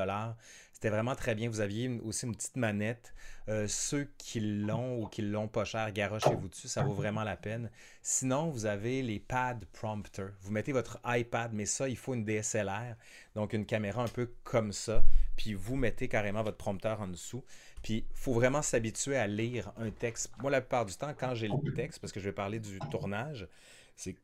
C'était 0.75 0.89
vraiment 0.89 1.15
très 1.15 1.35
bien. 1.35 1.49
Vous 1.49 1.61
aviez 1.61 2.01
aussi 2.03 2.25
une 2.25 2.35
petite 2.35 2.57
manette. 2.57 3.13
Euh, 3.47 3.65
ceux 3.65 4.11
qui 4.17 4.41
l'ont 4.41 5.01
ou 5.01 5.07
qui 5.07 5.21
l'ont 5.21 5.47
pas 5.47 5.63
cher, 5.63 5.89
garochez-vous 5.93 6.49
dessus, 6.49 6.67
ça 6.67 6.83
vaut 6.83 6.93
vraiment 6.93 7.23
la 7.23 7.37
peine. 7.37 7.71
Sinon, 8.01 8.49
vous 8.49 8.65
avez 8.65 9.01
les 9.01 9.21
pad 9.21 9.63
prompter. 9.71 10.25
Vous 10.41 10.51
mettez 10.51 10.73
votre 10.73 10.99
iPad, 11.05 11.53
mais 11.53 11.65
ça, 11.65 11.87
il 11.87 11.95
faut 11.95 12.13
une 12.13 12.25
DSLR, 12.25 12.97
donc 13.35 13.53
une 13.53 13.65
caméra 13.65 14.03
un 14.03 14.09
peu 14.09 14.33
comme 14.43 14.73
ça, 14.73 15.01
puis 15.37 15.53
vous 15.53 15.77
mettez 15.77 16.09
carrément 16.09 16.43
votre 16.43 16.57
prompteur 16.57 16.99
en 16.99 17.07
dessous. 17.07 17.45
Puis, 17.81 18.05
il 18.11 18.17
faut 18.17 18.33
vraiment 18.33 18.61
s'habituer 18.61 19.15
à 19.15 19.27
lire 19.27 19.71
un 19.77 19.91
texte. 19.91 20.29
Moi, 20.41 20.51
la 20.51 20.59
plupart 20.59 20.85
du 20.85 20.95
temps, 20.95 21.13
quand 21.17 21.35
j'ai 21.35 21.47
le 21.47 21.73
texte, 21.73 21.99
parce 21.99 22.11
que 22.11 22.19
je 22.19 22.25
vais 22.25 22.35
parler 22.35 22.59
du 22.59 22.79
tournage, 22.91 23.47
c'est 23.95 24.17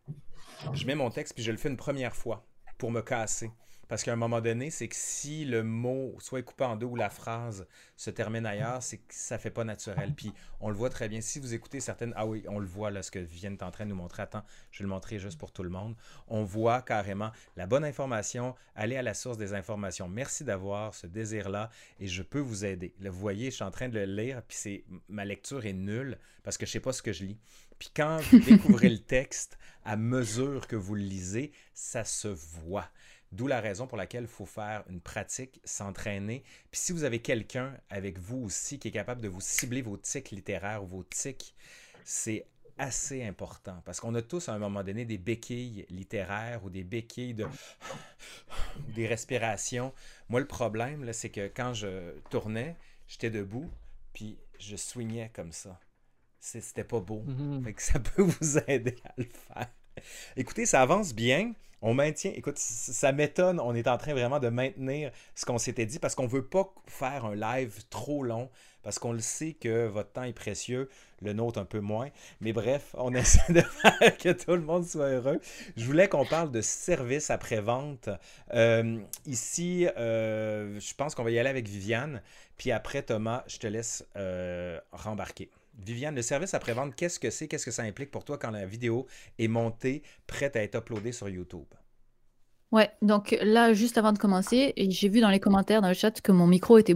je 0.74 0.86
mets 0.86 0.96
mon 0.96 1.10
texte 1.12 1.34
puis 1.34 1.44
je 1.44 1.52
le 1.52 1.58
fais 1.58 1.70
une 1.70 1.78
première 1.78 2.14
fois 2.14 2.46
pour 2.78 2.92
me 2.92 3.02
casser. 3.02 3.52
Parce 3.92 4.04
qu'à 4.04 4.14
un 4.14 4.16
moment 4.16 4.40
donné, 4.40 4.70
c'est 4.70 4.88
que 4.88 4.96
si 4.96 5.44
le 5.44 5.64
mot 5.64 6.16
soit 6.20 6.42
coupé 6.44 6.64
en 6.64 6.78
deux 6.78 6.86
ou 6.86 6.96
la 6.96 7.10
phrase 7.10 7.68
se 7.98 8.10
termine 8.10 8.46
ailleurs, 8.46 8.82
c'est 8.82 9.00
que 9.00 9.04
ça 9.14 9.38
fait 9.38 9.52
pas 9.52 9.66
naturel. 9.66 10.14
Puis 10.16 10.32
on 10.62 10.70
le 10.70 10.76
voit 10.76 10.90
très 10.90 11.10
bien. 11.10 11.20
Si 11.20 11.42
vous 11.42 11.54
écoutez 11.54 11.82
certaines. 11.82 12.14
Ah 12.16 12.26
oui, 12.26 12.42
on 12.48 12.60
le 12.60 12.66
voit 12.66 12.90
là, 12.90 13.04
ce 13.04 13.12
que 13.12 13.20
Vienne 13.20 13.56
est 13.56 13.64
en 13.64 13.70
train 13.70 13.84
de 13.84 13.90
nous 13.90 13.98
montrer. 13.98 14.24
Attends, 14.24 14.46
je 14.72 14.80
vais 14.80 14.84
le 14.84 14.90
montrer 14.90 15.20
juste 15.20 15.38
pour 15.38 15.52
tout 15.52 15.62
le 15.62 15.70
monde. 15.70 15.98
On 16.30 16.46
voit 16.46 16.82
carrément 16.82 17.32
la 17.58 17.68
bonne 17.68 17.84
information, 17.84 18.56
aller 18.78 18.96
à 18.96 19.02
la 19.02 19.14
source 19.14 19.38
des 19.38 19.54
informations. 19.54 20.08
Merci 20.08 20.46
d'avoir 20.46 20.96
ce 20.96 21.06
désir-là 21.06 21.70
et 22.00 22.08
je 22.08 22.24
peux 22.24 22.40
vous 22.40 22.64
aider. 22.64 22.96
Là, 23.02 23.10
vous 23.10 23.20
voyez, 23.20 23.52
je 23.52 23.56
suis 23.56 23.66
en 23.66 23.72
train 23.72 23.90
de 23.90 24.00
le 24.00 24.06
lire, 24.06 24.42
puis 24.48 24.56
c'est 24.56 24.86
ma 25.10 25.26
lecture 25.26 25.66
est 25.66 25.74
nulle 25.74 26.18
parce 26.44 26.58
que 26.58 26.66
je 26.66 26.72
sais 26.72 26.80
pas 26.80 26.94
ce 26.94 27.02
que 27.02 27.12
je 27.12 27.26
lis. 27.26 27.40
Puis 27.78 27.92
quand 27.94 28.20
vous 28.32 28.40
découvrez 28.50 28.88
le 28.88 29.00
texte 29.00 29.58
à 29.84 29.98
mesure 29.98 30.68
que 30.68 30.78
vous 30.78 30.96
le 30.96 31.02
lisez, 31.02 31.52
ça 31.74 32.06
se 32.06 32.30
voit. 32.30 32.90
D'où 33.32 33.48
la 33.48 33.62
raison 33.62 33.88
pour 33.88 33.98
laquelle 33.98 34.24
il 34.24 34.30
faut 34.30 34.46
faire 34.46 34.84
une 34.90 35.00
pratique, 35.00 35.62
s'entraîner. 35.64 36.44
Puis 36.70 36.82
si 36.82 36.92
vous 36.92 37.04
avez 37.04 37.20
quelqu'un 37.20 37.78
avec 37.90 38.20
vous 38.20 38.44
aussi 38.44 38.78
qui 38.78 38.90
est 38.90 38.92
capable 38.92 39.22
de 39.22 39.30
vous 39.30 39.42
cibler 39.42 39.82
vos 39.82 39.98
tics 39.98 40.32
littéraires 40.32 40.84
ou 40.84 40.88
vos 40.88 41.04
tics, 41.04 41.56
c'est 42.04 42.46
assez 42.78 43.24
important 43.24 43.82
parce 43.86 44.00
qu'on 44.00 44.16
a 44.16 44.22
tous 44.22 44.50
à 44.50 44.54
un 44.54 44.58
moment 44.58 44.84
donné 44.84 45.06
des 45.06 45.18
béquilles 45.18 45.86
littéraires 45.90 46.64
ou 46.64 46.70
des 46.70 46.84
béquilles 46.84 47.34
de 47.34 47.46
des 48.96 49.08
respirations. 49.08 49.94
Moi 50.30 50.40
le 50.40 50.48
problème 50.48 51.14
c'est 51.14 51.30
que 51.30 51.48
quand 51.48 51.74
je 51.74 52.12
tournais, 52.30 52.76
j'étais 53.08 53.30
debout 53.30 53.70
puis 54.14 54.38
je 54.60 54.76
swingais 54.76 55.30
comme 55.34 55.52
ça. 55.52 55.80
C'était 56.40 56.84
pas 56.84 57.00
beau. 57.00 57.24
Mm-hmm. 57.28 57.80
ça 57.80 58.00
peut 58.00 58.24
vous 58.24 58.58
aider 58.68 58.96
à 59.06 59.14
le 59.18 59.26
faire. 59.26 59.70
Écoutez, 60.36 60.66
ça 60.66 60.82
avance 60.82 61.14
bien. 61.14 61.54
On 61.82 61.94
maintient. 61.94 62.32
Écoute, 62.36 62.58
ça 62.58 63.12
m'étonne. 63.12 63.60
On 63.60 63.74
est 63.74 63.88
en 63.88 63.98
train 63.98 64.14
vraiment 64.14 64.40
de 64.40 64.50
maintenir 64.50 65.12
ce 65.36 65.46
qu'on 65.46 65.58
s'était 65.58 65.86
dit 65.86 66.00
parce 66.00 66.16
qu'on 66.16 66.24
ne 66.24 66.30
veut 66.30 66.46
pas 66.46 66.74
faire 66.88 67.26
un 67.26 67.36
live 67.36 67.84
trop 67.90 68.24
long 68.24 68.50
parce 68.84 69.00
qu'on 69.00 69.14
le 69.14 69.20
sait 69.20 69.54
que 69.54 69.88
votre 69.88 70.12
temps 70.12 70.24
est 70.24 70.34
précieux, 70.34 70.90
le 71.22 71.34
nôtre 71.34 71.60
un 71.60 71.66
peu 71.66 71.80
moins. 71.80 72.10
Mais 72.40 72.54
bref, 72.54 72.96
on 72.98 73.14
essaie 73.16 73.54
de 73.54 73.62
faire 73.62 74.18
que 74.18 74.32
tout 74.32 74.52
le 74.52 74.62
monde 74.62 74.86
soit 74.86 75.10
heureux. 75.10 75.40
Je 75.78 75.86
voulais 75.86 76.08
qu'on 76.08 76.26
parle 76.26 76.52
de 76.52 76.62
service 76.62 77.30
après-vente. 77.30 78.10
Euh, 78.54 79.00
ici, 79.26 79.88
euh, 79.98 80.80
je 80.80 80.94
pense 80.96 81.16
qu'on 81.16 81.24
va 81.24 81.32
y 81.32 81.40
aller 81.40 81.50
avec 81.50 81.68
Viviane. 81.68 82.22
Puis 82.58 82.72
après, 82.72 83.02
Thomas, 83.02 83.44
je 83.48 83.58
te 83.58 83.68
laisse 83.68 84.06
euh, 84.16 84.80
rembarquer. 84.92 85.50
Viviane, 85.78 86.16
le 86.16 86.22
service 86.22 86.54
après-vente, 86.54 86.96
qu'est-ce 86.96 87.20
que 87.20 87.30
c'est? 87.30 87.48
Qu'est-ce 87.48 87.66
que 87.66 87.72
ça 87.72 87.84
implique 87.84 88.12
pour 88.12 88.24
toi 88.24 88.38
quand 88.38 88.52
la 88.52 88.66
vidéo 88.66 89.08
est 89.40 89.48
montée, 89.48 90.04
prête 90.28 90.56
à 90.56 90.64
être 90.64 90.76
uploadée 90.78 91.12
sur 91.12 91.30
YouTube? 91.30 91.68
Ouais, 92.72 92.90
donc 93.02 93.38
là, 93.42 93.74
juste 93.74 93.98
avant 93.98 94.14
de 94.14 94.18
commencer, 94.18 94.74
j'ai 94.78 95.10
vu 95.10 95.20
dans 95.20 95.30
les 95.30 95.42
commentaires, 95.42 95.82
dans 95.82 95.90
le 95.90 95.94
chat, 95.94 96.22
que 96.22 96.32
mon 96.32 96.48
micro 96.48 96.78
était 96.78 96.96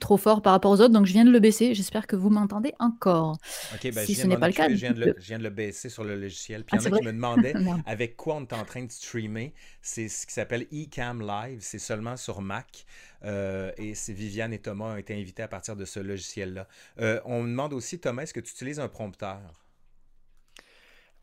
trop 0.00 0.16
fort 0.16 0.40
par 0.40 0.54
rapport 0.54 0.70
aux 0.70 0.80
autres, 0.80 0.94
donc 0.94 1.04
je 1.04 1.12
viens 1.12 1.26
de 1.26 1.30
le 1.30 1.40
baisser. 1.40 1.74
J'espère 1.74 2.06
que 2.06 2.16
vous 2.16 2.30
m'entendez 2.30 2.72
encore. 2.78 3.36
Ok, 3.74 3.92
ben, 3.92 4.06
si 4.06 4.14
ce 4.14 4.26
n'est 4.26 4.38
pas 4.38 4.48
le 4.48 4.54
cas, 4.54 4.70
je 4.70 4.74
viens, 4.76 4.92
de 4.92 5.42
le, 5.42 5.50
baisser 5.50 5.90
sur 5.90 6.04
le 6.04 6.18
logiciel. 6.18 6.64
Puis 6.64 6.78
il 6.78 6.82
y 6.82 6.86
ah, 6.86 6.90
en 6.90 6.94
a 6.94 6.98
qui 6.98 7.04
me 7.04 7.12
demandaient 7.12 7.52
avec 7.86 8.16
quoi 8.16 8.36
on 8.36 8.42
est 8.42 8.54
en 8.54 8.64
train 8.64 8.82
de 8.82 8.90
streamer. 8.90 9.52
C'est 9.82 10.08
ce 10.08 10.26
qui 10.26 10.32
s'appelle 10.32 10.66
eCam 10.72 11.20
Live. 11.20 11.58
C'est 11.60 11.78
seulement 11.78 12.16
sur 12.16 12.40
Mac. 12.40 12.86
Euh, 13.22 13.72
et 13.76 13.94
c'est 13.94 14.14
Viviane 14.14 14.54
et 14.54 14.58
Thomas 14.58 14.94
ont 14.94 14.96
été 14.96 15.14
invités 15.14 15.42
à 15.42 15.48
partir 15.48 15.76
de 15.76 15.84
ce 15.84 16.00
logiciel-là. 16.00 16.66
Euh, 16.98 17.20
on 17.26 17.42
me 17.42 17.48
demande 17.48 17.74
aussi, 17.74 17.98
Thomas, 18.00 18.22
est-ce 18.22 18.32
que 18.32 18.40
tu 18.40 18.52
utilises 18.52 18.80
un 18.80 18.88
prompteur? 18.88 19.66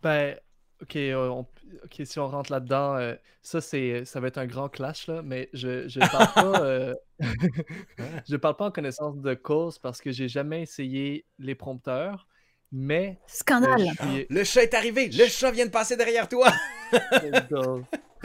Ben, 0.03 0.37
ok, 0.81 0.95
euh, 0.95 1.29
ok, 1.29 2.01
si 2.03 2.19
on 2.19 2.27
rentre 2.27 2.51
là-dedans, 2.51 2.97
ça 3.41 3.61
c'est, 3.61 4.05
ça 4.05 4.19
va 4.19 4.27
être 4.27 4.37
un 4.37 4.45
grand 4.45 4.69
clash 4.69 5.07
là, 5.07 5.21
mais 5.21 5.49
je 5.53 5.87
je 5.87 5.99
parle 5.99 6.33
pas, 6.33 6.93
je 8.29 8.35
parle 8.35 8.55
pas 8.55 8.65
en 8.65 8.71
connaissance 8.71 9.17
de 9.17 9.33
cause 9.33 9.79
parce 9.79 10.01
que 10.01 10.11
j'ai 10.11 10.27
jamais 10.27 10.61
essayé 10.61 11.25
les 11.39 11.55
prompteurs, 11.55 12.27
mais 12.71 13.19
scandale. 13.27 13.91
Le 14.29 14.43
chat 14.43 14.63
est 14.63 14.73
arrivé, 14.73 15.09
le 15.09 15.27
chat 15.27 15.51
vient 15.51 15.65
de 15.65 15.71
passer 15.71 15.95
derrière 15.97 16.27
toi. 16.27 16.51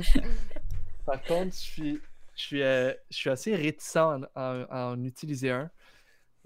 Par 1.06 1.22
contre, 1.22 1.54
je 1.54 1.60
suis, 1.60 2.00
je 2.36 2.42
suis, 2.42 2.62
euh, 2.62 2.92
je 3.10 3.16
suis 3.16 3.30
assez 3.30 3.54
réticent 3.54 3.96
à 3.96 4.66
en, 4.70 5.04
utiliser 5.04 5.50
un 5.50 5.70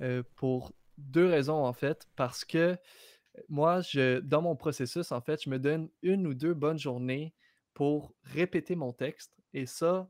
euh, 0.00 0.22
pour 0.36 0.72
deux 0.98 1.26
raisons 1.26 1.64
en 1.64 1.72
fait. 1.72 2.06
Parce 2.16 2.44
que 2.44 2.76
Moi, 3.48 3.80
je, 3.82 4.20
dans 4.20 4.42
mon 4.42 4.56
processus, 4.56 5.12
en 5.12 5.20
fait, 5.20 5.42
je 5.42 5.50
me 5.50 5.58
donne 5.58 5.88
une 6.02 6.26
ou 6.26 6.34
deux 6.34 6.54
bonnes 6.54 6.78
journées 6.78 7.34
pour 7.74 8.14
répéter 8.22 8.76
mon 8.76 8.92
texte. 8.92 9.36
Et 9.52 9.66
ça, 9.66 10.08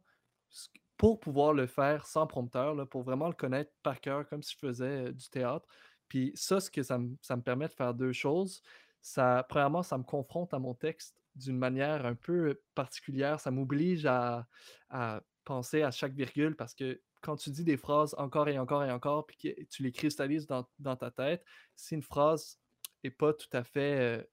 pour 0.97 1.21
pouvoir 1.21 1.53
le 1.53 1.67
faire 1.67 2.07
sans 2.07 2.27
prompteur, 2.27 2.89
pour 2.89 3.03
vraiment 3.03 3.29
le 3.29 3.35
connaître 3.35 3.73
par 3.83 4.01
cœur, 4.01 4.29
comme 4.29 4.43
si 4.43 4.55
je 4.55 4.67
faisais 4.67 5.13
du 5.13 5.29
théâtre. 5.29 5.67
Puis 6.09 6.33
ça, 6.35 6.61
ce 6.61 6.71
que 6.71 6.83
ça 6.83 6.99
me, 6.99 7.41
permet 7.43 7.69
de 7.69 7.73
faire 7.73 7.95
deux 7.95 8.13
choses. 8.13 8.63
Ça, 9.03 9.45
premièrement, 9.49 9.83
ça 9.83 9.99
me 9.99 10.05
confronte 10.05 10.55
à 10.55 10.59
mon 10.59 10.75
texte 10.75 11.17
d'une 11.35 11.59
manière 11.59 12.07
un 12.07 12.15
peu 12.15 12.61
particulière. 12.75 13.41
Ça 13.41 13.51
m'oblige 13.51 14.07
à, 14.07 14.47
penser 15.45 15.83
à 15.83 15.91
chaque 15.91 16.15
virgule 16.15 16.57
parce 16.57 16.75
que 16.75 17.03
quand 17.21 17.37
tu 17.37 17.51
dis 17.51 17.65
des 17.65 17.77
phrases 17.77 18.15
encore 18.17 18.49
et 18.49 18.59
encore 18.59 18.85
et 18.85 18.91
encore, 18.91 19.27
puis 19.27 19.37
que 19.37 19.65
tu 19.65 19.83
les 19.83 19.93
cristallises 19.93 20.47
dans, 20.47 20.97
ta 20.97 21.11
tête, 21.11 21.45
si 21.75 21.95
une 21.95 22.03
phrase 22.03 22.59
n'est 23.05 23.11
pas 23.11 23.33
tout 23.33 23.49
à 23.53 23.65
fait 23.65 24.29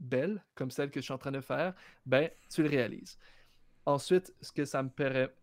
belle, 0.00 0.44
comme 0.54 0.70
celle 0.70 0.90
que 0.90 1.00
je 1.00 1.04
suis 1.04 1.12
en 1.12 1.18
train 1.18 1.32
de 1.32 1.40
faire, 1.40 1.74
ben, 2.06 2.30
tu 2.50 2.62
le 2.62 2.68
réalises. 2.68 3.18
Ensuite, 3.86 4.34
ce 4.40 4.52
que 4.52 4.64
ça 4.64 4.82
me, 4.82 4.90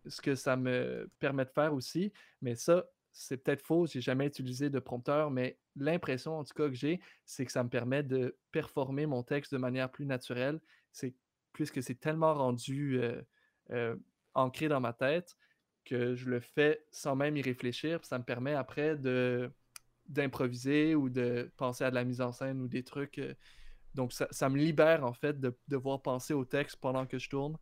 ce 0.06 0.20
que 0.20 0.34
ça 0.34 0.56
me 0.56 1.10
permet 1.18 1.44
de 1.44 1.50
faire 1.50 1.74
aussi, 1.74 2.12
mais 2.40 2.54
ça, 2.54 2.86
c'est 3.12 3.38
peut-être 3.38 3.62
faux, 3.62 3.86
j'ai 3.86 4.00
jamais 4.00 4.26
utilisé 4.26 4.70
de 4.70 4.78
prompteur, 4.78 5.30
mais 5.30 5.58
l'impression 5.74 6.38
en 6.38 6.44
tout 6.44 6.54
cas 6.54 6.68
que 6.68 6.74
j'ai, 6.74 7.00
c'est 7.24 7.44
que 7.46 7.52
ça 7.52 7.64
me 7.64 7.68
permet 7.68 8.02
de 8.02 8.36
performer 8.52 9.06
mon 9.06 9.22
texte 9.22 9.52
de 9.52 9.58
manière 9.58 9.90
plus 9.90 10.06
naturelle. 10.06 10.60
C'est 10.92 11.14
puisque 11.52 11.82
c'est 11.82 11.98
tellement 11.98 12.34
rendu 12.34 13.00
ancré 14.34 14.68
dans 14.68 14.80
ma 14.80 14.92
tête 14.92 15.36
que 15.86 16.14
je 16.14 16.28
le 16.28 16.40
fais 16.40 16.84
sans 16.90 17.16
même 17.16 17.36
y 17.36 17.42
réfléchir. 17.42 18.04
ça 18.04 18.18
me 18.18 18.24
permet 18.24 18.52
après 18.52 18.96
de 18.96 19.50
d'improviser 20.08 20.94
ou 20.94 21.08
de 21.08 21.50
penser 21.56 21.84
à 21.84 21.90
de 21.90 21.94
la 21.94 22.04
mise 22.04 22.20
en 22.20 22.32
scène 22.32 22.60
ou 22.60 22.68
des 22.68 22.82
trucs. 22.82 23.20
donc 23.94 24.12
ça, 24.12 24.48
me 24.48 24.56
libère 24.56 25.04
en 25.04 25.12
fait 25.12 25.40
de 25.40 25.56
devoir 25.68 26.02
penser 26.02 26.34
au 26.34 26.44
texte 26.44 26.76
pendant 26.76 27.06
que 27.06 27.18
je 27.18 27.28
tourne. 27.28 27.56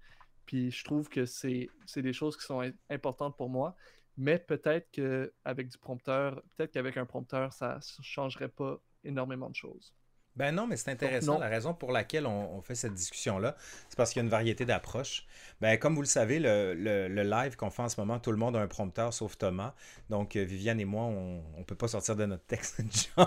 Puis 0.46 0.70
je 0.70 0.84
trouve 0.84 1.08
que 1.08 1.24
c'est 1.24 1.68
des 1.96 2.12
choses 2.12 2.36
qui 2.36 2.44
sont 2.44 2.72
importantes 2.90 3.36
pour 3.36 3.48
moi. 3.48 3.76
Mais 4.16 4.38
peut-être 4.38 4.90
qu'avec 4.92 5.68
du 5.68 5.78
prompteur, 5.78 6.40
peut-être 6.56 6.72
qu'avec 6.72 6.96
un 6.96 7.06
prompteur, 7.06 7.52
ça 7.52 7.76
ne 7.76 8.04
changerait 8.04 8.48
pas 8.48 8.80
énormément 9.02 9.50
de 9.50 9.56
choses. 9.56 9.92
Ben 10.36 10.52
non, 10.52 10.66
mais 10.66 10.76
c'est 10.76 10.90
intéressant. 10.90 11.38
La 11.38 11.48
raison 11.48 11.74
pour 11.74 11.92
laquelle 11.92 12.26
on, 12.26 12.60
fait 12.60 12.74
cette 12.74 12.94
discussion-là, 12.94 13.54
c'est 13.88 13.96
parce 13.96 14.10
qu'il 14.10 14.20
y 14.20 14.22
a 14.22 14.24
une 14.24 14.30
variété 14.30 14.64
d'approches. 14.64 15.26
Ben, 15.60 15.78
comme 15.78 15.94
vous 15.94 16.02
le 16.02 16.06
savez, 16.06 16.40
le, 16.40 17.22
live 17.22 17.56
qu'on 17.56 17.70
fait 17.70 17.82
en 17.82 17.88
ce 17.88 18.00
moment, 18.00 18.18
tout 18.18 18.32
le 18.32 18.36
monde 18.36 18.56
a 18.56 18.60
un 18.60 18.66
prompteur 18.66 19.14
sauf 19.14 19.38
Thomas. 19.38 19.74
Donc, 20.10 20.34
euh, 20.34 20.42
Viviane 20.42 20.80
et 20.80 20.84
moi, 20.84 21.04
on 21.04 21.42
ne 21.58 21.64
peut 21.64 21.76
pas 21.76 21.88
sortir 21.88 22.16
de 22.16 22.26
notre 22.26 22.44
texte 22.46 22.82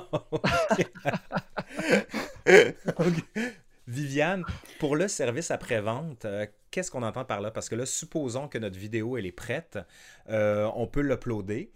Viviane, 3.87 4.43
pour 4.79 4.97
le 4.97 5.07
service 5.07 5.49
après-vente, 5.49 6.25
euh, 6.25 6.45
qu'est-ce 6.71 6.91
qu'on 6.91 7.03
entend 7.03 7.23
par 7.23 7.39
là? 7.39 7.51
Parce 7.51 7.69
que 7.69 7.75
là, 7.75 7.85
supposons 7.85 8.49
que 8.49 8.57
notre 8.57 8.77
vidéo, 8.77 9.17
elle 9.17 9.25
est 9.25 9.31
prête, 9.31 9.79
euh, 10.29 10.69
on 10.75 10.87
peut 10.87 11.01
l'uploader. 11.01 11.71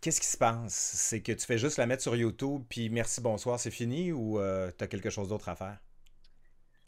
Qu'est-ce 0.00 0.20
qui 0.20 0.26
se 0.26 0.36
passe? 0.36 0.74
C'est 0.74 1.22
que 1.22 1.32
tu 1.32 1.44
fais 1.46 1.58
juste 1.58 1.76
la 1.76 1.86
mettre 1.86 2.02
sur 2.02 2.14
YouTube, 2.16 2.64
puis 2.68 2.88
merci, 2.90 3.20
bonsoir, 3.20 3.58
c'est 3.60 3.70
fini, 3.70 4.12
ou 4.12 4.38
euh, 4.40 4.70
tu 4.76 4.84
as 4.84 4.86
quelque 4.88 5.10
chose 5.10 5.28
d'autre 5.28 5.48
à 5.48 5.56
faire? 5.56 5.78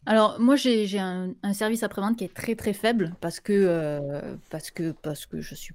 Alors 0.06 0.40
moi 0.40 0.56
j'ai 0.56 0.98
un 0.98 1.52
service 1.52 1.82
après-vente 1.82 2.16
qui 2.16 2.24
est 2.24 2.34
très, 2.34 2.54
très 2.54 2.72
faible 2.72 3.14
parce 3.20 3.38
que, 3.38 3.52
euh, 3.52 4.34
parce 4.48 4.70
que 4.70 4.92
parce 4.92 5.26
que 5.26 5.40
je 5.40 5.54
suis 5.54 5.74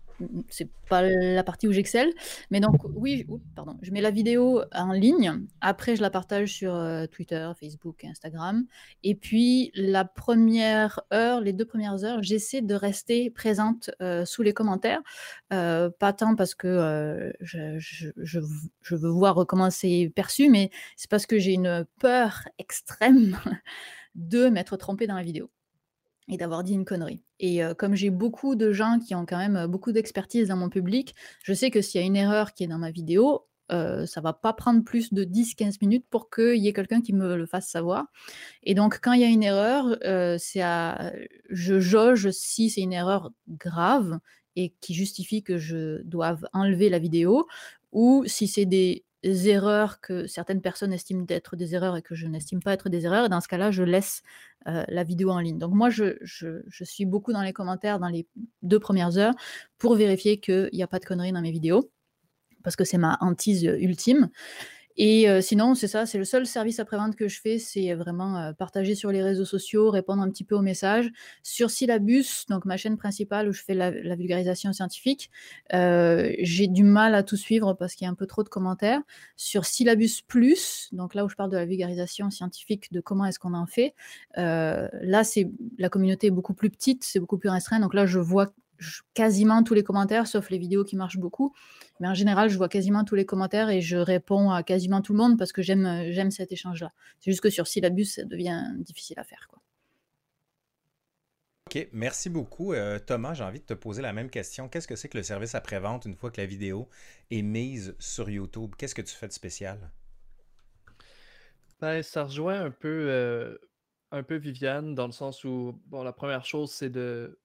c'est 0.49 0.69
pas 0.89 1.01
la 1.01 1.43
partie 1.43 1.67
où 1.67 1.73
j'excelle. 1.73 2.11
Mais 2.49 2.59
donc 2.61 2.77
oui, 2.95 3.27
pardon, 3.53 3.77
je 3.81 3.91
mets 3.91 3.99
la 4.01 4.11
vidéo 4.11 4.61
en 4.73 4.93
ligne, 4.93 5.41
après 5.59 5.97
je 5.97 6.01
la 6.01 6.09
partage 6.09 6.53
sur, 6.53 6.73
euh, 6.73 7.05
Twitter, 7.05 7.51
Facebook 7.59 8.03
Instagram. 8.05 8.65
Et 9.03 9.13
puis 9.13 9.71
la 9.75 10.05
première 10.05 11.01
heure, 11.13 11.41
les 11.41 11.53
deux 11.53 11.65
premières 11.65 12.03
heures, 12.05 12.23
j'essaie 12.23 12.61
de 12.61 12.75
rester 12.75 13.29
présente, 13.29 13.91
euh, 14.01 14.25
sous 14.25 14.41
les 14.41 14.53
commentaires, 14.53 15.01
pas 15.49 16.13
tant 16.17 16.35
parce 16.35 16.55
que, 16.55 17.31
je 17.41 17.77
je 17.79 18.95
veux 18.95 19.09
voir 19.09 19.45
comment 19.45 19.69
c'est 19.69 20.11
perçu, 20.15 20.49
mais 20.49 20.71
c'est 20.95 21.09
parce 21.09 21.25
que 21.25 21.37
j'ai 21.39 21.53
une 21.53 21.85
peur 21.99 22.47
extrême 22.57 23.37
de 24.15 24.49
m'être 24.49 24.75
trompé 24.77 25.07
dans 25.07 25.15
la 25.15 25.23
vidéo 25.23 25.51
et 26.27 26.37
d'avoir 26.37 26.63
dit 26.63 26.73
une 26.73 26.85
connerie. 26.85 27.21
Et 27.39 27.61
comme 27.77 27.93
j'ai 27.93 28.09
beaucoup 28.09 28.55
de 28.55 28.71
gens 28.71 28.97
qui 28.99 29.13
ont 29.13 29.25
quand 29.25 29.37
même 29.37 29.67
beaucoup 29.67 29.91
d'expertise 29.91 30.47
dans 30.47 30.57
mon 30.57 30.69
public, 30.69 31.13
je 31.43 31.53
sais 31.53 31.69
que 31.69 31.81
s'il 31.81 32.01
y 32.01 32.03
a 32.03 32.07
une 32.07 32.15
erreur 32.15 32.53
qui 32.53 32.63
est 32.63 32.67
dans 32.67 32.79
ma 32.79 32.91
vidéo, 32.91 33.45
ça 33.69 34.05
ça 34.07 34.21
va 34.21 34.33
pas 34.33 34.53
prendre 34.53 34.83
plus 34.83 35.13
de 35.13 35.23
10-15 35.23 35.77
minutes 35.81 36.05
pour 36.09 36.29
qu'il 36.29 36.57
y 36.57 36.67
ait 36.67 36.73
quelqu'un 36.73 37.01
qui 37.01 37.13
me 37.13 37.35
le 37.35 37.45
fasse 37.45 37.67
savoir. 37.67 38.05
Et 38.63 38.73
donc 38.73 38.99
quand 39.01 39.13
il 39.13 39.21
y 39.21 39.23
a 39.23 39.27
une 39.27 39.43
erreur, 39.43 39.97
c'est 40.39 40.61
à... 40.61 41.13
je 41.49 41.79
jauge 41.79 42.31
si 42.31 42.69
c'est 42.69 42.81
une 42.81 42.93
erreur 42.93 43.31
grave 43.47 44.19
et 44.55 44.73
qui 44.81 44.93
justifie 44.93 45.43
que 45.43 45.57
je 45.57 46.01
doive 46.03 46.47
enlever 46.53 46.89
la 46.89 46.97
vidéo, 46.97 47.45
ou 47.91 48.23
si 48.25 48.47
c'est 48.47 48.65
des 48.65 49.04
erreurs 49.25 49.99
que 50.01 50.27
certaines 50.27 50.61
personnes 50.61 50.93
estiment 50.93 51.23
d'être 51.23 51.55
des 51.55 51.75
erreurs 51.75 51.97
et 51.97 52.01
que 52.01 52.15
je 52.15 52.27
n'estime 52.27 52.61
pas 52.61 52.73
être 52.73 52.89
des 52.89 53.05
erreurs. 53.05 53.25
Et 53.25 53.29
dans 53.29 53.41
ce 53.41 53.47
cas-là, 53.47 53.71
je 53.71 53.83
laisse 53.83 54.21
la 54.65 55.03
vidéo 55.03 55.29
en 55.29 55.39
ligne. 55.39 55.59
Donc 55.59 55.73
moi, 55.73 55.89
je, 55.89 56.15
suis 56.83 57.05
beaucoup 57.05 57.33
dans 57.33 57.43
les 57.43 57.53
commentaires 57.53 57.99
dans 57.99 58.07
les 58.07 58.27
deux 58.63 58.79
premières 58.79 59.17
heures 59.17 59.33
pour 59.77 59.95
vérifier 59.95 60.39
qu'il 60.39 60.69
n'y 60.73 60.83
a 60.83 60.87
pas 60.87 60.99
de 60.99 61.05
conneries 61.05 61.31
dans 61.31 61.41
mes 61.41 61.51
vidéos, 61.51 61.91
parce 62.63 62.75
que 62.75 62.83
c'est 62.83 62.97
ma 62.97 63.17
hantise 63.21 63.63
ultime. 63.63 64.29
Et 64.97 65.27
sinon, 65.41 65.75
c'est 65.75 65.87
ça, 65.87 66.05
c'est 66.05 66.17
le 66.17 66.23
seul 66.25 66.45
service 66.45 66.79
après-vente 66.79 67.15
que 67.15 67.27
je 67.27 67.41
fais, 67.41 67.59
c'est 67.59 67.93
vraiment, 67.93 68.53
partager 68.53 68.95
sur 68.95 69.11
les 69.11 69.21
réseaux 69.21 69.45
sociaux, 69.45 69.89
répondre 69.91 70.21
un 70.21 70.29
petit 70.29 70.43
peu 70.43 70.55
aux 70.55 70.61
messages. 70.61 71.09
Sur 71.43 71.69
Syllabus, 71.69 72.45
donc 72.49 72.65
ma 72.65 72.77
chaîne 72.77 72.97
principale 72.97 73.49
où 73.49 73.51
je 73.51 73.61
fais 73.61 73.73
la 73.73 73.91
vulgarisation 74.15 74.71
scientifique, 74.73 75.29
j'ai 75.71 76.67
du 76.67 76.83
mal 76.83 77.13
à 77.15 77.23
tout 77.23 77.37
suivre 77.37 77.73
parce 77.73 77.95
qu'il 77.95 78.05
y 78.05 78.07
a 78.07 78.11
un 78.11 78.15
peu 78.15 78.25
trop 78.27 78.43
de 78.43 78.49
commentaires. 78.49 79.01
Sur 79.35 79.65
Syllabus+, 79.65 80.21
Plus, 80.27 80.89
donc 80.93 81.13
là 81.13 81.25
où 81.25 81.29
je 81.29 81.35
parle 81.35 81.51
de 81.51 81.57
la 81.57 81.65
vulgarisation 81.65 82.29
scientifique, 82.29 82.91
de 82.93 83.01
comment 83.01 83.25
est-ce 83.25 83.39
qu'on 83.39 83.53
en 83.53 83.65
fait, 83.67 83.93
là, 84.35 85.23
c'est 85.23 85.49
la 85.77 85.89
communauté 85.89 86.27
est 86.27 86.31
beaucoup 86.31 86.53
plus 86.53 86.69
petite, 86.69 87.03
c'est 87.03 87.19
beaucoup 87.19 87.37
plus 87.37 87.49
restreint, 87.49 87.79
donc 87.79 87.93
là, 87.93 88.05
je 88.05 88.19
vois 88.19 88.53
quasiment 89.13 89.63
tous 89.63 89.73
les 89.73 89.83
commentaires, 89.83 90.27
sauf 90.27 90.49
les 90.49 90.57
vidéos 90.57 90.83
qui 90.83 90.95
marchent 90.95 91.17
beaucoup. 91.17 91.53
Mais 91.99 92.07
en 92.07 92.13
général, 92.13 92.49
je 92.49 92.57
vois 92.57 92.69
quasiment 92.69 93.03
tous 93.03 93.15
les 93.15 93.25
commentaires 93.25 93.69
et 93.69 93.81
je 93.81 93.97
réponds 93.97 94.51
à 94.51 94.63
quasiment 94.63 95.01
tout 95.01 95.13
le 95.13 95.19
monde 95.19 95.37
parce 95.37 95.51
que 95.51 95.61
j'aime, 95.61 96.05
j'aime 96.09 96.31
cet 96.31 96.51
échange-là. 96.51 96.91
C'est 97.19 97.31
juste 97.31 97.41
que 97.41 97.49
sur 97.49 97.67
Syllabus, 97.67 98.05
ça 98.05 98.23
devient 98.23 98.63
difficile 98.79 99.19
à 99.19 99.23
faire. 99.23 99.47
Quoi. 99.49 99.61
Ok, 101.67 101.87
merci 101.93 102.29
beaucoup. 102.29 102.73
Euh, 102.73 102.99
Thomas, 102.99 103.33
j'ai 103.33 103.43
envie 103.43 103.59
de 103.59 103.65
te 103.65 103.73
poser 103.73 104.03
la 104.03 104.13
même 104.13 104.29
question. 104.29 104.69
Qu'est-ce 104.69 104.87
que 104.87 104.95
c'est 104.95 105.09
que 105.09 105.17
le 105.17 105.23
service 105.23 105.55
après-vente 105.55 106.05
une 106.05 106.15
fois 106.15 106.29
que 106.29 106.39
la 106.39 106.45
vidéo 106.45 106.87
est 107.31 107.41
mise 107.41 107.95
sur 107.97 108.29
YouTube? 108.29 108.75
Qu'est-ce 108.77 108.93
que 108.93 109.01
tu 109.01 109.15
fais 109.15 109.27
de 109.27 109.33
spécial? 109.33 109.91
Ben, 111.81 112.03
ça 112.03 112.25
rejoint 112.25 112.61
un 112.61 112.69
peu, 112.69 113.07
euh, 113.09 113.57
un 114.11 114.21
peu 114.21 114.35
Viviane 114.35 114.93
dans 114.93 115.07
le 115.07 115.11
sens 115.11 115.43
où, 115.43 115.81
bon, 115.87 116.03
la 116.03 116.13
première 116.13 116.45
chose, 116.45 116.71
c'est 116.71 116.91
de 116.91 117.39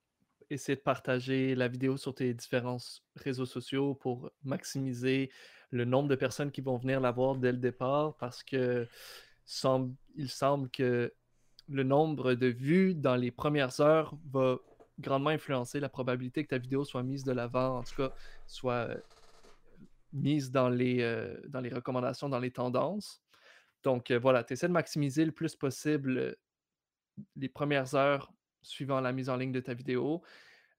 essayer 0.51 0.76
de 0.76 0.82
partager 0.82 1.55
la 1.55 1.68
vidéo 1.68 1.96
sur 1.96 2.14
tes 2.14 2.34
différents 2.34 2.78
réseaux 3.16 3.46
sociaux 3.46 3.94
pour 3.94 4.30
maximiser 4.44 5.30
le 5.70 5.84
nombre 5.84 6.09
de 6.09 6.16
personnes 6.16 6.51
qui 6.51 6.61
vont 6.61 6.76
venir 6.76 7.01
la 7.01 7.12
voir 7.12 7.36
dès 7.36 7.53
le 7.53 7.59
départ 7.59 8.16
parce 8.16 8.42
que 8.42 8.86
il 10.16 10.28
semble 10.28 10.70
que 10.70 11.12
le 11.68 11.82
nombre 11.82 12.34
de 12.34 12.46
vues 12.46 12.94
dans 12.94 13.16
les 13.16 13.30
premières 13.30 13.80
heures 13.80 14.14
va 14.30 14.59
grandement 14.98 15.30
influencer 15.30 15.80
la 15.80 15.88
probabilité 15.88 16.44
que 16.44 16.51
ta 16.51 16.59
vidéo 16.59 16.84
soit 16.84 17.03
mise 17.03 17.24
de 17.24 17.32
l'avant, 17.32 17.78
en 17.78 17.82
tout 17.82 17.96
cas 17.96 18.12
soit 18.46 18.90
euh, 18.90 19.01
mise 20.12 20.51
dans 20.51 20.68
les, 20.68 21.01
euh, 21.01 21.40
dans 21.48 21.61
les 21.61 21.70
recommandations, 21.70 22.28
dans 22.28 22.38
les 22.38 22.51
tendances. 22.51 23.22
Donc 23.82 24.11
euh, 24.11 24.18
voilà, 24.18 24.44
tu 24.44 24.53
essaies 24.53 24.68
de 24.68 24.72
maximiser 24.72 25.24
le 25.24 25.32
plus 25.32 25.57
possible 25.57 26.36
les 27.36 27.48
premières 27.48 27.94
heures 27.94 28.32
suivant 28.63 29.01
la 29.01 29.13
mise 29.13 29.29
en 29.29 29.37
ligne 29.37 29.53
de 29.53 29.61
ta 29.61 29.75
vidéo. 29.75 30.23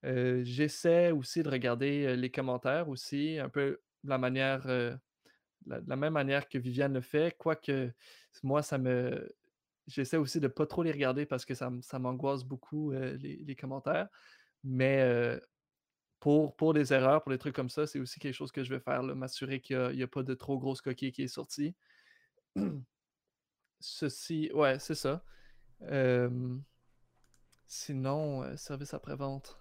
j'essaie 0.04 1.12
aussi 1.12 1.44
de 1.44 1.50
regarder 1.50 2.16
les 2.16 2.32
commentaires 2.32 2.90
aussi, 2.90 3.38
un 3.40 3.50
peu 3.50 3.82
de 4.04 4.10
la 4.10 4.18
manière, 4.18 4.68
la, 5.68 5.96
même 5.96 6.14
manière 6.14 6.50
que 6.50 6.58
Viviane 6.58 6.94
le 6.94 7.02
fait, 7.02 7.36
quoique 7.38 7.92
moi, 8.44 8.62
ça 8.64 8.78
me. 8.78 9.30
J'essaie 9.88 10.18
aussi 10.18 10.40
de 10.40 10.48
ne 10.48 10.52
pas 10.52 10.66
trop 10.66 10.84
les 10.84 10.92
regarder 10.92 11.26
parce 11.26 11.46
que 11.46 11.54
ça, 11.54 11.70
m'angoisse 12.00 12.44
beaucoup 12.44 12.92
les, 12.92 13.56
commentaires. 13.56 14.08
Mais 14.64 15.40
pour, 16.22 16.56
pour 16.56 16.74
des 16.74 16.94
erreurs, 16.94 17.24
pour 17.24 17.32
des 17.32 17.38
trucs 17.40 17.56
comme 17.56 17.70
ça, 17.70 17.88
c'est 17.88 18.00
aussi 18.00 18.20
quelque 18.20 18.36
chose 18.36 18.52
que 18.52 18.64
je 18.64 18.74
vais 18.74 18.80
faire, 18.80 19.04
m'assurer 19.04 19.60
qu'il 19.60 19.96
n'y 19.96 20.04
a, 20.04 20.08
pas 20.08 20.24
de 20.24 20.34
trop 20.36 20.58
grosse 20.60 20.82
coquille 20.82 21.12
qui 21.12 21.24
est 21.24 21.28
sortie. 21.28 21.76
Ceci, 23.80 24.52
ouais, 24.54 24.78
c'est 24.78 24.96
ça. 24.96 25.24
Sinon, 27.74 28.44
euh, 28.44 28.58
service 28.58 28.94
après-vente. 28.94 29.58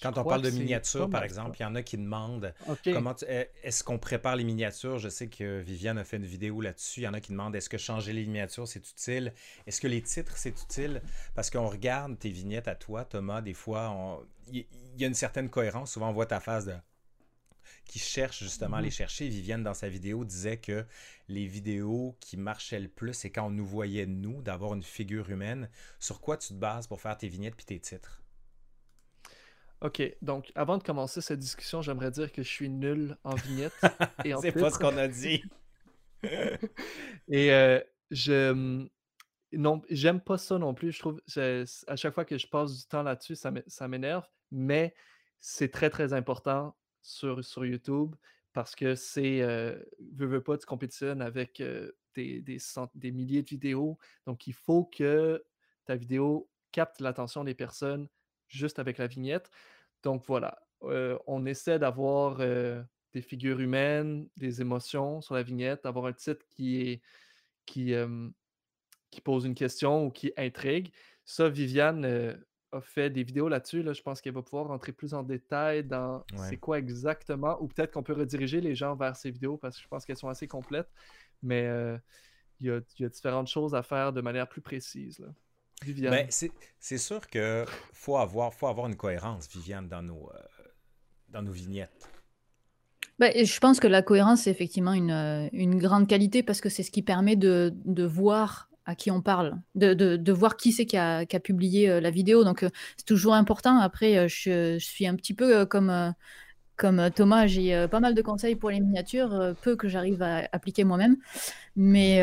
Quand 0.00 0.16
on 0.16 0.24
parle 0.24 0.40
de 0.40 0.48
miniatures, 0.48 1.10
par 1.10 1.22
exemple, 1.22 1.58
il 1.60 1.64
y 1.64 1.66
en 1.66 1.74
a 1.74 1.82
qui 1.82 1.98
demandent 1.98 2.54
comment 2.82 3.14
est-ce 3.62 3.84
qu'on 3.84 3.98
prépare 3.98 4.36
les 4.36 4.44
miniatures? 4.44 4.98
Je 4.98 5.10
sais 5.10 5.26
que 5.26 5.60
Viviane 5.60 5.98
a 5.98 6.04
fait 6.04 6.16
une 6.16 6.24
vidéo 6.24 6.62
là-dessus. 6.62 7.00
Il 7.00 7.02
y 7.04 7.08
en 7.08 7.12
a 7.12 7.20
qui 7.20 7.32
demandent 7.32 7.54
est-ce 7.54 7.68
que 7.68 7.76
changer 7.76 8.14
les 8.14 8.24
miniatures 8.24 8.66
c'est 8.66 8.88
utile? 8.88 9.34
Est-ce 9.66 9.82
que 9.82 9.86
les 9.86 10.00
titres 10.00 10.32
c'est 10.38 10.62
utile? 10.62 11.02
Parce 11.34 11.50
qu'on 11.50 11.68
regarde 11.68 12.18
tes 12.18 12.30
vignettes 12.30 12.68
à 12.68 12.74
toi, 12.74 13.04
Thomas. 13.04 13.42
Des 13.42 13.52
fois, 13.52 14.24
il 14.50 14.64
y, 14.96 15.04
a 15.04 15.06
une 15.06 15.12
certaine 15.12 15.50
cohérence. 15.50 15.92
Souvent, 15.92 16.08
on 16.08 16.14
voit 16.14 16.26
ta 16.26 16.40
phase 16.40 16.64
de 16.64 16.74
qui 17.86 17.98
cherche 17.98 18.42
justement 18.42 18.78
à 18.78 18.80
les 18.80 18.88
mhm. 18.88 18.92
chercher. 18.92 19.28
Viviane, 19.28 19.62
dans 19.62 19.74
sa 19.74 19.88
vidéo, 19.88 20.24
disait 20.24 20.58
que 20.58 20.84
les 21.28 21.46
vidéos 21.46 22.16
qui 22.20 22.36
marchaient 22.36 22.80
le 22.80 22.88
plus, 22.88 23.14
c'est 23.14 23.30
quand 23.30 23.46
on 23.46 23.50
nous 23.50 23.66
voyait, 23.66 24.06
nous, 24.06 24.42
d'avoir 24.42 24.74
une 24.74 24.82
figure 24.82 25.30
humaine. 25.30 25.70
Sur 25.98 26.20
quoi 26.20 26.36
tu 26.36 26.48
te 26.48 26.54
bases 26.54 26.86
pour 26.86 27.00
faire 27.00 27.16
tes 27.16 27.28
vignettes 27.28 27.56
puis 27.56 27.66
tes 27.66 27.80
titres? 27.80 28.22
OK, 29.82 30.02
donc 30.22 30.50
avant 30.54 30.78
de 30.78 30.82
commencer 30.82 31.20
cette 31.20 31.38
discussion, 31.38 31.82
j'aimerais 31.82 32.10
dire 32.10 32.32
que 32.32 32.42
je 32.42 32.48
suis 32.48 32.68
nul 32.68 33.16
en 33.24 33.34
vignettes 33.34 33.78
et 34.24 34.32
C'est 34.40 34.52
pas 34.52 34.70
ce 34.70 34.78
qu'on 34.78 34.96
a 34.96 35.06
dit. 35.06 35.42
et 37.28 37.52
euh, 37.52 37.80
je 38.10 38.88
non, 39.52 39.82
j'aime 39.90 40.20
pas 40.20 40.38
ça 40.38 40.58
non 40.58 40.74
plus. 40.74 40.92
Je 40.92 40.98
trouve 40.98 41.20
à 41.86 41.96
chaque 41.96 42.14
fois 42.14 42.24
que 42.24 42.38
je 42.38 42.46
passe 42.46 42.76
du 42.76 42.86
temps 42.86 43.02
là-dessus, 43.02 43.36
ça 43.36 43.88
m'énerve, 43.88 44.24
mais 44.50 44.94
c'est 45.40 45.70
très 45.70 45.90
très 45.90 46.12
important 46.12 46.74
sur, 47.06 47.44
sur 47.44 47.64
YouTube 47.64 48.14
parce 48.52 48.74
que 48.74 48.94
c'est, 48.94 49.42
euh, 49.42 49.78
veux, 50.14 50.42
pas, 50.42 50.56
tu 50.56 50.66
compétitionnes 50.66 51.20
avec 51.20 51.62
des, 52.14 52.40
des, 52.40 52.58
des, 52.94 53.10
milliers 53.12 53.42
de 53.42 53.48
vidéos. 53.48 53.98
Donc, 54.26 54.46
il 54.46 54.54
faut 54.54 54.84
que 54.84 55.44
ta 55.84 55.94
vidéo 55.94 56.48
capte 56.72 57.00
l'attention 57.00 57.44
des 57.44 57.54
personnes 57.54 58.08
juste 58.48 58.78
avec 58.78 58.96
la 58.96 59.06
vignette. 59.06 59.50
Donc, 60.02 60.24
voilà, 60.26 60.58
on 60.80 61.44
essaie 61.44 61.78
d'avoir 61.78 62.38
des 62.38 63.20
figures 63.20 63.60
humaines, 63.60 64.26
des 64.38 64.62
émotions 64.62 65.20
sur 65.20 65.34
la 65.34 65.42
vignette, 65.42 65.84
d'avoir 65.84 66.06
un 66.06 66.14
titre 66.14 66.46
qui 66.48 66.80
est 66.80 67.02
qui, 67.66 67.92
qui 69.10 69.20
pose 69.20 69.44
une 69.44 69.54
question 69.54 70.06
ou 70.06 70.10
qui 70.10 70.32
intrigue. 70.38 70.92
Ça, 71.26 71.50
Viviane 71.50 72.38
a 72.76 72.80
fait 72.80 73.10
des 73.10 73.22
vidéos 73.22 73.48
là-dessus. 73.48 73.82
Là, 73.82 73.92
je 73.92 74.02
pense 74.02 74.20
qu'elle 74.20 74.34
va 74.34 74.42
pouvoir 74.42 74.68
rentrer 74.68 74.92
plus 74.92 75.14
en 75.14 75.22
détail 75.22 75.84
dans 75.84 76.24
c'est 76.48 76.56
quoi 76.56 76.78
exactement, 76.78 77.60
ou 77.60 77.68
peut-être 77.68 77.92
qu'on 77.92 78.02
peut 78.02 78.14
rediriger 78.14 78.60
les 78.60 78.74
gens 78.74 78.94
vers 78.96 79.16
ces 79.16 79.30
vidéos 79.30 79.56
parce 79.56 79.76
que 79.76 79.82
je 79.82 79.88
pense 79.88 80.04
qu'elles 80.04 80.16
sont 80.16 80.28
assez 80.28 80.48
complètes. 80.48 80.88
Mais 81.42 81.66
euh, 81.66 81.98
il, 82.60 82.66
y 82.66 83.04
a, 83.04 83.08
différentes 83.08 83.48
choses 83.48 83.74
à 83.74 83.82
faire 83.82 84.12
de 84.12 84.20
manière 84.20 84.48
plus 84.48 84.60
précise. 84.60 85.18
Là. 85.18 85.28
Viviane. 85.82 86.10
Ben, 86.10 86.26
c'est 86.78 86.98
sûr 86.98 87.26
qu'il 87.28 87.64
faut 87.92 88.16
avoir, 88.16 88.54
faut 88.54 88.66
avoir 88.66 88.86
une 88.86 88.96
cohérence, 88.96 89.48
Viviane, 89.48 89.88
dans 89.88 90.02
nos, 90.02 90.30
euh, 90.34 90.38
dans 91.28 91.42
nos 91.42 91.52
vignettes. 91.52 92.08
Ben, 93.18 93.32
je 93.44 93.58
pense 93.60 93.80
que 93.80 93.86
la 93.86 94.02
cohérence, 94.02 94.42
c'est 94.42 94.50
effectivement 94.50 94.92
une, 94.92 95.10
euh, 95.10 95.48
une, 95.52 95.78
grande 95.78 96.06
qualité 96.06 96.42
parce 96.42 96.60
que 96.60 96.68
c'est 96.68 96.82
ce 96.82 96.90
qui 96.90 97.02
permet 97.02 97.36
de, 97.36 97.72
de 97.84 98.04
voir 98.04 98.70
à 98.86 98.94
qui 98.94 99.10
on 99.10 99.20
parle, 99.20 99.58
de, 99.74 99.94
de, 99.94 100.32
voir 100.32 100.56
qui 100.56 100.72
c'est 100.72 100.86
qui 100.86 100.96
a, 100.96 101.26
qui 101.26 101.34
a, 101.34 101.40
publié 101.40 101.90
euh, 101.90 102.00
la 102.00 102.10
vidéo. 102.10 102.44
Donc, 102.44 102.62
euh, 102.62 102.70
c'est 102.96 103.04
toujours 103.04 103.34
important. 103.34 103.78
Après, 103.78 104.16
euh, 104.16 104.28
je, 104.28 104.78
je, 104.78 104.84
suis 104.86 105.08
un 105.08 105.16
petit 105.16 105.34
peu 105.34 105.66
comme, 105.66 106.14
comme 106.76 107.10
Thomas, 107.10 107.46
j'ai 107.48 107.88
pas 107.88 107.98
mal 107.98 108.14
de 108.14 108.22
conseils 108.22 108.54
pour 108.54 108.70
les 108.70 108.80
miniatures, 108.80 109.54
peu 109.62 109.74
que 109.74 109.88
j'arrive 109.88 110.22
à 110.22 110.48
appliquer 110.52 110.84
moi-même. 110.84 111.16
Mais 111.74 112.22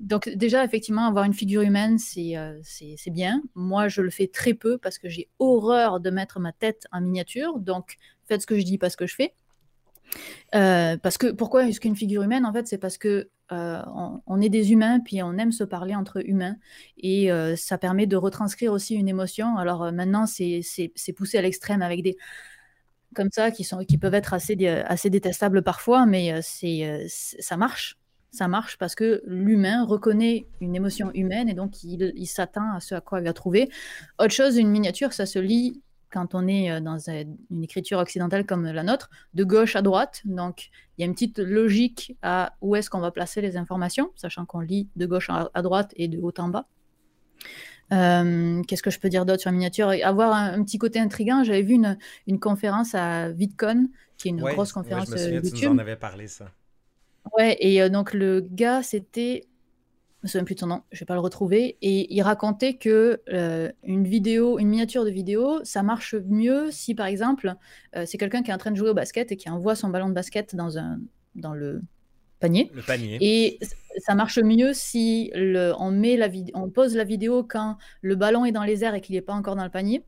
donc, 0.00 0.28
déjà, 0.28 0.64
effectivement, 0.64 1.06
avoir 1.06 1.24
une 1.24 1.32
figure 1.32 1.62
humaine, 1.62 1.98
c'est 1.98 2.34
c'est 2.62 3.10
bien. 3.10 3.42
Moi, 3.54 3.88
je 3.88 4.02
le 4.02 4.10
fais 4.10 4.26
très 4.26 4.54
peu 4.54 4.76
parce 4.76 4.98
que 4.98 5.08
j'ai 5.08 5.28
horreur 5.38 6.00
de 6.00 6.10
mettre 6.10 6.40
ma 6.40 6.52
tête 6.52 6.86
en 6.92 7.00
miniature. 7.00 7.58
Donc, 7.58 7.96
faites 8.26 8.42
ce 8.42 8.46
que 8.46 8.58
je 8.58 8.64
dis, 8.64 8.76
pas 8.76 8.90
ce 8.90 8.96
que 8.96 9.06
je 9.06 9.14
fais. 9.14 9.34
Parce 10.52 11.16
que 11.16 11.30
pourquoi 11.30 11.66
est-ce 11.66 11.80
qu'une 11.80 11.96
figure 11.96 12.22
humaine 12.22 12.44
en 12.44 12.52
fait 12.52 12.66
c'est 12.66 12.78
parce 12.78 12.98
que 12.98 13.30
euh, 13.52 13.80
on, 14.26 14.40
est 14.40 14.48
des 14.48 14.72
humains 14.72 15.00
puis 15.00 15.22
on 15.22 15.38
aime 15.38 15.52
se 15.52 15.64
parler 15.64 15.94
entre 15.94 16.26
humains. 16.26 16.56
Et 16.98 17.30
euh, 17.30 17.54
ça 17.56 17.78
permet 17.78 18.06
de 18.06 18.16
retranscrire 18.16 18.72
aussi 18.72 18.94
une 18.94 19.08
émotion. 19.08 19.56
Alors 19.56 19.92
maintenant 19.92 20.26
c'est 20.26 20.62
poussé 21.16 21.38
à 21.38 21.42
l'extrême 21.42 21.82
avec 21.82 22.02
des 22.02 22.16
comme 23.14 23.30
ça 23.32 23.50
qui 23.50 23.64
sont 23.64 23.84
qui 23.84 23.98
peuvent 23.98 24.14
être 24.14 24.34
assez 24.34 24.56
assez 24.86 25.10
détestables 25.10 25.62
parfois 25.62 26.06
mais 26.06 26.40
c'est 26.42 27.06
ça 27.08 27.56
marche. 27.56 27.98
Ça 28.32 28.48
marche 28.48 28.76
parce 28.76 28.94
que 28.94 29.22
l'humain 29.24 29.84
reconnaît 29.84 30.46
une 30.60 30.76
émotion 30.76 31.10
humaine 31.14 31.48
et 31.48 31.54
donc 31.54 31.82
il, 31.84 32.12
il 32.16 32.28
à 32.38 32.80
ce 32.80 32.94
à 32.94 33.00
quoi 33.00 33.20
il 33.20 33.24
va 33.24 33.32
trouver 33.32 33.70
autre 34.18 34.34
chose 34.34 34.58
une 34.58 34.68
miniature 34.68 35.12
ça 35.12 35.24
se 35.24 35.38
lit 35.38 35.82
quand 36.10 36.34
on 36.34 36.46
est 36.46 36.70
euh, 36.70 36.80
dans 36.80 36.98
une 36.98 37.62
écriture 37.62 37.98
occidentale 37.98 38.46
comme 38.46 38.64
la 38.64 38.82
nôtre, 38.82 39.10
de 39.34 39.44
gauche 39.44 39.76
à 39.76 39.82
droite. 39.82 40.22
Donc, 40.24 40.70
il 40.96 41.02
y 41.02 41.04
a 41.04 41.06
une 41.06 41.14
petite 41.14 41.38
logique 41.38 42.16
à 42.22 42.54
où 42.60 42.76
est-ce 42.76 42.90
qu'on 42.90 43.00
va 43.00 43.10
placer 43.10 43.40
les 43.40 43.56
informations, 43.56 44.10
sachant 44.14 44.46
qu'on 44.46 44.60
lit 44.60 44.88
de 44.96 45.06
gauche 45.06 45.30
à 45.30 45.62
droite 45.62 45.92
et 45.96 46.08
de 46.08 46.18
haut 46.18 46.32
en 46.38 46.48
bas. 46.48 46.66
Euh, 47.92 48.62
qu'est-ce 48.64 48.82
que 48.82 48.90
je 48.90 48.98
peux 48.98 49.08
dire 49.08 49.26
d'autre 49.26 49.40
sur 49.40 49.50
la 49.50 49.56
miniature? 49.56 49.92
Avoir 50.02 50.32
un, 50.32 50.62
petit 50.64 50.78
côté 50.78 50.98
intriguant. 50.98 51.44
J'avais 51.44 51.62
vu 51.62 51.74
une, 51.74 51.98
une, 52.26 52.40
conférence 52.40 52.94
à 52.94 53.30
VidCon, 53.30 53.88
qui 54.16 54.28
est 54.28 54.30
une 54.32 54.40
grosse 54.40 54.72
conférence 54.72 55.08
ouais, 55.08 55.18
je 55.18 55.22
me 55.22 55.24
souviens, 55.24 55.40
YouTube. 55.40 55.58
Tu 55.58 55.66
nous 55.66 55.74
en 55.74 55.78
avais 55.78 55.96
parlé, 55.96 56.26
ça. 56.26 56.50
Ouais, 57.36 57.56
et 57.60 57.82
euh, 57.82 57.88
donc 57.88 58.12
le 58.14 58.40
gars, 58.40 58.82
c'était 58.82 59.46
me 60.26 60.30
souviens 60.30 60.44
plus 60.44 60.54
de 60.54 60.60
son 60.60 60.66
nom, 60.66 60.82
je 60.92 61.00
vais 61.00 61.06
pas 61.06 61.14
le 61.14 61.20
retrouver, 61.20 61.76
et 61.82 62.12
il 62.14 62.22
racontait 62.22 62.74
que 62.74 63.20
euh, 63.32 63.70
une 63.82 64.04
vidéo, 64.04 64.58
une 64.58 64.68
miniature 64.68 65.04
de 65.04 65.10
vidéo, 65.10 65.60
ça 65.64 65.82
marche 65.82 66.14
mieux 66.14 66.70
si 66.70 66.94
par 66.94 67.06
exemple 67.06 67.54
euh, 67.96 68.04
c'est 68.06 68.18
quelqu'un 68.18 68.42
qui 68.42 68.50
est 68.50 68.54
en 68.54 68.58
train 68.58 68.70
de 68.70 68.76
jouer 68.76 68.90
au 68.90 68.94
basket 68.94 69.32
et 69.32 69.36
qui 69.36 69.48
envoie 69.50 69.74
son 69.74 69.88
ballon 69.88 70.08
de 70.08 70.14
basket 70.14 70.54
dans 70.54 70.78
un 70.78 70.98
dans 71.34 71.54
le 71.54 71.82
panier. 72.40 72.70
Le 72.74 72.82
panier. 72.82 73.18
Et 73.20 73.58
ça 73.98 74.14
marche 74.14 74.38
mieux 74.38 74.72
si 74.74 75.30
le, 75.34 75.72
on 75.78 75.90
met 75.90 76.16
la 76.16 76.28
on 76.54 76.68
pose 76.68 76.94
la 76.96 77.04
vidéo 77.04 77.42
quand 77.42 77.78
le 78.00 78.14
ballon 78.14 78.44
est 78.44 78.52
dans 78.52 78.64
les 78.64 78.84
airs 78.84 78.94
et 78.94 79.00
qu'il 79.00 79.14
n'est 79.14 79.22
pas 79.22 79.34
encore 79.34 79.56
dans 79.56 79.64
le 79.64 79.70
panier, 79.70 80.02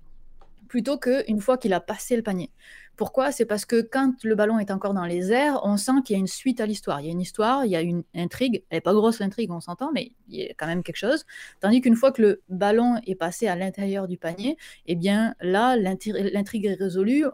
plutôt 0.69 0.99
qu'une 0.99 1.41
fois 1.41 1.59
qu'il 1.59 1.73
a 1.73 1.81
passé 1.81 2.17
le 2.17 2.23
panier. 2.23 2.51
Pourquoi? 2.97 3.31
C'est 3.31 3.45
parce 3.45 3.65
que 3.65 3.81
quand 3.81 4.25
le 4.25 4.35
ballon 4.35 4.59
est 4.59 4.73
encore 4.73 4.93
dans 4.93 5.05
les 5.05 5.31
airs, 5.31 5.61
on 5.63 5.77
sent 5.77 6.03
qu'il 6.05 6.15
y 6.15 6.17
a 6.17 6.21
une 6.21 6.27
suite 6.27 6.61
à 6.61 6.67
l'histoire. 6.67 7.01
Il 7.01 7.07
y 7.07 7.09
a 7.09 7.13
une 7.13 7.21
histoire, 7.21 7.65
il 7.65 7.71
y 7.71 7.77
a 7.77 7.81
une 7.81 8.03
intrigue. 8.15 8.65
Elle 8.71 8.79
n'est 8.79 8.81
pas 8.81 8.93
grosse 8.93 9.21
l'intrigue, 9.21 9.53
on 9.53 9.61
s'entend, 9.61 9.93
mais 9.93 10.11
il 10.29 10.41
y 10.41 10.51
a 10.51 10.55
quand 10.55 10.67
même 10.67 10.83
quelque 10.83 10.97
chose. 10.97 11.25
Tandis 11.61 11.81
qu'une 11.81 11.95
fois 11.95 12.11
que 12.11 12.23
le 12.23 12.43
ballon 12.49 13.01
est 13.07 13.15
passé 13.15 13.47
à 13.47 13.55
l'intérieur 13.55 14.09
du 14.09 14.19
panier, 14.19 14.57
eh 14.87 14.97
bien 14.97 15.37
là, 15.41 15.77
l'intrigue 15.77 16.67
est 16.67 16.75
résolue. 16.75 17.25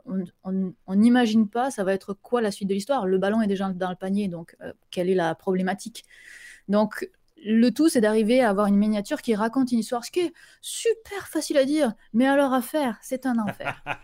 On 0.45 0.95
n'imagine 0.95 1.49
pas 1.49 1.71
ça 1.71 1.83
va 1.83 1.95
être 1.95 2.13
quoi 2.13 2.43
la 2.43 2.51
suite 2.51 2.69
de 2.69 2.75
l'histoire. 2.75 3.07
Le 3.07 3.17
ballon 3.17 3.41
est 3.41 3.47
déjà 3.47 3.69
dans 3.71 3.91
le 3.91 3.97
panier, 3.97 4.29
donc 4.29 4.57
euh, 4.61 4.73
quelle 4.91 5.09
est 5.09 5.15
la 5.15 5.35
problématique? 5.35 6.05
Donc 6.69 7.09
le 7.45 7.71
tout, 7.71 7.89
c'est 7.89 8.01
d'arriver 8.01 8.41
à 8.41 8.49
avoir 8.49 8.67
une 8.67 8.77
miniature 8.77 9.21
qui 9.23 9.35
raconte 9.35 9.73
une 9.73 9.79
histoire, 9.79 10.05
ce 10.05 10.11
qui 10.11 10.21
est 10.21 10.33
super 10.61 11.29
facile 11.29 11.59
à 11.59 11.65
dire, 11.65 11.93
mais 12.13 12.27
alors 12.27 12.53
à 12.53 12.63
faire, 12.63 12.99
c'est 13.03 13.27
un 13.27 13.39
enfer. 13.39 13.83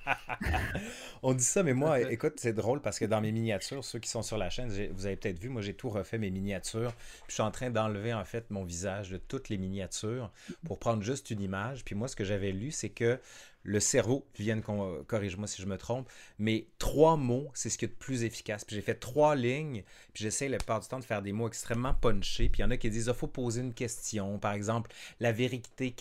On 1.22 1.34
dit 1.34 1.44
ça, 1.44 1.62
mais 1.62 1.74
moi, 1.74 2.00
écoute, 2.00 2.34
c'est 2.36 2.52
drôle 2.52 2.80
parce 2.80 2.98
que 2.98 3.04
dans 3.04 3.20
mes 3.20 3.32
miniatures, 3.32 3.84
ceux 3.84 3.98
qui 3.98 4.08
sont 4.08 4.22
sur 4.22 4.38
la 4.38 4.50
chaîne, 4.50 4.68
vous 4.92 5.06
avez 5.06 5.16
peut-être 5.16 5.38
vu, 5.38 5.48
moi 5.48 5.62
j'ai 5.62 5.74
tout 5.74 5.90
refait 5.90 6.18
mes 6.18 6.30
miniatures. 6.30 6.92
je 7.28 7.34
suis 7.34 7.42
en 7.42 7.50
train 7.50 7.70
d'enlever 7.70 8.14
en 8.14 8.24
fait 8.24 8.50
mon 8.50 8.64
visage 8.64 9.10
de 9.10 9.16
toutes 9.16 9.48
les 9.48 9.58
miniatures 9.58 10.30
pour 10.64 10.78
prendre 10.78 11.02
juste 11.02 11.30
une 11.30 11.40
image. 11.40 11.84
Puis 11.84 11.94
moi, 11.94 12.08
ce 12.08 12.16
que 12.16 12.24
j'avais 12.24 12.52
lu, 12.52 12.70
c'est 12.70 12.88
que 12.90 13.18
le 13.62 13.78
cerveau, 13.78 14.26
Vivienne, 14.36 14.62
corrige-moi 14.62 15.46
si 15.46 15.60
je 15.60 15.66
me 15.66 15.76
trompe, 15.76 16.08
mais 16.38 16.66
trois 16.78 17.16
mots, 17.16 17.50
c'est 17.54 17.68
ce 17.68 17.76
qui 17.76 17.84
est 17.84 17.88
le 17.88 17.94
plus 17.94 18.24
efficace. 18.24 18.64
Puis 18.64 18.76
j'ai 18.76 18.82
fait 18.82 18.94
trois 18.94 19.36
lignes, 19.36 19.82
puis 20.14 20.24
j'essaie 20.24 20.48
la 20.48 20.56
plupart 20.56 20.80
du 20.80 20.88
temps 20.88 20.98
de 20.98 21.04
faire 21.04 21.22
des 21.22 21.32
mots 21.32 21.46
extrêmement 21.46 21.94
punchés. 21.94 22.48
Puis 22.48 22.60
il 22.60 22.62
y 22.62 22.64
en 22.64 22.70
a 22.70 22.76
qui 22.76 22.88
disent, 22.88 23.08
il 23.08 23.14
faut 23.14 23.26
poser 23.26 23.60
une 23.60 23.74
question, 23.74 24.38
par 24.38 24.52
exemple, 24.52 24.90
la 25.20 25.32
vérité 25.32 25.94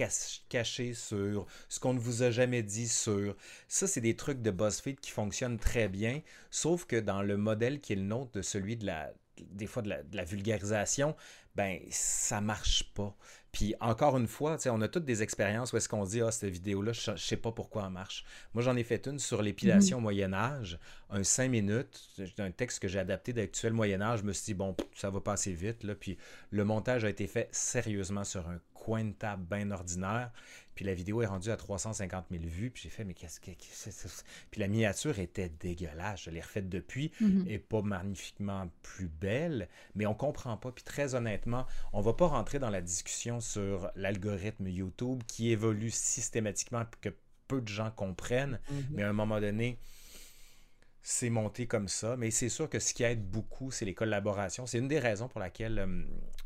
cachée 0.49 0.93
sur, 0.93 1.45
ce 1.67 1.79
qu'on 1.79 1.93
ne 1.93 1.99
vous 1.99 2.23
a 2.23 2.31
jamais 2.31 2.63
dit 2.63 2.87
sur. 2.87 3.35
Ça, 3.67 3.87
c'est 3.87 4.01
des 4.01 4.15
trucs 4.15 4.41
de 4.41 4.51
BuzzFeed 4.51 4.99
qui 4.99 5.11
fonctionnent 5.11 5.59
très 5.59 5.89
bien, 5.89 6.21
sauf 6.51 6.85
que 6.85 6.95
dans 6.95 7.21
le 7.21 7.35
modèle 7.37 7.81
qui 7.81 7.93
est 7.93 7.97
le 7.97 8.03
nôtre 8.03 8.31
de 8.31 8.41
celui 8.41 8.77
de 8.77 8.85
la 8.85 9.11
des 9.51 9.67
fois 9.67 9.81
de 9.81 9.89
la, 9.89 10.03
de 10.03 10.15
la 10.15 10.23
vulgarisation, 10.23 11.15
ben 11.55 11.79
ça 11.89 12.41
marche 12.41 12.91
pas. 12.93 13.15
Puis 13.51 13.73
encore 13.79 14.17
une 14.17 14.27
fois, 14.27 14.57
on 14.67 14.81
a 14.81 14.87
toutes 14.87 15.05
des 15.05 15.23
expériences 15.23 15.73
où 15.73 15.77
est-ce 15.77 15.89
qu'on 15.89 16.03
dit, 16.03 16.21
ah, 16.21 16.31
cette 16.31 16.51
vidéo-là, 16.51 16.93
je 16.93 17.11
ne 17.11 17.17
sais 17.17 17.37
pas 17.37 17.51
pourquoi 17.51 17.83
elle 17.85 17.91
marche. 17.91 18.23
Moi, 18.53 18.63
j'en 18.63 18.75
ai 18.75 18.83
fait 18.83 19.07
une 19.07 19.17
sur 19.17 19.41
l'épilation 19.41 19.97
au 19.97 19.99
mhm. 19.99 20.03
Moyen-Âge, 20.03 20.79
un 21.09 21.23
5 21.23 21.49
minutes, 21.49 22.09
un 22.37 22.51
texte 22.51 22.79
que 22.79 22.87
j'ai 22.87 22.99
adapté 22.99 23.33
d'actuel 23.33 23.73
Moyen-Âge. 23.73 24.19
Je 24.19 24.25
me 24.25 24.33
suis 24.33 24.45
dit, 24.45 24.53
bon, 24.53 24.75
ça 24.93 25.09
va 25.09 25.19
passer 25.19 25.53
vite. 25.53 25.83
Là. 25.83 25.95
Puis 25.95 26.17
le 26.51 26.63
montage 26.63 27.05
a 27.05 27.09
été 27.09 27.25
fait 27.25 27.49
sérieusement 27.51 28.23
sur 28.23 28.47
un 28.47 28.59
coin 28.73 29.03
de 29.03 29.13
table 29.13 29.43
bien 29.49 29.71
ordinaire. 29.71 30.31
Puis 30.79 30.85
la 30.85 30.93
vidéo 30.93 31.21
est 31.21 31.25
rendue 31.25 31.51
à 31.51 31.57
350 31.57 32.27
000 32.31 32.41
vues. 32.45 32.69
Puis 32.71 32.83
j'ai 32.83 32.89
fait, 32.89 33.03
mais 33.03 33.13
qu'est-ce 33.13 33.41
que 33.41 33.51
c'est 33.69 34.23
Puis 34.49 34.61
la 34.61 34.69
miniature 34.69 35.19
était 35.19 35.49
dégueulasse. 35.59 36.23
Je 36.23 36.29
l'ai 36.29 36.39
refaite 36.39 36.69
depuis. 36.69 37.11
Mhm. 37.19 37.43
Et 37.49 37.59
pas 37.59 37.81
magnifiquement 37.81 38.71
plus 38.81 39.09
belle. 39.09 39.67
Mais 39.95 40.05
on 40.05 40.13
comprend 40.15 40.55
pas. 40.55 40.71
Puis 40.71 40.85
très 40.85 41.15
honnêtement, 41.15 41.65
on 41.91 41.99
va 41.99 42.13
pas 42.13 42.27
rentrer 42.27 42.59
dans 42.59 42.69
la 42.69 42.79
discussion 42.79 43.41
sur 43.41 43.91
l'algorithme 43.97 44.69
YouTube 44.69 45.21
qui 45.27 45.51
évolue 45.51 45.91
systématiquement 45.91 46.85
que 47.01 47.09
peu 47.49 47.59
de 47.59 47.67
gens 47.67 47.91
comprennent, 47.91 48.57
Mhm. 48.71 48.85
mais 48.91 49.03
à 49.03 49.09
un 49.09 49.13
moment 49.13 49.41
donné, 49.41 49.79
c'est 51.01 51.29
monté 51.29 51.67
comme 51.67 51.87
ça. 51.87 52.17
Mais 52.17 52.31
c'est 52.31 52.49
sûr 52.49 52.69
que 52.69 52.79
ce 52.79 52.93
qui 52.93 53.03
aide 53.03 53.25
beaucoup, 53.29 53.71
c'est 53.71 53.85
les 53.85 53.93
collaborations. 53.93 54.65
C'est 54.65 54.79
une 54.79 54.87
des 54.87 54.99
raisons 54.99 55.27
pour 55.27 55.39
laquelle 55.39 55.79
euh, 55.79 56.03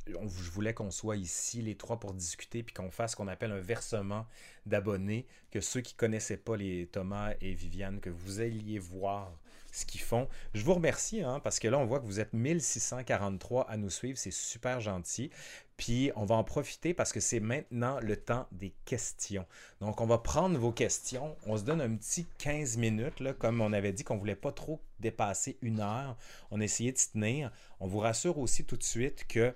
je 0.08 0.52
voulais 0.52 0.74
qu'on 0.74 0.92
soit 0.92 1.18
ici 1.18 1.62
les 1.62 1.76
trois 1.76 2.00
pour 2.00 2.14
discuter 2.14 2.64
puis 2.64 2.74
qu'on 2.74 2.92
fasse 2.92 3.12
ce 3.12 3.16
qu'on 3.16 3.28
appelle 3.28 3.52
un 3.52 3.60
versement 3.60 4.28
d'abonnés, 4.66 5.26
que 5.52 5.62
ceux 5.62 5.82
qui 5.82 5.94
connaissaient 5.96 6.38
pas 6.38 6.56
les 6.56 6.88
Thomas 6.88 7.34
et 7.42 7.54
Viviane, 7.54 8.00
que 8.00 8.10
vous 8.10 8.40
alliez 8.42 8.80
voir 8.80 9.38
ce 9.72 9.86
qu'ils 9.86 10.02
font. 10.02 10.30
Je 10.54 10.64
vous 10.64 10.76
remercie, 10.76 11.24
hein, 11.24 11.40
parce 11.40 11.60
que 11.60 11.68
là, 11.68 11.80
on 11.80 11.86
voit 11.86 12.00
que 12.00 12.06
vous 12.06 12.20
êtes 12.20 12.32
1643 12.34 13.70
à 13.70 13.76
nous 13.76 13.90
suivre. 13.90 14.18
C'est 14.18 14.32
super 14.32 14.80
gentil. 14.80 15.32
Puis, 15.78 16.12
on 16.16 16.26
va 16.26 16.36
en 16.36 16.44
profiter 16.44 16.94
parce 16.94 17.12
que 17.12 17.20
c'est 17.20 17.40
maintenant 17.40 18.00
le 18.00 18.16
temps 18.16 18.48
des 18.52 18.74
questions. 18.86 19.46
Donc, 19.82 20.02
on 20.02 20.06
va 20.06 20.18
prendre 20.18 20.58
vos 20.58 20.72
questions. 20.72 21.36
On 21.46 21.58
se 21.58 21.64
donne 21.64 21.82
un 21.82 21.96
petit 21.96 22.26
15 22.38 22.78
minutes, 22.78 23.34
comme 23.40 23.62
on 23.62 23.74
avait 23.74 23.92
dit 23.92 24.04
qu'on 24.04 24.16
ne 24.16 24.20
voulait 24.20 24.36
pas 24.36 24.52
trop 24.52 24.80
dépasser 25.00 25.58
une 25.62 25.80
heure. 25.80 26.16
On 26.52 26.62
a 26.62 26.64
essayé 26.64 26.92
de 26.92 26.98
s'y 26.98 27.12
tenir. 27.12 27.52
On 27.80 27.88
vous 27.88 28.00
rassure 28.00 28.38
aussi 28.38 28.66
tout 28.66 28.78
de 28.78 28.84
suite 28.84 29.26
que 29.28 29.54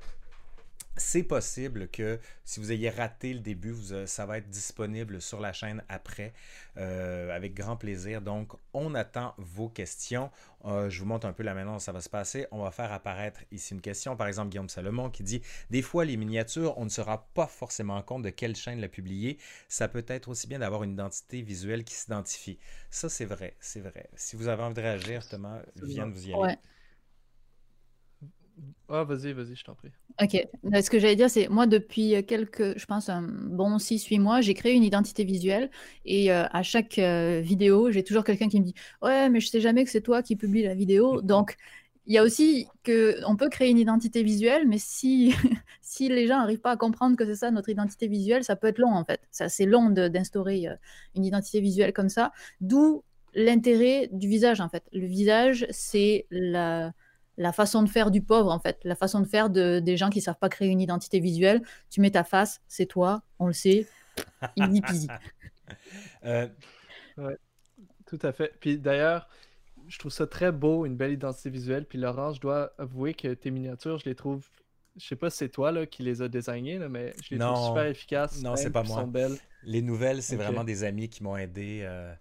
c'est 0.97 1.23
possible 1.23 1.87
que 1.87 2.19
si 2.43 2.59
vous 2.59 2.71
ayez 2.71 2.89
raté 2.89 3.33
le 3.33 3.39
début, 3.39 3.71
vous, 3.71 3.93
euh, 3.93 4.05
ça 4.05 4.25
va 4.25 4.37
être 4.37 4.49
disponible 4.49 5.21
sur 5.21 5.39
la 5.39 5.53
chaîne 5.53 5.83
après, 5.89 6.33
euh, 6.77 7.35
avec 7.35 7.53
grand 7.53 7.75
plaisir. 7.75 8.21
Donc, 8.21 8.53
on 8.73 8.95
attend 8.95 9.33
vos 9.37 9.69
questions. 9.69 10.31
Euh, 10.65 10.89
je 10.89 10.99
vous 10.99 11.05
montre 11.05 11.27
un 11.27 11.33
peu 11.33 11.43
la 11.43 11.53
manière 11.53 11.73
dont 11.73 11.79
ça 11.79 11.91
va 11.91 12.01
se 12.01 12.09
passer. 12.09 12.47
On 12.51 12.63
va 12.63 12.71
faire 12.71 12.91
apparaître 12.91 13.41
ici 13.51 13.73
une 13.73 13.81
question. 13.81 14.15
Par 14.15 14.27
exemple, 14.27 14.49
Guillaume 14.49 14.69
Salomon 14.69 15.09
qui 15.09 15.23
dit 15.23 15.41
Des 15.69 15.81
fois, 15.81 16.05
les 16.05 16.17
miniatures, 16.17 16.77
on 16.77 16.85
ne 16.85 16.89
se 16.89 17.01
rend 17.01 17.23
pas 17.33 17.47
forcément 17.47 18.01
compte 18.01 18.23
de 18.23 18.29
quelle 18.29 18.55
chaîne 18.55 18.79
l'a 18.79 18.89
publié. 18.89 19.37
Ça 19.67 19.87
peut 19.87 20.05
être 20.07 20.29
aussi 20.29 20.47
bien 20.47 20.59
d'avoir 20.59 20.83
une 20.83 20.91
identité 20.91 21.41
visuelle 21.41 21.83
qui 21.83 21.95
s'identifie. 21.95 22.59
Ça, 22.89 23.09
c'est 23.09 23.25
vrai, 23.25 23.55
c'est 23.59 23.81
vrai. 23.81 24.09
Si 24.15 24.35
vous 24.35 24.47
avez 24.47 24.63
envie 24.63 24.75
de 24.75 24.81
réagir, 24.81 25.27
Thomas, 25.27 25.61
viens 25.75 26.07
de 26.07 26.13
vous 26.13 26.27
y 26.27 26.33
aller. 26.33 26.41
Ouais. 26.41 26.57
Ah, 28.89 29.03
vas-y, 29.03 29.33
vas-y, 29.33 29.55
je 29.55 29.63
t'en 29.63 29.75
prie. 29.75 29.91
Ok. 30.21 30.35
Euh, 30.35 30.81
Ce 30.81 30.89
que 30.89 30.97
j'allais 30.99 31.15
dire, 31.15 31.29
c'est 31.29 31.47
moi, 31.47 31.67
depuis 31.67 32.25
quelques, 32.25 32.77
je 32.77 32.85
pense, 32.85 33.07
un 33.09 33.21
bon 33.21 33.77
6-8 33.77 34.19
mois, 34.19 34.41
j'ai 34.41 34.53
créé 34.55 34.73
une 34.73 34.83
identité 34.83 35.23
visuelle 35.23 35.69
et 36.05 36.31
euh, 36.31 36.45
à 36.51 36.63
chaque 36.63 36.97
euh, 36.97 37.39
vidéo, 37.41 37.91
j'ai 37.91 38.03
toujours 38.03 38.23
quelqu'un 38.23 38.49
qui 38.49 38.59
me 38.59 38.65
dit 38.65 38.73
Ouais, 39.01 39.29
mais 39.29 39.39
je 39.39 39.47
sais 39.47 39.61
jamais 39.61 39.83
que 39.83 39.91
c'est 39.91 40.01
toi 40.01 40.23
qui 40.23 40.35
publie 40.35 40.63
la 40.63 40.73
vidéo. 40.73 41.21
Donc, 41.21 41.55
il 42.07 42.13
y 42.13 42.17
a 42.17 42.23
aussi 42.23 42.67
que 42.83 43.17
on 43.27 43.35
peut 43.35 43.49
créer 43.49 43.69
une 43.69 43.77
identité 43.77 44.23
visuelle, 44.23 44.67
mais 44.67 44.79
si, 44.79 45.33
si 45.81 46.09
les 46.09 46.25
gens 46.27 46.37
n'arrivent 46.39 46.61
pas 46.61 46.71
à 46.71 46.77
comprendre 46.77 47.15
que 47.15 47.25
c'est 47.25 47.35
ça 47.35 47.51
notre 47.51 47.69
identité 47.69 48.07
visuelle, 48.07 48.43
ça 48.43 48.55
peut 48.55 48.67
être 48.67 48.79
long 48.79 48.93
en 48.95 49.05
fait. 49.05 49.21
C'est 49.29 49.43
assez 49.43 49.65
long 49.65 49.89
d'instaurer 49.91 50.67
euh, 50.67 50.75
une 51.15 51.25
identité 51.25 51.59
visuelle 51.61 51.93
comme 51.93 52.09
ça. 52.09 52.31
D'où 52.61 53.03
l'intérêt 53.35 54.09
du 54.11 54.27
visage 54.27 54.61
en 54.61 54.69
fait. 54.69 54.83
Le 54.93 55.05
visage, 55.05 55.67
c'est 55.69 56.25
la 56.31 56.93
la 57.37 57.51
façon 57.53 57.83
de 57.83 57.89
faire 57.89 58.11
du 58.11 58.21
pauvre, 58.21 58.51
en 58.51 58.59
fait, 58.59 58.79
la 58.83 58.95
façon 58.95 59.19
de 59.19 59.27
faire 59.27 59.49
de, 59.49 59.79
des 59.79 59.95
gens 59.95 60.09
qui 60.09 60.21
savent 60.21 60.39
pas 60.39 60.49
créer 60.49 60.69
une 60.69 60.81
identité 60.81 61.19
visuelle. 61.19 61.61
Tu 61.89 62.01
mets 62.01 62.11
ta 62.11 62.23
face, 62.23 62.61
c'est 62.67 62.87
toi, 62.87 63.21
on 63.39 63.47
le 63.47 63.53
sait, 63.53 63.87
easy 64.55 64.81
peasy. 64.81 65.07
Euh, 66.25 66.47
Tout 68.05 68.19
à 68.21 68.31
fait. 68.31 68.53
Puis 68.61 68.77
d'ailleurs, 68.77 69.27
je 69.87 69.99
trouve 69.99 70.11
ça 70.11 70.25
très 70.27 70.53
beau, 70.53 70.85
une 70.85 70.95
belle 70.95 71.11
identité 71.11 71.49
visuelle. 71.49 71.85
Puis 71.85 71.97
Laurent, 71.97 72.31
je 72.31 72.39
dois 72.39 72.71
avouer 72.77 73.13
que 73.13 73.33
tes 73.33 73.51
miniatures, 73.51 73.99
je 73.99 74.05
les 74.05 74.15
trouve. 74.15 74.47
Je 74.95 75.05
sais 75.05 75.17
pas 75.17 75.29
si 75.29 75.37
c'est 75.37 75.49
toi 75.49 75.73
là, 75.73 75.85
qui 75.85 76.03
les 76.03 76.21
a 76.21 76.29
désignées, 76.29 76.77
là, 76.77 76.87
mais 76.87 77.13
je 77.21 77.35
les 77.35 77.39
trouve 77.39 77.67
super 77.67 77.85
efficaces. 77.85 78.41
Non, 78.41 78.55
c'est 78.55 78.71
pas 78.71 78.83
moi. 78.83 79.01
sont 79.01 79.07
belles. 79.07 79.37
Les 79.63 79.81
nouvelles, 79.81 80.23
c'est 80.23 80.37
vraiment 80.37 80.63
des 80.63 80.85
amis 80.85 81.09
qui 81.09 81.21
m'ont 81.21 81.35
aidé, 81.35 81.81
euh, 81.83 82.13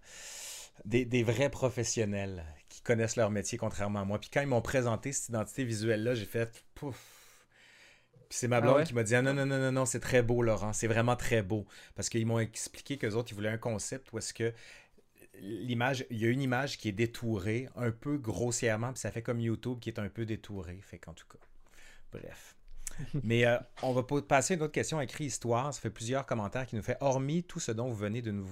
des, 0.83 1.05
des 1.05 1.23
vrais 1.23 1.49
professionnels 1.49 2.43
qui 2.77 2.83
connaissent 2.83 3.15
leur 3.15 3.31
métier 3.31 3.57
contrairement 3.57 4.01
à 4.01 4.05
moi. 4.05 4.19
Puis 4.19 4.29
quand 4.31 4.41
ils 4.41 4.47
m'ont 4.47 4.61
présenté 4.61 5.11
cette 5.11 5.29
identité 5.29 5.63
visuelle-là, 5.65 6.13
j'ai 6.13 6.25
fait 6.25 6.63
pouf. 6.75 7.47
Puis 8.29 8.37
c'est 8.37 8.47
ma 8.47 8.61
Ah 8.61 8.61
blonde 8.61 8.77
ouais? 8.77 8.83
qui 8.83 8.93
m'a 8.93 9.01
dit 9.03 9.15
ah, 9.15 9.23
non, 9.23 9.33
non, 9.33 9.47
non, 9.47 9.57
non, 9.57 9.71
non, 9.71 9.85
c'est 9.85 9.99
très 9.99 10.21
beau, 10.21 10.43
Laurent, 10.43 10.73
c'est 10.73 10.85
vraiment 10.87 11.15
très 11.15 11.41
beau. 11.41 11.65
Parce 11.95 12.07
qu'ils 12.09 12.27
m'ont 12.27 12.37
expliqué 12.39 12.97
qu'eux 12.99 13.13
autres, 13.13 13.31
ils 13.31 13.35
voulaient 13.35 13.49
un 13.49 13.57
concept 13.57 14.11
où 14.13 14.19
est-ce 14.19 14.31
que 14.33 14.53
l'image, 15.39 16.05
il 16.11 16.19
y 16.19 16.25
a 16.25 16.29
une 16.29 16.41
image 16.41 16.77
qui 16.77 16.89
est 16.89 16.93
détourée 16.93 17.67
un 17.75 17.91
peu 17.91 18.17
grossièrement, 18.19 18.91
puis 18.93 18.99
ça 18.99 19.11
fait 19.11 19.23
comme 19.23 19.39
YouTube 19.39 19.79
qui 19.79 19.89
est 19.89 19.99
un 19.99 20.09
peu 20.09 20.25
détouré. 20.27 20.79
Fait 20.83 20.99
qu'en 20.99 21.13
tout 21.13 21.27
cas, 21.27 21.39
bref. 22.11 22.56
Mais 23.23 23.45
euh, 23.45 23.57
on 23.83 23.93
va 23.93 24.03
pa- 24.03 24.21
passer 24.21 24.53
à 24.53 24.57
une 24.57 24.63
autre 24.63 24.71
question 24.71 24.99
écrit 25.01 25.25
histoire. 25.25 25.73
Ça 25.73 25.81
fait 25.81 25.89
plusieurs 25.89 26.25
commentaires 26.25 26.65
qui 26.65 26.75
nous 26.75 26.81
fait 26.83 26.97
hormis 27.01 27.43
tout 27.43 27.59
ce 27.59 27.71
dont 27.71 27.87
vous 27.87 27.95
venez 27.95 28.21
de 28.21 28.31
nous, 28.31 28.47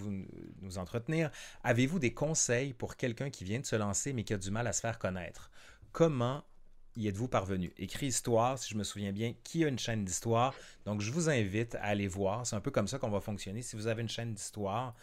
nous 0.61 0.77
entretenir, 0.77 1.31
avez-vous 1.63 1.99
des 1.99 2.13
conseils 2.13 2.73
pour 2.73 2.95
quelqu'un 2.95 3.29
qui 3.29 3.43
vient 3.43 3.59
de 3.59 3.65
se 3.65 3.75
lancer 3.75 4.13
mais 4.13 4.23
qui 4.23 4.33
a 4.33 4.37
du 4.37 4.51
mal 4.51 4.67
à 4.67 4.73
se 4.73 4.81
faire 4.81 4.99
connaître? 4.99 5.51
Comment 5.91 6.43
y 6.97 7.07
êtes-vous 7.09 7.27
parvenu? 7.27 7.73
Écrit 7.77 8.07
histoire, 8.07 8.57
si 8.57 8.69
je 8.69 8.77
me 8.77 8.83
souviens 8.83 9.11
bien, 9.11 9.33
qui 9.43 9.65
a 9.65 9.67
une 9.67 9.79
chaîne 9.79 10.05
d'histoire? 10.05 10.53
Donc 10.85 11.01
je 11.01 11.11
vous 11.11 11.29
invite 11.29 11.75
à 11.75 11.83
aller 11.83 12.07
voir. 12.07 12.47
C'est 12.47 12.55
un 12.55 12.61
peu 12.61 12.71
comme 12.71 12.87
ça 12.87 12.99
qu'on 12.99 13.09
va 13.09 13.19
fonctionner. 13.19 13.61
Si 13.61 13.75
vous 13.75 13.87
avez 13.87 14.01
une 14.01 14.09
chaîne 14.09 14.33
d'histoire, 14.33 14.95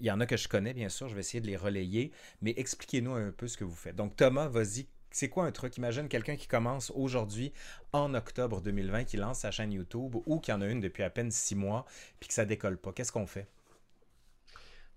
il 0.00 0.04
y 0.06 0.10
en 0.10 0.20
a 0.20 0.26
que 0.26 0.36
je 0.36 0.48
connais 0.48 0.74
bien 0.74 0.88
sûr. 0.90 1.08
Je 1.08 1.14
vais 1.14 1.20
essayer 1.20 1.40
de 1.40 1.46
les 1.46 1.56
relayer, 1.56 2.12
mais 2.42 2.52
expliquez-nous 2.56 3.14
un 3.14 3.32
peu 3.32 3.48
ce 3.48 3.56
que 3.56 3.64
vous 3.64 3.74
faites. 3.74 3.96
Donc 3.96 4.16
Thomas, 4.16 4.48
vas-y. 4.48 4.86
C'est 5.10 5.28
quoi 5.28 5.44
un 5.44 5.52
truc? 5.52 5.76
Imagine 5.76 6.08
quelqu'un 6.08 6.36
qui 6.36 6.46
commence 6.46 6.92
aujourd'hui 6.94 7.52
en 7.92 8.14
octobre 8.14 8.60
2020 8.60 9.04
qui 9.04 9.16
lance 9.16 9.40
sa 9.40 9.50
chaîne 9.50 9.72
YouTube 9.72 10.16
ou 10.24 10.38
qui 10.38 10.52
en 10.52 10.60
a 10.60 10.66
une 10.66 10.80
depuis 10.80 11.02
à 11.02 11.10
peine 11.10 11.30
six 11.30 11.56
mois 11.56 11.84
puis 12.20 12.28
que 12.28 12.34
ça 12.34 12.44
décolle 12.44 12.78
pas. 12.78 12.92
Qu'est-ce 12.92 13.10
qu'on 13.10 13.26
fait? 13.26 13.48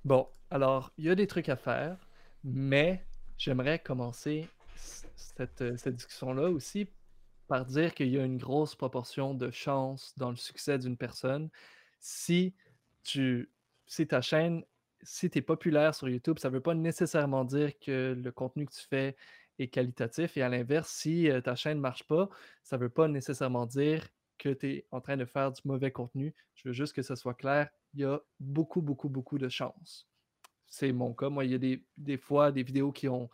Bon, 0.06 0.28
alors, 0.52 0.92
il 0.98 1.06
y 1.06 1.10
a 1.10 1.16
des 1.16 1.28
trucs 1.28 1.50
à 1.50 1.56
faire, 1.56 1.98
mais 2.44 3.04
j'aimerais 3.38 3.80
commencer 3.80 4.48
euh, 5.40 5.78
cette 5.78 5.96
discussion-là 5.96 6.50
aussi 6.50 6.88
par 7.48 7.66
dire 7.66 7.94
qu'il 7.94 8.10
y 8.10 8.20
a 8.20 8.24
une 8.24 8.38
grosse 8.38 8.76
proportion 8.76 9.34
de 9.34 9.50
chance 9.50 10.14
dans 10.18 10.30
le 10.30 10.36
succès 10.36 10.78
d'une 10.78 10.98
personne. 10.98 11.50
Si 12.00 12.54
tu, 13.04 13.50
si 13.88 14.08
ta 14.08 14.22
chaîne, 14.22 14.64
si 15.02 15.30
tu 15.30 15.40
es 15.40 15.42
populaire 15.42 15.96
sur 15.96 16.08
YouTube, 16.08 16.40
ça 16.40 16.50
ne 16.50 16.56
veut 16.56 16.62
pas 16.62 16.76
nécessairement 16.76 17.46
dire 17.46 17.78
que 17.80 18.16
le 18.18 18.32
contenu 18.32 18.66
que 18.66 18.74
tu 18.74 18.86
fais 18.90 19.16
est 19.60 19.68
qualitatif. 19.68 20.38
Et 20.38 20.42
à 20.42 20.50
l'inverse, 20.50 20.90
si 20.90 21.30
ta 21.44 21.56
chaîne 21.56 21.78
ne 21.78 21.82
marche 21.82 22.04
pas, 22.04 22.30
ça 22.64 22.78
ne 22.78 22.82
veut 22.82 22.90
pas 22.90 23.08
nécessairement 23.08 23.66
dire 23.66 24.08
que 24.38 24.50
tu 24.50 24.68
es 24.68 24.88
en 24.92 25.02
train 25.02 25.18
de 25.18 25.26
faire 25.26 25.52
du 25.52 25.62
mauvais 25.66 25.92
contenu. 25.92 26.34
Je 26.56 26.68
veux 26.68 26.74
juste 26.74 26.94
que 26.94 27.02
ce 27.02 27.16
soit 27.16 27.36
clair. 27.36 27.70
Il 27.94 28.02
y 28.02 28.06
a 28.06 28.20
beaucoup, 28.40 28.82
beaucoup, 28.82 29.10
beaucoup 29.10 29.38
de 29.38 29.50
chance. 29.50 30.10
C'est 30.68 30.92
mon 30.92 31.14
cas. 31.14 31.30
Moi, 31.30 31.46
il 31.46 31.52
y 31.52 31.56
a 31.56 31.60
des, 31.60 31.86
des 31.98 32.18
fois 32.18 32.52
des 32.52 32.64
vidéos 32.64 32.92
qui 32.92 33.08
ont 33.08 33.30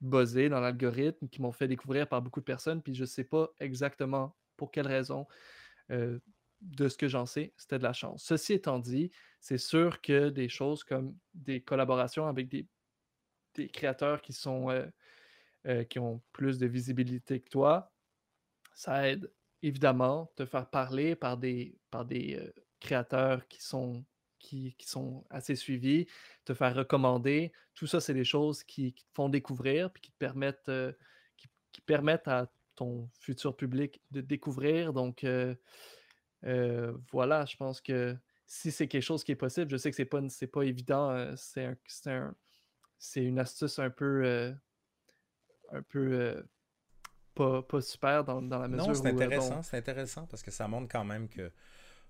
buzzé 0.00 0.48
dans 0.48 0.60
l'algorithme, 0.60 1.28
qui 1.28 1.40
m'ont 1.40 1.52
fait 1.52 1.68
découvrir 1.68 2.08
par 2.08 2.20
beaucoup 2.20 2.40
de 2.40 2.44
personnes, 2.44 2.82
puis 2.82 2.94
je 2.94 3.02
ne 3.02 3.06
sais 3.06 3.24
pas 3.24 3.48
exactement 3.60 4.36
pour 4.56 4.70
quelle 4.70 4.86
raison. 4.86 5.26
de 5.88 6.88
ce 6.88 6.96
que 6.96 7.08
j'en 7.08 7.26
sais, 7.26 7.52
c'était 7.56 7.78
de 7.78 7.82
la 7.82 7.92
chance. 7.92 8.22
Ceci 8.24 8.52
étant 8.52 8.78
dit, 8.78 9.10
c'est 9.40 9.58
sûr 9.58 10.00
que 10.00 10.28
des 10.28 10.48
choses 10.48 10.84
comme 10.84 11.16
des 11.34 11.60
collaborations 11.60 12.26
avec 12.26 12.48
des, 12.48 12.68
des 13.54 13.68
créateurs 13.68 14.22
qui 14.22 14.32
sont 14.32 14.70
euh, 15.66 15.84
qui 15.84 15.98
ont 15.98 16.22
plus 16.32 16.58
de 16.58 16.66
visibilité 16.66 17.40
que 17.40 17.48
toi, 17.48 17.92
ça 18.74 19.08
aide 19.08 19.32
évidemment 19.62 20.32
te 20.36 20.44
faire 20.44 20.68
parler 20.70 21.14
par 21.16 21.36
des, 21.36 21.78
par 21.90 22.04
des 22.04 22.36
euh, 22.36 22.52
créateurs 22.80 23.46
qui 23.48 23.62
sont, 23.62 24.04
qui, 24.38 24.74
qui 24.76 24.88
sont 24.88 25.24
assez 25.30 25.54
suivis, 25.56 26.06
te 26.44 26.54
faire 26.54 26.74
recommander. 26.74 27.52
Tout 27.74 27.86
ça, 27.86 28.00
c'est 28.00 28.14
des 28.14 28.24
choses 28.24 28.64
qui, 28.64 28.92
qui 28.94 29.04
te 29.04 29.12
font 29.14 29.28
découvrir 29.28 29.92
puis 29.92 30.02
qui 30.02 30.10
te 30.12 30.18
permettent, 30.18 30.68
euh, 30.68 30.92
qui, 31.36 31.48
qui 31.72 31.80
permettent 31.80 32.28
à 32.28 32.52
ton 32.74 33.08
futur 33.20 33.56
public 33.56 34.02
de 34.10 34.20
découvrir. 34.20 34.92
Donc, 34.92 35.24
voilà, 37.12 37.44
je 37.46 37.56
pense 37.56 37.80
que 37.80 38.16
si 38.46 38.70
c'est 38.72 38.88
quelque 38.88 39.02
chose 39.02 39.24
qui 39.24 39.32
est 39.32 39.36
possible, 39.36 39.70
je 39.70 39.76
sais 39.76 39.90
que 39.90 39.96
c'est 39.96 40.04
pas, 40.04 40.20
pas 40.52 40.62
évident, 40.62 41.34
c'est 41.36 41.64
un, 41.66 41.76
un- 42.06 42.34
une 43.16 43.38
astuce 43.38 43.78
un 43.78 43.90
peu, 43.90 44.54
un 45.72 45.82
peu 45.82 46.12
euh, 46.12 46.42
pas, 47.34 47.62
pas 47.62 47.80
super 47.82 48.24
dans, 48.24 48.42
dans 48.42 48.58
la 48.60 48.68
mesure 48.68 48.88
Non, 48.88 48.94
c'est 48.94 49.06
euh, 49.06 49.28
bon, 49.28 49.28
intéressant, 49.28 49.62
c'est 49.62 49.76
intéressant 49.76 50.26
parce 50.26 50.42
que 50.42 50.50
ça 50.50 50.66
montre 50.68 50.88
quand 50.90 51.04
même 51.04 51.28
que 51.28 51.52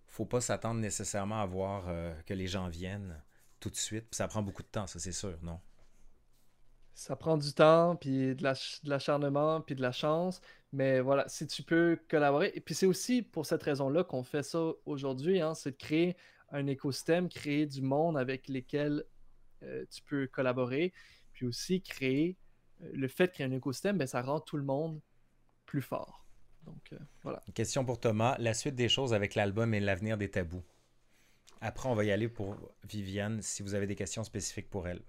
faut 0.06 0.26
pas 0.26 0.40
s'attendre 0.40 0.80
nécessairement 0.80 1.40
à 1.42 1.46
voir 1.46 1.86
euh, 1.88 2.14
que 2.24 2.34
les 2.34 2.46
gens 2.48 2.68
viennent 2.68 3.22
tout 3.60 3.70
de 3.70 3.76
suite. 3.76 4.06
Puis 4.10 4.16
ça 4.16 4.28
prend 4.28 4.42
beaucoup 4.42 4.62
de 4.62 4.68
temps, 4.68 4.86
ça 4.86 4.98
c'est 5.00 5.12
sûr, 5.12 5.38
non? 5.42 5.60
ça 6.94 7.16
prend 7.16 7.36
du 7.38 7.52
temps, 7.54 7.96
puis 7.96 8.34
de 8.34 8.42
l'ach- 8.42 8.80
de 8.84 8.90
l'acharnement, 8.90 9.60
puis 9.60 9.74
de 9.74 9.82
la 9.82 9.92
chance. 9.92 10.40
Mais 10.72 11.00
voilà, 11.00 11.28
si 11.28 11.46
tu 11.46 11.62
peux 11.62 11.98
collaborer. 12.08 12.52
Et 12.54 12.60
puis 12.60 12.74
c'est 12.74 12.86
aussi 12.86 13.22
pour 13.22 13.46
cette 13.46 13.62
raison-là 13.62 14.04
qu'on 14.04 14.22
fait 14.22 14.42
ça 14.42 14.72
aujourd'hui, 14.86 15.40
hein, 15.40 15.54
c'est 15.54 15.72
de 15.72 15.76
créer 15.76 16.16
un 16.50 16.66
écosystème, 16.66 17.28
créer 17.28 17.66
du 17.66 17.82
monde 17.82 18.18
avec 18.18 18.48
lesquels 18.48 19.04
euh, 19.62 19.84
tu 19.90 20.02
peux 20.02 20.26
collaborer. 20.26 20.92
Puis 21.32 21.46
aussi 21.46 21.82
créer 21.82 22.36
le 22.92 23.08
fait 23.08 23.32
qu'il 23.32 23.44
y 23.44 23.48
ait 23.48 23.52
un 23.52 23.56
écosystème, 23.56 23.98
ben, 23.98 24.06
ça 24.06 24.22
rend 24.22 24.40
tout 24.40 24.56
le 24.56 24.64
monde 24.64 25.00
plus 25.66 25.82
fort. 25.82 26.24
Donc 26.64 26.92
euh, 26.92 26.98
voilà. 27.22 27.42
Une 27.46 27.54
question 27.54 27.84
pour 27.84 28.00
Thomas. 28.00 28.36
La 28.38 28.54
suite 28.54 28.74
des 28.74 28.88
choses 28.88 29.14
avec 29.14 29.34
l'album 29.34 29.74
et 29.74 29.80
l'avenir 29.80 30.16
des 30.16 30.30
tabous. 30.30 30.64
après, 31.60 31.88
on 31.88 31.94
va 31.94 32.04
y 32.04 32.10
aller 32.10 32.28
pour 32.28 32.56
Viviane 32.84 33.42
si 33.42 33.62
vous 33.62 33.74
avez 33.74 33.86
des 33.86 33.96
questions 33.96 34.24
spécifiques 34.24 34.70
pour 34.70 34.88
elle. 34.88 35.02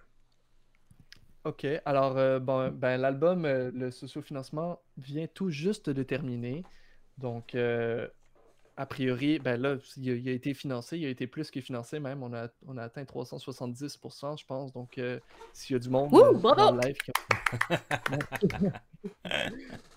OK. 1.46 1.68
Alors, 1.86 2.18
euh, 2.18 2.40
bon, 2.40 2.70
ben, 2.72 2.98
l'album, 2.98 3.46
euh, 3.46 3.70
le 3.74 3.92
sociofinancement 3.92 4.82
vient 4.98 5.28
tout 5.28 5.50
juste 5.50 5.90
de 5.90 6.04
terminer. 6.04 6.64
Donc, 7.18 7.54
euh, 7.56 8.08
a 8.76 8.86
priori, 8.86 9.40
ben 9.40 9.62
là, 9.62 9.78
il 9.98 10.28
a, 10.30 10.32
été 10.32 10.54
financé, 10.54 10.98
il 10.98 11.06
a 11.06 11.10
été 11.10 11.28
plus 11.28 11.52
que 11.52 11.62
financé 11.62 12.00
même. 12.00 12.24
On 12.24 12.34
a, 12.34 12.48
on 12.66 12.78
a 12.78 12.84
atteint 12.84 13.04
370%, 13.04 14.40
je 14.40 14.46
pense. 14.46 14.74
Donc, 14.74 15.00
s'il 15.54 15.74
y 15.74 15.78
a 15.78 15.80
du 15.80 15.90
monde 15.90 16.10
dans 16.12 16.72
le 16.72 16.80
live 16.82 16.98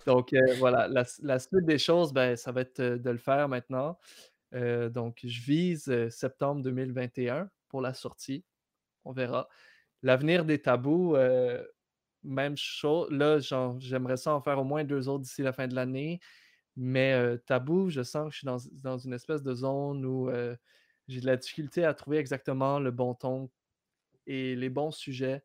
Donc, 0.07 0.35
voilà, 0.59 0.89
la, 0.89 1.05
la, 1.23 1.39
suite 1.39 1.65
des 1.65 1.78
choses, 1.78 2.12
ben, 2.12 2.36
ça 2.36 2.53
va 2.53 2.61
être 2.61 2.82
de 2.82 3.11
le 3.11 3.19
faire 3.19 3.48
maintenant. 3.48 3.98
donc, 4.53 5.20
je 5.24 5.40
vise 5.40 6.09
septembre 6.11 6.62
2021 6.62 7.48
pour 7.69 7.81
la 7.81 7.94
sortie. 7.94 8.44
On 9.05 9.12
verra. 9.12 9.48
L'avenir 10.03 10.44
des 10.44 10.61
tabous, 10.61 11.16
euh, 11.16 11.65
même 12.23 12.57
chose. 12.57 13.11
Là, 13.11 13.39
j'aimerais 13.78 14.16
ça 14.16 14.35
en 14.35 14.40
faire 14.40 14.59
au 14.59 14.65
moins 14.65 14.85
deux 14.85 15.09
autres 15.09 15.23
d'ici 15.23 15.43
la 15.43 15.53
fin 15.53 15.66
de 15.66 15.74
l'année. 15.74 16.20
Mais 16.77 17.39
tabou, 17.47 17.89
je 17.89 18.03
sens 18.03 18.28
que 18.28 18.32
je 18.32 18.39
suis 18.39 18.81
dans, 18.82 18.98
une 18.98 19.12
espèce 19.15 19.43
de 19.43 19.55
zone 19.55 20.05
où 20.05 20.31
j'ai 21.09 21.20
de 21.20 21.27
la 21.27 21.36
difficulté 21.36 21.85
à 21.85 21.94
trouver 21.94 22.19
exactement 22.19 22.78
le 22.78 22.90
bon 22.90 23.15
ton 23.15 23.51
et 24.27 24.55
les 24.57 24.69
bons 24.69 24.90
sujets. 24.90 25.43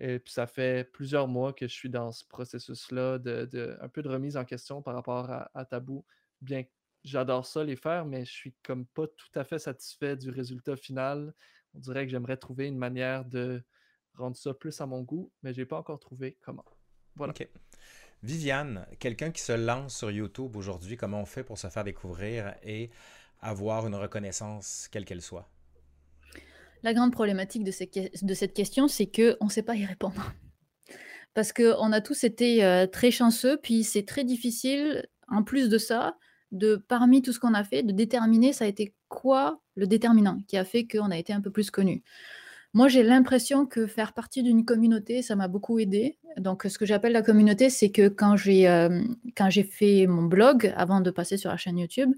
Et 0.00 0.18
puis 0.18 0.32
ça 0.32 0.46
fait 0.46 0.84
plusieurs 0.92 1.28
mois 1.28 1.52
que 1.52 1.66
je 1.66 1.72
suis 1.72 1.90
dans 1.90 2.12
ce 2.12 2.24
processus-là 2.26 3.18
de, 3.18 3.76
un 3.80 3.88
peu 3.88 4.02
de 4.02 4.08
remise 4.08 4.36
en 4.36 4.44
question 4.44 4.82
par 4.82 4.94
rapport 4.94 5.30
à, 5.30 5.64
tabou. 5.64 6.04
Bien 6.40 6.64
que 6.64 6.70
j'adore 7.04 7.46
ça 7.46 7.62
les 7.62 7.76
faire, 7.76 8.04
mais 8.04 8.24
je 8.24 8.32
suis 8.32 8.54
comme 8.62 8.86
pas 8.86 9.06
tout 9.06 9.30
à 9.36 9.44
fait 9.44 9.58
satisfait 9.58 10.16
du 10.16 10.30
résultat 10.30 10.76
final 10.76 11.34
on 11.74 11.78
dirait 11.80 12.04
que 12.04 12.10
j'aimerais 12.10 12.36
trouver 12.36 12.66
une 12.66 12.78
manière 12.78 13.24
de 13.24 13.62
rendre 14.14 14.36
ça 14.36 14.54
plus 14.54 14.80
à 14.80 14.86
mon 14.86 15.02
goût, 15.02 15.32
mais 15.42 15.52
je 15.52 15.60
n'ai 15.60 15.66
pas 15.66 15.78
encore 15.78 16.00
trouvé 16.00 16.38
comment. 16.42 16.64
Voilà. 17.14 17.34
Viviane, 18.22 18.86
quelqu'un 18.98 19.30
qui 19.30 19.42
se 19.42 19.52
lance 19.52 19.96
sur 19.96 20.10
YouTube 20.10 20.56
aujourd'hui, 20.56 20.96
comment 20.96 21.20
on 21.20 21.26
fait 21.26 21.44
pour 21.44 21.58
se 21.58 21.68
faire 21.68 21.84
découvrir 21.84 22.54
et 22.64 22.90
avoir 23.40 23.86
une 23.86 23.94
reconnaissance, 23.94 24.88
quelle 24.90 25.04
qu'elle 25.04 25.22
soit? 25.22 25.48
La 26.82 26.94
grande 26.94 27.12
problématique 27.12 27.64
de, 27.64 27.70
cette 27.70 28.54
question, 28.54 28.88
c'est 28.88 29.06
qu'on 29.06 29.46
ne 29.46 29.50
sait 29.50 29.62
pas 29.62 29.74
y 29.74 29.84
répondre. 29.84 30.32
Parce 31.34 31.52
qu'on 31.52 31.92
a 31.92 32.00
tous 32.00 32.24
été 32.24 32.64
euh, 32.64 32.86
très 32.86 33.10
chanceux, 33.10 33.58
puis 33.62 33.84
c'est 33.84 34.04
très 34.04 34.24
difficile, 34.24 35.06
en 35.28 35.42
plus 35.42 35.68
de 35.68 35.78
ça, 35.78 36.16
de 36.50 36.76
parmi 36.76 37.22
tout 37.22 37.32
ce 37.32 37.38
qu'on 37.38 37.54
a 37.54 37.64
fait, 37.64 37.82
de 37.82 37.92
déterminer 37.92 38.52
ça 38.52 38.64
a 38.64 38.68
été 38.68 38.94
quoi 39.08 39.60
le 39.74 39.86
déterminant 39.86 40.38
qui 40.48 40.56
a 40.56 40.64
fait 40.64 40.86
qu'on 40.86 41.10
a 41.10 41.18
été 41.18 41.32
un 41.32 41.40
peu 41.40 41.50
plus 41.50 41.70
connu. 41.70 42.02
Moi, 42.74 42.88
j'ai 42.88 43.02
l'impression 43.02 43.66
que 43.66 43.86
faire 43.86 44.12
partie 44.12 44.42
d'une 44.42 44.64
communauté, 44.64 45.22
ça 45.22 45.36
m'a 45.36 45.48
beaucoup 45.48 45.78
aidé. 45.78 46.18
Donc, 46.36 46.64
ce 46.68 46.78
que 46.78 46.84
j'appelle 46.84 47.12
la 47.12 47.22
communauté, 47.22 47.70
c'est 47.70 47.90
que 47.90 48.08
quand 48.08 48.36
j'ai 48.36 48.68
euh, 48.68 49.02
quand 49.36 49.48
j'ai 49.48 49.64
fait 49.64 50.06
mon 50.06 50.22
blog 50.22 50.72
avant 50.76 51.00
de 51.00 51.10
passer 51.10 51.36
sur 51.38 51.50
la 51.50 51.56
chaîne 51.56 51.78
YouTube, 51.78 52.12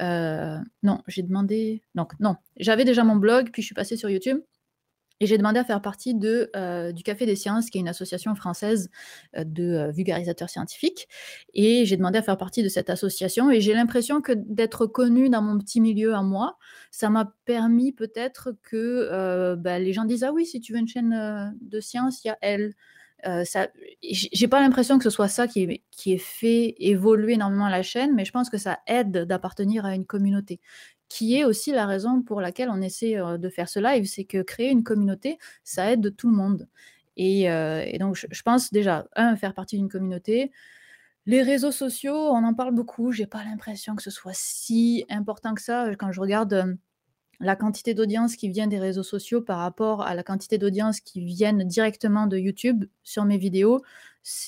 euh, 0.00 0.56
non, 0.82 1.02
j'ai 1.08 1.22
demandé 1.22 1.82
donc 1.94 2.12
non, 2.20 2.36
j'avais 2.58 2.84
déjà 2.84 3.02
mon 3.04 3.16
blog, 3.16 3.50
puis 3.52 3.62
je 3.62 3.66
suis 3.66 3.74
passée 3.74 3.96
sur 3.96 4.08
YouTube. 4.08 4.40
Et 5.20 5.26
j'ai 5.26 5.38
demandé 5.38 5.58
à 5.58 5.64
faire 5.64 5.82
partie 5.82 6.14
de, 6.14 6.50
euh, 6.54 6.92
du 6.92 7.02
Café 7.02 7.26
des 7.26 7.36
Sciences, 7.36 7.70
qui 7.70 7.78
est 7.78 7.80
une 7.80 7.88
association 7.88 8.34
française 8.34 8.90
euh, 9.36 9.44
de 9.44 9.64
euh, 9.64 9.90
vulgarisateurs 9.90 10.48
scientifiques. 10.48 11.08
Et 11.54 11.84
j'ai 11.86 11.96
demandé 11.96 12.18
à 12.18 12.22
faire 12.22 12.36
partie 12.36 12.62
de 12.62 12.68
cette 12.68 12.90
association. 12.90 13.50
Et 13.50 13.60
j'ai 13.60 13.74
l'impression 13.74 14.20
que 14.20 14.32
d'être 14.32 14.86
connue 14.86 15.28
dans 15.28 15.42
mon 15.42 15.58
petit 15.58 15.80
milieu 15.80 16.14
à 16.14 16.22
moi, 16.22 16.58
ça 16.90 17.10
m'a 17.10 17.34
permis 17.44 17.92
peut-être 17.92 18.52
que 18.62 19.54
bah, 19.56 19.78
les 19.78 19.92
gens 19.92 20.04
disent 20.04 20.24
Ah 20.24 20.32
oui, 20.32 20.46
si 20.46 20.60
tu 20.60 20.72
veux 20.72 20.78
une 20.78 20.88
chaîne 20.88 21.54
de 21.60 21.80
science, 21.80 22.24
il 22.24 22.28
y 22.28 22.30
a 22.30 22.38
elle. 22.40 22.74
Euh, 23.26 23.44
j'ai 24.02 24.48
pas 24.48 24.60
l'impression 24.60 24.96
que 24.96 25.04
ce 25.04 25.10
soit 25.10 25.28
ça 25.28 25.48
qui, 25.48 25.82
qui 25.90 26.12
ait 26.12 26.18
fait 26.18 26.74
évoluer 26.78 27.32
énormément 27.32 27.68
la 27.68 27.82
chaîne, 27.82 28.14
mais 28.14 28.24
je 28.24 28.30
pense 28.30 28.48
que 28.48 28.58
ça 28.58 28.78
aide 28.86 29.24
d'appartenir 29.24 29.84
à 29.84 29.94
une 29.94 30.06
communauté 30.06 30.60
qui 31.08 31.36
est 31.36 31.44
aussi 31.44 31.72
la 31.72 31.86
raison 31.86 32.22
pour 32.22 32.40
laquelle 32.40 32.68
on 32.70 32.80
essaie 32.82 33.16
de 33.16 33.48
faire 33.48 33.68
ce 33.68 33.78
live, 33.80 34.04
c'est 34.06 34.24
que 34.24 34.42
créer 34.42 34.70
une 34.70 34.84
communauté, 34.84 35.38
ça 35.64 35.90
aide 35.92 36.14
tout 36.16 36.28
le 36.28 36.36
monde. 36.36 36.68
Et, 37.16 37.48
donc, 37.98 38.14
je, 38.16 38.42
pense 38.42 38.72
déjà, 38.72 39.06
un, 39.16 39.36
faire 39.36 39.54
partie 39.54 39.76
d'une 39.76 39.88
communauté. 39.88 40.52
Les 41.26 41.42
réseaux 41.42 41.72
sociaux, 41.72 42.14
on 42.14 42.44
en 42.44 42.54
parle 42.54 42.74
beaucoup. 42.74 43.12
J'ai 43.12 43.26
pas 43.26 43.44
l'impression 43.44 43.96
que 43.96 44.02
ce 44.02 44.10
soit 44.10 44.34
si 44.34 45.04
important 45.10 45.54
que 45.54 45.60
ça. 45.60 45.90
Quand 45.98 46.12
je 46.12 46.20
regarde 46.20 46.78
la 47.40 47.56
quantité 47.56 47.94
d'audience 47.94 48.36
qui 48.36 48.48
vient 48.48 48.66
des 48.66 48.78
réseaux 48.78 49.02
sociaux 49.02 49.40
par 49.40 49.58
rapport 49.58 50.02
à 50.02 50.14
la 50.14 50.22
quantité 50.22 50.58
d'audience 50.58 51.00
qui 51.00 51.24
viennent 51.24 51.64
directement 51.64 52.26
de 52.26 52.36
YouTube 52.36 52.84
sur 53.02 53.24
mes 53.24 53.38
vidéos, 53.38 53.82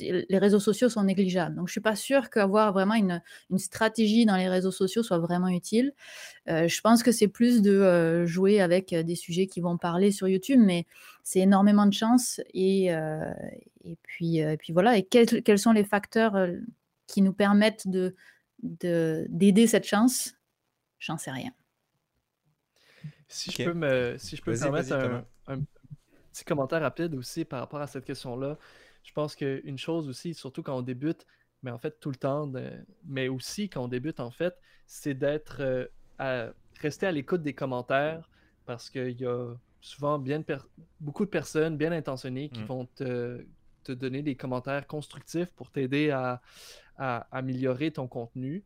les 0.01 0.39
réseaux 0.39 0.61
sociaux 0.61 0.89
sont 0.89 1.05
négligeables. 1.05 1.55
Donc, 1.57 1.69
je 1.69 1.71
ne 1.71 1.75
suis 1.75 1.81
pas 1.81 1.97
sûre 1.97 2.31
qu'avoir 2.31 2.73
vraiment 2.73 2.95
une, 2.95 3.23
stratégie 3.59 4.27
dans 4.27 4.37
les 4.37 4.49
réseaux 4.49 4.71
sociaux 4.71 5.03
soit 5.03 5.19
vraiment 5.19 5.49
utile. 5.49 5.93
Euh, 6.49 6.69
je 6.69 6.81
pense 6.81 7.03
que 7.03 7.13
c'est 7.13 7.29
plus 7.29 7.63
de 7.63 7.73
euh, 7.73 8.27
jouer 8.27 8.61
avec 8.61 8.95
des 8.95 9.15
sujets 9.15 9.47
qui 9.47 9.61
vont 9.61 9.79
parler 9.79 10.11
sur 10.11 10.29
YouTube, 10.29 10.61
mais 10.63 10.87
c'est 11.23 11.41
énormément 11.41 11.87
de 11.87 11.93
chance. 11.93 12.41
Et, 12.53 12.93
euh, 12.93 13.33
et, 13.85 13.97
puis, 14.03 14.41
puis 14.59 14.73
voilà. 14.73 14.97
Et 14.97 15.03
quels, 15.03 15.43
quels 15.43 15.59
sont 15.59 15.73
les 15.73 15.85
facteurs 15.85 16.37
qui 17.07 17.23
nous 17.23 17.33
permettent 17.33 17.89
de, 17.89 18.15
d'aider 18.61 19.67
cette 19.67 19.87
chance? 19.87 20.35
J'en 20.99 21.17
sais 21.17 21.31
rien. 21.31 21.51
Si 23.29 23.51
je 23.53 23.65
peux 23.65 23.75
me, 23.75 24.17
si 24.19 24.37
je 24.37 24.43
peux 24.43 24.59
permettre 24.59 24.93
un, 25.47 25.61
petit 26.33 26.45
commentaire 26.45 26.81
rapide 26.81 27.15
aussi 27.15 27.45
par 27.45 27.61
rapport 27.61 27.81
à 27.81 27.87
cette 27.87 28.05
question-là, 28.05 28.59
je 29.03 29.13
pense 29.13 29.35
qu'une 29.35 29.79
chose 29.79 30.09
aussi, 30.09 30.35
surtout 30.35 30.63
quand 30.63 30.77
on 30.77 30.83
débute, 30.83 31.27
mais 31.63 31.71
en 31.71 31.79
fait 31.79 31.99
tout 32.01 32.11
le 32.11 32.17
temps, 32.17 32.51
mais 33.05 33.29
aussi 33.29 33.69
quand 33.69 33.85
on 33.85 33.89
débute 33.89 34.21
en 34.21 34.31
fait, 34.31 34.57
c'est 34.87 35.15
d'être 35.15 35.61
euh, 35.61 35.87
à 36.19 36.49
rester 36.81 37.07
à 37.07 37.13
l'écoute 37.13 37.43
des 37.43 37.55
commentaires 37.55 38.29
parce 38.67 38.91
qu'il 38.91 39.21
y 39.21 39.27
a 39.27 39.55
souvent 39.81 40.19
bien 40.19 40.43
beaucoup 41.01 41.25
de 41.25 41.31
personnes 41.31 41.77
bien 41.77 41.93
intentionnées 41.93 42.49
qui 42.51 42.61
mm. 42.61 42.67
vont 42.67 42.87
te, 42.95 43.45
te, 43.85 43.93
donner 43.93 44.23
des 44.23 44.37
commentaires 44.37 44.87
constructifs 44.87 45.51
pour 45.53 45.71
t'aider 45.71 46.11
à, 46.11 46.41
à, 46.97 47.27
améliorer 47.31 47.91
ton 47.91 48.07
contenu. 48.07 48.63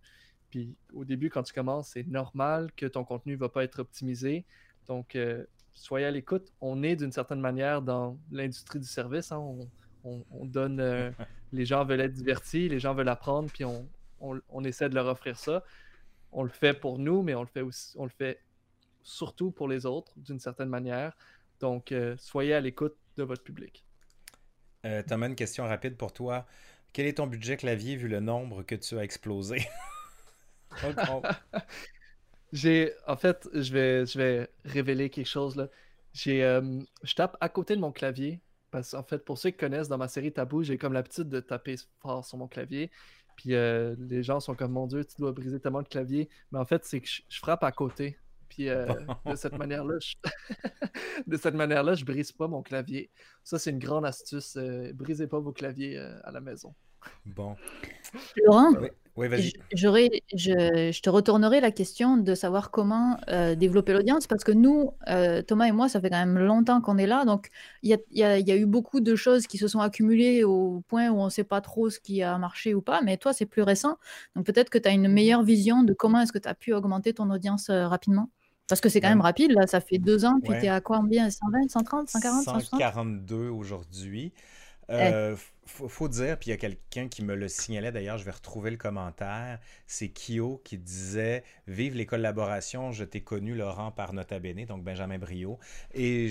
Puis 0.51 0.77
au 0.93 1.05
début, 1.05 1.31
quand 1.31 1.43
tu 1.43 1.53
commences, 1.53 1.89
c'est 1.89 2.07
normal 2.07 2.71
que 2.77 2.87
ton 2.87 3.05
contenu 3.05 3.33
ne 3.33 3.39
va 3.39 3.49
pas 3.49 3.65
être 3.65 3.81
optimisé. 3.81 4.45
Donc, 4.87 5.17
euh, 5.17 5.45
soyez 5.73 6.07
à 6.07 6.11
l'écoute. 6.11 6.53
On 6.61 6.83
est 6.83 6.97
d'une 6.97 7.13
certaine 7.13 7.41
manière 7.41 7.83
dans 7.83 8.19
l'industrie 8.31 8.79
du 8.79 8.87
service. 8.87 9.33
Hein. 9.33 9.39
On, 9.39 9.69
donne. 10.43 10.81
Euh, 10.81 11.11
les 11.53 11.65
gens 11.65 11.85
veulent 11.85 12.01
être 12.01 12.13
divertis, 12.13 12.69
les 12.69 12.79
gens 12.79 12.95
veulent 12.95 13.09
apprendre, 13.09 13.51
puis 13.51 13.65
on, 13.65 14.65
essaie 14.65 14.89
de 14.89 14.95
leur 14.95 15.07
offrir 15.07 15.39
ça. 15.39 15.65
On 16.33 16.43
le 16.43 16.51
fait 16.51 16.75
pour 16.75 16.99
nous, 16.99 17.23
mais 17.23 17.35
on 17.35 17.43
le 17.43 17.49
fait 17.49 17.61
aussi, 17.61 17.95
on 17.97 18.05
le 18.05 18.11
fait 18.11 18.41
surtout 19.03 19.51
pour 19.51 19.69
les 19.69 19.87
autres, 19.87 20.13
d'une 20.17 20.41
certaine 20.41 20.69
manière. 20.69 21.17
Donc, 21.61 21.93
euh, 21.93 22.17
soyez 22.19 22.55
à 22.55 22.61
l'écoute 22.61 22.97
de 23.17 23.23
votre 23.23 23.43
public. 23.43 23.85
Thomas, 25.07 25.29
une 25.29 25.35
question 25.35 25.65
rapide 25.67 25.97
pour 25.97 26.13
toi. 26.13 26.47
Quel 26.93 27.07
est 27.07 27.15
ton 27.15 27.27
budget 27.27 27.57
clavier 27.57 27.97
vu 27.97 28.07
le 28.07 28.21
nombre 28.21 28.63
que 28.63 28.75
tu 28.75 28.99
as 28.99 29.03
explosé? 29.03 29.67
j'ai, 32.53 32.93
en 33.07 33.17
fait, 33.17 33.49
je 33.53 33.73
vais, 33.73 34.07
je 34.07 34.19
vais 34.19 34.49
révéler 34.65 35.11
quelque 35.11 35.29
chose 35.29 35.57
là. 35.57 35.69
J'ai, 36.13 36.45
euh, 36.45 36.81
je 37.03 37.15
tape 37.15 37.37
à 37.41 37.49
côté 37.49 37.75
de 37.75 37.81
mon 37.81 37.91
clavier 37.91 38.41
parce 38.75 38.91
qu'en 38.91 39.05
fait, 39.05 39.25
pour 39.25 39.39
ceux 39.39 39.51
qui 39.51 39.57
connaissent 39.57 39.87
dans 39.87 39.99
ma 39.99 40.09
série 40.09 40.33
Tabou, 40.33 40.65
j'ai 40.65 40.79
comme 40.79 40.95
l'habitude 40.95 41.29
de 41.29 41.39
taper 41.39 41.77
fort 42.01 42.25
sur 42.25 42.39
mon 42.39 42.49
clavier. 42.49 42.91
Puis 43.37 43.55
euh, 43.55 43.95
les 44.01 44.25
gens 44.25 44.41
sont 44.41 44.57
comme 44.57 44.73
mon 44.73 44.89
Dieu, 44.89 45.05
tu 45.05 45.15
dois 45.17 45.31
briser 45.31 45.61
tellement 45.61 45.83
de 45.83 45.87
clavier. 45.87 46.29
Mais 46.51 46.59
en 46.59 46.65
fait, 46.65 46.85
c'est 46.85 47.01
que 47.01 47.07
je, 47.07 47.39
frappe 47.39 47.63
à 47.63 47.71
côté. 47.71 48.19
Puis 48.49 48.69
euh, 48.71 48.87
de 49.27 49.37
cette 49.37 49.57
manière-là, 49.57 49.95
je... 50.01 50.15
de 51.29 51.37
cette 51.37 51.55
manière-là, 51.55 51.95
je 51.95 52.05
brise 52.05 52.33
pas 52.33 52.49
mon 52.49 52.63
clavier. 52.63 53.13
Ça, 53.45 53.61
c'est 53.61 53.71
une 53.71 53.79
grande 53.79 54.07
astuce. 54.07 54.59
brisez 54.93 55.29
pas 55.29 55.39
vos 55.39 55.53
claviers 55.53 55.97
à 56.25 56.33
la 56.33 56.41
maison. 56.41 56.75
Bon. 57.27 57.57
Laurent, 58.45 58.73
oui, 59.17 59.29
je, 60.35 61.01
te 61.01 61.09
retournerai 61.09 61.61
la 61.61 61.71
question 61.71 62.17
de 62.17 62.35
savoir 62.35 62.73
comment 62.73 63.17
euh, 63.29 63.55
développer 63.55 63.93
l'audience 63.93 64.27
parce 64.27 64.43
que 64.43 64.51
nous, 64.51 64.91
euh, 65.09 65.41
Thomas 65.41 65.67
et 65.67 65.73
moi, 65.73 65.89
ça 65.89 66.01
fait 66.01 66.11
quand 66.11 66.19
même 66.19 66.37
longtemps 66.37 66.81
qu'on 66.81 66.99
est 66.99 67.07
là. 67.07 67.25
Donc, 67.25 67.51
il 67.85 67.97
y 68.11 68.23
a, 68.25 68.57
eu 68.57 68.67
beaucoup 68.67 68.99
de 68.99 69.15
choses 69.15 69.47
qui 69.47 69.57
se 69.57 69.69
sont 69.69 69.79
accumulées 69.79 70.43
au 70.43 70.83
point 70.89 71.11
où 71.11 71.21
on 71.21 71.27
ne 71.27 71.31
sait 71.31 71.45
pas 71.45 71.61
trop 71.61 71.91
ce 71.91 72.01
qui 72.01 72.25
a 72.25 72.39
marché 72.39 72.75
ou 72.75 72.83
pas. 72.83 73.03
Mais 73.03 73.17
toi, 73.17 73.33
c'est 73.33 73.47
plus 73.47 73.63
récent. 73.63 73.99
Donc, 74.35 74.47
peut-être 74.47 74.69
que 74.69 74.79
tu 74.79 74.89
as 74.89 74.93
une 74.93 75.07
meilleure 75.07 75.45
vision 75.45 75.85
de 75.85 75.93
comment 75.93 76.21
est-ce 76.21 76.33
que 76.33 76.39
tu 76.39 76.49
as 76.49 76.55
pu 76.55 76.73
augmenter 76.73 77.15
ton 77.15 77.31
audience 77.31 77.71
euh, 77.71 77.87
rapidement. 77.87 78.31
Parce 78.69 78.81
que 78.81 78.89
c'est 78.89 79.01
quand 79.01 79.11
même 79.11 79.21
rapide, 79.21 79.53
là, 79.53 79.67
ça 79.67 79.81
fait 79.81 79.99
deux 79.99 80.25
ans, 80.25 80.41
puis 80.43 80.55
tu 80.59 80.65
es 80.65 80.69
à 80.69 80.81
combien? 80.81 81.29
120, 81.29 81.69
130, 81.69 82.09
140, 82.09 82.63
142 82.63 83.51
aujourd'hui. 83.51 84.33
Eh. 84.89 85.35
Faut, 85.67 85.89
faut 85.89 86.09
dire, 86.09 86.39
puis 86.39 86.49
il 86.49 86.51
y 86.51 86.55
a 86.55 86.57
quelqu'un 86.57 87.09
qui 87.09 87.25
me 87.25 87.35
le 87.35 87.49
signalait 87.49 87.93
d'ailleurs, 87.93 88.19
je 88.19 88.25
vais 88.25 88.31
retrouver 88.31 88.71
le 88.71 88.77
commentaire, 88.77 89.59
c'est 89.87 90.09
Kyo 90.09 90.61
qui 90.65 90.79
disait 90.79 91.45
Vive 91.67 91.95
les 91.95 92.07
collaborations, 92.07 92.93
je 92.93 93.05
t'ai 93.05 93.23
connu 93.23 93.55
Laurent 93.55 93.91
par 93.91 94.13
Nota 94.13 94.39
Bene, 94.39 94.65
donc 94.67 94.85
Benjamin 94.85 95.19
Brio, 95.19 95.59
et 95.93 96.29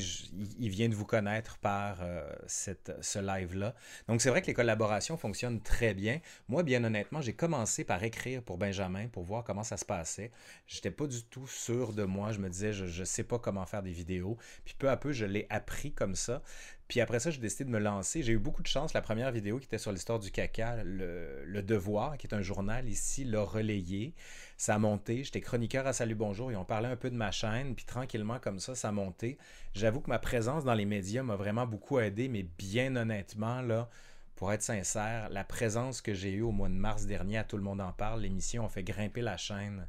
il 0.59 0.69
vient 0.69 0.89
de 0.89 0.95
vous 0.95 1.05
connaître 1.05 1.57
par 1.57 1.99
euh, 2.01 2.29
ce 2.47 3.19
live-là. 3.19 3.75
Donc 4.07 4.21
c'est 4.21 4.29
vrai 4.29 4.41
que 4.41 4.47
les 4.47 4.53
collaborations 4.53 5.17
fonctionnent 5.17 5.61
très 5.61 5.93
bien. 5.93 6.19
Moi, 6.47 6.63
bien 6.63 6.83
honnêtement, 6.83 7.21
j'ai 7.21 7.33
commencé 7.33 7.83
par 7.83 8.03
écrire 8.03 8.43
pour 8.43 8.57
Benjamin 8.57 9.07
pour 9.07 9.23
voir 9.23 9.43
comment 9.43 9.63
ça 9.63 9.77
se 9.77 9.85
passait. 9.85 10.31
J'étais 10.67 10.91
pas 10.91 11.07
du 11.07 11.23
tout 11.23 11.47
sûr 11.47 11.93
de 11.93 12.03
moi, 12.03 12.31
je 12.31 12.39
me 12.39 12.49
disais, 12.49 12.73
je, 12.73 12.85
je 12.85 13.03
sais 13.03 13.23
pas 13.23 13.39
comment 13.39 13.65
faire 13.65 13.83
des 13.83 13.91
vidéos, 13.91 14.37
puis 14.65 14.75
peu 14.77 14.89
à 14.89 14.97
peu, 14.97 15.11
je 15.11 15.25
l'ai 15.25 15.47
appris 15.49 15.91
comme 15.91 16.15
ça. 16.15 16.41
Puis 16.87 16.99
après 17.01 17.19
ça, 17.19 17.31
j'ai 17.31 17.39
décidé 17.39 17.65
de 17.65 17.69
me 17.69 17.79
lancer. 17.79 18.23
J'ai 18.23 18.33
eu 18.33 18.37
beaucoup 18.37 18.61
de 18.61 18.67
chance. 18.67 18.93
La 18.93 19.01
première 19.01 19.31
vidéo 19.31 19.57
qui 19.57 19.65
était 19.65 19.77
sur 19.77 19.91
l'histoire 19.91 20.19
du 20.19 20.31
caca, 20.31 20.83
le, 20.83 21.61
Devoir, 21.61 22.17
qui 22.17 22.27
est 22.27 22.35
un 22.35 22.41
journal 22.41 22.87
ici, 22.87 23.23
l'a 23.23 23.41
relayé. 23.41 24.13
Ça 24.57 24.75
a 24.75 24.79
monté. 24.79 25.23
J'étais 25.23 25.41
chroniqueur 25.41 25.87
à 25.87 25.93
Salut 25.93 26.15
Bonjour. 26.15 26.51
Ils 26.51 26.55
ont 26.57 26.65
parlé 26.65 26.87
un 26.87 26.95
peu 26.95 27.09
de 27.09 27.15
ma 27.15 27.31
chaîne. 27.31 27.73
Puis 27.73 27.85
tranquillement, 27.85 28.39
comme 28.39 28.59
ça, 28.59 28.75
ça 28.75 28.89
a 28.89 28.91
monté. 28.91 29.37
J'avoue 29.73 30.01
que 30.01 30.09
ma 30.09 30.19
présence 30.19 30.65
dans 30.65 30.73
les 30.73 30.85
médias 30.85 31.23
m'a 31.23 31.35
vraiment 31.35 31.65
beaucoup 31.65 31.99
aidé. 31.99 32.27
Mais 32.27 32.43
bien 32.43 32.95
honnêtement, 32.95 33.61
là, 33.61 33.89
pour 34.35 34.51
être 34.51 34.61
sincère, 34.61 35.29
la 35.29 35.43
présence 35.43 36.01
que 36.01 36.13
j'ai 36.13 36.33
eue 36.33 36.41
au 36.41 36.51
mois 36.51 36.69
de 36.69 36.73
mars 36.73 37.05
dernier, 37.05 37.37
à 37.37 37.43
Tout 37.43 37.57
le 37.57 37.63
monde 37.63 37.81
en 37.81 37.93
parle, 37.93 38.21
l'émission 38.21 38.65
a 38.65 38.69
fait 38.69 38.83
grimper 38.83 39.21
la 39.21 39.37
chaîne. 39.37 39.87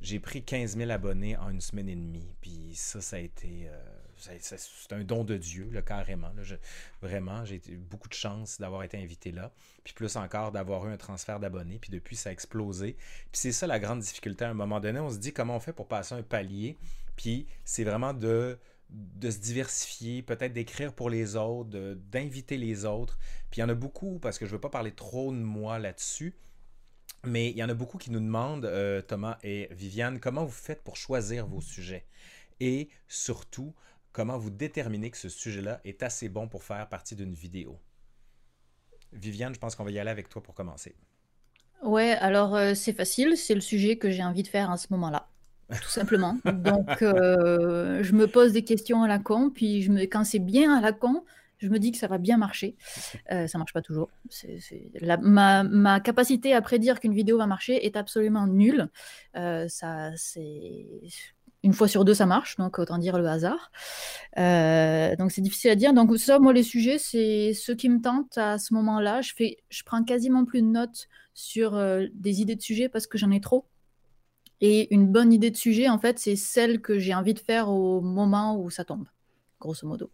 J'ai 0.00 0.18
pris 0.18 0.42
15 0.42 0.76
000 0.76 0.90
abonnés 0.90 1.36
en 1.36 1.50
une 1.50 1.60
semaine 1.60 1.88
et 1.88 1.94
demie. 1.94 2.34
Puis 2.40 2.72
ça, 2.74 3.00
ça 3.00 3.16
a 3.16 3.20
été. 3.20 3.68
Euh, 3.68 3.93
c'est 4.18 4.92
un 4.92 5.04
don 5.04 5.24
de 5.24 5.36
Dieu, 5.36 5.68
là, 5.72 5.82
carrément. 5.82 6.30
vraiment, 7.02 7.44
j'ai 7.44 7.60
eu 7.68 7.76
beaucoup 7.76 8.08
de 8.08 8.14
chance 8.14 8.58
d'avoir 8.60 8.82
été 8.82 8.96
invité 8.96 9.32
là. 9.32 9.52
Puis 9.82 9.94
plus 9.94 10.16
encore, 10.16 10.52
d'avoir 10.52 10.86
eu 10.86 10.92
un 10.92 10.96
transfert 10.96 11.40
d'abonnés. 11.40 11.78
Puis 11.78 11.90
depuis, 11.90 12.16
ça 12.16 12.30
a 12.30 12.32
explosé. 12.32 12.96
Puis 13.32 13.40
c'est 13.40 13.52
ça 13.52 13.66
la 13.66 13.78
grande 13.78 14.00
difficulté. 14.00 14.44
À 14.44 14.50
un 14.50 14.54
moment 14.54 14.80
donné, 14.80 15.00
on 15.00 15.10
se 15.10 15.18
dit 15.18 15.32
comment 15.32 15.56
on 15.56 15.60
fait 15.60 15.72
pour 15.72 15.88
passer 15.88 16.14
un 16.14 16.22
palier? 16.22 16.76
Puis 17.16 17.46
c'est 17.64 17.84
vraiment 17.84 18.14
de 18.14 18.58
de 18.90 19.30
se 19.30 19.38
diversifier, 19.38 20.22
peut-être 20.22 20.52
d'écrire 20.52 20.92
pour 20.92 21.10
les 21.10 21.36
autres, 21.36 21.70
d'inviter 22.12 22.56
les 22.56 22.84
autres. 22.84 23.18
Puis 23.50 23.58
il 23.58 23.62
y 23.62 23.64
en 23.64 23.68
a 23.68 23.74
beaucoup, 23.74 24.18
parce 24.18 24.38
que 24.38 24.46
je 24.46 24.50
ne 24.50 24.56
veux 24.56 24.60
pas 24.60 24.68
parler 24.68 24.92
trop 24.92 25.32
de 25.32 25.38
moi 25.38 25.78
là-dessus, 25.78 26.34
mais 27.24 27.50
il 27.50 27.56
y 27.56 27.64
en 27.64 27.68
a 27.68 27.74
beaucoup 27.74 27.98
qui 27.98 28.10
nous 28.10 28.20
demandent, 28.20 28.66
euh, 28.66 29.00
Thomas 29.00 29.38
et 29.42 29.68
Viviane, 29.72 30.20
comment 30.20 30.44
vous 30.44 30.52
faites 30.52 30.82
pour 30.82 30.96
choisir 30.96 31.46
vos 31.46 31.60
sujets? 31.60 32.06
Et 32.60 32.88
surtout, 33.08 33.74
comment 34.14 34.38
vous 34.38 34.48
déterminez 34.48 35.10
que 35.10 35.18
ce 35.18 35.28
sujet-là 35.28 35.80
est 35.84 36.02
assez 36.02 36.30
bon 36.30 36.48
pour 36.48 36.62
faire 36.62 36.88
partie 36.88 37.14
d'une 37.16 37.34
vidéo. 37.34 37.78
Viviane, 39.12 39.54
je 39.54 39.58
pense 39.58 39.74
qu'on 39.74 39.84
va 39.84 39.90
y 39.90 39.98
aller 39.98 40.10
avec 40.10 40.30
toi 40.30 40.42
pour 40.42 40.54
commencer. 40.54 40.94
Ouais, 41.82 42.12
alors 42.12 42.54
euh, 42.54 42.72
c'est 42.74 42.94
facile, 42.94 43.36
c'est 43.36 43.54
le 43.54 43.60
sujet 43.60 43.98
que 43.98 44.10
j'ai 44.10 44.24
envie 44.24 44.42
de 44.42 44.48
faire 44.48 44.70
à 44.70 44.78
ce 44.78 44.86
moment-là, 44.92 45.28
tout 45.68 45.88
simplement. 45.88 46.38
Donc 46.44 47.02
euh, 47.02 48.02
je 48.02 48.12
me 48.14 48.26
pose 48.26 48.52
des 48.52 48.64
questions 48.64 49.02
à 49.02 49.08
la 49.08 49.18
con, 49.18 49.50
puis 49.50 49.82
je 49.82 49.90
me, 49.90 50.02
quand 50.02 50.24
c'est 50.24 50.38
bien 50.38 50.78
à 50.78 50.80
la 50.80 50.92
con, 50.92 51.24
je 51.58 51.68
me 51.68 51.78
dis 51.78 51.92
que 51.92 51.98
ça 51.98 52.06
va 52.06 52.18
bien 52.18 52.36
marcher. 52.36 52.76
Euh, 53.32 53.46
ça 53.46 53.56
marche 53.56 53.72
pas 53.72 53.80
toujours. 53.80 54.10
ma, 55.22 55.64
ma, 55.64 55.98
capacité 56.00 56.52
à 56.52 56.60
prédire 56.60 57.00
qu'une 57.00 57.14
vidéo 57.14 57.38
va 57.38 57.46
marcher 57.46 57.86
est 57.86 57.96
absolument 57.96 58.46
nulle. 58.46 58.90
Euh, 59.34 59.66
ça, 59.66 60.10
c'est 60.14 60.84
une 61.64 61.72
fois 61.72 61.88
sur 61.88 62.04
deux, 62.04 62.14
ça 62.14 62.26
marche, 62.26 62.56
donc 62.56 62.78
autant 62.78 62.98
dire 62.98 63.16
le 63.18 63.26
hasard. 63.26 63.72
Euh, 64.36 65.16
donc 65.16 65.32
c'est 65.32 65.40
difficile 65.40 65.70
à 65.70 65.74
dire. 65.74 65.94
Donc 65.94 66.16
ça, 66.18 66.38
moi, 66.38 66.52
les 66.52 66.62
sujets, 66.62 66.98
c'est 66.98 67.54
ce 67.54 67.72
qui 67.72 67.88
me 67.88 68.00
tente 68.02 68.36
à 68.36 68.58
ce 68.58 68.74
moment-là. 68.74 69.22
Je 69.22 69.32
fais, 69.34 69.56
je 69.70 69.82
prends 69.82 70.04
quasiment 70.04 70.44
plus 70.44 70.60
de 70.60 70.66
notes 70.66 71.08
sur 71.32 71.74
euh, 71.74 72.06
des 72.12 72.42
idées 72.42 72.54
de 72.54 72.60
sujets 72.60 72.90
parce 72.90 73.06
que 73.06 73.16
j'en 73.16 73.30
ai 73.30 73.40
trop. 73.40 73.64
Et 74.60 74.94
une 74.94 75.06
bonne 75.06 75.32
idée 75.32 75.50
de 75.50 75.56
sujet, 75.56 75.88
en 75.88 75.98
fait, 75.98 76.18
c'est 76.18 76.36
celle 76.36 76.80
que 76.82 76.98
j'ai 76.98 77.14
envie 77.14 77.34
de 77.34 77.40
faire 77.40 77.70
au 77.70 78.02
moment 78.02 78.58
où 78.60 78.68
ça 78.68 78.84
tombe, 78.84 79.06
grosso 79.58 79.86
modo. 79.86 80.10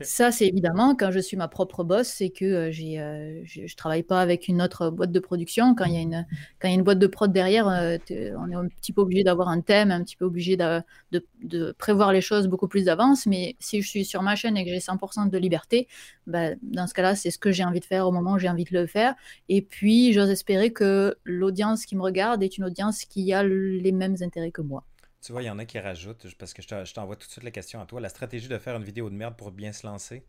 Ça, 0.00 0.32
c'est 0.32 0.46
évidemment 0.46 0.94
quand 0.94 1.10
je 1.10 1.18
suis 1.18 1.36
ma 1.36 1.48
propre 1.48 1.84
boss, 1.84 2.08
c'est 2.08 2.30
que 2.30 2.44
euh, 2.44 2.70
euh, 2.70 3.40
je 3.44 3.62
ne 3.62 3.76
travaille 3.76 4.02
pas 4.02 4.20
avec 4.20 4.48
une 4.48 4.62
autre 4.62 4.90
boîte 4.90 5.12
de 5.12 5.20
production. 5.20 5.74
Quand 5.74 5.84
il 5.84 5.94
y 5.94 5.98
a 5.98 6.70
une, 6.70 6.82
boîte 6.82 6.98
de 6.98 7.06
prod 7.06 7.32
derrière, 7.32 7.68
euh, 7.68 7.98
on 8.10 8.50
est 8.50 8.54
un 8.54 8.68
petit 8.68 8.92
peu 8.92 9.02
obligé 9.02 9.24
d'avoir 9.24 9.48
un 9.48 9.60
thème, 9.60 9.90
un 9.90 10.02
petit 10.02 10.16
peu 10.16 10.24
obligé 10.24 10.56
de 10.56 11.72
prévoir 11.78 12.12
les 12.12 12.20
choses 12.20 12.48
beaucoup 12.48 12.68
plus 12.68 12.84
d'avance. 12.84 13.26
Mais 13.26 13.56
si 13.58 13.82
je 13.82 13.88
suis 13.88 14.04
sur 14.04 14.22
ma 14.22 14.36
chaîne 14.36 14.56
et 14.56 14.64
que 14.64 14.70
j'ai 14.70 14.80
100% 14.80 15.28
de 15.28 15.38
liberté, 15.38 15.88
bah, 16.26 16.50
dans 16.62 16.86
ce 16.86 16.94
cas-là, 16.94 17.14
c'est 17.14 17.30
ce 17.30 17.38
que 17.38 17.52
j'ai 17.52 17.64
envie 17.64 17.80
de 17.80 17.84
faire 17.84 18.06
au 18.06 18.12
moment 18.12 18.34
où 18.34 18.38
j'ai 18.38 18.48
envie 18.48 18.64
de 18.64 18.78
le 18.78 18.86
faire. 18.86 19.14
Et 19.48 19.62
puis, 19.62 20.12
j'ose 20.12 20.30
espérer 20.30 20.72
que 20.72 21.16
l'audience 21.24 21.86
qui 21.86 21.96
me 21.96 22.02
regarde 22.02 22.42
est 22.42 22.56
une 22.56 22.64
audience 22.64 23.04
qui 23.04 23.32
a 23.32 23.42
les 23.42 23.92
mêmes 23.92 24.16
intérêts 24.22 24.50
que 24.50 24.62
moi. 24.62 24.84
Tu 25.22 25.32
vois, 25.32 25.42
il 25.42 25.46
y 25.46 25.50
en 25.50 25.58
a 25.58 25.66
qui 25.66 25.78
rajoutent, 25.78 26.26
parce 26.38 26.54
que 26.54 26.62
je 26.62 26.94
t'envoie 26.94 27.14
tout 27.14 27.26
de 27.26 27.32
suite 27.32 27.44
la 27.44 27.50
question 27.50 27.78
à 27.78 27.84
toi, 27.84 28.00
la 28.00 28.08
stratégie 28.08 28.48
de 28.48 28.56
faire 28.56 28.74
une 28.76 28.84
vidéo 28.84 29.10
de 29.10 29.14
merde 29.14 29.36
pour 29.36 29.50
bien 29.50 29.70
se 29.70 29.86
lancer. 29.86 30.24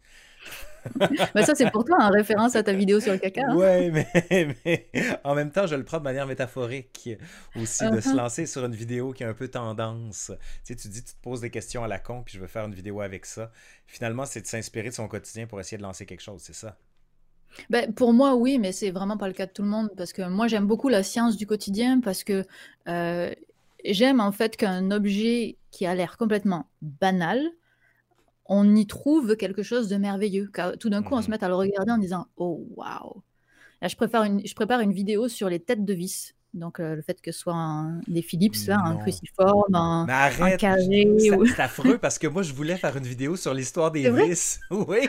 mais 1.36 1.44
ça, 1.44 1.56
c'est 1.56 1.72
pour 1.72 1.86
toi, 1.86 1.98
en 2.02 2.10
référence 2.10 2.58
à 2.58 2.64
ta 2.64 2.74
vidéo 2.74 3.00
sur 3.00 3.14
le 3.14 3.18
caca. 3.18 3.42
Hein. 3.48 3.56
Oui, 3.56 3.90
mais, 4.66 4.90
en 5.24 5.34
même 5.34 5.50
temps, 5.50 5.66
je 5.66 5.76
le 5.76 5.86
prends 5.86 6.00
de 6.00 6.04
manière 6.04 6.28
métaphorique 6.28 7.10
aussi, 7.56 7.90
de 7.90 8.02
se 8.02 8.10
uh-huh. 8.10 8.16
lancer 8.18 8.46
sur 8.46 8.66
une 8.66 8.76
vidéo 8.76 9.14
qui 9.14 9.24
a 9.24 9.30
un 9.30 9.34
peu 9.34 9.48
tendance. 9.48 10.34
Tu 10.66 10.74
sais, 10.74 10.76
tu 10.76 10.90
dis, 10.90 11.02
tu 11.02 11.14
te 11.14 11.22
poses 11.22 11.40
des 11.40 11.52
questions 11.52 11.86
à 11.86 11.88
la 11.88 12.00
con, 12.00 12.24
puis 12.24 12.36
je 12.36 12.42
veux 12.42 12.48
faire 12.48 12.66
une 12.66 12.76
vidéo 12.76 13.00
avec 13.00 13.26
ça. 13.26 13.50
Finalement, 13.88 14.26
c'est 14.26 14.42
de 14.42 14.48
s'inspirer 14.48 14.90
de 14.90 14.96
son 14.96 15.08
quotidien 15.08 15.48
pour 15.48 15.62
essayer 15.62 15.78
de 15.78 15.84
lancer 15.84 16.06
quelque 16.06 16.24
chose, 16.24 16.42
c'est 16.44 16.56
ça? 16.56 16.76
Ben, 17.70 17.94
pour 17.94 18.12
moi, 18.12 18.36
oui, 18.36 18.60
mais 18.60 18.74
c'est 18.74 18.92
vraiment 18.92 19.18
pas 19.18 19.28
le 19.28 19.34
cas 19.34 19.46
de 19.46 19.52
tout 19.52 19.62
le 19.62 19.70
monde 19.70 19.90
parce 19.96 20.12
que 20.12 20.28
moi, 20.28 20.48
j'aime 20.48 20.68
beaucoup 20.68 20.90
la 20.90 21.04
science 21.04 21.38
du 21.38 21.46
quotidien 21.46 22.02
parce 22.02 22.24
que 22.24 22.46
euh, 22.88 23.34
j'aime 23.86 24.20
en 24.20 24.32
fait 24.32 24.58
qu'un 24.58 24.92
objet 24.92 25.58
qui 25.72 25.86
a 25.86 25.96
l'air 25.96 26.18
complètement 26.18 26.68
banal, 26.82 27.42
on 28.46 28.76
y 28.76 28.86
trouve 28.86 29.36
quelque 29.38 29.64
chose 29.64 29.88
de 29.88 29.98
merveilleux. 29.98 30.52
Tout 30.80 30.90
d'un 30.90 31.04
coup, 31.04 31.16
on 31.16 31.22
se 31.22 31.28
mmh 31.28 31.32
met 31.32 31.44
à 31.44 31.48
le 31.48 31.56
regarder 31.56 31.92
en 31.92 31.98
disant 31.98 32.28
Oh 32.36 32.66
waouh 32.76 33.24
Là, 33.82 33.88
je, 33.88 33.96
préfère 33.96 34.24
une, 34.24 34.46
je 34.46 34.54
prépare 34.54 34.82
une 34.82 34.94
vidéo 34.94 35.28
sur 35.28 35.50
les 35.50 35.60
têtes 35.60 35.86
de 35.86 35.94
vis. 35.94 36.36
Donc, 36.54 36.80
euh, 36.80 36.96
le 36.96 37.02
fait 37.02 37.20
que 37.22 37.32
ce 37.32 37.40
soit 37.40 37.88
des 38.08 38.22
Philips, 38.22 38.70
un 38.70 38.98
cruciforme, 38.98 39.74
un, 39.74 40.06
un 40.08 40.58
carré. 40.58 41.08
C'est 41.18 41.60
affreux 41.60 41.98
parce 41.98 42.20
que 42.20 42.28
moi, 42.28 42.44
je 42.44 42.54
voulais 42.54 42.76
faire 42.76 42.96
une 42.98 43.06
vidéo 43.06 43.36
sur 43.38 43.54
l'histoire 43.54 43.90
des 43.90 44.12
vis. 44.12 44.60
oui. 44.70 45.08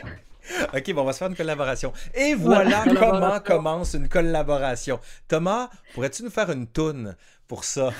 OK, 0.74 0.92
bon, 0.92 1.02
on 1.02 1.04
va 1.04 1.12
se 1.12 1.18
faire 1.18 1.28
une 1.28 1.36
collaboration. 1.36 1.92
Et 2.14 2.34
voilà 2.34 2.84
comment 2.98 3.40
commence 3.40 3.94
une 3.94 4.08
collaboration. 4.08 4.98
Thomas, 5.28 5.68
pourrais-tu 5.94 6.22
nous 6.22 6.30
faire 6.30 6.50
une 6.50 6.66
toune? 6.66 7.16
Pour 7.52 7.64
ça? 7.64 7.92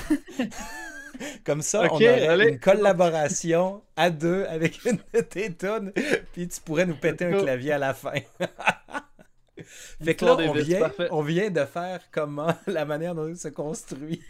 Comme 1.44 1.60
ça, 1.60 1.82
on 1.90 1.96
aurait 1.96 2.52
une 2.52 2.58
collaboration 2.58 3.82
à 3.96 4.08
deux 4.08 4.46
avec 4.46 4.82
une 4.86 4.98
de 5.12 5.20
tes 5.20 5.54
tunes, 5.54 5.92
puis 6.32 6.48
tu 6.48 6.58
pourrais 6.62 6.86
nous 6.86 6.96
péter 6.96 7.26
un 7.26 7.38
clavier 7.38 7.72
à 7.72 7.78
la 7.78 7.92
fin. 7.92 8.14
fait 10.02 10.14
que 10.14 10.24
là, 10.24 10.36
on 10.38 10.52
vient, 10.54 10.90
on 11.10 11.20
vient 11.20 11.50
de 11.50 11.66
faire 11.66 12.00
comment 12.10 12.56
la 12.66 12.86
manière 12.86 13.14
dont 13.14 13.34
se 13.34 13.48
construit 13.48 14.22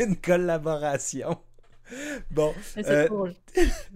une 0.00 0.16
collaboration. 0.16 1.40
Bon, 2.32 2.52
euh, 2.78 3.32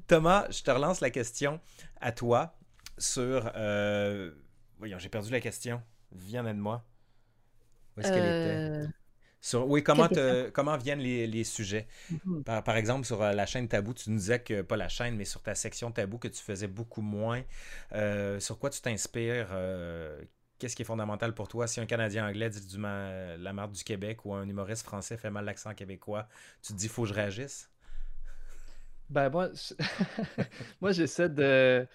Thomas, 0.07 0.47
je 0.51 0.63
te 0.63 0.71
relance 0.71 1.01
la 1.01 1.11
question 1.11 1.59
à 2.01 2.13
toi 2.13 2.55
sur. 2.99 3.51
Euh, 3.57 4.31
voyons, 4.79 5.01
j'ai 5.01 5.09
perdu 5.09 5.33
la 5.33 5.41
question. 5.41 5.83
Viens 6.13 6.45
de 6.45 6.53
moi. 6.53 6.85
Où 7.97 8.01
est-ce 8.01 8.13
qu'elle 8.13 8.19
était? 8.19 8.85
Euh, 8.85 8.87
sur, 9.47 9.69
Oui, 9.69 9.83
comment, 9.83 10.09
comment 10.53 10.77
viennent 10.77 11.01
les, 11.01 11.45
sujets? 11.45 11.87
Mhm. 12.11 12.45
par, 12.45 12.77
exemple, 12.77 13.07
sur 13.07 13.23
euh, 13.23 13.33
la 13.33 13.47
chaîne 13.47 13.69
Tabou, 13.69 13.95
tu 13.95 14.11
nous 14.11 14.17
disais 14.17 14.41
que, 14.41 14.63
pas 14.63 14.77
la 14.77 14.89
chaîne, 14.89 15.17
mais 15.17 15.25
sur 15.25 15.43
ta 15.43 15.55
section 15.55 15.91
Tabou, 15.93 16.19
que 16.19 16.29
tu 16.29 16.43
faisais 16.43 16.69
beaucoup 16.69 17.03
moins. 17.03 17.43
sur 18.39 18.59
quoi 18.59 18.71
tu 18.71 18.81
t'inspires 18.81 19.55
Qu'est-ce 20.59 20.75
qui 20.75 20.83
est 20.83 20.87
fondamental 20.87 21.35
pour 21.35 21.49
toi? 21.49 21.67
Si 21.67 21.81
un 21.81 21.87
Canadien 21.87 22.27
anglais 22.27 22.49
dit 22.49 22.67
du 22.67 22.81
la 22.81 23.53
marque 23.53 23.73
du 23.73 23.85
Québec 23.85 24.25
ou 24.25 24.33
un 24.35 24.49
humoriste 24.49 24.85
français 24.85 25.19
fait 25.19 25.31
mal 25.31 25.45
l'accent 25.45 25.75
québécois, 25.75 26.29
tu 26.63 26.73
te 26.73 26.79
dis, 26.79 26.89
faut 26.89 27.03
que 27.03 27.09
je 27.09 27.15
réagisse? 27.15 27.71
Ben, 29.11 29.29
moi, 29.29 29.51
moi 30.81 30.93
j'essaie 30.93 31.29
de 31.29 31.87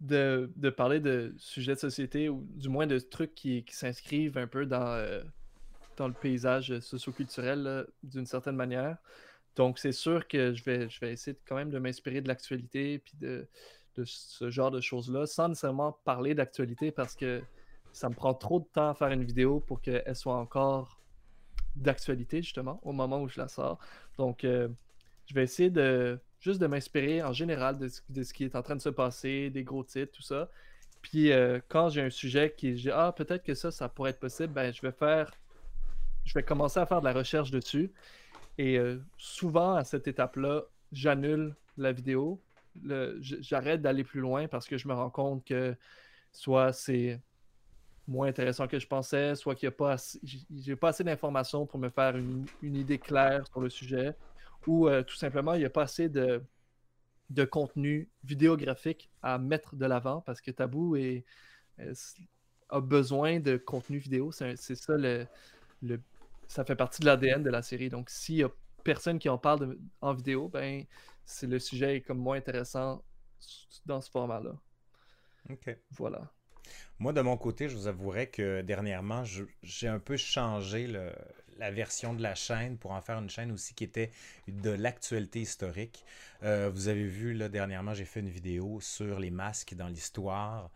de, 0.00 0.70
parler 0.70 1.00
de 1.00 1.34
sujets 1.38 1.74
de 1.74 1.80
société 1.80 2.28
ou 2.28 2.46
du 2.54 2.68
moins 2.68 2.86
de 2.86 2.98
trucs 2.98 3.34
qui, 3.34 3.64
s'inscrivent 3.70 4.38
un 4.38 4.46
peu 4.46 4.66
dans, 4.66 4.86
euh, 4.86 5.22
dans 5.96 6.08
le 6.08 6.14
paysage 6.14 6.78
socioculturel 6.80 7.86
d'une 8.02 8.26
certaine 8.26 8.56
manière. 8.56 8.96
Donc, 9.56 9.78
c'est 9.78 9.92
sûr 9.92 10.28
que 10.28 10.52
je 10.52 10.62
vais, 10.64 10.88
je 10.88 11.00
vais 11.00 11.12
essayer 11.12 11.36
quand 11.46 11.56
même 11.56 11.70
de 11.70 11.78
m'inspirer 11.78 12.20
de 12.20 12.28
l'actualité 12.28 12.98
puis 12.98 13.14
de, 13.18 13.48
de 13.96 14.04
ce 14.04 14.50
genre 14.50 14.70
de 14.70 14.80
choses-là 14.80 15.26
sans 15.26 15.48
nécessairement 15.48 15.92
parler 16.04 16.34
d'actualité 16.34 16.90
parce 16.90 17.16
que 17.16 17.42
ça 17.92 18.10
me 18.10 18.14
prend 18.14 18.34
trop 18.34 18.60
de 18.60 18.66
temps 18.66 18.90
à 18.90 18.94
faire 18.94 19.08
une 19.08 19.24
vidéo 19.24 19.60
pour 19.60 19.80
qu'elle 19.80 20.14
soit 20.14 20.36
encore 20.36 21.00
d'actualité, 21.76 22.42
justement, 22.42 22.78
au 22.82 22.92
moment 22.92 23.22
où 23.22 23.28
je 23.28 23.38
la 23.38 23.48
sors. 23.48 23.78
Donc, 24.18 24.44
euh, 24.44 24.68
je 25.26 25.34
vais 25.34 25.42
essayer 25.42 25.70
de 25.70 26.18
juste 26.40 26.60
de 26.60 26.66
m'inspirer 26.66 27.22
en 27.22 27.32
général 27.32 27.78
de 27.78 28.22
ce, 28.22 28.32
qui 28.32 28.44
est 28.44 28.54
en 28.54 28.62
train 28.62 28.76
de 28.76 28.80
se 28.80 28.88
passer, 28.88 29.50
des 29.50 29.64
gros 29.64 29.82
titres, 29.82 30.12
tout 30.12 30.22
ça. 30.22 30.50
Puis 31.02 31.32
euh, 31.32 31.60
quand 31.68 31.88
j'ai 31.88 32.02
un 32.02 32.10
sujet 32.10 32.54
qui 32.56 32.76
j'ai 32.76 32.90
ah 32.90 33.12
peut-être 33.16 33.42
que 33.42 33.54
ça 33.54 33.70
ça 33.70 33.88
pourrait 33.88 34.10
être 34.10 34.20
possible, 34.20 34.52
ben 34.52 34.72
je 34.72 34.82
vais 34.82 34.92
faire 34.92 35.30
je 36.26 36.34
vais 36.34 36.42
commencer 36.42 36.78
à 36.78 36.84
faire 36.84 37.00
de 37.00 37.06
la 37.06 37.14
recherche 37.14 37.50
dessus. 37.50 37.90
Et 38.58 38.78
euh, 38.78 38.98
souvent 39.16 39.74
à 39.74 39.84
cette 39.84 40.08
étape-là, 40.08 40.64
j'annule 40.92 41.54
la 41.78 41.92
vidéo. 41.92 42.40
J'arrête 43.20 43.80
d'aller 43.80 44.04
plus 44.04 44.20
loin 44.20 44.48
parce 44.48 44.66
que 44.66 44.76
je 44.76 44.86
me 44.86 44.92
rends 44.92 45.08
compte 45.08 45.44
que 45.46 45.74
soit 46.32 46.74
c'est 46.74 47.20
moins 48.06 48.28
intéressant 48.28 48.68
que 48.68 48.78
je 48.78 48.86
pensais, 48.86 49.34
soit 49.34 49.54
qu'il 49.54 49.68
n'y 49.68 49.74
a 49.74 49.76
pas 49.76 49.92
assez, 49.92 50.20
j'ai 50.54 50.76
pas 50.76 50.88
assez 50.90 51.02
d'informations 51.02 51.66
pour 51.66 51.78
me 51.78 51.88
faire 51.88 52.16
une, 52.16 52.46
idée 52.62 52.98
claire 52.98 53.46
sur 53.46 53.60
le 53.60 53.70
sujet, 53.70 54.14
ou 54.66 54.88
euh, 54.88 55.02
tout 55.02 55.16
simplement 55.16 55.54
il 55.54 55.60
n'y 55.60 55.64
a 55.64 55.70
pas 55.70 55.82
assez 55.82 56.08
de, 56.08 56.42
de 57.30 57.44
contenu 57.44 58.08
vidéographique 58.24 59.10
à 59.22 59.38
mettre 59.38 59.74
de 59.74 59.86
l'avant 59.86 60.20
parce 60.20 60.40
que 60.40 60.50
Tabou 60.50 60.96
est, 60.96 61.24
a 62.68 62.80
besoin 62.80 63.40
de 63.40 63.56
contenu 63.56 63.98
vidéo. 63.98 64.30
C'est 64.32 64.56
ça 64.56 64.96
le, 64.96 65.26
ça 66.48 66.64
fait 66.64 66.76
partie 66.76 67.00
de 67.00 67.06
l'ADN 67.06 67.42
de 67.42 67.50
la 67.50 67.62
série. 67.62 67.88
Donc 67.88 68.10
s'il 68.10 68.36
n'y 68.36 68.42
a 68.44 68.50
personne 68.84 69.18
qui 69.18 69.28
en 69.28 69.38
parle 69.38 69.76
en 70.00 70.14
vidéo, 70.14 70.48
ben 70.48 70.84
c'est 71.24 71.46
le 71.46 71.58
sujet 71.58 71.96
est 71.96 72.00
comme 72.02 72.18
moins 72.18 72.36
intéressant 72.36 73.02
dans 73.84 74.00
ce 74.00 74.10
format-là. 74.10 74.52
OK. 75.50 75.76
Voilà. 75.92 76.32
Moi, 76.98 77.12
de 77.12 77.20
mon 77.20 77.36
côté, 77.36 77.68
je 77.68 77.76
vous 77.76 77.88
avouerai 77.88 78.28
que 78.30 78.62
dernièrement, 78.62 79.22
j'ai 79.62 79.88
un 79.88 79.98
peu 79.98 80.16
changé 80.16 80.86
la 81.58 81.70
version 81.70 82.14
de 82.14 82.22
la 82.22 82.34
chaîne 82.34 82.78
pour 82.78 82.92
en 82.92 83.00
faire 83.00 83.18
une 83.18 83.30
chaîne 83.30 83.52
aussi 83.52 83.74
qui 83.74 83.84
était 83.84 84.10
de 84.48 84.70
l'actualité 84.70 85.40
historique. 85.40 86.04
Euh, 86.42 86.70
vous 86.72 86.88
avez 86.88 87.06
vu, 87.06 87.34
là, 87.34 87.48
dernièrement, 87.48 87.94
j'ai 87.94 88.04
fait 88.04 88.20
une 88.20 88.30
vidéo 88.30 88.80
sur 88.80 89.20
les 89.20 89.30
masques 89.30 89.74
dans 89.74 89.88
l'histoire 89.88 90.70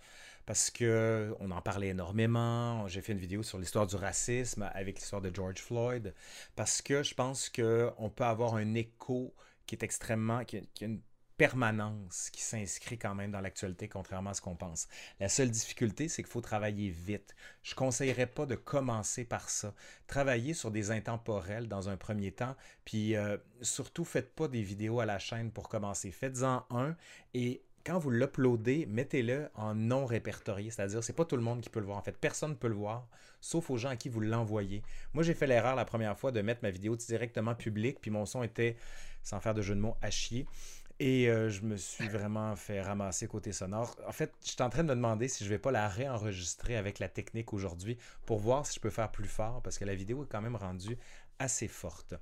parce 0.50 0.68
que 0.68 1.32
on 1.38 1.52
en 1.52 1.62
parlait 1.62 1.90
énormément. 1.90 2.88
J'ai 2.88 3.02
fait 3.02 3.12
une 3.12 3.20
vidéo 3.20 3.44
sur 3.44 3.56
l'histoire 3.56 3.86
du 3.86 3.94
racisme 3.94 4.68
avec 4.74 4.98
l'histoire 4.98 5.22
de 5.22 5.32
George 5.32 5.60
Floyd 5.60 6.12
parce 6.56 6.82
que 6.82 7.04
je 7.04 7.14
pense 7.14 7.48
qu'on 7.48 8.10
peut 8.10 8.24
avoir 8.24 8.56
un 8.56 8.74
écho 8.74 9.32
qui 9.66 9.76
est 9.76 9.84
extrêmement, 9.84 10.44
qui, 10.44 10.56
a 10.56 10.84
une 10.84 11.02
permanence 11.36 12.30
qui 12.30 12.42
s'inscrit 12.42 12.98
quand 12.98 13.14
même 13.14 13.30
dans 13.30 13.40
l'actualité, 13.40 13.88
contrairement 13.88 14.30
à 14.30 14.34
ce 14.34 14.40
qu'on 14.40 14.56
pense. 14.56 14.88
La 15.20 15.28
seule 15.28 15.52
difficulté, 15.52 16.08
c'est 16.08 16.24
qu'il 16.24 16.32
faut 16.32 16.40
travailler 16.40 16.90
vite. 16.90 17.36
Je 17.62 17.74
ne 17.74 17.76
conseillerais 17.76 18.26
pas 18.26 18.44
de 18.44 18.56
commencer 18.56 19.24
par 19.24 19.50
ça. 19.50 19.72
Travaillez 20.08 20.52
sur 20.52 20.72
des 20.72 20.90
intemporels 20.90 21.68
dans 21.68 21.88
un 21.88 21.96
premier 21.96 22.32
temps, 22.32 22.56
puis 22.84 23.14
euh, 23.14 23.38
surtout, 23.62 24.04
faites 24.04 24.34
pas 24.34 24.48
des 24.48 24.62
vidéos 24.62 24.98
à 24.98 25.06
la 25.06 25.20
chaîne 25.20 25.52
pour 25.52 25.68
commencer. 25.68 26.10
Faites-en 26.10 26.66
un 26.70 26.96
et 27.34 27.62
quand 27.84 27.98
vous 27.98 28.10
l'uploadez, 28.10 28.86
mettez-le 28.86 29.48
en 29.54 29.74
non 29.74 30.06
répertorié, 30.06 30.70
c'est-à-dire 30.70 31.02
c'est 31.02 31.14
pas 31.14 31.24
tout 31.24 31.36
le 31.36 31.42
monde 31.42 31.60
qui 31.60 31.70
peut 31.70 31.80
le 31.80 31.86
voir. 31.86 31.98
En 31.98 32.02
fait, 32.02 32.16
personne 32.16 32.50
ne 32.50 32.56
peut 32.56 32.68
le 32.68 32.74
voir, 32.74 33.06
sauf 33.40 33.70
aux 33.70 33.76
gens 33.76 33.88
à 33.88 33.96
qui 33.96 34.08
vous 34.08 34.20
l'envoyez. 34.20 34.82
Moi, 35.14 35.22
j'ai 35.22 35.34
fait 35.34 35.46
l'erreur 35.46 35.76
la 35.76 35.84
première 35.84 36.18
fois 36.18 36.32
de 36.32 36.40
mettre 36.42 36.60
ma 36.62 36.70
vidéo 36.70 36.96
directement 36.96 37.54
publique, 37.54 37.98
puis 38.00 38.10
mon 38.10 38.26
son 38.26 38.42
était, 38.42 38.76
sans 39.22 39.40
faire 39.40 39.54
de 39.54 39.62
jeu 39.62 39.74
de 39.74 39.80
mots, 39.80 39.96
à 40.02 40.10
chier. 40.10 40.46
Et 40.98 41.30
euh, 41.30 41.48
je 41.48 41.62
me 41.62 41.78
suis 41.78 42.08
vraiment 42.08 42.54
fait 42.56 42.82
ramasser 42.82 43.26
côté 43.26 43.52
sonore. 43.52 43.96
En 44.06 44.12
fait, 44.12 44.34
je 44.44 44.50
suis 44.50 44.62
en 44.62 44.68
train 44.68 44.82
de 44.82 44.88
me 44.88 44.94
demander 44.94 45.28
si 45.28 45.44
je 45.44 45.48
vais 45.48 45.58
pas 45.58 45.70
la 45.70 45.88
réenregistrer 45.88 46.76
avec 46.76 46.98
la 46.98 47.08
technique 47.08 47.54
aujourd'hui 47.54 47.96
pour 48.26 48.38
voir 48.38 48.66
si 48.66 48.74
je 48.74 48.80
peux 48.80 48.90
faire 48.90 49.10
plus 49.10 49.26
fort 49.26 49.62
parce 49.62 49.78
que 49.78 49.86
la 49.86 49.94
vidéo 49.94 50.24
est 50.24 50.26
quand 50.26 50.42
même 50.42 50.56
rendue 50.56 50.98
assez 51.38 51.68
forte. 51.68 52.14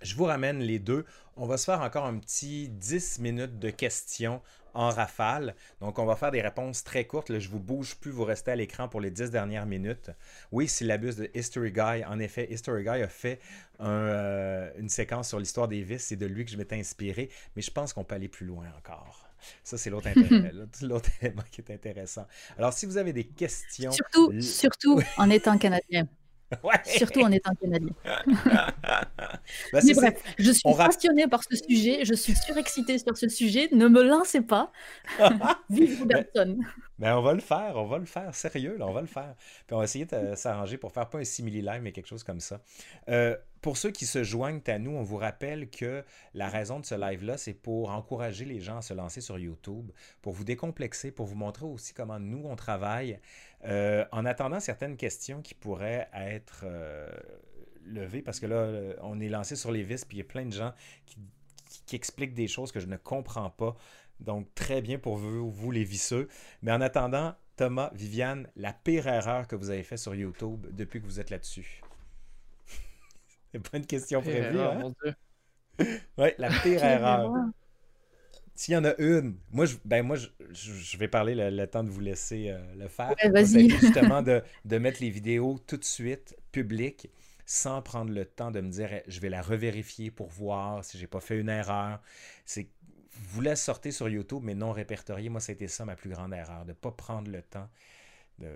Je 0.00 0.16
vous 0.16 0.24
ramène 0.24 0.58
les 0.58 0.78
deux. 0.78 1.04
On 1.36 1.46
va 1.46 1.56
se 1.58 1.66
faire 1.66 1.80
encore 1.82 2.06
un 2.06 2.18
petit 2.18 2.68
10 2.70 3.20
minutes 3.20 3.58
de 3.58 3.70
questions 3.70 4.40
en 4.74 4.90
rafale. 4.90 5.54
Donc, 5.80 5.98
on 5.98 6.04
va 6.04 6.16
faire 6.16 6.30
des 6.30 6.40
réponses 6.40 6.84
très 6.84 7.04
courtes. 7.04 7.28
Là, 7.28 7.38
je 7.38 7.48
vous 7.48 7.60
bouge 7.60 7.96
plus, 7.96 8.10
vous 8.10 8.24
restez 8.24 8.52
à 8.52 8.56
l'écran 8.56 8.88
pour 8.88 9.00
les 9.00 9.10
10 9.10 9.30
dernières 9.30 9.66
minutes. 9.66 10.10
Oui, 10.50 10.70
l'abus 10.82 11.16
de 11.16 11.30
History 11.34 11.72
Guy. 11.72 12.04
En 12.06 12.18
effet, 12.18 12.48
History 12.50 12.82
Guy 12.82 13.02
a 13.02 13.08
fait 13.08 13.40
euh, 13.80 14.70
une 14.78 14.88
séquence 14.88 15.28
sur 15.28 15.38
l'histoire 15.38 15.68
des 15.68 15.82
vices. 15.82 16.06
C'est 16.06 16.16
de 16.16 16.26
lui 16.26 16.44
que 16.44 16.50
je 16.50 16.56
m'étais 16.56 16.76
inspiré. 16.76 17.30
Mais 17.56 17.62
je 17.62 17.70
pense 17.70 17.92
qu'on 17.92 18.04
peut 18.04 18.14
aller 18.14 18.28
plus 18.28 18.46
loin 18.46 18.66
encore. 18.76 19.28
Ça, 19.64 19.76
c'est 19.76 19.90
l'autre 19.90 20.06
élément 21.22 21.42
qui 21.50 21.60
est 21.60 21.70
intéressant. 21.70 22.26
Alors, 22.56 22.72
si 22.72 22.86
vous 22.86 22.96
avez 22.96 23.12
des 23.12 23.24
questions... 23.24 23.90
Surtout, 23.90 24.40
surtout 24.40 25.00
en 25.16 25.30
étant 25.30 25.58
canadien. 25.58 26.08
Surtout 26.84 27.20
en 27.20 27.32
étant 27.32 27.54
canadien. 27.54 27.94
Bah, 29.72 29.80
Mais 29.84 29.92
bref, 29.94 30.22
je 30.38 30.50
suis 30.50 30.74
passionnée 30.76 31.26
par 31.26 31.42
ce 31.42 31.56
sujet, 31.56 32.04
je 32.04 32.14
suis 32.14 32.34
surexcitée 32.34 32.98
sur 32.98 33.16
ce 33.16 33.28
sujet, 33.28 33.68
ne 33.72 33.88
me 33.88 34.02
lancez 34.02 34.40
pas. 34.40 34.72
Vive 35.70 36.00
Robertson. 36.00 36.58
Ben, 36.98 37.16
on 37.16 37.22
va 37.22 37.34
le 37.34 37.40
faire, 37.40 37.72
on 37.76 37.86
va 37.86 37.98
le 37.98 38.04
faire, 38.04 38.34
sérieux, 38.34 38.76
là, 38.78 38.86
on 38.86 38.92
va 38.92 39.00
le 39.00 39.06
faire. 39.06 39.34
Puis 39.66 39.74
on 39.74 39.78
va 39.78 39.84
essayer 39.84 40.04
de 40.04 40.34
s'arranger 40.36 40.76
pour 40.78 40.92
faire 40.92 41.08
pas 41.08 41.18
un 41.18 41.24
simili 41.24 41.60
live, 41.60 41.80
mais 41.82 41.92
quelque 41.92 42.08
chose 42.08 42.22
comme 42.22 42.40
ça. 42.40 42.60
Euh, 43.08 43.36
pour 43.62 43.76
ceux 43.76 43.92
qui 43.92 44.06
se 44.06 44.24
joignent 44.24 44.60
à 44.66 44.78
nous, 44.78 44.90
on 44.90 45.04
vous 45.04 45.16
rappelle 45.16 45.70
que 45.70 46.04
la 46.34 46.48
raison 46.48 46.80
de 46.80 46.84
ce 46.84 46.96
live-là, 46.96 47.38
c'est 47.38 47.54
pour 47.54 47.90
encourager 47.90 48.44
les 48.44 48.60
gens 48.60 48.78
à 48.78 48.82
se 48.82 48.92
lancer 48.92 49.20
sur 49.20 49.38
YouTube, 49.38 49.92
pour 50.20 50.32
vous 50.32 50.42
décomplexer, 50.42 51.12
pour 51.12 51.26
vous 51.26 51.36
montrer 51.36 51.64
aussi 51.64 51.94
comment 51.94 52.18
nous, 52.18 52.42
on 52.44 52.56
travaille, 52.56 53.20
euh, 53.64 54.04
en 54.10 54.26
attendant 54.26 54.58
certaines 54.58 54.96
questions 54.96 55.42
qui 55.42 55.54
pourraient 55.54 56.08
être 56.12 56.62
euh, 56.64 57.08
levées, 57.84 58.20
parce 58.20 58.40
que 58.40 58.46
là, 58.46 58.96
on 59.02 59.20
est 59.20 59.28
lancé 59.28 59.54
sur 59.54 59.70
les 59.70 59.84
vis, 59.84 60.04
puis 60.04 60.18
il 60.18 60.20
y 60.20 60.22
a 60.22 60.28
plein 60.28 60.44
de 60.44 60.52
gens 60.52 60.74
qui, 61.06 61.16
expliquent 61.92 62.34
des 62.34 62.48
choses 62.48 62.72
que 62.72 62.80
je 62.80 62.86
ne 62.86 62.96
comprends 62.96 63.50
pas. 63.50 63.76
Donc, 64.18 64.46
très 64.54 64.80
bien 64.80 64.98
pour 64.98 65.16
vous, 65.16 65.50
vous 65.50 65.70
les 65.70 65.84
visseux. 65.84 66.26
Mais 66.62 66.72
en 66.72 66.80
attendant, 66.80 67.34
Thomas, 67.56 67.90
Viviane, 67.94 68.48
la 68.56 68.72
pire 68.72 69.06
erreur 69.06 69.46
que 69.46 69.56
vous 69.56 69.68
avez 69.68 69.82
fait 69.82 69.98
sur 69.98 70.14
YouTube 70.14 70.66
depuis 70.70 71.02
que 71.02 71.06
vous 71.06 71.20
êtes 71.20 71.28
là-dessus. 71.28 71.81
C'est 73.52 73.70
pas 73.70 73.78
une 73.78 73.86
question 73.86 74.22
prévue. 74.22 74.58
hein? 74.58 74.92
oui, 76.18 76.28
la 76.38 76.48
pire 76.48 76.84
erreur. 76.84 77.32
S'il 78.54 78.74
y 78.74 78.76
en 78.76 78.84
a 78.84 78.94
une, 78.98 79.36
moi, 79.50 79.64
je, 79.64 79.76
ben 79.84 80.02
moi, 80.02 80.16
je, 80.16 80.96
vais 80.98 81.08
parler 81.08 81.34
le, 81.34 81.66
temps 81.66 81.82
de 81.82 81.88
vous 81.88 82.00
laisser 82.00 82.50
euh, 82.50 82.58
le 82.76 82.88
faire. 82.88 83.14
Ouais, 83.24 83.44
justement 83.80 84.22
de, 84.22 84.42
de, 84.64 84.78
mettre 84.78 85.00
les 85.00 85.08
vidéos 85.08 85.58
tout 85.66 85.78
de 85.78 85.84
suite 85.84 86.36
publiques 86.52 87.08
sans 87.46 87.82
prendre 87.82 88.12
le 88.12 88.24
temps 88.24 88.50
de 88.50 88.60
me 88.60 88.70
dire 88.70 88.90
je 89.06 89.20
vais 89.20 89.30
la 89.30 89.42
revérifier 89.42 90.10
pour 90.10 90.28
voir 90.28 90.84
si 90.84 90.98
j'ai 90.98 91.06
pas 91.06 91.20
fait 91.20 91.38
une 91.38 91.48
erreur. 91.48 92.00
C'est 92.44 92.68
vous 93.14 93.40
la 93.40 93.56
sortez 93.56 93.90
sur 93.90 94.08
YouTube, 94.08 94.42
mais 94.42 94.54
non 94.54 94.72
répertoriée. 94.72 95.28
Moi, 95.28 95.40
c'était 95.40 95.68
ça 95.68 95.84
ma 95.84 95.96
plus 95.96 96.10
grande 96.10 96.32
erreur, 96.32 96.64
de 96.64 96.70
ne 96.70 96.74
pas 96.74 96.90
prendre 96.90 97.30
le 97.30 97.42
temps 97.42 97.68
de, 98.38 98.50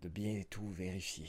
de, 0.00 0.08
bien 0.08 0.42
tout 0.48 0.68
vérifier. 0.70 1.28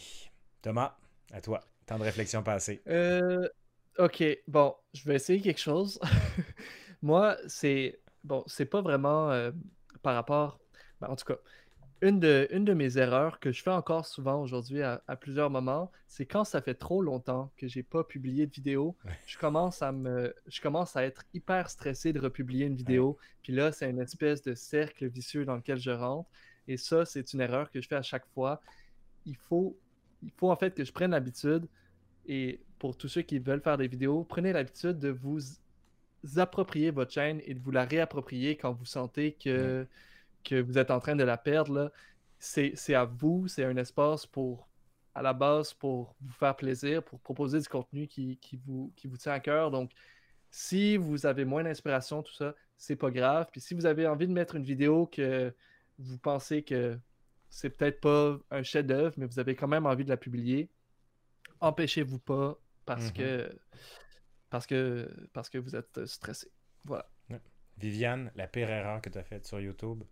Thomas, 0.61 0.97
à 1.31 1.41
toi. 1.41 1.61
Temps 1.89 1.97
de 1.97 2.03
réflexion 2.03 2.43
passé. 2.43 2.83
Euh, 2.87 3.49
ok, 3.97 4.23
bon, 4.47 4.75
je 4.93 5.03
vais 5.05 5.15
essayer 5.15 5.41
quelque 5.41 5.59
chose. 5.59 5.99
Moi, 7.01 7.35
c'est 7.47 7.99
bon, 8.23 8.43
c'est 8.45 8.67
pas 8.67 8.81
vraiment 8.81 9.31
euh, 9.31 9.49
par 10.03 10.13
rapport. 10.13 10.59
Ben, 11.01 11.07
en 11.07 11.15
tout 11.15 11.25
cas, 11.25 11.39
une 12.03 12.19
de, 12.19 12.47
une 12.51 12.63
de 12.63 12.75
mes 12.75 12.99
erreurs 12.99 13.39
que 13.39 13.51
je 13.51 13.63
fais 13.63 13.71
encore 13.71 14.05
souvent 14.05 14.39
aujourd'hui 14.39 14.83
à, 14.83 15.01
plusieurs 15.19 15.49
moments, 15.49 15.91
c'est 16.07 16.27
quand 16.27 16.43
ça 16.43 16.61
fait 16.61 16.75
trop 16.75 17.01
longtemps 17.01 17.51
que 17.57 17.67
j'ai 17.67 17.81
pas 17.81 18.03
publié 18.03 18.45
de 18.45 18.51
vidéo, 18.51 18.95
je 19.25 19.39
commence 19.39 19.81
à 19.81 19.91
me 19.91 20.35
je 20.45 20.61
commence 20.61 20.95
à 20.95 21.03
être 21.03 21.23
hyper 21.33 21.71
stressé 21.71 22.13
de 22.13 22.19
republier 22.19 22.67
une 22.67 22.75
vidéo. 22.75 23.17
Puis 23.41 23.51
là, 23.51 23.71
c'est 23.71 23.89
une 23.89 23.99
espèce 23.99 24.43
de 24.43 24.53
cercle 24.53 25.07
vicieux 25.07 25.43
dans 25.43 25.55
lequel 25.55 25.79
je 25.79 25.89
rentre. 25.89 26.29
Et 26.67 26.77
ça, 26.77 27.03
c'est 27.03 27.33
une 27.33 27.41
erreur 27.41 27.71
que 27.71 27.81
je 27.81 27.87
fais 27.87 27.95
à 27.95 28.03
chaque 28.03 28.27
fois. 28.27 28.61
Il 29.25 29.37
faut, 29.37 29.75
il 30.23 30.31
faut 30.37 30.51
en 30.51 30.55
fait 30.55 30.75
que 30.75 30.83
je 30.83 30.91
prenne 30.91 31.11
l'habitude. 31.11 31.67
Et 32.27 32.59
pour 32.79 32.97
tous 32.97 33.07
ceux 33.07 33.21
qui 33.21 33.39
veulent 33.39 33.61
faire 33.61 33.77
des 33.77 33.87
vidéos, 33.87 34.23
prenez 34.23 34.53
l'habitude 34.53 34.99
de 34.99 35.09
vous 35.09 35.39
approprier 36.37 36.91
votre 36.91 37.11
chaîne 37.11 37.41
et 37.45 37.53
de 37.53 37.59
vous 37.59 37.71
la 37.71 37.85
réapproprier 37.85 38.55
quand 38.55 38.73
vous 38.73 38.85
sentez 38.85 39.33
que 39.33 39.87
que 40.43 40.61
vous 40.61 40.77
êtes 40.77 40.91
en 40.91 40.99
train 40.99 41.15
de 41.15 41.23
la 41.23 41.37
perdre, 41.37 41.91
c'est 42.39 42.93
à 42.93 43.05
vous, 43.05 43.47
c'est 43.47 43.63
un 43.63 43.77
espace 43.77 44.25
pour, 44.25 44.67
à 45.13 45.21
la 45.21 45.33
base, 45.33 45.73
pour 45.73 46.15
vous 46.21 46.33
faire 46.33 46.55
plaisir, 46.55 47.03
pour 47.03 47.19
proposer 47.19 47.59
du 47.59 47.67
contenu 47.67 48.07
qui, 48.07 48.37
qui, 48.37 48.57
vous, 48.65 48.91
qui 48.95 49.07
vous 49.07 49.17
tient 49.17 49.33
à 49.33 49.39
cœur. 49.39 49.71
Donc, 49.71 49.91
si 50.51 50.97
vous 50.97 51.25
avez 51.25 51.45
moins 51.45 51.63
d'inspiration, 51.63 52.23
tout 52.23 52.33
ça, 52.33 52.55
c'est 52.77 52.95
pas 52.95 53.11
grave. 53.11 53.47
Puis 53.51 53.61
si 53.61 53.73
vous 53.73 53.85
avez 53.85 54.07
envie 54.07 54.27
de 54.27 54.33
mettre 54.33 54.55
une 54.55 54.63
vidéo 54.63 55.05
que 55.07 55.53
vous 55.97 56.17
pensez 56.17 56.63
que 56.63 56.97
c'est 57.49 57.69
peut-être 57.69 58.01
pas 58.01 58.37
un 58.51 58.63
chef-d'œuvre, 58.63 59.13
mais 59.17 59.25
vous 59.25 59.39
avez 59.39 59.55
quand 59.55 59.67
même 59.67 59.85
envie 59.85 60.03
de 60.03 60.09
la 60.09 60.17
publier, 60.17 60.69
empêchez-vous 61.59 62.19
pas 62.19 62.59
parce 62.85 63.09
mm-hmm. 63.09 63.13
que 63.13 63.49
parce 64.49 64.65
que 64.65 65.09
parce 65.33 65.49
que 65.49 65.57
vous 65.57 65.75
êtes 65.75 66.05
stressé. 66.05 66.51
Voilà. 66.85 67.09
Viviane, 67.77 68.31
la 68.35 68.47
pire 68.47 68.69
erreur 68.69 69.01
que 69.01 69.09
tu 69.09 69.17
as 69.17 69.23
faite 69.23 69.45
sur 69.45 69.59
YouTube 69.59 70.03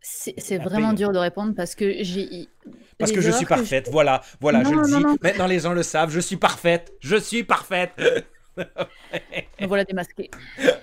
c'est 0.00 0.58
vraiment 0.58 0.92
dur 0.92 1.12
de 1.12 1.18
répondre 1.18 1.54
parce 1.54 1.74
que 1.74 2.02
j'ai. 2.02 2.48
Parce 2.98 3.12
que 3.12 3.20
je 3.20 3.30
suis 3.30 3.46
parfaite, 3.46 3.88
voilà, 3.90 4.22
voilà, 4.40 4.62
je 4.62 4.70
le 4.70 4.82
dis. 4.86 5.18
Maintenant, 5.20 5.46
les 5.46 5.60
gens 5.60 5.72
le 5.72 5.82
savent, 5.82 6.10
je 6.10 6.20
suis 6.20 6.36
parfaite, 6.36 6.92
je 7.00 7.16
suis 7.16 7.44
parfaite. 7.44 7.92
Voilà 9.60 9.84
démasqué. 9.84 10.30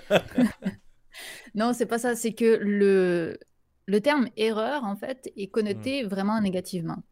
non, 1.55 1.73
c'est 1.73 1.88
pas 1.88 1.97
ça, 1.97 2.15
c'est 2.15 2.34
que 2.34 2.59
le. 2.61 3.39
Le 3.85 4.01
terme 4.01 4.30
erreur, 4.38 4.84
en 4.84 4.95
fait, 4.95 5.31
est 5.35 5.47
connoté 5.47 6.03
vraiment 6.03 6.39
négativement. 6.39 7.03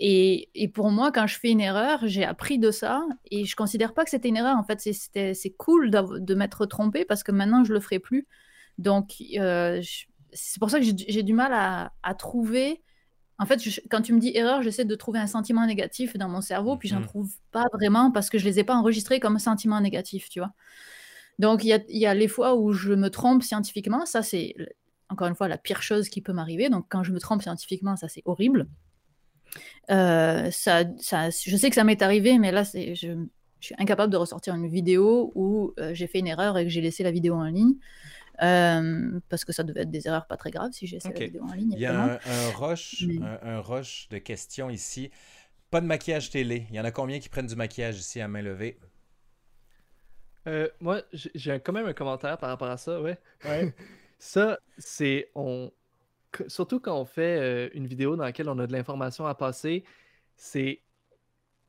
Et, 0.00 0.48
et, 0.54 0.68
pour 0.68 0.90
moi, 0.90 1.12
quand 1.12 1.26
je 1.26 1.38
fais 1.38 1.50
une 1.50 1.60
erreur, 1.60 2.00
j'ai 2.04 2.24
appris 2.24 2.58
de 2.58 2.70
ça 2.70 3.04
et 3.30 3.44
je 3.44 3.54
considère 3.54 3.94
pas 3.94 4.04
que 4.04 4.10
c'était 4.10 4.28
une 4.28 4.36
erreur. 4.36 4.56
En 4.56 4.64
fait, 4.64 4.80
c'est 4.80 5.54
cool 5.56 5.90
de 5.90 6.34
m'être 6.34 6.66
trompé 6.66 7.04
parce 7.04 7.22
que 7.22 7.30
maintenant, 7.30 7.64
je 7.64 7.72
le 7.72 7.80
ferai 7.80 8.00
plus. 8.00 8.26
Donc, 8.78 9.14
euh, 9.38 9.80
c'est 10.32 10.58
pour 10.58 10.70
ça 10.70 10.80
que 10.80 10.84
j'ai 10.84 11.22
du 11.22 11.32
mal 11.32 11.52
à, 11.52 11.92
à 12.02 12.14
trouver. 12.14 12.82
En 13.38 13.46
fait, 13.46 13.60
quand 13.88 14.02
tu 14.02 14.12
me 14.12 14.18
dis 14.18 14.32
erreur, 14.34 14.62
j'essaie 14.62 14.84
de 14.84 14.94
trouver 14.96 15.20
un 15.20 15.26
sentiment 15.28 15.64
négatif 15.66 16.16
dans 16.16 16.28
mon 16.28 16.40
cerveau, 16.40 16.76
puis 16.76 16.88
j'en 16.88 17.00
mmh. 17.00 17.06
trouve 17.06 17.32
pas 17.52 17.66
vraiment 17.72 18.10
parce 18.10 18.30
que 18.30 18.38
je 18.38 18.44
les 18.44 18.58
ai 18.58 18.64
pas 18.64 18.74
enregistrés 18.74 19.20
comme 19.20 19.38
sentiment 19.38 19.80
négatif, 19.80 20.28
tu 20.28 20.40
vois. 20.40 20.52
Donc, 21.38 21.64
il 21.64 21.68
y 21.68 21.72
a, 21.72 21.80
y 21.88 22.06
a, 22.06 22.14
les 22.14 22.28
fois 22.28 22.56
où 22.56 22.72
je 22.72 22.92
me 22.92 23.10
trompe 23.10 23.42
scientifiquement. 23.42 24.06
Ça, 24.06 24.22
c'est 24.22 24.54
encore 25.14 25.28
une 25.28 25.34
fois 25.34 25.48
la 25.48 25.58
pire 25.58 25.82
chose 25.82 26.08
qui 26.08 26.20
peut 26.20 26.32
m'arriver. 26.32 26.68
Donc, 26.68 26.86
quand 26.88 27.02
je 27.02 27.12
me 27.12 27.20
trompe 27.20 27.42
scientifiquement, 27.42 27.96
ça, 27.96 28.08
c'est 28.08 28.22
horrible. 28.24 28.66
Euh, 29.90 30.50
ça, 30.50 30.84
ça, 30.98 31.30
je 31.30 31.56
sais 31.56 31.68
que 31.68 31.74
ça 31.74 31.84
m'est 31.84 32.02
arrivé, 32.02 32.38
mais 32.38 32.52
là, 32.52 32.64
je, 32.64 32.94
je, 32.94 33.26
suis 33.60 33.74
incapable 33.78 34.12
de 34.12 34.16
ressortir 34.16 34.54
une 34.54 34.68
vidéo 34.68 35.32
où 35.34 35.72
euh, 35.78 35.94
j'ai 35.94 36.06
fait 36.06 36.18
une 36.18 36.26
erreur 36.26 36.58
et 36.58 36.64
que 36.64 36.70
j'ai 36.70 36.80
laissé 36.80 37.02
la 37.02 37.10
vidéo 37.10 37.34
en 37.34 37.44
ligne. 37.44 37.74
Euh, 38.42 39.20
parce 39.28 39.44
que 39.44 39.52
ça 39.52 39.62
devait 39.62 39.82
être 39.82 39.92
des 39.92 40.08
erreurs 40.08 40.26
pas 40.26 40.36
très 40.36 40.50
graves 40.50 40.72
si 40.72 40.88
j'ai 40.88 40.96
laissé 40.96 41.08
la 41.12 41.20
vidéo 41.20 41.44
en 41.44 41.54
ligne. 41.54 41.72
Il 41.72 41.78
y 41.78 41.86
a 41.86 42.02
un, 42.02 42.10
un 42.14 42.50
rush, 42.56 43.06
un, 43.42 43.60
rush 43.60 44.08
de 44.10 44.18
questions 44.18 44.70
ici. 44.70 45.10
Pas 45.70 45.80
de 45.80 45.86
maquillage 45.86 46.30
télé. 46.30 46.66
Il 46.70 46.76
y 46.76 46.80
en 46.80 46.84
a 46.84 46.90
combien 46.90 47.20
qui 47.20 47.28
prennent 47.28 47.46
du 47.46 47.54
maquillage 47.54 47.96
ici 47.96 48.20
à 48.20 48.28
main 48.28 48.42
levée? 48.42 48.78
moi, 50.80 51.00
j'ai 51.12 51.58
quand 51.58 51.72
même 51.72 51.86
un 51.86 51.94
commentaire 51.94 52.36
par 52.36 52.50
rapport 52.50 52.68
à 52.68 52.76
ça, 52.76 53.00
ouais. 53.00 53.18
ouais. 53.46 53.74
ça, 54.18 54.58
c'est 54.78 55.30
on, 55.34 55.70
surtout 56.48 56.80
quand 56.80 56.98
on 56.98 57.04
fait 57.04 57.38
euh, 57.40 57.68
une 57.74 57.86
vidéo 57.86 58.16
dans 58.16 58.24
laquelle 58.24 58.48
on 58.48 58.58
a 58.58 58.66
de 58.66 58.72
l'information 58.72 59.26
à 59.26 59.34
passer, 59.34 59.84
c'est 60.36 60.80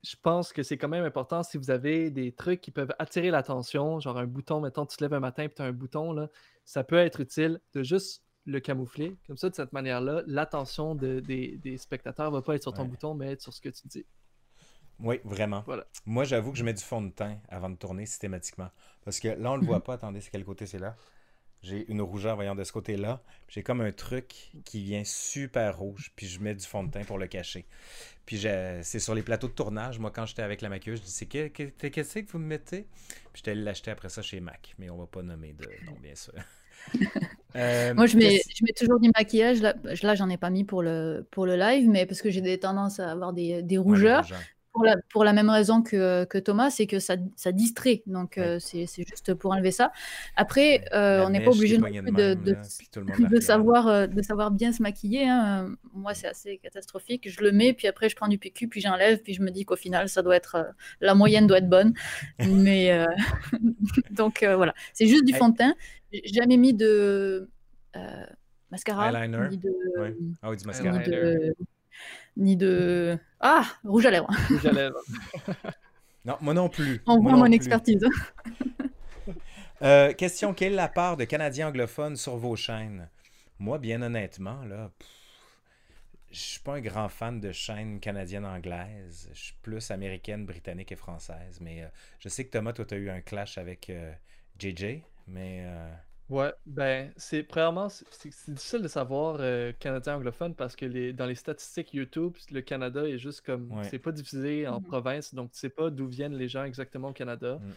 je 0.03 0.15
pense 0.21 0.53
que 0.53 0.61
c'est 0.61 0.77
quand 0.77 0.87
même 0.87 1.03
important 1.03 1.41
si 1.41 1.57
vous 1.57 1.71
avez 1.71 2.11
des 2.11 2.31
trucs 2.31 2.61
qui 2.61 2.71
peuvent 2.71 2.93
attirer 2.99 3.31
l'attention, 3.31 3.99
genre 3.99 4.17
un 4.17 4.27
bouton, 4.27 4.61
mettons, 4.61 4.85
tu 4.85 4.97
te 4.97 5.03
lèves 5.03 5.13
un 5.13 5.19
matin 5.19 5.43
et 5.43 5.49
tu 5.49 5.61
as 5.61 5.65
un 5.65 5.71
bouton, 5.71 6.13
là, 6.13 6.29
ça 6.63 6.83
peut 6.83 6.97
être 6.97 7.21
utile 7.21 7.59
de 7.73 7.81
juste 7.81 8.23
le 8.45 8.59
camoufler. 8.59 9.15
Comme 9.25 9.37
ça, 9.37 9.49
de 9.49 9.55
cette 9.55 9.73
manière-là, 9.73 10.21
l'attention 10.27 10.93
des, 10.93 11.77
spectateurs 11.77 12.31
ne 12.31 12.37
va 12.37 12.41
pas 12.43 12.55
être 12.55 12.61
sur 12.61 12.73
ton 12.73 12.85
bouton, 12.85 13.15
mais 13.15 13.31
être 13.31 13.41
sur 13.41 13.53
ce 13.53 13.61
que 13.61 13.69
tu 13.69 13.87
dis. 13.87 14.05
Oui, 14.99 15.19
vraiment. 15.25 15.63
Voilà. 15.65 15.85
Moi, 16.05 16.23
j'avoue 16.23 16.51
que 16.51 16.57
je 16.57 16.63
mets 16.63 16.73
du 16.73 16.83
fond 16.83 17.01
de 17.01 17.09
teint 17.09 17.37
avant 17.49 17.69
de 17.69 17.75
tourner 17.75 18.05
systématiquement. 18.05 18.69
Parce 19.03 19.19
que 19.19 19.29
là, 19.29 19.51
on 19.51 19.55
ne 19.55 19.61
le 19.61 19.65
voit 19.65 19.83
pas. 19.83 19.93
Attendez, 19.93 20.21
c'est 20.21 20.29
quel 20.31 20.45
côté? 20.45 20.65
C'est 20.67 20.79
là? 20.79 20.95
J'ai 21.65 21.89
une 21.89 22.01
rougeur, 22.01 22.35
voyant 22.35 22.53
de 22.53 22.63
ce 22.63 22.71
côté-là. 22.71 23.23
J'ai 23.47 23.63
comme 23.63 23.81
un 23.81 23.91
truc 23.91 24.51
qui 24.65 24.83
vient 24.83 25.03
super 25.03 25.77
rouge, 25.77 26.11
puis 26.15 26.27
je 26.27 26.39
mets 26.39 26.53
du 26.53 26.63
fond 26.63 26.83
de 26.83 26.91
teint 26.91 27.03
pour 27.03 27.17
le 27.17 27.25
cacher. 27.25 27.65
Puis 28.27 28.37
c'est 28.83 28.99
sur 28.99 29.15
les 29.15 29.23
plateaux 29.23 29.47
de 29.47 29.53
tournage. 29.53 29.97
Moi, 29.97 30.11
quand 30.11 30.27
j'étais 30.27 30.43
avec 30.43 30.61
la 30.61 30.69
maquilleuse, 30.69 30.99
je 30.99 31.05
dis 31.05 31.11
c'est 31.11 31.25
qu'est-ce 31.25 32.19
que 32.19 32.31
vous 32.31 32.37
me 32.37 32.45
mettez? 32.45 32.85
Puis 33.33 33.37
j'étais 33.37 33.51
allé 33.51 33.63
l'acheter 33.63 33.89
après 33.89 34.09
ça 34.09 34.21
chez 34.21 34.39
Mac, 34.39 34.75
mais 34.77 34.91
on 34.91 34.97
va 34.97 35.07
pas 35.07 35.23
nommer 35.23 35.53
de 35.53 35.65
nom, 35.85 35.97
bien 36.01 36.15
sûr. 36.15 36.33
Euh, 37.55 37.93
Moi, 37.93 38.05
je 38.05 38.17
mets, 38.17 38.41
je 38.53 38.65
mets 38.65 38.73
toujours 38.77 38.99
du 38.99 39.09
maquillage. 39.15 39.61
Là, 39.61 39.73
là 40.03 40.15
j'en 40.15 40.29
ai 40.29 40.35
pas 40.35 40.49
mis 40.49 40.65
pour 40.65 40.83
le, 40.83 41.25
pour 41.31 41.45
le 41.45 41.55
live, 41.55 41.87
mais 41.87 42.05
parce 42.05 42.21
que 42.21 42.29
j'ai 42.29 42.41
des 42.41 42.59
tendances 42.59 42.99
à 42.99 43.09
avoir 43.09 43.31
des, 43.31 43.63
des 43.63 43.77
rougeurs 43.77 44.27
pour 45.09 45.23
la, 45.23 45.33
même 45.33 45.49
raison 45.49 45.81
que, 45.81 46.25
que 46.25 46.37
Thomas, 46.37 46.69
c'est 46.69 46.87
que 46.87 46.99
ça, 46.99 47.15
ça, 47.35 47.51
distrait. 47.51 48.03
Donc, 48.05 48.37
euh, 48.37 48.59
c'est 48.59 48.85
juste 48.85 49.33
pour 49.33 49.51
enlever 49.51 49.71
ça. 49.71 49.91
Après, 50.35 50.85
euh, 50.93 51.25
on 51.25 51.29
n'est 51.29 51.43
pas 51.43 51.51
obligé 51.51 51.77
de, 51.77 52.33
de, 52.33 52.55
de, 53.29 53.39
savoir, 53.39 53.87
euh, 53.87 54.07
de 54.07 54.21
savoir 54.21 54.51
bien 54.51 54.71
se 54.71 54.81
maquiller. 54.81 55.27
Hein. 55.27 55.75
Moi, 55.93 56.13
c'est 56.13 56.27
assez 56.27 56.57
catastrophique. 56.57 57.29
Je 57.29 57.41
le 57.41 57.51
mets, 57.51 57.73
puis 57.73 57.87
après, 57.87 58.09
je 58.09 58.15
prends 58.15 58.27
du 58.27 58.37
PQ, 58.37 58.67
puis 58.67 58.81
j'enlève, 58.81 59.19
puis 59.21 59.33
je 59.33 59.41
me 59.41 59.51
dis 59.51 59.65
qu'au 59.65 59.75
final, 59.75 60.09
ça 60.09 60.21
doit 60.21 60.35
être 60.35 60.73
la 61.01 61.15
moyenne 61.15 61.47
doit 61.47 61.59
être 61.59 61.69
bonne. 61.69 61.93
Mais 62.39 63.05
donc, 64.11 64.43
voilà. 64.43 64.73
C'est 64.93 65.07
juste 65.07 65.25
du 65.25 65.33
fond 65.33 65.49
de 65.49 65.57
teint. 65.57 65.75
J'ai 66.11 66.21
jamais 66.33 66.57
mis 66.57 66.73
de 66.73 67.49
mascara. 68.71 69.11
Eyeliner. 69.11 69.49
Ni 69.49 69.57
de, 69.57 69.71
Ah 70.41 70.49
oui, 70.49 70.57
du 70.57 70.65
mascara 70.65 70.97
ni 70.97 71.05
de. 71.05 71.55
Ah, 73.39 73.65
rouge 73.83 74.05
à 74.05 74.11
lèvres. 74.11 74.29
Rouge 74.49 74.65
à 74.65 74.71
lèvres. 74.71 75.01
non, 76.25 76.37
moi 76.41 76.53
non 76.53 76.69
plus. 76.69 77.01
On 77.05 77.19
voit 77.19 77.33
mon 77.33 77.51
expertise. 77.51 78.05
Euh, 79.81 80.13
question 80.13 80.53
quelle 80.53 80.71
est 80.71 80.77
la 80.77 80.87
part 80.87 81.17
de 81.17 81.25
Canadiens 81.25 81.67
anglophones 81.67 82.15
sur 82.15 82.37
vos 82.37 82.55
chaînes? 82.55 83.09
Moi, 83.59 83.77
bien 83.77 84.01
honnêtement, 84.01 84.63
là, 84.63 84.89
je 86.31 86.39
suis 86.39 86.59
pas 86.61 86.75
un 86.75 86.81
grand 86.81 87.09
fan 87.09 87.41
de 87.41 87.51
chaînes 87.51 87.99
canadiennes 87.99 88.45
anglaises. 88.45 89.29
Je 89.33 89.39
suis 89.39 89.55
plus 89.61 89.91
américaine, 89.91 90.45
britannique 90.45 90.93
et 90.93 90.95
française. 90.95 91.59
Mais 91.59 91.83
euh, 91.83 91.87
je 92.19 92.29
sais 92.29 92.45
que 92.45 92.51
Thomas, 92.51 92.71
toi, 92.71 92.85
tu 92.85 92.93
as 92.93 92.97
eu 92.97 93.09
un 93.09 93.19
clash 93.19 93.57
avec 93.57 93.91
JJ, 94.59 94.83
euh, 94.83 94.97
mais. 95.27 95.65
Ouais, 96.29 96.51
ben, 96.65 97.13
c'est 97.17 97.43
premièrement, 97.43 97.87
c'est 97.87 98.51
difficile 98.51 98.81
de 98.81 98.87
savoir 98.87 99.37
euh, 99.39 99.71
canadien 99.73 100.15
anglophone 100.15 100.55
parce 100.55 100.75
que 100.75 100.85
les, 100.85 101.13
dans 101.13 101.27
les 101.27 101.35
statistiques 101.35 101.93
YouTube, 101.93 102.35
le 102.49 102.61
Canada 102.61 103.07
est 103.07 103.19
juste 103.19 103.41
comme, 103.41 103.71
c'est 103.83 103.99
pas 103.99 104.11
diffusé 104.11 104.67
en 104.67 104.79
mmh 104.79 104.83
province, 104.83 105.35
donc 105.35 105.51
tu 105.51 105.59
sais 105.59 105.69
pas 105.69 105.91
d'où 105.91 106.07
viennent 106.07 106.35
les 106.35 106.47
gens 106.47 106.63
exactement 106.63 107.09
au 107.09 107.13
Canada. 107.13 107.59
Mmh. 107.59 107.71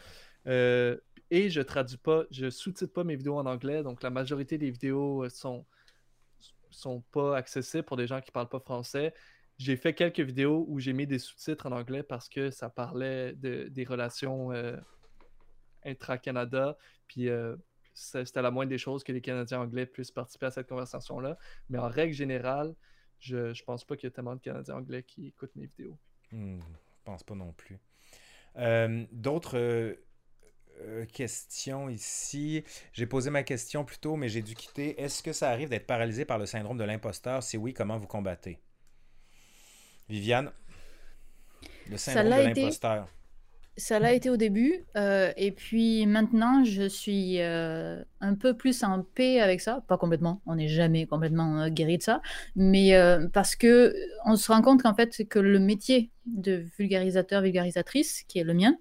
Euh, 0.46 0.96
et 1.30 1.50
je 1.50 1.60
traduis 1.60 1.98
pas, 1.98 2.24
je 2.30 2.48
sous-titre 2.48 2.92
pas 2.94 3.04
mes 3.04 3.16
vidéos 3.16 3.36
en 3.36 3.44
anglais, 3.44 3.82
donc 3.82 4.02
la 4.02 4.08
majorité 4.08 4.56
des 4.56 4.70
vidéos 4.70 5.24
euh, 5.24 5.28
sont, 5.28 5.66
sont 6.70 7.02
pas 7.12 7.36
accessibles 7.36 7.84
pour 7.84 7.98
des 7.98 8.06
gens 8.06 8.22
qui 8.22 8.30
parlent 8.30 8.48
pas 8.48 8.60
français. 8.60 9.12
J'ai 9.58 9.76
fait 9.76 9.92
quelques 9.92 10.20
vidéos 10.20 10.64
où 10.68 10.78
j'ai 10.78 10.94
mis 10.94 11.06
des 11.06 11.18
sous-titres 11.18 11.66
en 11.66 11.72
anglais 11.72 12.02
parce 12.02 12.30
que 12.30 12.50
ça 12.50 12.70
parlait 12.70 13.34
de, 13.34 13.68
des 13.68 13.84
relations 13.84 14.52
intra-Canada, 15.84 16.78
puis 17.08 17.28
c'était 17.98 18.42
la 18.42 18.50
moindre 18.50 18.70
des 18.70 18.78
choses 18.78 19.02
que 19.02 19.12
les 19.12 19.20
Canadiens 19.20 19.60
anglais 19.60 19.86
puissent 19.86 20.10
participer 20.10 20.46
à 20.46 20.50
cette 20.50 20.68
conversation-là. 20.68 21.36
Mais 21.68 21.78
en 21.78 21.88
règle 21.88 22.14
générale, 22.14 22.74
je 23.18 23.48
ne 23.48 23.64
pense 23.64 23.84
pas 23.84 23.96
qu'il 23.96 24.06
y 24.06 24.08
ait 24.08 24.12
tellement 24.12 24.36
de 24.36 24.40
Canadiens 24.40 24.76
anglais 24.76 25.02
qui 25.02 25.26
écoutent 25.26 25.54
mes 25.56 25.66
vidéos. 25.66 25.98
Hmm, 26.30 26.60
je 26.60 27.02
pense 27.04 27.24
pas 27.24 27.34
non 27.34 27.52
plus. 27.52 27.78
Euh, 28.56 29.04
d'autres 29.10 29.58
euh, 29.58 29.94
euh, 30.80 31.06
questions 31.06 31.88
ici? 31.88 32.64
J'ai 32.92 33.06
posé 33.06 33.30
ma 33.30 33.42
question 33.42 33.84
plus 33.84 33.98
tôt, 33.98 34.16
mais 34.16 34.28
j'ai 34.28 34.42
dû 34.42 34.54
quitter. 34.54 35.00
Est-ce 35.00 35.22
que 35.22 35.32
ça 35.32 35.50
arrive 35.50 35.68
d'être 35.68 35.86
paralysé 35.86 36.24
par 36.24 36.38
le 36.38 36.46
syndrome 36.46 36.78
de 36.78 36.84
l'imposteur? 36.84 37.42
Si 37.42 37.56
oui, 37.56 37.74
comment 37.74 37.98
vous 37.98 38.06
combattez? 38.06 38.60
Viviane, 40.08 40.52
le 41.90 41.96
syndrome 41.96 42.52
de 42.52 42.60
l'imposteur 42.60 43.08
ça 43.78 44.00
l'a 44.00 44.12
été 44.12 44.28
au 44.28 44.36
début, 44.36 44.84
euh, 44.96 45.32
et 45.36 45.52
puis 45.52 46.04
maintenant, 46.04 46.64
je 46.64 46.88
suis 46.88 47.40
euh, 47.40 48.02
un 48.20 48.34
peu 48.34 48.56
plus 48.56 48.82
en 48.82 49.02
paix 49.02 49.40
avec 49.40 49.60
ça. 49.60 49.84
Pas 49.86 49.96
complètement, 49.96 50.42
on 50.46 50.56
n'est 50.56 50.68
jamais 50.68 51.06
complètement 51.06 51.62
euh, 51.62 51.68
guéri 51.68 51.96
de 51.98 52.02
ça, 52.02 52.20
mais 52.56 52.92
parce 53.32 53.56
que 53.56 53.94
on 54.26 54.36
se 54.36 54.50
rend 54.50 54.62
compte 54.62 54.82
qu'en 54.82 54.94
fait, 54.94 55.26
que 55.28 55.38
le 55.38 55.60
métier 55.60 56.10
de 56.26 56.64
vulgarisateur, 56.76 57.40
vulgarisatrice, 57.40 58.24
qui 58.26 58.40
est 58.40 58.44
le 58.44 58.54
mien, 58.54 58.76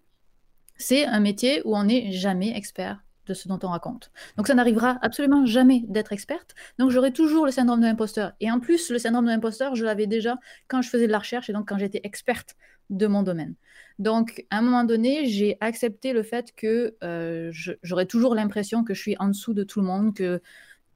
c'est 0.77 1.05
un 1.05 1.19
métier 1.19 1.61
où 1.63 1.75
on 1.75 1.83
n'est 1.83 2.11
jamais 2.11 2.55
expert 2.55 3.03
de 3.27 3.33
ce 3.33 3.47
dont 3.47 3.59
on 3.63 3.69
raconte. 3.69 4.11
Donc 4.37 4.47
ça 4.47 4.55
n'arrivera 4.55 4.97
absolument 5.01 5.45
jamais 5.45 5.83
d'être 5.87 6.13
experte. 6.13 6.55
Donc 6.79 6.91
j'aurai 6.91 7.11
toujours 7.11 7.45
le 7.45 7.51
syndrome 7.51 7.81
de 7.81 7.85
l'imposteur. 7.85 8.33
Et 8.39 8.49
en 8.49 8.59
plus, 8.59 8.89
le 8.89 8.99
syndrome 8.99 9.25
de 9.25 9.29
l'imposteur, 9.29 9.75
je 9.75 9.85
l'avais 9.85 10.07
déjà 10.07 10.37
quand 10.67 10.81
je 10.81 10.89
faisais 10.89 11.07
de 11.07 11.11
la 11.11 11.19
recherche 11.19 11.49
et 11.49 11.53
donc 11.53 11.67
quand 11.67 11.77
j'étais 11.77 12.01
experte 12.03 12.55
de 12.89 13.07
mon 13.07 13.23
domaine. 13.23 13.55
Donc, 13.99 14.45
à 14.51 14.59
un 14.59 14.61
moment 14.61 14.83
donné, 14.83 15.25
j'ai 15.25 15.57
accepté 15.59 16.13
le 16.13 16.23
fait 16.23 16.53
que 16.55 16.95
euh, 17.03 17.51
j'aurais 17.81 18.05
toujours 18.05 18.35
l'impression 18.35 18.83
que 18.83 18.93
je 18.93 19.01
suis 19.01 19.15
en 19.19 19.27
dessous 19.29 19.53
de 19.53 19.63
tout 19.63 19.81
le 19.81 19.87
monde, 19.87 20.13
que, 20.13 20.41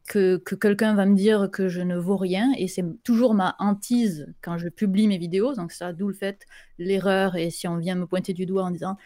que, 0.07 0.37
quelqu'un 0.55 0.93
va 0.93 1.05
me 1.05 1.15
dire 1.15 1.49
que 1.51 1.67
je 1.67 1.81
ne 1.81 1.97
vaux 1.97 2.17
rien. 2.17 2.51
Et 2.57 2.67
c'est 2.67 2.85
toujours 3.03 3.33
ma 3.33 3.55
hantise 3.59 4.31
quand 4.41 4.57
je 4.57 4.69
publie 4.69 5.07
mes 5.07 5.17
vidéos. 5.17 5.55
Donc, 5.55 5.71
ça, 5.71 5.93
d'où 5.93 6.07
le 6.07 6.13
fait, 6.13 6.45
l'erreur. 6.77 7.35
Et 7.35 7.49
si 7.49 7.67
on 7.67 7.77
vient 7.77 7.95
me 7.95 8.05
pointer 8.05 8.33
du 8.33 8.45
doigt 8.45 8.63
en 8.63 8.71
disant 8.71 8.97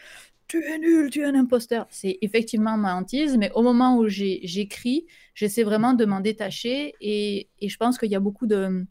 tu 0.47 0.63
es 0.63 0.77
nul, 0.77 1.09
tu 1.09 1.21
es 1.21 1.25
un 1.25 1.35
imposteur. 1.35 1.87
C'est 1.89 2.17
effectivement 2.21 2.77
ma 2.77 2.95
hantise, 2.95 3.37
mais 3.37 3.51
au 3.55 3.61
moment 3.61 3.97
où 3.97 4.07
j'écris, 4.07 5.05
j'essaie 5.33 5.63
vraiment 5.63 5.93
de 5.93 6.05
m'en 6.05 6.19
détacher 6.19 6.93
et, 7.01 7.49
je 7.61 7.77
pense 7.77 7.97
qu'il 7.97 8.11
y 8.11 8.15
a 8.15 8.19
beaucoup 8.19 8.45
de, 8.45 8.85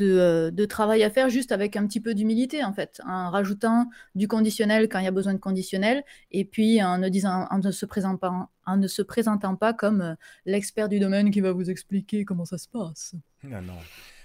euh, 0.00 0.50
de, 0.50 0.64
travail 0.64 1.02
à 1.02 1.10
faire 1.10 1.28
juste 1.28 1.52
avec 1.52 1.76
un 1.76 1.86
petit 1.86 2.00
peu 2.00 2.14
d'humilité 2.14 2.64
en 2.64 2.72
fait, 2.72 3.00
en 3.06 3.30
rajoutant 3.30 3.88
du 4.14 4.26
conditionnel 4.26 4.88
quand 4.88 4.98
il 4.98 5.04
y 5.04 5.08
a 5.08 5.12
besoin 5.12 5.34
de 5.34 5.38
conditionnel, 5.38 6.02
et 6.30 6.44
puis 6.44 6.82
en 6.82 6.98
ne, 6.98 7.10
se, 7.70 7.86
présentant, 7.86 9.56
pas 9.56 9.72
comme 9.74 10.00
euh, 10.00 10.14
l'expert 10.46 10.88
du 10.88 10.98
domaine 10.98 11.30
qui 11.30 11.40
va 11.40 11.52
vous 11.52 11.70
expliquer 11.70 12.24
comment 12.24 12.44
ça 12.44 12.58
se 12.58 12.68
passe. 12.68 13.14
Non, 13.44 13.60
non. 13.60 13.78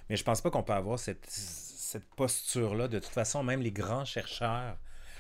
Mais 0.09 0.15
je 0.15 0.23
pense 0.23 0.41
pas 0.41 0.49
qu'on 0.49 0.63
peut 0.63 0.73
avoir 0.73 0.99
cette 0.99 2.05
posture-là. 2.15 2.87
De 2.87 2.99
toute 2.99 3.13
façon, 3.13 3.43
même 3.43 3.61
les 3.61 3.71
grands 3.71 4.05
chercheurs 4.05 4.77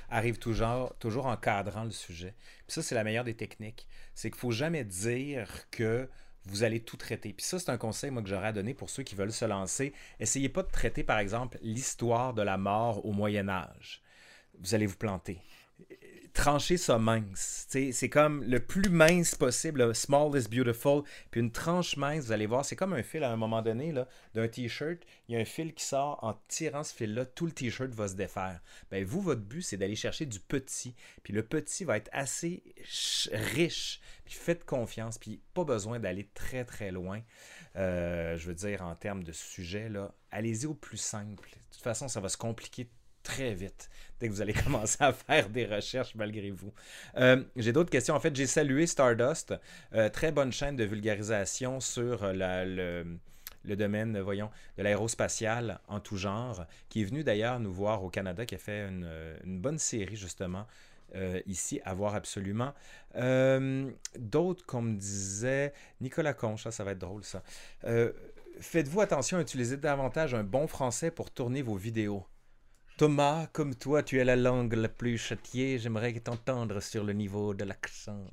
arrivent 0.09 0.39
toujours, 0.39 0.95
toujours 0.99 1.25
en 1.25 1.37
cadrant 1.37 1.83
le 1.83 1.91
sujet. 1.91 2.35
Puis 2.67 2.73
ça, 2.73 2.81
c'est 2.81 2.95
la 2.95 3.03
meilleure 3.03 3.23
des 3.23 3.35
techniques. 3.35 3.87
C'est 4.13 4.29
qu'il 4.29 4.39
faut 4.39 4.51
jamais 4.51 4.83
dire 4.83 5.69
que 5.71 6.09
vous 6.45 6.63
allez 6.63 6.81
tout 6.81 6.97
traiter. 6.97 7.33
Puis 7.33 7.45
ça, 7.45 7.59
c'est 7.59 7.71
un 7.71 7.77
conseil 7.77 8.11
moi, 8.11 8.21
que 8.21 8.29
j'aurais 8.29 8.47
à 8.47 8.51
donner 8.51 8.73
pour 8.73 8.89
ceux 8.89 9.03
qui 9.03 9.15
veulent 9.15 9.31
se 9.31 9.45
lancer. 9.45 9.93
Essayez 10.19 10.49
pas 10.49 10.63
de 10.63 10.71
traiter, 10.71 11.03
par 11.03 11.19
exemple, 11.19 11.57
l'histoire 11.61 12.33
de 12.33 12.41
la 12.41 12.57
mort 12.57 13.05
au 13.05 13.11
Moyen 13.11 13.49
Âge. 13.49 14.01
Vous 14.59 14.75
allez 14.75 14.85
vous 14.85 14.97
planter 14.97 15.41
trancher 16.33 16.77
ça 16.77 16.97
mince. 16.97 17.67
C'est 17.69 18.09
comme 18.09 18.43
le 18.43 18.59
plus 18.59 18.89
mince 18.89 19.35
possible. 19.35 19.93
Small 19.95 20.37
is 20.37 20.47
beautiful. 20.47 21.03
Puis 21.31 21.39
une 21.39 21.51
tranche 21.51 21.95
mince, 21.95 22.25
vous 22.25 22.31
allez 22.31 22.47
voir, 22.47 22.65
c'est 22.65 22.75
comme 22.75 22.93
un 22.93 23.03
fil 23.03 23.23
à 23.23 23.31
un 23.31 23.35
moment 23.35 23.61
donné 23.61 23.93
d'un 24.33 24.47
t-shirt. 24.47 24.99
Il 25.27 25.35
y 25.35 25.37
a 25.37 25.41
un 25.41 25.45
fil 25.45 25.73
qui 25.73 25.85
sort. 25.85 26.19
En 26.23 26.39
tirant 26.47 26.83
ce 26.83 26.93
fil-là, 26.93 27.25
tout 27.25 27.45
le 27.45 27.51
t-shirt 27.51 27.91
va 27.91 28.07
se 28.07 28.15
défaire. 28.15 28.59
Ben, 28.89 29.05
vous, 29.05 29.21
votre 29.21 29.41
but, 29.41 29.61
c'est 29.61 29.77
d'aller 29.77 29.95
chercher 29.95 30.25
du 30.25 30.39
petit. 30.39 30.95
Puis 31.21 31.33
le 31.33 31.43
petit 31.43 31.83
va 31.83 31.97
être 31.97 32.09
assez 32.11 32.63
riche. 33.31 34.01
Puis 34.25 34.33
faites 34.33 34.65
confiance. 34.65 35.17
Puis 35.17 35.41
pas 35.53 35.63
besoin 35.63 35.99
d'aller 35.99 36.29
très, 36.33 36.65
très 36.65 36.91
loin. 36.91 37.21
Euh, 37.75 38.37
je 38.37 38.47
veux 38.47 38.55
dire, 38.55 38.81
en 38.81 38.95
termes 38.95 39.23
de 39.23 39.31
sujet, 39.31 39.89
allez-y 40.31 40.65
au 40.65 40.73
plus 40.73 40.97
simple. 40.97 41.49
De 41.49 41.75
toute 41.75 41.83
façon, 41.83 42.07
ça 42.07 42.19
va 42.19 42.29
se 42.29 42.37
compliquer 42.37 42.89
très 43.23 43.53
vite 43.53 43.89
dès 44.19 44.27
que 44.27 44.33
vous 44.33 44.41
allez 44.41 44.53
commencer 44.65 44.97
à 45.01 45.11
faire 45.11 45.49
des 45.49 45.65
recherches 45.65 46.15
malgré 46.15 46.51
vous. 46.51 46.71
Euh, 47.17 47.43
j'ai 47.55 47.73
d'autres 47.73 47.89
questions. 47.89 48.15
En 48.15 48.19
fait, 48.19 48.35
j'ai 48.35 48.47
salué 48.47 48.87
Stardust, 48.87 49.53
euh, 49.93 50.09
très 50.09 50.31
bonne 50.31 50.51
chaîne 50.51 50.75
de 50.75 50.83
vulgarisation 50.83 51.79
sur 51.79 52.31
le, 52.33 53.05
domaine, 53.65 54.19
voyons, 54.19 54.49
de 54.77 54.83
l'aérospatial 54.83 55.79
en 55.87 55.99
tout 55.99 56.17
genre, 56.17 56.65
qui 56.89 57.01
est 57.01 57.05
venu 57.05 57.23
d'ailleurs 57.23 57.59
nous 57.59 57.73
voir 57.73 58.03
au 58.03 58.09
Canada, 58.09 58.45
qui 58.45 58.55
a 58.55 58.59
fait 58.59 58.87
une, 58.87 59.59
bonne 59.59 59.79
série 59.79 60.15
justement 60.15 60.67
euh, 61.15 61.41
ici 61.45 61.81
à 61.83 61.93
voir 61.93 62.15
absolument. 62.15 62.73
D'autres, 64.17 64.65
comme 64.65 64.97
disait 64.97 65.73
Nicolas 66.01 66.33
Concha, 66.33 66.71
ça 66.71 66.83
va 66.83 66.91
être 66.91 66.99
drôle 66.99 67.23
ça. 67.23 67.43
Faites-vous 68.59 69.01
attention 69.01 69.37
à 69.37 69.41
utiliser 69.41 69.77
davantage 69.77 70.33
un 70.33 70.43
bon 70.43 70.67
français 70.67 71.11
pour 71.11 71.31
tourner 71.31 71.61
vos 71.61 71.75
vidéos. 71.75 72.25
Thomas, 72.97 73.47
comme 73.47 73.73
toi, 73.75 74.03
tu 74.03 74.19
as 74.19 74.23
la 74.23 74.35
langue 74.35 74.73
la 74.73 74.89
plus 74.89 75.17
châtiée. 75.17 75.79
J'aimerais 75.79 76.13
t'entendre 76.19 76.79
sur 76.79 77.03
le 77.03 77.13
niveau 77.13 77.53
de 77.53 77.63
l'accent. 77.63 78.25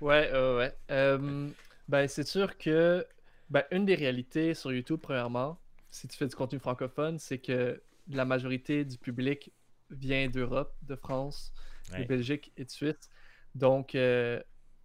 ouais, 0.00 0.30
ouais. 0.30 0.72
Euh, 0.90 1.48
ben, 1.88 2.06
c'est 2.06 2.26
sûr 2.26 2.56
que 2.56 3.04
ben, 3.50 3.64
une 3.72 3.86
des 3.86 3.96
réalités 3.96 4.54
sur 4.54 4.72
YouTube, 4.72 5.00
premièrement, 5.02 5.58
si 5.90 6.06
tu 6.06 6.16
fais 6.16 6.26
du 6.26 6.36
contenu 6.36 6.58
francophone, 6.60 7.18
c'est 7.18 7.38
que 7.38 7.82
la 8.08 8.24
majorité 8.24 8.84
du 8.84 8.98
public 8.98 9.52
vient 9.90 10.28
d'Europe, 10.28 10.74
de 10.82 10.94
France, 10.94 11.52
de 11.96 12.04
Belgique 12.04 12.52
et 12.56 12.64
de 12.64 12.70
Suisse. 12.70 13.10
Donc, 13.54 13.94
euh, 13.94 14.40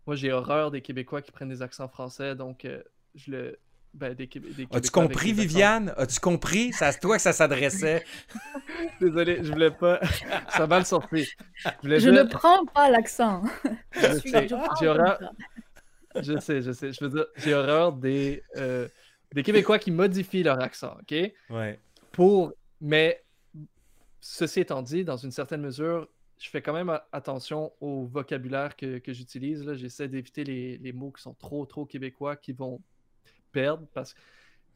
moi, 0.07 0.15
j'ai 0.15 0.31
horreur 0.31 0.71
des 0.71 0.81
Québécois 0.81 1.21
qui 1.21 1.31
prennent 1.31 1.49
des 1.49 1.61
accents 1.61 1.87
français. 1.87 2.35
Donc, 2.35 2.65
euh, 2.65 2.81
je 3.13 3.31
le 3.31 3.59
ben, 3.93 4.15
As-tu 4.71 4.89
compris, 4.89 5.33
Viviane? 5.33 5.93
As-tu 5.97 6.19
compris? 6.19 6.71
C'est 6.73 6.85
à 6.85 6.93
toi 6.93 7.17
que 7.17 7.21
ça 7.21 7.33
s'adressait. 7.33 8.05
Désolé, 9.01 9.43
je 9.43 9.51
voulais 9.51 9.71
pas. 9.71 9.99
Ça 10.49 10.65
va 10.65 10.79
le 10.79 10.85
sortir. 10.85 11.25
Je, 11.83 12.09
ne 12.09 12.23
prends 12.23 12.65
pas 12.65 12.89
l'accent. 12.89 13.43
J'ai 14.79 14.87
horreur. 14.87 15.19
Je 16.15 16.39
sais, 16.39 16.61
je 16.61 16.71
sais. 16.71 16.91
Je 16.91 17.03
veux 17.03 17.09
dire, 17.09 17.25
j'ai 17.37 17.53
horreur 17.53 17.93
des, 17.93 18.43
euh, 18.57 18.87
des 19.33 19.43
Québécois 19.43 19.79
qui 19.79 19.91
modifient 19.91 20.43
leur 20.43 20.61
accent, 20.61 20.97
OK? 20.99 21.15
Ouais. 21.49 21.79
Pour. 22.11 22.53
Mais, 22.81 23.23
ceci 24.19 24.61
étant 24.61 24.81
dit, 24.81 25.05
dans 25.05 25.17
une 25.17 25.31
certaine 25.31 25.61
mesure, 25.61 26.07
je 26.37 26.49
fais 26.49 26.61
quand 26.61 26.73
même 26.73 26.99
attention 27.11 27.71
au 27.79 28.05
vocabulaire 28.05 28.75
que, 28.75 28.97
que 28.97 29.13
j'utilise. 29.13 29.73
J'essaie 29.75 30.07
d'éviter 30.07 30.43
les, 30.43 30.77
les 30.79 30.91
mots 30.91 31.11
qui 31.11 31.21
sont 31.21 31.33
trop, 31.33 31.65
trop 31.65 31.85
québécois 31.85 32.35
qui 32.35 32.51
vont 32.51 32.81
perdre 33.51 33.87
parce 33.93 34.15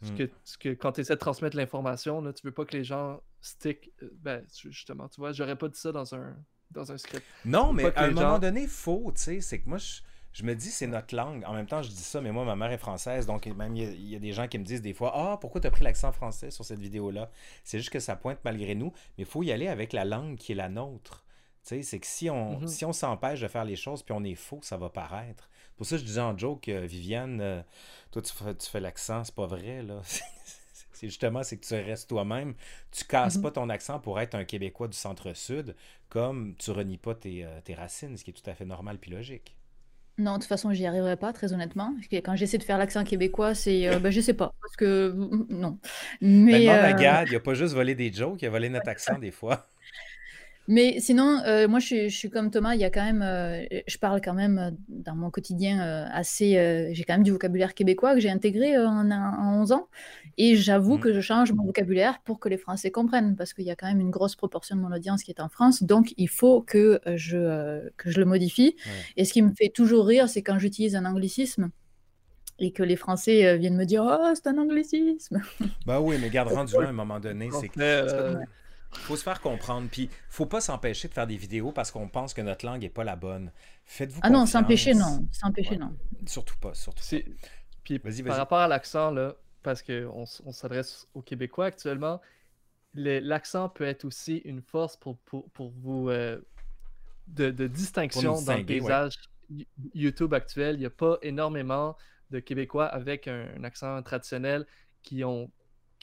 hmm. 0.01 0.15
que, 0.15 0.29
que 0.59 0.69
quand 0.69 0.93
tu 0.93 1.01
essaies 1.01 1.15
de 1.15 1.19
transmettre 1.19 1.57
l'information, 1.57 2.21
tu 2.33 2.45
veux 2.45 2.53
pas 2.53 2.65
que 2.65 2.75
les 2.75 2.83
gens 2.83 3.21
stick. 3.41 3.91
Euh, 4.01 4.09
ben, 4.21 4.43
justement, 4.57 5.07
tu 5.07 5.21
vois, 5.21 5.31
j'aurais 5.31 5.55
pas 5.55 5.69
dit 5.69 5.79
ça 5.79 5.91
dans 5.91 6.15
un, 6.15 6.35
dans 6.71 6.91
un 6.91 6.97
script. 6.97 7.25
Non, 7.45 7.73
mais 7.73 7.85
à 7.95 8.05
un 8.05 8.11
moment 8.11 8.39
donné, 8.39 8.67
faux, 8.67 9.11
tu 9.15 9.21
sais, 9.21 9.41
c'est 9.41 9.59
que 9.59 9.69
moi, 9.69 9.77
je, 9.77 10.43
me 10.43 10.53
dis, 10.53 10.69
c'est 10.69 10.87
notre 10.87 11.15
langue. 11.15 11.43
En 11.45 11.53
même 11.53 11.67
temps, 11.67 11.81
je 11.81 11.89
dis 11.89 11.95
ça, 11.95 12.21
mais 12.21 12.31
moi, 12.31 12.43
ma 12.45 12.55
mère 12.55 12.71
est 12.71 12.77
française, 12.77 13.25
donc 13.25 13.45
même 13.45 13.75
il 13.75 14.09
y, 14.09 14.15
a 14.15 14.19
des 14.19 14.33
gens 14.33 14.47
qui 14.47 14.59
me 14.59 14.63
disent 14.63 14.81
des 14.81 14.93
fois, 14.93 15.11
ah, 15.15 15.37
pourquoi 15.39 15.61
tu 15.61 15.67
as 15.67 15.71
pris 15.71 15.83
l'accent 15.83 16.11
français 16.11 16.51
sur 16.51 16.65
cette 16.65 16.79
vidéo-là? 16.79 17.29
C'est 17.63 17.79
juste 17.79 17.91
que 17.91 17.99
ça 17.99 18.15
pointe 18.15 18.39
malgré 18.43 18.75
nous, 18.75 18.91
mais 19.17 19.23
il 19.23 19.25
faut 19.25 19.43
y 19.43 19.51
aller 19.51 19.67
avec 19.67 19.93
la 19.93 20.05
langue 20.05 20.37
qui 20.37 20.51
est 20.51 20.55
la 20.55 20.69
nôtre. 20.69 21.23
C'est 21.61 21.81
que 21.81 22.05
si 22.05 22.29
on, 22.29 22.59
mm-hmm. 22.59 22.67
si 22.67 22.85
on 22.85 22.93
s'empêche 22.93 23.41
de 23.41 23.47
faire 23.47 23.65
les 23.65 23.75
choses 23.75 24.03
puis 24.03 24.13
on 24.15 24.23
est 24.23 24.35
faux, 24.35 24.59
ça 24.61 24.77
va 24.77 24.89
paraître. 24.89 25.49
Pour 25.77 25.85
ça, 25.85 25.97
je 25.97 26.03
disais 26.03 26.21
en 26.21 26.37
joke, 26.37 26.69
Viviane, 26.69 27.41
euh, 27.41 27.61
toi, 28.11 28.21
tu 28.21 28.31
fais, 28.31 28.55
tu 28.55 28.69
fais 28.69 28.79
l'accent, 28.79 29.23
c'est 29.23 29.35
pas 29.35 29.45
vrai, 29.45 29.83
là. 29.83 30.01
c'est 30.93 31.07
justement, 31.07 31.43
c'est 31.43 31.57
que 31.57 31.65
tu 31.65 31.73
restes 31.73 32.09
toi-même. 32.09 32.53
Tu 32.91 33.03
casses 33.03 33.37
mm-hmm. 33.37 33.41
pas 33.41 33.51
ton 33.51 33.69
accent 33.69 33.99
pour 33.99 34.19
être 34.19 34.35
un 34.35 34.45
Québécois 34.45 34.87
du 34.87 34.97
centre-sud, 34.97 35.75
comme 36.09 36.55
tu 36.57 36.71
renies 36.71 36.97
pas 36.97 37.15
tes, 37.15 37.43
euh, 37.43 37.59
tes, 37.63 37.73
racines, 37.73 38.17
ce 38.17 38.23
qui 38.23 38.31
est 38.31 38.33
tout 38.33 38.49
à 38.49 38.53
fait 38.53 38.65
normal 38.65 38.97
puis 38.99 39.11
logique. 39.11 39.57
Non, 40.17 40.35
de 40.35 40.39
toute 40.39 40.47
façon, 40.47 40.71
j'y 40.71 40.85
arriverai 40.85 41.17
pas, 41.17 41.33
très 41.33 41.51
honnêtement. 41.51 41.93
Quand 42.09 42.37
j'essaie 42.37 42.57
de 42.57 42.63
faire 42.63 42.77
l'accent 42.77 43.03
québécois, 43.03 43.53
c'est. 43.53 43.85
Euh, 43.87 43.99
ben, 43.99 44.11
je 44.11 44.21
sais 44.21 44.33
pas, 44.33 44.53
parce 44.61 44.77
que. 44.77 45.13
Non. 45.49 45.77
Mais. 46.21 46.67
Ben, 46.67 46.95
non, 46.95 47.03
euh... 47.03 47.25
il 47.27 47.35
a 47.35 47.39
pas 47.41 47.53
juste 47.53 47.73
volé 47.73 47.95
des 47.95 48.13
jokes, 48.13 48.41
il 48.41 48.45
a 48.45 48.49
volé 48.49 48.69
notre 48.69 48.87
accent 48.87 49.19
des 49.19 49.31
fois. 49.31 49.67
Mais 50.67 50.99
sinon, 50.99 51.41
euh, 51.45 51.67
moi, 51.67 51.79
je 51.79 52.09
suis, 52.09 52.29
comme 52.29 52.49
Thomas. 52.49 52.73
Il 52.73 52.81
y 52.81 52.85
a 52.85 52.89
quand 52.89 53.03
même, 53.03 53.21
euh, 53.21 53.63
je 53.87 53.97
parle 53.97 54.19
quand 54.21 54.33
même 54.33 54.57
euh, 54.57 54.71
dans 54.89 55.15
mon 55.15 55.29
quotidien 55.29 55.79
assez. 56.11 56.91
j'ai 56.93 57.03
quand 57.03 57.13
même 57.13 57.23
du 57.23 57.31
vocabulaire 57.31 57.73
québécois 57.73 58.15
que 58.15 58.19
j'ai 58.19 58.29
intégré 58.29 58.77
en, 58.77 59.11
en 59.11 59.61
11 59.61 59.71
ans. 59.73 59.87
Et 60.37 60.55
j'avoue 60.55 60.97
mmh. 60.97 61.01
que 61.01 61.13
je 61.13 61.21
change 61.21 61.53
mon 61.53 61.65
vocabulaire 61.65 62.19
pour 62.23 62.39
que 62.39 62.49
les 62.49 62.57
Français 62.57 62.89
comprennent, 62.89 63.35
parce 63.35 63.53
qu'il 63.53 63.65
y 63.65 63.71
a 63.71 63.75
quand 63.75 63.87
même 63.87 63.99
une 63.99 64.09
grosse 64.09 64.35
proportion 64.35 64.75
de 64.75 64.81
mon 64.81 64.91
audience 64.91 65.23
qui 65.23 65.31
est 65.31 65.39
en 65.39 65.49
France. 65.49 65.83
Donc, 65.83 66.13
il 66.17 66.29
faut 66.29 66.61
que 66.61 66.99
je, 67.15 67.87
que 67.97 68.09
je 68.09 68.19
le 68.19 68.25
modifie. 68.25 68.75
Et 69.17 69.25
ce 69.25 69.33
qui 69.33 69.41
me 69.41 69.53
fait 69.53 69.69
toujours 69.69 70.05
rire, 70.07 70.29
c'est 70.29 70.41
quand 70.41 70.57
j'utilise 70.57 70.95
un 70.95 71.05
anglicisme 71.05 71.69
et 72.57 72.71
que 72.71 72.83
les 72.83 72.95
Français 72.95 73.57
viennent 73.57 73.75
me 73.75 73.85
dire 73.85 74.03
Oh, 74.05 74.31
c'est 74.33 74.47
un 74.47 74.57
anglicisme. 74.57 75.41
Bah 75.85 76.01
oui, 76.01 76.15
mais 76.19 76.29
garde 76.29 76.49
rendu 76.53 76.73
là 76.73 76.87
à 76.87 76.89
un 76.89 76.93
moment 76.93 77.19
donné. 77.19 77.49
C'est 77.59 77.69
que 77.69 78.39
faut 78.97 79.15
se 79.15 79.23
faire 79.23 79.41
comprendre. 79.41 79.87
Puis, 79.91 80.09
faut 80.29 80.45
pas 80.45 80.61
s'empêcher 80.61 81.07
de 81.07 81.13
faire 81.13 81.27
des 81.27 81.37
vidéos 81.37 81.71
parce 81.71 81.91
qu'on 81.91 82.07
pense 82.07 82.33
que 82.33 82.41
notre 82.41 82.65
langue 82.65 82.83
est 82.83 82.89
pas 82.89 83.03
la 83.03 83.15
bonne. 83.15 83.51
Faites-vous 83.85 84.19
Ah 84.23 84.29
non, 84.29 84.45
s'empêcher, 84.45 84.93
non. 84.93 85.27
S'empêcher, 85.31 85.77
non. 85.77 85.95
Surtout 86.25 86.57
pas, 86.59 86.73
surtout 86.73 87.03
pas. 87.03 87.17
Puis, 87.83 87.99
par 87.99 88.37
rapport 88.37 88.59
à 88.59 88.67
l'accent, 88.67 89.11
là, 89.11 89.35
parce 89.61 89.81
qu'on 89.83 90.25
on, 90.45 90.51
s'adresse 90.51 91.07
aux 91.13 91.21
Québécois 91.21 91.65
actuellement, 91.65 92.21
l'accent 92.93 93.69
peut 93.69 93.83
être 93.83 94.05
aussi 94.05 94.37
une 94.37 94.61
force 94.61 94.97
pour, 94.97 95.17
pour, 95.19 95.49
pour 95.51 95.69
vous 95.69 96.09
euh, 96.09 96.39
de, 97.27 97.51
de, 97.51 97.67
distinction 97.67 98.41
dans 98.41 98.57
le 98.57 98.65
paysage 98.65 99.15
YouTube 99.93 100.33
actuel. 100.33 100.75
Il 100.75 100.79
n'y 100.79 100.85
a 100.85 100.91
pas 100.91 101.17
énormément 101.21 101.95
de 102.31 102.39
Québécois 102.39 102.85
avec 102.85 103.27
un 103.27 103.63
accent 103.63 104.01
traditionnel 104.01 104.65
qui 105.03 105.23
ont 105.23 105.51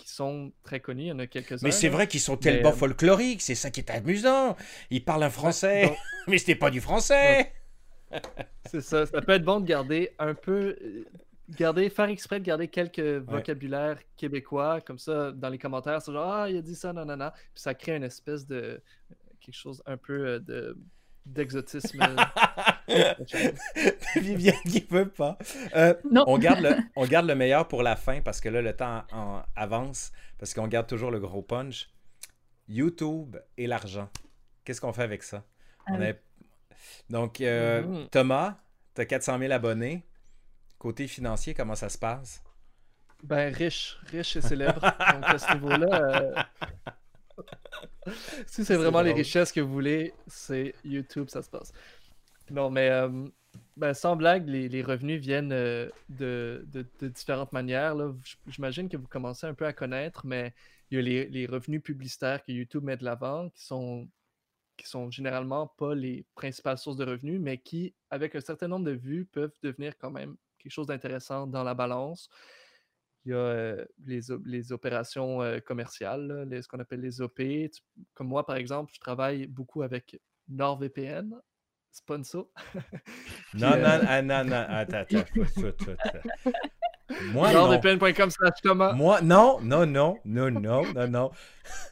qui 0.02 0.10
sont 0.10 0.52
très 0.64 0.80
connus. 0.80 1.04
Il 1.04 1.08
y 1.08 1.12
en 1.12 1.18
a 1.20 1.26
quelques-uns. 1.26 1.64
Mais 1.64 1.70
c'est 1.70 1.88
vrai 1.88 2.08
qu'ils 2.08 2.20
sont 2.20 2.36
tellement 2.36 2.70
euh, 2.70 2.72
folkloriques, 2.72 3.40
c'est 3.40 3.54
ça 3.54 3.70
qui 3.70 3.80
est 3.80 3.90
amusant. 3.90 4.56
Ils 4.90 5.04
parlent 5.04 5.22
un 5.22 5.30
français, 5.30 5.96
mais 6.26 6.38
c'était 6.38 6.56
pas 6.56 6.70
du 6.70 6.80
français. 6.80 7.52
c'est 8.66 8.80
ça. 8.80 9.06
Ça 9.06 9.20
peut 9.22 9.32
être 9.32 9.44
bon 9.44 9.60
de 9.60 9.66
garder 9.66 10.10
un 10.18 10.34
peu. 10.34 10.76
Euh, 10.82 11.04
garder, 11.50 11.88
faire 11.90 12.08
exprès 12.08 12.40
de 12.40 12.44
garder 12.44 12.68
quelques 12.68 12.98
vocabulaires 12.98 13.98
québécois, 14.16 14.80
comme 14.80 14.98
ça, 14.98 15.32
dans 15.32 15.48
les 15.48 15.58
commentaires, 15.58 16.00
c'est 16.02 16.12
genre, 16.12 16.32
ah, 16.32 16.50
il 16.50 16.56
a 16.56 16.62
dit 16.62 16.74
ça, 16.74 16.92
non, 16.92 17.04
non, 17.04 17.16
non. 17.16 17.30
Puis 17.54 17.62
ça 17.62 17.74
crée 17.74 17.96
une 17.96 18.04
espèce 18.04 18.46
de. 18.46 18.80
quelque 19.40 19.54
chose 19.54 19.82
un 19.86 19.96
peu 19.96 20.26
euh, 20.26 20.38
de 20.40 20.76
d'exotisme. 21.24 22.04
Viviane 24.16 24.60
qui 24.68 24.86
veut 24.90 25.08
pas. 25.08 25.38
Euh, 25.76 25.94
on, 26.26 26.38
garde 26.38 26.60
le, 26.60 26.76
on 26.96 27.06
garde 27.06 27.26
le 27.26 27.34
meilleur 27.34 27.68
pour 27.68 27.82
la 27.82 27.96
fin 27.96 28.20
parce 28.20 28.40
que 28.40 28.48
là, 28.48 28.62
le 28.62 28.74
temps 28.74 29.04
avance 29.56 30.12
parce 30.38 30.54
qu'on 30.54 30.66
garde 30.66 30.86
toujours 30.86 31.10
le 31.10 31.20
gros 31.20 31.42
punch. 31.42 31.88
YouTube 32.68 33.36
et 33.56 33.66
l'argent. 33.66 34.08
Qu'est-ce 34.64 34.80
qu'on 34.80 34.92
fait 34.92 35.02
avec 35.02 35.22
ça? 35.22 35.44
Ah 35.86 35.92
donc, 37.10 37.40
euh, 37.40 37.82
mm-hmm. 37.82 38.08
Thomas, 38.10 38.56
tu 38.94 39.00
as 39.00 39.06
400 39.06 39.38
000 39.38 39.52
abonnés. 39.52 40.04
Côté 40.78 41.06
financier, 41.06 41.54
comment 41.54 41.74
ça 41.74 41.88
se 41.88 41.98
passe? 41.98 42.42
Ben, 43.22 43.54
riche, 43.54 43.98
riche 44.06 44.36
et 44.36 44.40
célèbre. 44.40 44.80
Donc, 44.80 45.24
à 45.24 45.38
ce 45.38 45.52
niveau-là, 45.54 46.44
euh, 47.38 47.42
si 48.46 48.64
c'est 48.64 48.76
vraiment 48.76 49.02
les 49.02 49.12
richesses 49.12 49.52
que 49.52 49.60
vous 49.60 49.72
voulez, 49.72 50.12
c'est 50.26 50.74
YouTube, 50.84 51.28
ça 51.28 51.42
se 51.42 51.50
passe. 51.50 51.72
Non, 52.52 52.68
mais 52.70 52.90
euh, 52.90 53.08
ben, 53.78 53.94
sans 53.94 54.14
blague, 54.14 54.46
les, 54.46 54.82
revenus 54.82 55.20
viennent 55.22 55.52
euh, 55.52 55.88
de, 56.10 56.66
différentes 57.00 57.52
manières. 57.52 57.96
J'imagine 58.46 58.90
que 58.90 58.98
vous 58.98 59.08
commencez 59.08 59.46
un 59.46 59.54
peu 59.54 59.64
à 59.64 59.72
connaître, 59.72 60.26
mais 60.26 60.52
il 60.90 60.98
y 60.98 61.18
a 61.18 61.24
les, 61.24 61.46
revenus 61.46 61.82
publicitaires 61.82 62.44
que 62.44 62.52
YouTube 62.52 62.84
met 62.84 62.98
de 62.98 63.04
l'avant, 63.04 63.48
qui 63.50 63.64
sont, 63.64 64.06
qui 64.76 64.86
sont 64.86 65.10
généralement 65.10 65.66
pas 65.66 65.94
les 65.94 66.26
principales 66.34 66.76
sources 66.76 66.98
de 66.98 67.06
revenus, 67.06 67.40
mais 67.40 67.56
qui, 67.56 67.94
avec 68.10 68.34
un 68.36 68.40
certain 68.40 68.68
nombre 68.68 68.84
de 68.84 68.92
vues, 68.92 69.24
peuvent 69.24 69.56
devenir 69.62 69.96
quand 69.96 70.10
même 70.10 70.36
quelque 70.58 70.72
chose 70.72 70.88
d'intéressant 70.88 71.46
dans 71.46 71.64
la 71.64 71.72
balance. 71.72 72.28
Il 73.24 73.32
y 73.32 73.34
a 73.34 73.76
les, 74.04 74.20
les, 74.44 74.72
opérations 74.72 75.38
commerciales, 75.64 76.46
les, 76.50 76.60
ce 76.60 76.68
qu'on 76.68 76.80
appelle 76.80 77.00
les 77.00 77.22
OP. 77.22 77.40
comme 78.12 78.28
moi, 78.28 78.44
par 78.44 78.56
exemple, 78.56 78.92
je 78.94 79.00
travaille 79.00 79.46
beaucoup 79.46 79.82
avec 79.82 80.20
NordVPN, 80.48 81.40
sponsor. 81.92 82.46
non, 83.54 83.78
non, 83.80 84.00
ah, 84.08 84.22
non, 84.22 84.44
non, 84.48 84.64
attends, 84.68 85.04
attends. 85.04 85.24
Moi. 87.32 87.52
Moi, 88.94 89.20
non, 89.20 89.60
non, 89.62 89.86
non, 89.86 90.16
non, 90.24 90.50
non, 90.60 90.92
non, 90.94 91.10
non. 91.10 91.30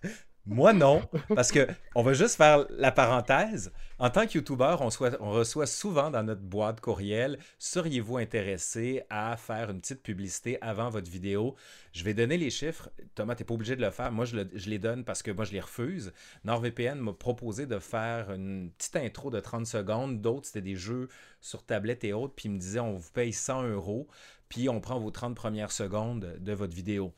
Moi, 0.47 0.73
non. 0.73 1.03
Parce 1.35 1.53
que 1.53 1.67
on 1.95 2.03
va 2.03 2.15
juste 2.15 2.37
faire 2.37 2.67
la 2.71 2.93
parenthèse. 2.93 3.73
En 3.99 4.09
tant 4.09 4.27
que 4.27 4.39
YouTuber, 4.39 4.77
on, 4.81 5.31
reçoit 5.31 5.67
souvent 5.67 6.11
dans 6.11 6.23
notre 6.23 6.41
boîte 6.41 6.81
courriel 6.81 7.39
Seriez-vous 7.59 8.17
intéressé 8.17 9.03
à 9.11 9.37
faire 9.37 9.71
une 9.71 9.81
petite 9.81 10.03
publicité 10.03 10.57
avant 10.63 10.89
votre 10.89 11.11
vidéo? 11.11 11.55
Je 11.93 12.03
vais 12.03 12.15
donner 12.15 12.39
les 12.39 12.49
chiffres. 12.49 12.89
Thomas, 13.15 13.35
tu 13.35 13.43
n'es 13.43 13.47
pas 13.47 13.55
obligé 13.55 13.77
de 13.77 13.83
le 13.83 13.91
faire. 13.91 14.11
Moi, 14.11 14.25
je, 14.25 14.37
les 14.37 14.79
donne 14.79 15.05
parce 15.05 15.23
que 15.23 15.31
moi, 15.31 15.45
je 15.45 15.53
les 15.53 15.61
refuse. 15.61 16.13
NordVPN 16.45 16.99
m'a 16.99 17.13
proposé 17.13 17.67
de 17.67 17.79
faire 17.79 18.33
une 18.33 18.71
petite 18.71 18.97
intro 18.97 19.31
de 19.31 19.39
30 19.39 19.67
secondes. 19.67 20.23
D'autres, 20.23 20.47
c'était 20.47 20.63
des 20.63 20.77
jeux 20.77 21.09
sur 21.43 21.63
tablette 21.63 22.03
et 22.05 22.15
autres. 22.15 22.35
Puis 22.35 22.49
ils 22.49 22.53
me 22.53 22.59
disaient 22.59 22.81
on 22.81 22.95
vous 22.95 23.11
paye 23.13 23.35
100 23.35 23.65
euros. 23.65 24.09
Puis 24.49 24.71
on 24.71 24.81
prend 24.81 24.99
vos 24.99 25.11
30 25.11 25.37
premières 25.37 25.73
secondes 25.73 26.39
de 26.41 26.53
votre 26.55 26.75
vidéo 26.75 27.15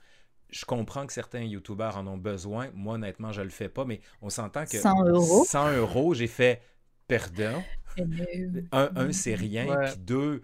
je 0.53 0.65
comprends 0.65 1.07
que 1.07 1.13
certains 1.13 1.43
YouTubers 1.43 1.97
en 1.97 2.07
ont 2.07 2.19
besoin. 2.19 2.71
Moi, 2.75 2.95
honnêtement, 2.95 3.33
je 3.33 3.41
ne 3.41 3.47
le 3.47 3.51
fais 3.51 3.69
pas, 3.69 3.85
mais 3.85 4.01
on 4.21 4.31
s'entend 4.31 4.65
que 4.65 4.79
100 4.79 5.05
euros, 5.07 5.45
100 5.49 5.73
euros 5.73 6.15
j'ai 6.15 6.29
fait 6.29 6.63
perdant. 7.09 7.63
Eh 7.97 8.05
ben, 8.05 8.69
un, 8.73 9.13
c'est 9.13 9.35
rien. 9.35 9.67
Puis 9.85 9.97
deux, 9.99 10.43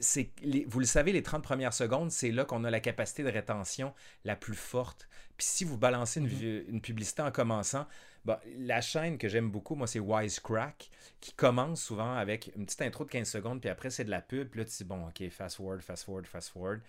c'est 0.00 0.32
vous 0.66 0.80
le 0.80 0.86
savez, 0.86 1.12
les 1.12 1.22
30 1.22 1.42
premières 1.42 1.72
secondes, 1.72 2.10
c'est 2.10 2.30
là 2.30 2.44
qu'on 2.44 2.64
a 2.64 2.70
la 2.70 2.80
capacité 2.80 3.22
de 3.22 3.30
rétention 3.30 3.94
la 4.24 4.34
plus 4.34 4.54
forte. 4.54 5.08
Puis 5.36 5.46
si 5.46 5.64
vous 5.64 5.78
balancez 5.78 6.20
une, 6.20 6.28
mm-hmm. 6.28 6.68
une 6.68 6.80
publicité 6.80 7.22
en 7.22 7.30
commençant, 7.30 7.86
bah, 8.24 8.40
la 8.58 8.80
chaîne 8.80 9.18
que 9.18 9.28
j'aime 9.28 9.50
beaucoup, 9.50 9.74
moi, 9.74 9.86
c'est 9.86 9.98
Wisecrack, 9.98 10.90
qui 11.20 11.32
commence 11.32 11.82
souvent 11.82 12.14
avec 12.14 12.52
une 12.56 12.66
petite 12.66 12.82
intro 12.82 13.04
de 13.04 13.10
15 13.10 13.28
secondes, 13.28 13.60
puis 13.60 13.70
après, 13.70 13.90
c'est 13.90 14.04
de 14.04 14.10
la 14.10 14.20
pub. 14.20 14.48
Puis 14.48 14.60
là, 14.60 14.64
tu 14.66 14.76
dis, 14.76 14.84
bon, 14.84 15.06
OK, 15.06 15.28
fast 15.30 15.56
forward, 15.56 15.80
fast 15.80 16.04
forward, 16.04 16.26
fast 16.26 16.50
forward 16.50 16.80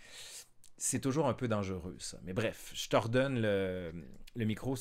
c'est 0.78 1.00
toujours 1.00 1.28
un 1.28 1.34
peu 1.34 1.48
dangereux, 1.48 1.96
ça. 2.00 2.18
Mais 2.24 2.34
bref, 2.34 2.72
je 2.74 2.88
te 2.88 2.96
redonne 2.96 3.42
le, 3.42 3.94
micro 4.36 4.76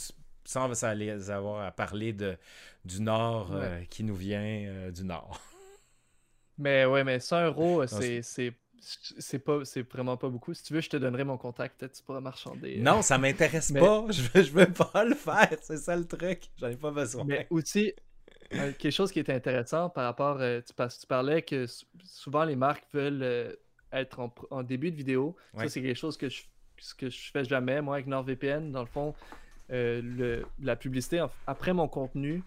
sans 0.45 0.85
avoir 1.31 1.65
à 1.65 1.71
parler 1.71 2.13
de, 2.13 2.37
du 2.85 3.01
Nord 3.01 3.51
euh, 3.53 3.83
qui 3.91 4.05
nous 4.05 4.15
vient 4.15 4.43
euh, 4.43 4.91
du 4.91 5.05
Nord. 5.05 5.41
Mais 6.59 6.85
ouais, 6.85 7.03
mais 7.03 7.19
100 7.19 7.47
euros, 7.47 7.87
c'est 7.87 8.21
c'est 8.23 9.39
pas 9.39 9.65
c'est 9.65 9.91
vraiment 9.91 10.17
pas 10.17 10.29
beaucoup. 10.29 10.53
Si 10.53 10.63
tu 10.63 10.75
veux, 10.75 10.81
je 10.81 10.91
te 10.91 10.97
donnerai 10.97 11.25
mon 11.25 11.39
contact, 11.39 11.79
peut-être 11.79 11.95
tu 11.95 12.03
pourras 12.03 12.21
marchander. 12.21 12.79
Euh. 12.79 12.83
Non, 12.83 13.01
ça 13.01 13.17
m'intéresse 13.17 13.73
pas. 13.79 14.05
Je 14.11 14.23
veux, 14.23 14.43
je 14.43 14.51
veux 14.53 14.71
pas 14.71 15.05
le 15.05 15.15
faire. 15.15 15.57
C'est 15.63 15.79
ça 15.79 15.97
le 15.97 16.05
truc. 16.05 16.51
J'en 16.59 16.69
ai 16.69 16.77
pas 16.77 16.91
besoin. 16.91 17.25
Mais 17.25 17.47
aussi, 17.49 17.95
quelque 18.51 18.91
chose 18.91 19.11
qui 19.11 19.19
est 19.19 19.31
intéressant 19.31 19.89
par 19.89 20.05
rapport. 20.05 20.39
tu, 20.39 20.75
tu 20.75 21.07
parlais 21.07 21.43
que 21.43 21.67
souvent 22.05 22.45
les 22.45 22.57
marques 22.57 22.87
veulent 22.93 23.57
être 23.93 24.31
en, 24.51 24.63
début 24.63 24.91
de 24.91 24.97
vidéo. 24.97 25.37
Ça, 25.57 25.69
c'est 25.69 25.83
quelque 25.83 25.99
chose 25.99 26.17
que 26.17 26.29
je, 26.29 26.43
que 26.97 27.11
je 27.11 27.31
fais 27.31 27.45
jamais, 27.45 27.81
moi, 27.81 27.97
avec 27.97 28.07
NordVPN. 28.07 28.73
Dans 28.73 28.81
le 28.81 28.87
fond, 28.87 29.15
euh, 29.71 30.01
le, 30.03 30.47
la 30.61 30.77
publicité, 30.77 31.25
après 31.47 31.73
mon 31.73 31.89
contenu, 31.89 32.43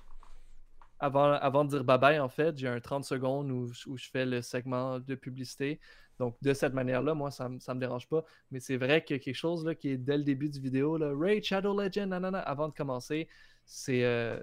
avant, 0.99 1.33
avant 1.33 1.65
de 1.65 1.69
dire 1.69 1.83
bye-bye, 1.83 2.19
en 2.19 2.29
fait, 2.29 2.57
j'ai 2.57 2.67
un 2.67 2.79
30 2.79 3.03
secondes 3.03 3.51
où, 3.51 3.69
où, 3.87 3.97
je 3.97 4.09
fais 4.09 4.25
le 4.25 4.41
segment 4.41 4.99
de 4.99 5.15
publicité. 5.15 5.79
Donc, 6.19 6.35
de 6.41 6.53
cette 6.53 6.73
manière-là, 6.73 7.13
moi, 7.13 7.31
ça 7.31 7.49
ne 7.49 7.55
me 7.55 7.79
dérange 7.79 8.07
pas. 8.07 8.23
Mais 8.51 8.59
c'est 8.59 8.77
vrai 8.77 9.01
que 9.01 9.15
quelque 9.15 9.33
chose 9.33 9.65
là, 9.65 9.75
qui 9.75 9.89
est 9.89 9.97
dès 9.97 10.17
le 10.17 10.23
début 10.23 10.49
du 10.49 10.59
vidéo, 10.59 10.97
là, 10.97 11.11
Raid 11.13 11.43
Shadow 11.43 11.79
Legend, 11.79 12.09
nanana, 12.09 12.39
avant 12.39 12.69
de 12.69 12.73
commencer, 12.73 13.27
c'est. 13.65 14.03
Euh, 14.03 14.39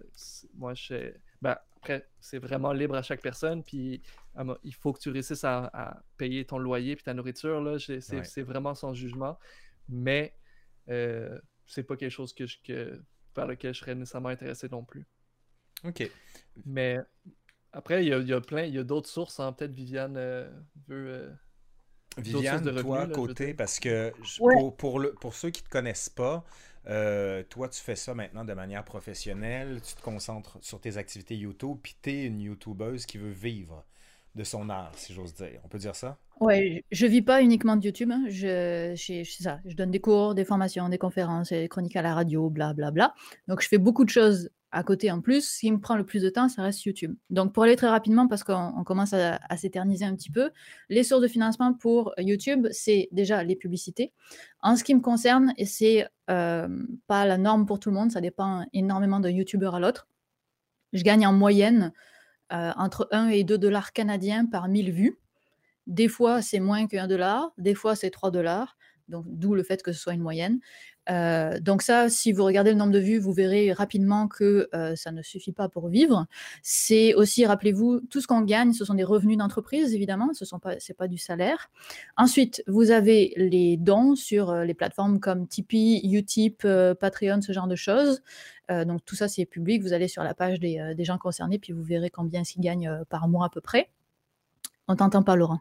moi, 0.55 0.75
je. 0.75 1.13
Ben, 1.41 1.57
après, 1.83 2.09
c'est 2.21 2.39
vraiment 2.39 2.73
libre 2.73 2.95
à 2.95 3.03
chaque 3.03 3.21
personne. 3.21 3.65
Puis 3.65 4.01
il 4.63 4.75
faut 4.75 4.93
que 4.93 5.01
tu 5.01 5.11
réussisses 5.11 5.43
à, 5.43 6.01
payer 6.17 6.45
ton 6.45 6.59
loyer 6.59 6.95
puis 6.95 7.05
ta 7.05 7.13
nourriture. 7.13 7.61
Là, 7.61 7.77
c'est, 7.79 8.43
vraiment 8.43 8.75
sans 8.77 8.95
jugement. 8.95 9.37
Mais 9.89 10.33
euh, 10.89 11.37
c'est 11.67 11.83
pas 11.83 11.97
quelque 11.97 12.13
chose 12.13 12.33
que, 12.33 12.47
je, 12.47 12.59
que 12.63 13.03
par 13.35 13.49
lequel 13.49 13.75
je 13.75 13.81
serais 13.81 13.97
nécessairement 13.97 14.29
intéressé 14.29 14.69
non 14.69 14.85
plus. 14.85 15.05
OK. 15.85 16.09
Mais 16.67 17.01
après, 17.73 18.07
il 18.07 18.09
y 18.09 18.33
a, 18.33 18.41
plein, 18.41 18.63
il 18.63 18.75
y 18.75 18.79
a 18.79 18.85
d'autres 18.85 19.09
sources. 19.09 19.41
Hein. 19.41 19.53
Peut-être 19.53 19.73
Viviane 19.73 20.17
euh, 20.17 20.49
veut. 20.87 21.09
Euh, 21.09 21.31
Viviane, 22.19 22.63
de 22.63 22.81
toi, 22.81 23.09
côté, 23.09 23.55
parce 23.55 23.81
que 23.81 24.13
pour, 24.79 25.01
le, 25.01 25.15
pour 25.15 25.35
ceux 25.35 25.51
qui 25.51 25.63
ne 25.63 25.67
te 25.67 25.71
connaissent 25.71 26.11
pas, 26.11 26.45
euh, 26.89 27.43
toi, 27.45 27.69
tu 27.69 27.81
fais 27.81 27.97
ça 27.97 28.15
maintenant 28.15 28.45
de 28.45 28.53
manière 28.55 28.85
professionnelle, 28.85 29.81
tu 29.83 29.95
te 29.95 30.03
concentres 30.03 30.59
sur 30.61 30.81
tes 30.81 30.97
activités 30.97 31.37
YouTube, 31.37 31.79
puis 31.83 31.97
tu 32.03 32.11
es 32.11 32.25
une 32.25 32.41
YouTubeuse 32.41 33.07
qui 33.07 33.19
veut 33.19 33.31
vivre 33.31 33.85
de 34.35 34.45
son 34.45 34.71
art, 34.71 34.93
si 34.97 35.13
j'ose 35.13 35.35
dire. 35.35 35.61
On 35.65 35.69
peut 35.69 35.79
dire 35.79 35.95
ça? 35.95 36.19
Oui, 36.41 36.85
je 36.91 37.07
vis 37.07 37.23
pas 37.23 37.43
uniquement 37.43 37.77
de 37.77 37.85
YouTube. 37.85 38.11
Hein. 38.11 38.25
Je, 38.29 38.95
je, 38.97 39.23
ça. 39.43 39.61
je 39.65 39.77
donne 39.77 39.91
des 39.91 40.01
cours, 40.01 40.35
des 40.35 40.45
formations, 40.45 40.89
des 40.89 40.99
conférences, 40.99 41.51
des 41.51 41.69
chroniques 41.69 41.97
à 41.97 42.03
la 42.03 42.15
radio, 42.15 42.51
blablabla. 42.51 42.91
Bla, 42.91 43.09
bla. 43.09 43.15
Donc, 43.47 43.61
je 43.61 43.69
fais 43.69 43.79
beaucoup 43.79 44.05
de 44.05 44.11
choses 44.11 44.51
à 44.73 44.83
côté 44.83 45.11
en 45.11 45.21
plus. 45.21 45.49
Ce 45.49 45.61
qui 45.61 45.71
me 45.71 45.79
prend 45.79 45.97
le 45.97 46.05
plus 46.05 46.23
de 46.23 46.31
temps, 46.31 46.49
ça 46.49 46.63
reste 46.63 46.85
YouTube. 46.85 47.15
Donc, 47.31 47.53
pour 47.53 47.63
aller 47.63 47.77
très 47.77 47.89
rapidement, 47.89 48.27
parce 48.27 48.43
qu'on 48.43 48.83
commence 48.85 49.13
à, 49.13 49.39
s'éterniser 49.57 50.05
un 50.05 50.17
petit 50.17 50.31
peu, 50.31 50.51
les 50.89 51.05
sources 51.05 51.23
de 51.23 51.29
financement 51.29 51.75
pour 51.75 52.13
YouTube, 52.19 52.67
c'est 52.71 53.09
déjà 53.13 53.45
les 53.45 53.55
publicités. 53.55 54.13
En 54.63 54.77
ce 54.77 54.83
qui 54.83 54.95
me 54.95 55.01
concerne, 55.01 55.53
et 55.59 55.67
c'est 55.67 56.09
euh, 56.31 56.69
pas 57.07 57.27
la 57.27 57.39
norme 57.39 57.67
pour 57.67 57.79
tout 57.79 57.91
le 57.91 57.97
monde, 57.97 58.11
ça 58.11 58.21
dépend 58.21 58.67
énormément 58.73 59.21
de 59.21 59.29
YouTuber 59.29 59.71
à 59.75 59.79
l'autre. 59.79 60.09
Je 60.93 61.03
gagne 61.03 61.27
en 61.27 61.33
moyenne 61.33 61.93
euh, 62.53 62.73
entre 62.77 63.09
1 63.13 63.29
et 63.29 63.45
2 63.45 63.59
dollars 63.59 63.93
canadiens 63.93 64.47
par 64.47 64.69
1000 64.69 64.91
vues. 64.91 65.19
Des 65.87 66.09
fois, 66.09 66.43
c'est 66.43 66.61
moins 66.61 66.87
que 66.87 66.97
1 66.97 67.09
dollar, 67.09 67.53
des 67.59 67.75
fois, 67.75 67.97
c'est 67.97 68.11
3 68.11 68.31
dollars, 68.31 68.77
donc 69.09 69.25
d'où 69.29 69.55
le 69.55 69.63
fait 69.63 69.83
que 69.83 69.93
ce 69.93 70.01
soit 70.01 70.15
une 70.15 70.23
moyenne. 70.23 70.61
Euh, 71.11 71.59
donc 71.61 71.83
ça, 71.83 72.09
si 72.09 72.33
vous 72.33 72.45
regardez 72.45 72.71
le 72.71 72.77
nombre 72.77 72.93
de 72.93 72.99
vues, 72.99 73.19
vous 73.19 73.33
verrez 73.33 73.73
rapidement 73.73 74.29
que 74.29 74.69
euh, 74.75 74.95
ça 74.97 75.11
ne 75.13 75.23
suffit 75.23 75.53
pas 75.53 75.69
pour 75.69 75.89
vivre. 75.89 76.27
C'est 76.63 77.15
aussi, 77.15 77.45
rappelez-vous, 77.45 78.01
tout 78.01 78.21
ce 78.21 78.27
qu'on 78.27 78.43
gagne, 78.43 78.73
ce 78.73 78.85
sont 78.85 78.95
des 78.95 79.05
revenus 79.05 79.37
d'entreprise, 79.37 79.95
évidemment, 79.95 80.31
ce 80.33 80.45
n'est 80.45 80.61
pas, 80.61 80.77
pas 80.97 81.09
du 81.09 81.19
salaire. 81.19 81.71
Ensuite, 82.17 82.63
vous 82.67 82.91
avez 82.91 83.33
les 83.37 83.77
dons 83.77 84.15
sur 84.15 84.51
euh, 84.51 84.65
les 84.65 84.75
plateformes 84.75 85.21
comme 85.21 85.49
Tipeee, 85.49 86.01
Utip, 86.13 86.67
Patreon, 87.01 87.41
ce 87.43 87.53
genre 87.53 87.67
de 87.67 87.77
choses. 87.77 88.23
donc 88.69 89.05
tout 89.05 89.17
ça, 89.17 89.29
c'est 89.29 89.45
public. 89.45 89.83
Vous 89.83 89.93
allez 89.93 90.09
sur 90.09 90.23
la 90.23 90.35
page 90.35 90.61
des, 90.61 91.05
gens 91.05 91.19
concernés, 91.19 91.59
puis 91.59 91.73
vous 91.73 91.83
verrez 91.83 92.11
combien 92.11 92.43
ils 92.43 92.61
gagnent 92.61 93.03
par 93.09 93.29
mois 93.29 93.47
à 93.47 93.49
peu 93.49 93.61
près. 93.61 93.91
On 94.89 94.97
t'entend 94.97 95.23
pas, 95.23 95.37
Laurent 95.37 95.61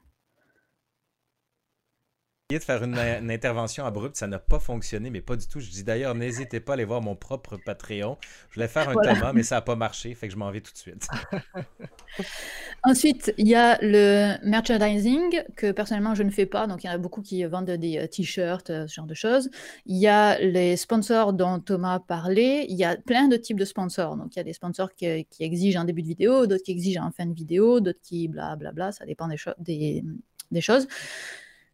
de 2.59 2.63
faire 2.63 2.83
une, 2.83 2.97
intervention 3.29 3.85
abrupte, 3.85 4.15
ça 4.15 4.27
n'a 4.27 4.39
pas 4.39 4.59
fonctionné, 4.59 5.09
mais 5.09 5.21
pas 5.21 5.35
du 5.35 5.47
tout. 5.47 5.59
Je 5.59 5.69
dis 5.69 5.83
d'ailleurs, 5.83 6.15
n'hésitez 6.15 6.59
pas 6.59 6.73
à 6.73 6.75
aller 6.75 6.85
voir 6.85 7.01
mon 7.01 7.15
propre 7.15 7.57
Patreon. 7.57 8.17
Je 8.49 8.55
voulais 8.55 8.67
faire 8.67 8.89
un 8.89 8.93
Thomas, 8.93 9.33
mais 9.33 9.43
ça 9.43 9.55
n'a 9.55 9.61
pas 9.61 9.75
marché, 9.75 10.13
fait 10.13 10.27
que 10.27 10.33
je 10.33 10.37
m'en 10.37 10.51
vais 10.51 10.61
tout 10.61 10.71
de 10.71 10.77
suite. 10.77 11.07
Ensuite, 12.83 13.33
il 13.37 13.47
y 13.47 13.55
a 13.55 13.77
le 13.81 14.37
merchandising 14.43 15.43
que 15.55 15.71
personnellement 15.71 16.15
je 16.15 16.23
ne 16.23 16.31
fais 16.31 16.45
pas, 16.45 16.67
donc 16.67 16.83
il 16.83 16.87
y 16.87 16.89
en 16.89 16.93
a 16.93 16.97
beaucoup 16.97 17.21
qui 17.21 17.43
vendent 17.43 17.69
des 17.69 17.97
euh, 17.97 18.07
t-shirts, 18.07 18.69
euh, 18.69 18.87
ce 18.87 18.95
genre 18.95 19.05
de 19.05 19.13
choses. 19.13 19.49
Il 19.85 19.97
y 19.97 20.07
a 20.07 20.39
les 20.39 20.75
sponsors 20.77 21.33
dont 21.33 21.59
Thomas 21.59 21.99
parlait. 21.99 22.65
Il 22.69 22.75
y 22.75 22.83
a 22.83 22.97
plein 22.97 23.27
de 23.27 23.37
types 23.37 23.59
de 23.59 23.65
sponsors. 23.65 24.17
Donc 24.17 24.35
il 24.35 24.37
y 24.37 24.41
a 24.41 24.43
des 24.43 24.53
sponsors 24.53 24.93
qui, 24.93 25.05
exigent 25.39 25.79
un 25.79 25.85
début 25.85 26.01
de 26.01 26.07
vidéo, 26.07 26.47
d'autres 26.47 26.63
qui 26.63 26.71
exigent 26.71 27.01
en 27.01 27.11
fin 27.11 27.25
de 27.25 27.33
vidéo, 27.33 27.79
d'autres 27.79 28.01
qui 28.01 28.27
blablabla, 28.27 28.71
bla, 28.71 28.85
bla, 28.85 28.91
ça 28.91 29.05
dépend 29.05 29.27
des, 29.27 29.37
des, 29.59 30.03
des 30.51 30.61
choses. 30.61 30.87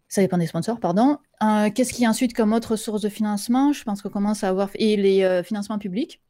Ça 0.08 0.22
dépend 0.22 0.38
des 0.38 0.48
sponsors, 0.48 0.80
pardon. 0.80 1.18
Euh, 1.44 1.70
qu'est-ce 1.70 1.94
qu'il 1.94 2.04
y 2.04 2.06
a 2.06 2.10
ensuite 2.10 2.34
comme 2.34 2.54
autre 2.54 2.76
source 2.76 3.02
de 3.02 3.10
financement? 3.10 3.74
Je 3.74 3.84
pense 3.84 4.02
qu'on 4.02 4.10
commence 4.10 4.44
à 4.44 4.50
avoir... 4.50 4.70
Et 4.76 4.96
les 4.96 5.24
euh, 5.24 5.44
financements 5.44 5.80
publics. 5.80 6.22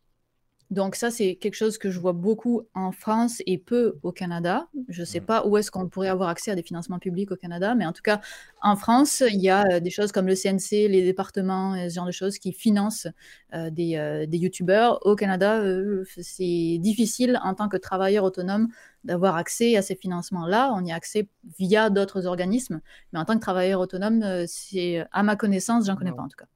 Donc 0.70 0.96
ça, 0.96 1.12
c'est 1.12 1.36
quelque 1.36 1.56
chose 1.56 1.78
que 1.78 1.90
je 1.90 2.00
vois 2.00 2.14
beaucoup 2.14 2.64
en 2.74 2.92
France 2.92 3.42
et 3.46 3.58
peu 3.58 3.98
au 4.04 4.12
Canada. 4.12 4.68
Je 4.90 5.02
ne 5.02 5.06
sais 5.06 5.22
mmh. 5.22 5.26
pas 5.26 5.48
où 5.48 5.58
est-ce 5.58 5.72
qu'on 5.72 5.88
pourrait 5.88 6.10
avoir 6.10 6.30
accès 6.30 6.52
à 6.52 6.56
des 6.56 6.64
financements 6.64 7.00
publics 7.00 7.32
au 7.32 7.38
Canada, 7.38 7.74
mais 7.76 7.86
en 7.86 7.94
tout 7.94 8.02
cas, 8.02 8.20
en 8.62 8.76
France, 8.76 9.24
il 9.26 9.42
y 9.42 9.50
a 9.50 9.66
euh, 9.72 9.80
des 9.80 9.90
choses 9.90 10.12
comme 10.12 10.28
le 10.28 10.36
CNC, 10.36 10.90
les 10.90 11.04
départements, 11.04 11.76
ce 11.90 11.94
genre 11.94 12.06
de 12.06 12.12
choses 12.12 12.38
qui 12.38 12.52
financent 12.52 13.08
des, 13.54 14.26
des 14.28 14.38
YouTubeurs. 14.38 15.06
Au 15.06 15.16
Canada, 15.16 15.64
c'est 16.06 16.78
difficile 16.80 17.40
en 17.44 17.54
tant 17.54 17.70
que 17.70 17.78
travailleur 17.78 18.24
autonome 18.24 18.68
d'avoir 19.08 19.36
accès 19.36 19.78
à 19.78 19.82
ces 19.82 19.96
financements-là. 19.96 20.72
On 20.76 20.84
y 20.86 20.92
a 20.92 20.96
accès 20.96 21.28
via 21.58 21.90
d'autres 21.90 22.28
organismes, 22.28 22.82
mais 23.12 23.20
en 23.20 23.26
tant 23.26 23.36
que 23.36 23.42
travailleur 23.42 23.80
autonome, 23.80 24.22
euh, 24.24 24.46
c'est 24.48 25.06
à 25.12 25.24
ma 25.24 25.36
connaissance, 25.36 25.86
j'en 25.86 25.96
connais 25.96 26.12
pas 26.12 26.24
en 26.24 26.28
tout 26.28 26.38
cas. 26.38 26.48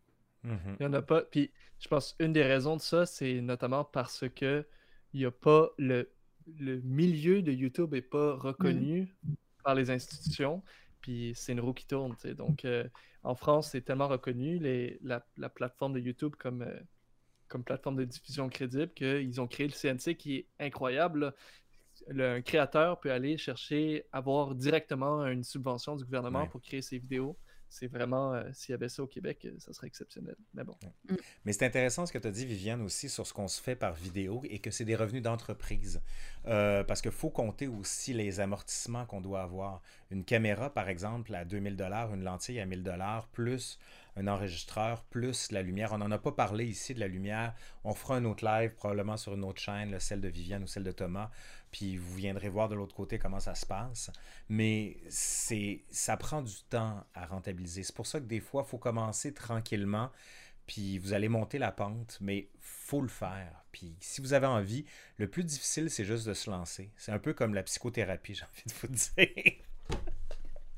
Mhm. 0.44 0.76
Il 0.80 0.86
n'y 0.86 0.94
en 0.94 0.94
a 0.94 1.02
pas. 1.02 1.22
Puis 1.22 1.52
je 1.82 1.88
pense 1.88 2.16
une 2.20 2.32
des 2.32 2.44
raisons 2.44 2.78
de 2.78 2.82
ça, 2.82 3.06
c'est 3.06 3.42
notamment 3.42 3.84
parce 3.84 4.26
que 4.30 4.66
il 5.14 5.20
n'y 5.20 5.26
a 5.26 5.32
pas 5.32 5.72
le, 5.78 6.10
le 6.60 6.80
milieu 6.82 7.42
de 7.42 7.52
YouTube 7.52 7.92
n'est 7.94 8.02
pas 8.02 8.36
reconnu 8.36 9.14
par 9.64 9.76
les 9.76 9.90
institutions. 9.90 10.64
puis 11.02 11.34
c'est 11.36 11.52
une 11.52 11.60
roue 11.60 11.74
qui 11.74 11.86
tourne. 11.86 12.16
Donc, 12.38 12.66
euh, 12.66 12.88
en 13.24 13.36
France, 13.36 13.72
c'est 13.72 13.82
tellement 13.82 14.08
reconnu, 14.08 14.60
les, 14.60 15.00
la, 15.04 15.50
plateforme 15.50 15.94
de 15.94 16.00
YouTube 16.00 16.36
comme, 16.38 16.62
euh, 16.62 16.80
comme 17.48 17.64
plateforme 17.64 17.96
de 17.96 18.06
diffusion 18.06 18.48
crédible, 18.48 18.92
qu'ils 18.94 19.42
ont 19.42 19.48
créé 19.48 19.68
le 19.68 19.74
CNC 19.74 20.16
qui 20.16 20.38
est 20.38 20.48
incroyable. 20.60 21.34
Le, 22.08 22.36
un 22.36 22.42
créateur 22.42 23.00
peut 23.00 23.12
aller 23.12 23.38
chercher, 23.38 24.06
avoir 24.12 24.56
directement 24.56 25.26
une 25.26 25.44
subvention 25.44 25.96
du 25.96 26.06
gouvernement 26.06 26.48
pour 26.48 26.62
créer 26.62 26.82
ses 26.82 27.00
vidéos 27.00 27.38
c'est 27.72 27.88
vraiment, 27.88 28.34
euh, 28.34 28.44
s'il 28.52 28.74
y 28.74 28.76
avait 28.76 28.90
ça 28.90 29.02
au 29.02 29.08
Québec, 29.08 29.46
euh, 29.46 29.56
ça 29.58 29.72
serait 29.72 29.88
exceptionnel. 29.88 30.36
Mais 30.54 30.66
bon. 30.66 30.76
Mais 31.46 31.54
c'est 31.54 31.66
intéressant 31.66 32.06
ce 32.06 32.12
que 32.12 32.18
tu 32.18 32.28
as 32.28 32.32
dit, 32.32 32.46
Viviane, 32.46 32.82
aussi 32.82 33.08
sur 33.08 33.26
ce 33.26 33.34
qu'on 33.34 33.48
se 33.48 33.62
fait 33.62 33.78
par 33.78 33.94
vidéo 33.94 34.42
et 34.50 34.60
que 34.60 34.72
c'est 34.72 34.84
des 34.84 34.98
revenus 34.98 35.22
d'entreprise. 35.22 36.02
Euh, 36.48 36.84
parce 36.84 37.02
qu'il 37.02 37.12
faut 37.12 37.30
compter 37.30 37.70
aussi 37.70 38.14
les 38.14 38.42
amortissements 38.42 39.06
qu'on 39.06 39.22
doit 39.22 39.42
avoir. 39.42 39.82
Une 40.10 40.26
caméra, 40.26 40.70
par 40.70 40.90
exemple, 40.90 41.34
à 41.34 41.46
2000 41.46 41.82
une 42.14 42.24
lentille 42.26 42.60
à 42.60 42.66
1000 42.66 42.84
plus 43.32 43.80
un 44.16 44.28
enregistreur, 44.28 45.04
plus 45.06 45.52
la 45.52 45.62
lumière. 45.62 45.94
On 45.94 45.98
n'en 45.98 46.12
a 46.12 46.18
pas 46.18 46.32
parlé 46.32 46.66
ici 46.66 46.94
de 46.94 47.00
la 47.00 47.08
lumière. 47.08 47.54
On 47.84 47.94
fera 47.94 48.16
un 48.16 48.26
autre 48.26 48.46
live, 48.46 48.74
probablement 48.76 49.18
sur 49.18 49.34
une 49.34 49.44
autre 49.44 49.62
chaîne, 49.62 50.00
celle 50.00 50.22
de 50.22 50.28
Viviane 50.28 50.64
ou 50.64 50.68
celle 50.68 50.84
de 50.84 50.92
Thomas, 50.92 51.30
puis 51.72 51.98
vous 51.98 52.16
viendrez 52.16 52.50
voir 52.50 52.68
de 52.70 52.76
l'autre 52.76 52.96
côté 52.96 53.18
comment 53.18 53.40
ça 53.40 53.56
se 53.56 53.66
passe. 53.66 54.12
Mais 54.50 54.98
c'est 55.10 55.84
ça 55.90 56.18
prend 56.18 56.42
du 56.42 56.64
temps 56.70 57.04
à 57.14 57.26
rentabiliser. 57.26 57.84
C'est 57.84 57.96
pour 57.96 58.08
ça 58.08 58.20
que 58.20 58.26
des 58.26 58.42
fois, 58.42 58.64
il 58.66 58.70
faut 58.70 58.78
commencer 58.78 59.34
tranquillement, 59.34 60.12
puis 60.68 60.98
vous 61.00 61.14
allez 61.14 61.30
monter 61.30 61.58
la 61.58 61.72
pente, 61.72 62.18
mais 62.22 62.50
faut 62.60 63.02
le 63.02 63.08
faire. 63.08 63.64
Puis 63.72 63.96
si 64.02 64.22
vous 64.22 64.34
avez 64.34 64.48
envie, 64.48 64.86
le 65.18 65.30
plus 65.30 65.44
difficile, 65.44 65.90
c'est 65.90 66.06
juste 66.06 66.28
de 66.28 66.34
se 66.34 66.50
lancer. 66.50 66.92
C'est 66.98 67.12
un 67.12 67.20
peu 67.20 67.34
comme 67.34 67.54
la 67.54 67.64
psychothérapie, 67.64 68.36
j'ai 68.36 68.44
envie 68.44 68.64
de 68.66 68.74
vous 68.74 68.88
dire. 68.88 70.12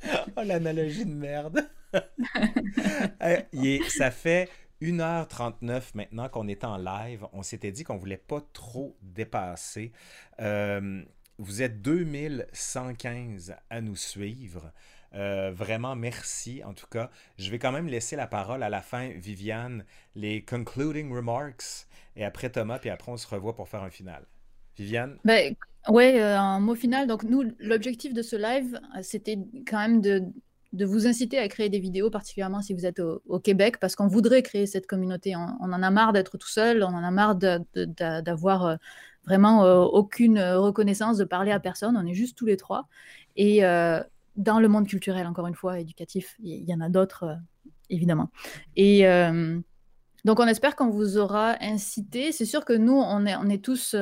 oh, 0.37 0.41
l'analogie 0.43 1.05
de 1.05 1.13
merde. 1.13 1.67
ça 3.89 4.11
fait 4.11 4.49
1h39 4.81 5.81
maintenant 5.95 6.29
qu'on 6.29 6.47
est 6.47 6.63
en 6.63 6.77
live. 6.77 7.25
On 7.33 7.43
s'était 7.43 7.71
dit 7.71 7.83
qu'on 7.83 7.95
ne 7.95 7.99
voulait 7.99 8.17
pas 8.17 8.41
trop 8.53 8.97
dépasser. 9.01 9.91
Euh, 10.39 11.03
vous 11.37 11.61
êtes 11.61 11.81
2115 11.81 13.55
à 13.69 13.81
nous 13.81 13.95
suivre. 13.95 14.71
Euh, 15.15 15.51
vraiment, 15.51 15.95
merci 15.95 16.63
en 16.63 16.73
tout 16.73 16.87
cas. 16.87 17.09
Je 17.37 17.51
vais 17.51 17.59
quand 17.59 17.71
même 17.71 17.87
laisser 17.87 18.15
la 18.15 18.27
parole 18.27 18.63
à 18.63 18.69
la 18.69 18.81
fin, 18.81 19.09
Viviane, 19.09 19.85
les 20.15 20.43
concluding 20.43 21.13
remarks, 21.13 21.87
et 22.15 22.25
après 22.25 22.49
Thomas, 22.49 22.79
puis 22.79 22.89
après 22.89 23.11
on 23.11 23.17
se 23.17 23.27
revoit 23.27 23.55
pour 23.55 23.69
faire 23.69 23.83
un 23.83 23.91
final. 23.91 24.25
Viviane? 24.75 25.19
Ben, 25.23 25.55
ouais, 25.89 26.21
euh, 26.21 26.39
un 26.39 26.59
mot 26.59 26.75
final. 26.75 27.07
Donc 27.07 27.23
nous, 27.23 27.43
l'objectif 27.59 28.13
de 28.13 28.21
ce 28.21 28.35
live, 28.35 28.79
c'était 29.01 29.37
quand 29.67 29.79
même 29.79 30.01
de 30.01 30.85
vous 30.85 31.07
inciter 31.07 31.37
à 31.37 31.47
créer 31.47 31.69
des 31.69 31.79
vidéos, 31.79 32.09
particulièrement 32.09 32.61
si 32.61 32.73
vous 32.73 32.85
êtes 32.85 32.99
au, 32.99 33.39
Québec, 33.39 33.79
parce 33.79 33.95
qu'on 33.95 34.07
voudrait 34.07 34.41
créer 34.41 34.65
cette 34.65 34.87
communauté. 34.87 35.35
On, 35.35 35.71
en 35.71 35.83
a 35.83 35.91
marre 35.91 36.13
d'être 36.13 36.37
tout 36.37 36.47
seul, 36.47 36.83
on 36.83 36.87
en 36.87 37.03
a 37.03 37.11
marre 37.11 37.35
d'avoir 37.35 38.65
euh, 38.65 38.75
vraiment 39.25 39.63
euh, 39.65 39.81
aucune 39.81 40.39
reconnaissance, 40.39 41.17
de 41.17 41.25
parler 41.25 41.51
à 41.51 41.59
personne. 41.59 41.95
On 41.95 42.05
est 42.05 42.15
juste 42.15 42.37
tous 42.37 42.47
les 42.47 42.57
trois. 42.57 42.87
Et 43.35 43.63
euh, 43.63 44.01
dans 44.35 44.59
le 44.59 44.67
monde 44.67 44.87
culturel, 44.87 45.27
encore 45.27 45.47
une 45.47 45.55
fois, 45.55 45.79
éducatif, 45.79 46.35
il 46.41 46.67
y, 46.67 46.73
en 46.73 46.81
a 46.81 46.89
d'autres, 46.89 47.37
évidemment. 47.89 48.31
Et 48.75 49.05
donc, 50.25 50.39
on 50.39 50.47
espère 50.47 50.75
qu'on 50.75 50.89
vous 50.89 51.17
aura 51.17 51.55
incité. 51.61 52.31
C'est 52.31 52.45
sûr 52.45 52.63
que 52.63 52.73
nous, 52.73 52.93
on 52.93 53.25
est, 53.25 53.35
on 53.35 53.49
est 53.49 53.63
tous 53.63 53.95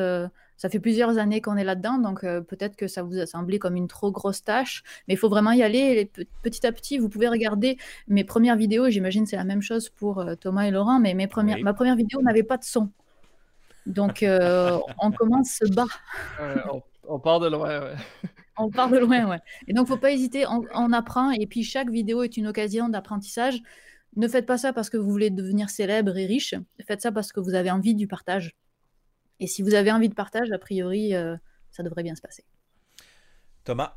ça 0.62 0.70
fait 0.70 0.80
plusieurs 0.80 1.18
années 1.18 1.42
qu'on 1.42 1.58
est 1.58 1.64
là-dedans, 1.64 1.98
donc 1.98 2.24
euh, 2.24 2.40
peut-être 2.40 2.76
que 2.76 2.88
ça 2.88 3.02
vous 3.02 3.18
a 3.18 3.26
semblé 3.26 3.58
comme 3.58 3.76
une 3.76 3.88
trop 3.88 4.12
grosse 4.12 4.44
tâche, 4.44 4.84
mais 5.08 5.16
il 5.16 5.18
faut 5.18 5.28
vraiment 5.28 5.54
y 5.54 5.64
aller 5.64 6.12
petit 6.44 6.68
à 6.68 6.72
petit. 6.72 7.00
Vous 7.00 7.10
pouvez 7.10 7.28
regarder 7.28 7.80
mes 8.08 8.24
premières 8.24 8.56
vidéos, 8.56 8.88
j'imagine 8.92 9.26
c'est 9.26 9.38
la 9.38 9.44
même 9.44 9.64
chose 9.64 9.90
pour 9.90 10.20
euh, 10.20 10.36
Thomas 10.36 10.68
et 10.68 10.70
Laurent, 10.70 11.00
mais 11.00 11.16
mes 11.16 11.26
premières, 11.26 11.58
ma 11.64 11.74
première 11.74 11.96
vidéo 11.96 12.22
n'avait 12.22 12.44
pas 12.44 12.58
de 12.58 12.64
son. 12.64 12.92
Donc 13.88 14.22
euh, 14.22 14.78
on 15.00 15.12
commence 15.12 15.62
bas. 15.72 15.88
on, 17.08 17.18
part 17.18 17.40
de 17.40 17.48
loin, 17.50 17.80
ouais. 17.82 17.96
On 18.58 18.70
part 18.70 18.92
de 18.92 19.00
loin, 19.00 19.28
ouais. 19.28 19.40
Et 19.68 19.74
donc, 19.74 19.88
faut 19.88 19.98
pas 19.98 20.12
hésiter, 20.12 20.46
on, 20.46 20.64
on, 20.76 20.94
apprend, 20.94 21.32
et 21.32 21.48
puis 21.48 21.64
chaque 21.64 21.90
vidéo 21.90 22.22
est 22.22 22.38
une 22.38 22.46
occasion 22.46 22.90
d'apprentissage. 22.90 23.64
Ne 24.18 24.28
faites 24.28 24.46
pas 24.46 24.58
ça 24.58 24.74
parce 24.74 24.90
que 24.90 24.98
vous 24.98 25.10
voulez 25.10 25.30
devenir 25.30 25.70
célèbre 25.70 26.18
et 26.18 26.26
riche, 26.26 26.54
faites 26.86 27.02
ça 27.02 27.12
parce 27.12 27.32
que 27.32 27.40
vous 27.40 27.54
avez 27.54 27.72
envie 27.72 27.96
du 27.96 28.08
partage. 28.08 28.52
Et 29.40 29.48
si 29.48 29.62
vous 29.64 29.74
avez 29.74 29.92
envie 29.92 30.10
de 30.10 30.14
partage, 30.14 30.52
a 30.52 30.60
priori, 30.60 31.16
euh, 31.16 31.38
ça 31.72 31.82
devrait 31.82 32.04
bien 32.04 32.14
se 32.16 32.22
passer. 32.22 32.44
Thomas? 33.64 33.96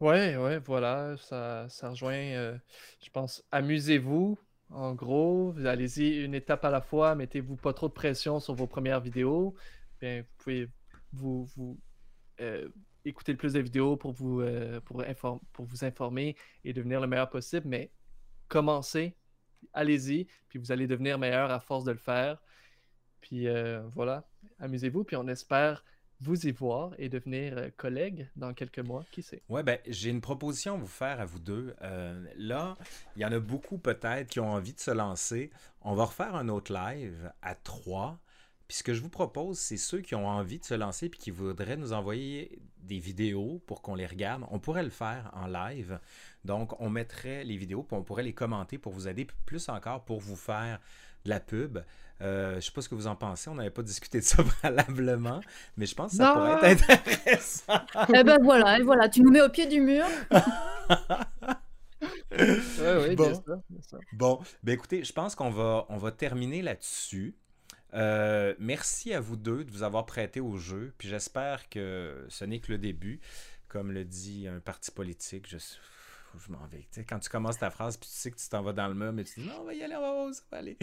Ouais, 0.00 0.36
ouais, 0.36 0.58
voilà, 0.58 1.16
ça, 1.16 1.66
ça 1.68 1.90
rejoint, 1.90 2.14
euh, 2.14 2.56
je 3.02 3.10
pense, 3.10 3.42
amusez-vous. 3.50 4.38
En 4.70 4.94
gros, 4.94 5.54
allez-y 5.64 6.22
une 6.22 6.34
étape 6.34 6.64
à 6.64 6.70
la 6.70 6.82
fois, 6.82 7.14
mettez-vous 7.14 7.56
pas 7.56 7.72
trop 7.72 7.88
de 7.88 7.94
pression 7.94 8.38
sur 8.38 8.54
vos 8.54 8.66
premières 8.66 9.00
vidéos. 9.00 9.54
Bien, 10.00 10.20
vous 10.20 10.34
pouvez 10.36 10.68
vous, 11.12 11.44
vous 11.56 11.80
euh, 12.40 12.68
écouter 13.06 13.32
le 13.32 13.38
plus 13.38 13.54
de 13.54 13.60
vidéos 13.60 13.96
pour 13.96 14.12
vous, 14.12 14.44
pour, 14.84 15.02
pour 15.52 15.64
vous 15.64 15.84
informer 15.84 16.36
et 16.62 16.74
devenir 16.74 17.00
le 17.00 17.06
meilleur 17.06 17.30
possible, 17.30 17.66
mais 17.66 17.90
commencez, 18.48 19.14
allez-y, 19.72 20.26
puis 20.48 20.58
vous 20.58 20.72
allez 20.72 20.86
devenir 20.86 21.18
meilleur 21.18 21.50
à 21.50 21.60
force 21.60 21.84
de 21.84 21.92
le 21.92 21.98
faire. 21.98 22.40
Puis 23.20 23.48
euh, 23.48 23.82
voilà, 23.94 24.28
amusez-vous, 24.58 25.04
puis 25.04 25.16
on 25.16 25.26
espère 25.28 25.84
vous 26.20 26.46
y 26.46 26.50
voir 26.50 26.94
et 26.98 27.08
devenir 27.08 27.56
euh, 27.56 27.68
collègues 27.76 28.28
dans 28.36 28.52
quelques 28.52 28.80
mois, 28.80 29.04
qui 29.10 29.22
sait. 29.22 29.42
Ouais, 29.48 29.62
ben 29.62 29.78
j'ai 29.86 30.10
une 30.10 30.20
proposition 30.20 30.74
à 30.74 30.78
vous 30.78 30.86
faire 30.86 31.20
à 31.20 31.24
vous 31.24 31.38
deux. 31.38 31.74
Euh, 31.82 32.24
là, 32.36 32.76
il 33.16 33.22
y 33.22 33.24
en 33.24 33.32
a 33.32 33.38
beaucoup 33.38 33.78
peut-être 33.78 34.28
qui 34.28 34.40
ont 34.40 34.50
envie 34.50 34.74
de 34.74 34.80
se 34.80 34.90
lancer. 34.90 35.50
On 35.82 35.94
va 35.94 36.06
refaire 36.06 36.34
un 36.34 36.48
autre 36.48 36.72
live 36.72 37.32
à 37.42 37.54
trois. 37.54 38.18
Puis 38.66 38.78
ce 38.78 38.82
que 38.82 38.92
je 38.92 39.00
vous 39.00 39.08
propose, 39.08 39.58
c'est 39.58 39.78
ceux 39.78 40.00
qui 40.00 40.14
ont 40.14 40.26
envie 40.26 40.58
de 40.58 40.64
se 40.64 40.74
lancer 40.74 41.08
puis 41.08 41.18
qui 41.18 41.30
voudraient 41.30 41.76
nous 41.76 41.94
envoyer 41.94 42.60
des 42.82 42.98
vidéos 42.98 43.62
pour 43.66 43.80
qu'on 43.80 43.94
les 43.94 44.06
regarde. 44.06 44.44
On 44.50 44.58
pourrait 44.58 44.82
le 44.82 44.90
faire 44.90 45.30
en 45.34 45.46
live. 45.46 45.98
Donc, 46.48 46.80
on 46.80 46.88
mettrait 46.88 47.44
les 47.44 47.58
vidéos 47.58 47.82
puis 47.82 47.94
on 47.94 48.02
pourrait 48.02 48.22
les 48.22 48.32
commenter 48.32 48.78
pour 48.78 48.94
vous 48.94 49.06
aider 49.06 49.26
plus 49.44 49.68
encore 49.68 50.06
pour 50.06 50.18
vous 50.18 50.34
faire 50.34 50.80
de 51.26 51.30
la 51.30 51.40
pub. 51.40 51.80
Euh, 52.22 52.52
je 52.52 52.56
ne 52.56 52.60
sais 52.60 52.72
pas 52.72 52.80
ce 52.80 52.88
que 52.88 52.94
vous 52.94 53.06
en 53.06 53.16
pensez. 53.16 53.50
On 53.50 53.54
n'avait 53.54 53.68
pas 53.68 53.82
discuté 53.82 54.20
de 54.20 54.24
ça 54.24 54.42
préalablement, 54.58 55.42
mais 55.76 55.84
je 55.84 55.94
pense 55.94 56.12
que 56.12 56.16
ça 56.16 56.32
pourrait 56.32 56.72
être 56.72 56.90
intéressant. 56.90 57.80
eh 58.14 58.24
ben 58.24 58.38
voilà, 58.42 58.78
et 58.78 58.82
voilà, 58.82 59.10
tu 59.10 59.20
nous 59.20 59.30
mets 59.30 59.42
au 59.42 59.50
pied 59.50 59.66
du 59.66 59.78
mur. 59.82 60.06
oui, 62.32 63.14
bon. 63.14 63.44
Bon, 64.14 64.40
ben 64.62 64.72
écoutez, 64.72 65.04
je 65.04 65.12
pense 65.12 65.34
qu'on 65.34 65.50
va, 65.50 65.84
on 65.90 65.98
va 65.98 66.12
terminer 66.12 66.62
là-dessus. 66.62 67.36
Euh, 67.92 68.54
merci 68.58 69.12
à 69.12 69.20
vous 69.20 69.36
deux 69.36 69.64
de 69.64 69.70
vous 69.70 69.82
avoir 69.82 70.06
prêté 70.06 70.40
au 70.40 70.56
jeu. 70.56 70.94
Puis 70.96 71.08
j'espère 71.08 71.68
que 71.68 72.24
ce 72.30 72.46
n'est 72.46 72.60
que 72.60 72.72
le 72.72 72.78
début. 72.78 73.20
Comme 73.68 73.92
le 73.92 74.06
dit 74.06 74.48
un 74.48 74.60
parti 74.60 74.90
politique, 74.90 75.46
je 75.46 75.58
suis 75.58 75.78
je 76.36 76.52
m'en 76.52 76.66
vais. 76.66 76.86
quand 77.08 77.18
tu 77.18 77.28
commences 77.28 77.58
ta 77.58 77.70
phrase, 77.70 77.96
puis 77.96 78.08
tu 78.08 78.14
sais 78.14 78.30
que 78.30 78.36
tu 78.36 78.48
t'en 78.48 78.62
vas 78.62 78.72
dans 78.72 78.88
le 78.88 78.94
mur, 78.94 79.12
mais 79.12 79.24
tu 79.24 79.40
dis 79.40 79.46
non, 79.46 79.60
on 79.60 79.64
va 79.64 79.74
y 79.74 79.82
aller, 79.82 79.96
on 79.96 80.00
va, 80.00 80.12
voir 80.12 80.34
ça 80.34 80.42
va 80.50 80.58
aller. 80.58 80.76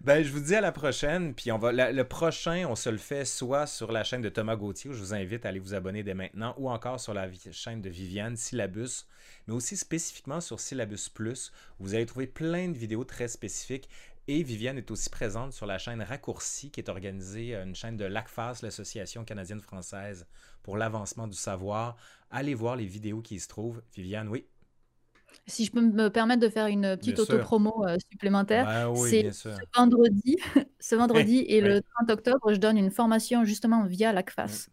Ben, 0.00 0.22
je 0.22 0.30
vous 0.32 0.40
dis 0.40 0.54
à 0.54 0.60
la 0.60 0.72
prochaine. 0.72 1.34
Puis 1.34 1.52
on 1.52 1.58
va, 1.58 1.72
le 1.72 2.04
prochain, 2.04 2.66
on 2.68 2.76
se 2.76 2.88
le 2.88 2.98
fait 2.98 3.24
soit 3.24 3.66
sur 3.66 3.92
la 3.92 4.04
chaîne 4.04 4.22
de 4.22 4.28
Thomas 4.28 4.56
Gauthier, 4.56 4.90
où 4.90 4.92
je 4.94 5.00
vous 5.00 5.14
invite 5.14 5.44
à 5.44 5.48
aller 5.48 5.58
vous 5.58 5.74
abonner 5.74 6.02
dès 6.02 6.14
maintenant, 6.14 6.54
ou 6.58 6.70
encore 6.70 7.00
sur 7.00 7.14
la 7.14 7.28
chaîne 7.52 7.82
de 7.82 7.90
Viviane, 7.90 8.36
Syllabus, 8.36 9.06
mais 9.46 9.54
aussi 9.54 9.76
spécifiquement 9.76 10.40
sur 10.40 10.60
Syllabus 10.60 11.08
Plus. 11.12 11.52
Où 11.78 11.84
vous 11.84 11.94
allez 11.94 12.06
trouver 12.06 12.26
plein 12.26 12.68
de 12.68 12.78
vidéos 12.78 13.04
très 13.04 13.28
spécifiques. 13.28 13.88
Et 14.28 14.42
Viviane 14.42 14.78
est 14.78 14.90
aussi 14.90 15.10
présente 15.10 15.52
sur 15.52 15.66
la 15.66 15.78
chaîne 15.78 16.02
Raccourci, 16.02 16.70
qui 16.70 16.80
est 16.80 16.88
organisée, 16.88 17.56
euh, 17.56 17.64
une 17.64 17.74
chaîne 17.74 17.96
de 17.96 18.04
l'ACFAS, 18.04 18.60
l'Association 18.62 19.24
canadienne-française 19.24 20.26
pour 20.62 20.76
l'avancement 20.76 21.26
du 21.26 21.36
savoir. 21.36 21.96
Allez 22.30 22.54
voir 22.54 22.76
les 22.76 22.86
vidéos 22.86 23.22
qui 23.22 23.36
y 23.36 23.40
se 23.40 23.48
trouvent. 23.48 23.82
Viviane, 23.92 24.28
oui? 24.28 24.46
Si 25.50 25.64
je 25.64 25.72
peux 25.72 25.80
me 25.80 26.08
permettre 26.08 26.40
de 26.40 26.48
faire 26.48 26.66
une 26.66 26.96
petite 26.96 27.18
auto-promo 27.18 27.84
euh, 27.86 27.96
supplémentaire, 28.10 28.64
bah 28.64 28.92
c'est 29.08 29.32
ce 29.32 29.48
vendredi, 29.76 30.38
ce 30.80 30.94
vendredi 30.94 31.44
et 31.48 31.60
le 31.60 31.82
30 31.98 32.10
octobre, 32.10 32.52
je 32.52 32.58
donne 32.58 32.78
une 32.78 32.90
formation 32.90 33.44
justement 33.44 33.84
via 33.84 34.12
l'ACFAS 34.12 34.68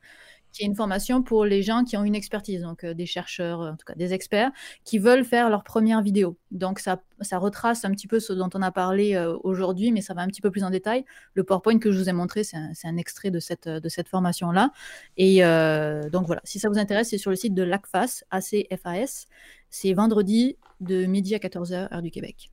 qui 0.58 0.64
est 0.64 0.68
une 0.68 0.76
formation 0.76 1.22
pour 1.22 1.46
les 1.46 1.62
gens 1.62 1.84
qui 1.84 1.96
ont 1.98 2.04
une 2.04 2.16
expertise, 2.16 2.62
donc 2.62 2.84
euh, 2.84 2.94
des 2.94 3.06
chercheurs, 3.06 3.60
en 3.60 3.76
tout 3.76 3.86
cas 3.86 3.94
des 3.96 4.14
experts, 4.14 4.52
qui 4.84 4.98
veulent 4.98 5.24
faire 5.24 5.50
leur 5.50 5.64
première 5.64 6.02
vidéo. 6.02 6.36
Donc 6.52 6.80
ça, 6.80 7.02
ça 7.22 7.38
retrace 7.38 7.86
un 7.86 7.92
petit 7.92 8.08
peu 8.08 8.20
ce 8.20 8.34
dont 8.34 8.50
on 8.56 8.62
a 8.62 8.72
parlé 8.72 9.16
euh, 9.16 9.38
aujourd'hui, 9.44 9.92
mais 9.92 10.02
ça 10.02 10.14
va 10.16 10.22
un 10.22 10.28
petit 10.28 10.42
peu 10.42 10.50
plus 10.50 10.64
en 10.64 10.72
détail. 10.72 11.06
Le 11.36 11.44
PowerPoint 11.44 11.78
que 11.78 11.92
je 11.92 12.00
vous 12.00 12.10
ai 12.10 12.14
montré, 12.14 12.44
c'est 12.44 12.58
un, 12.58 12.98
extrait 12.98 13.30
de 13.30 13.40
cette, 13.40 13.70
de 13.70 13.90
cette 13.90 14.10
formation-là. 14.10 14.72
Et 15.18 15.42
donc 16.12 16.26
voilà, 16.26 16.42
si 16.44 16.58
ça 16.58 16.70
vous 16.70 16.80
intéresse, 16.80 17.10
c'est 17.10 17.18
sur 17.18 17.30
le 17.30 17.36
site 17.36 17.54
de 17.54 17.64
l'ACFAS, 17.64 18.24
ACFAS. 18.32 19.28
C'est 19.70 19.94
vendredi 19.94 20.58
de 20.80 21.06
midi 21.06 21.36
à 21.36 21.40
14h, 21.40 21.94
heure 21.94 22.02
du 22.02 22.10
Québec. 22.10 22.50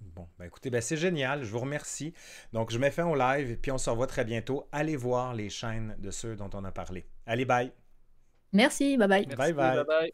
Bon, 0.00 0.28
ben 0.38 0.46
écoutez, 0.46 0.70
ben 0.70 0.80
c'est 0.80 0.96
génial, 0.96 1.44
je 1.44 1.50
vous 1.50 1.60
remercie. 1.60 2.12
Donc, 2.52 2.70
je 2.70 2.78
mets 2.78 2.90
fin 2.90 3.06
au 3.06 3.14
live 3.14 3.56
puis 3.60 3.70
on 3.70 3.78
se 3.78 3.88
revoit 3.90 4.06
très 4.06 4.24
bientôt. 4.24 4.68
Allez 4.72 4.96
voir 4.96 5.34
les 5.34 5.48
chaînes 5.48 5.96
de 5.98 6.10
ceux 6.10 6.36
dont 6.36 6.50
on 6.54 6.64
a 6.64 6.72
parlé. 6.72 7.06
Allez, 7.28 7.44
bye. 7.44 7.70
Merci, 8.52 8.96
bye 8.96 9.06
bye. 9.06 9.26
bye, 9.26 9.52
bye. 9.52 9.52
bye, 9.52 9.84
bye. 9.84 10.12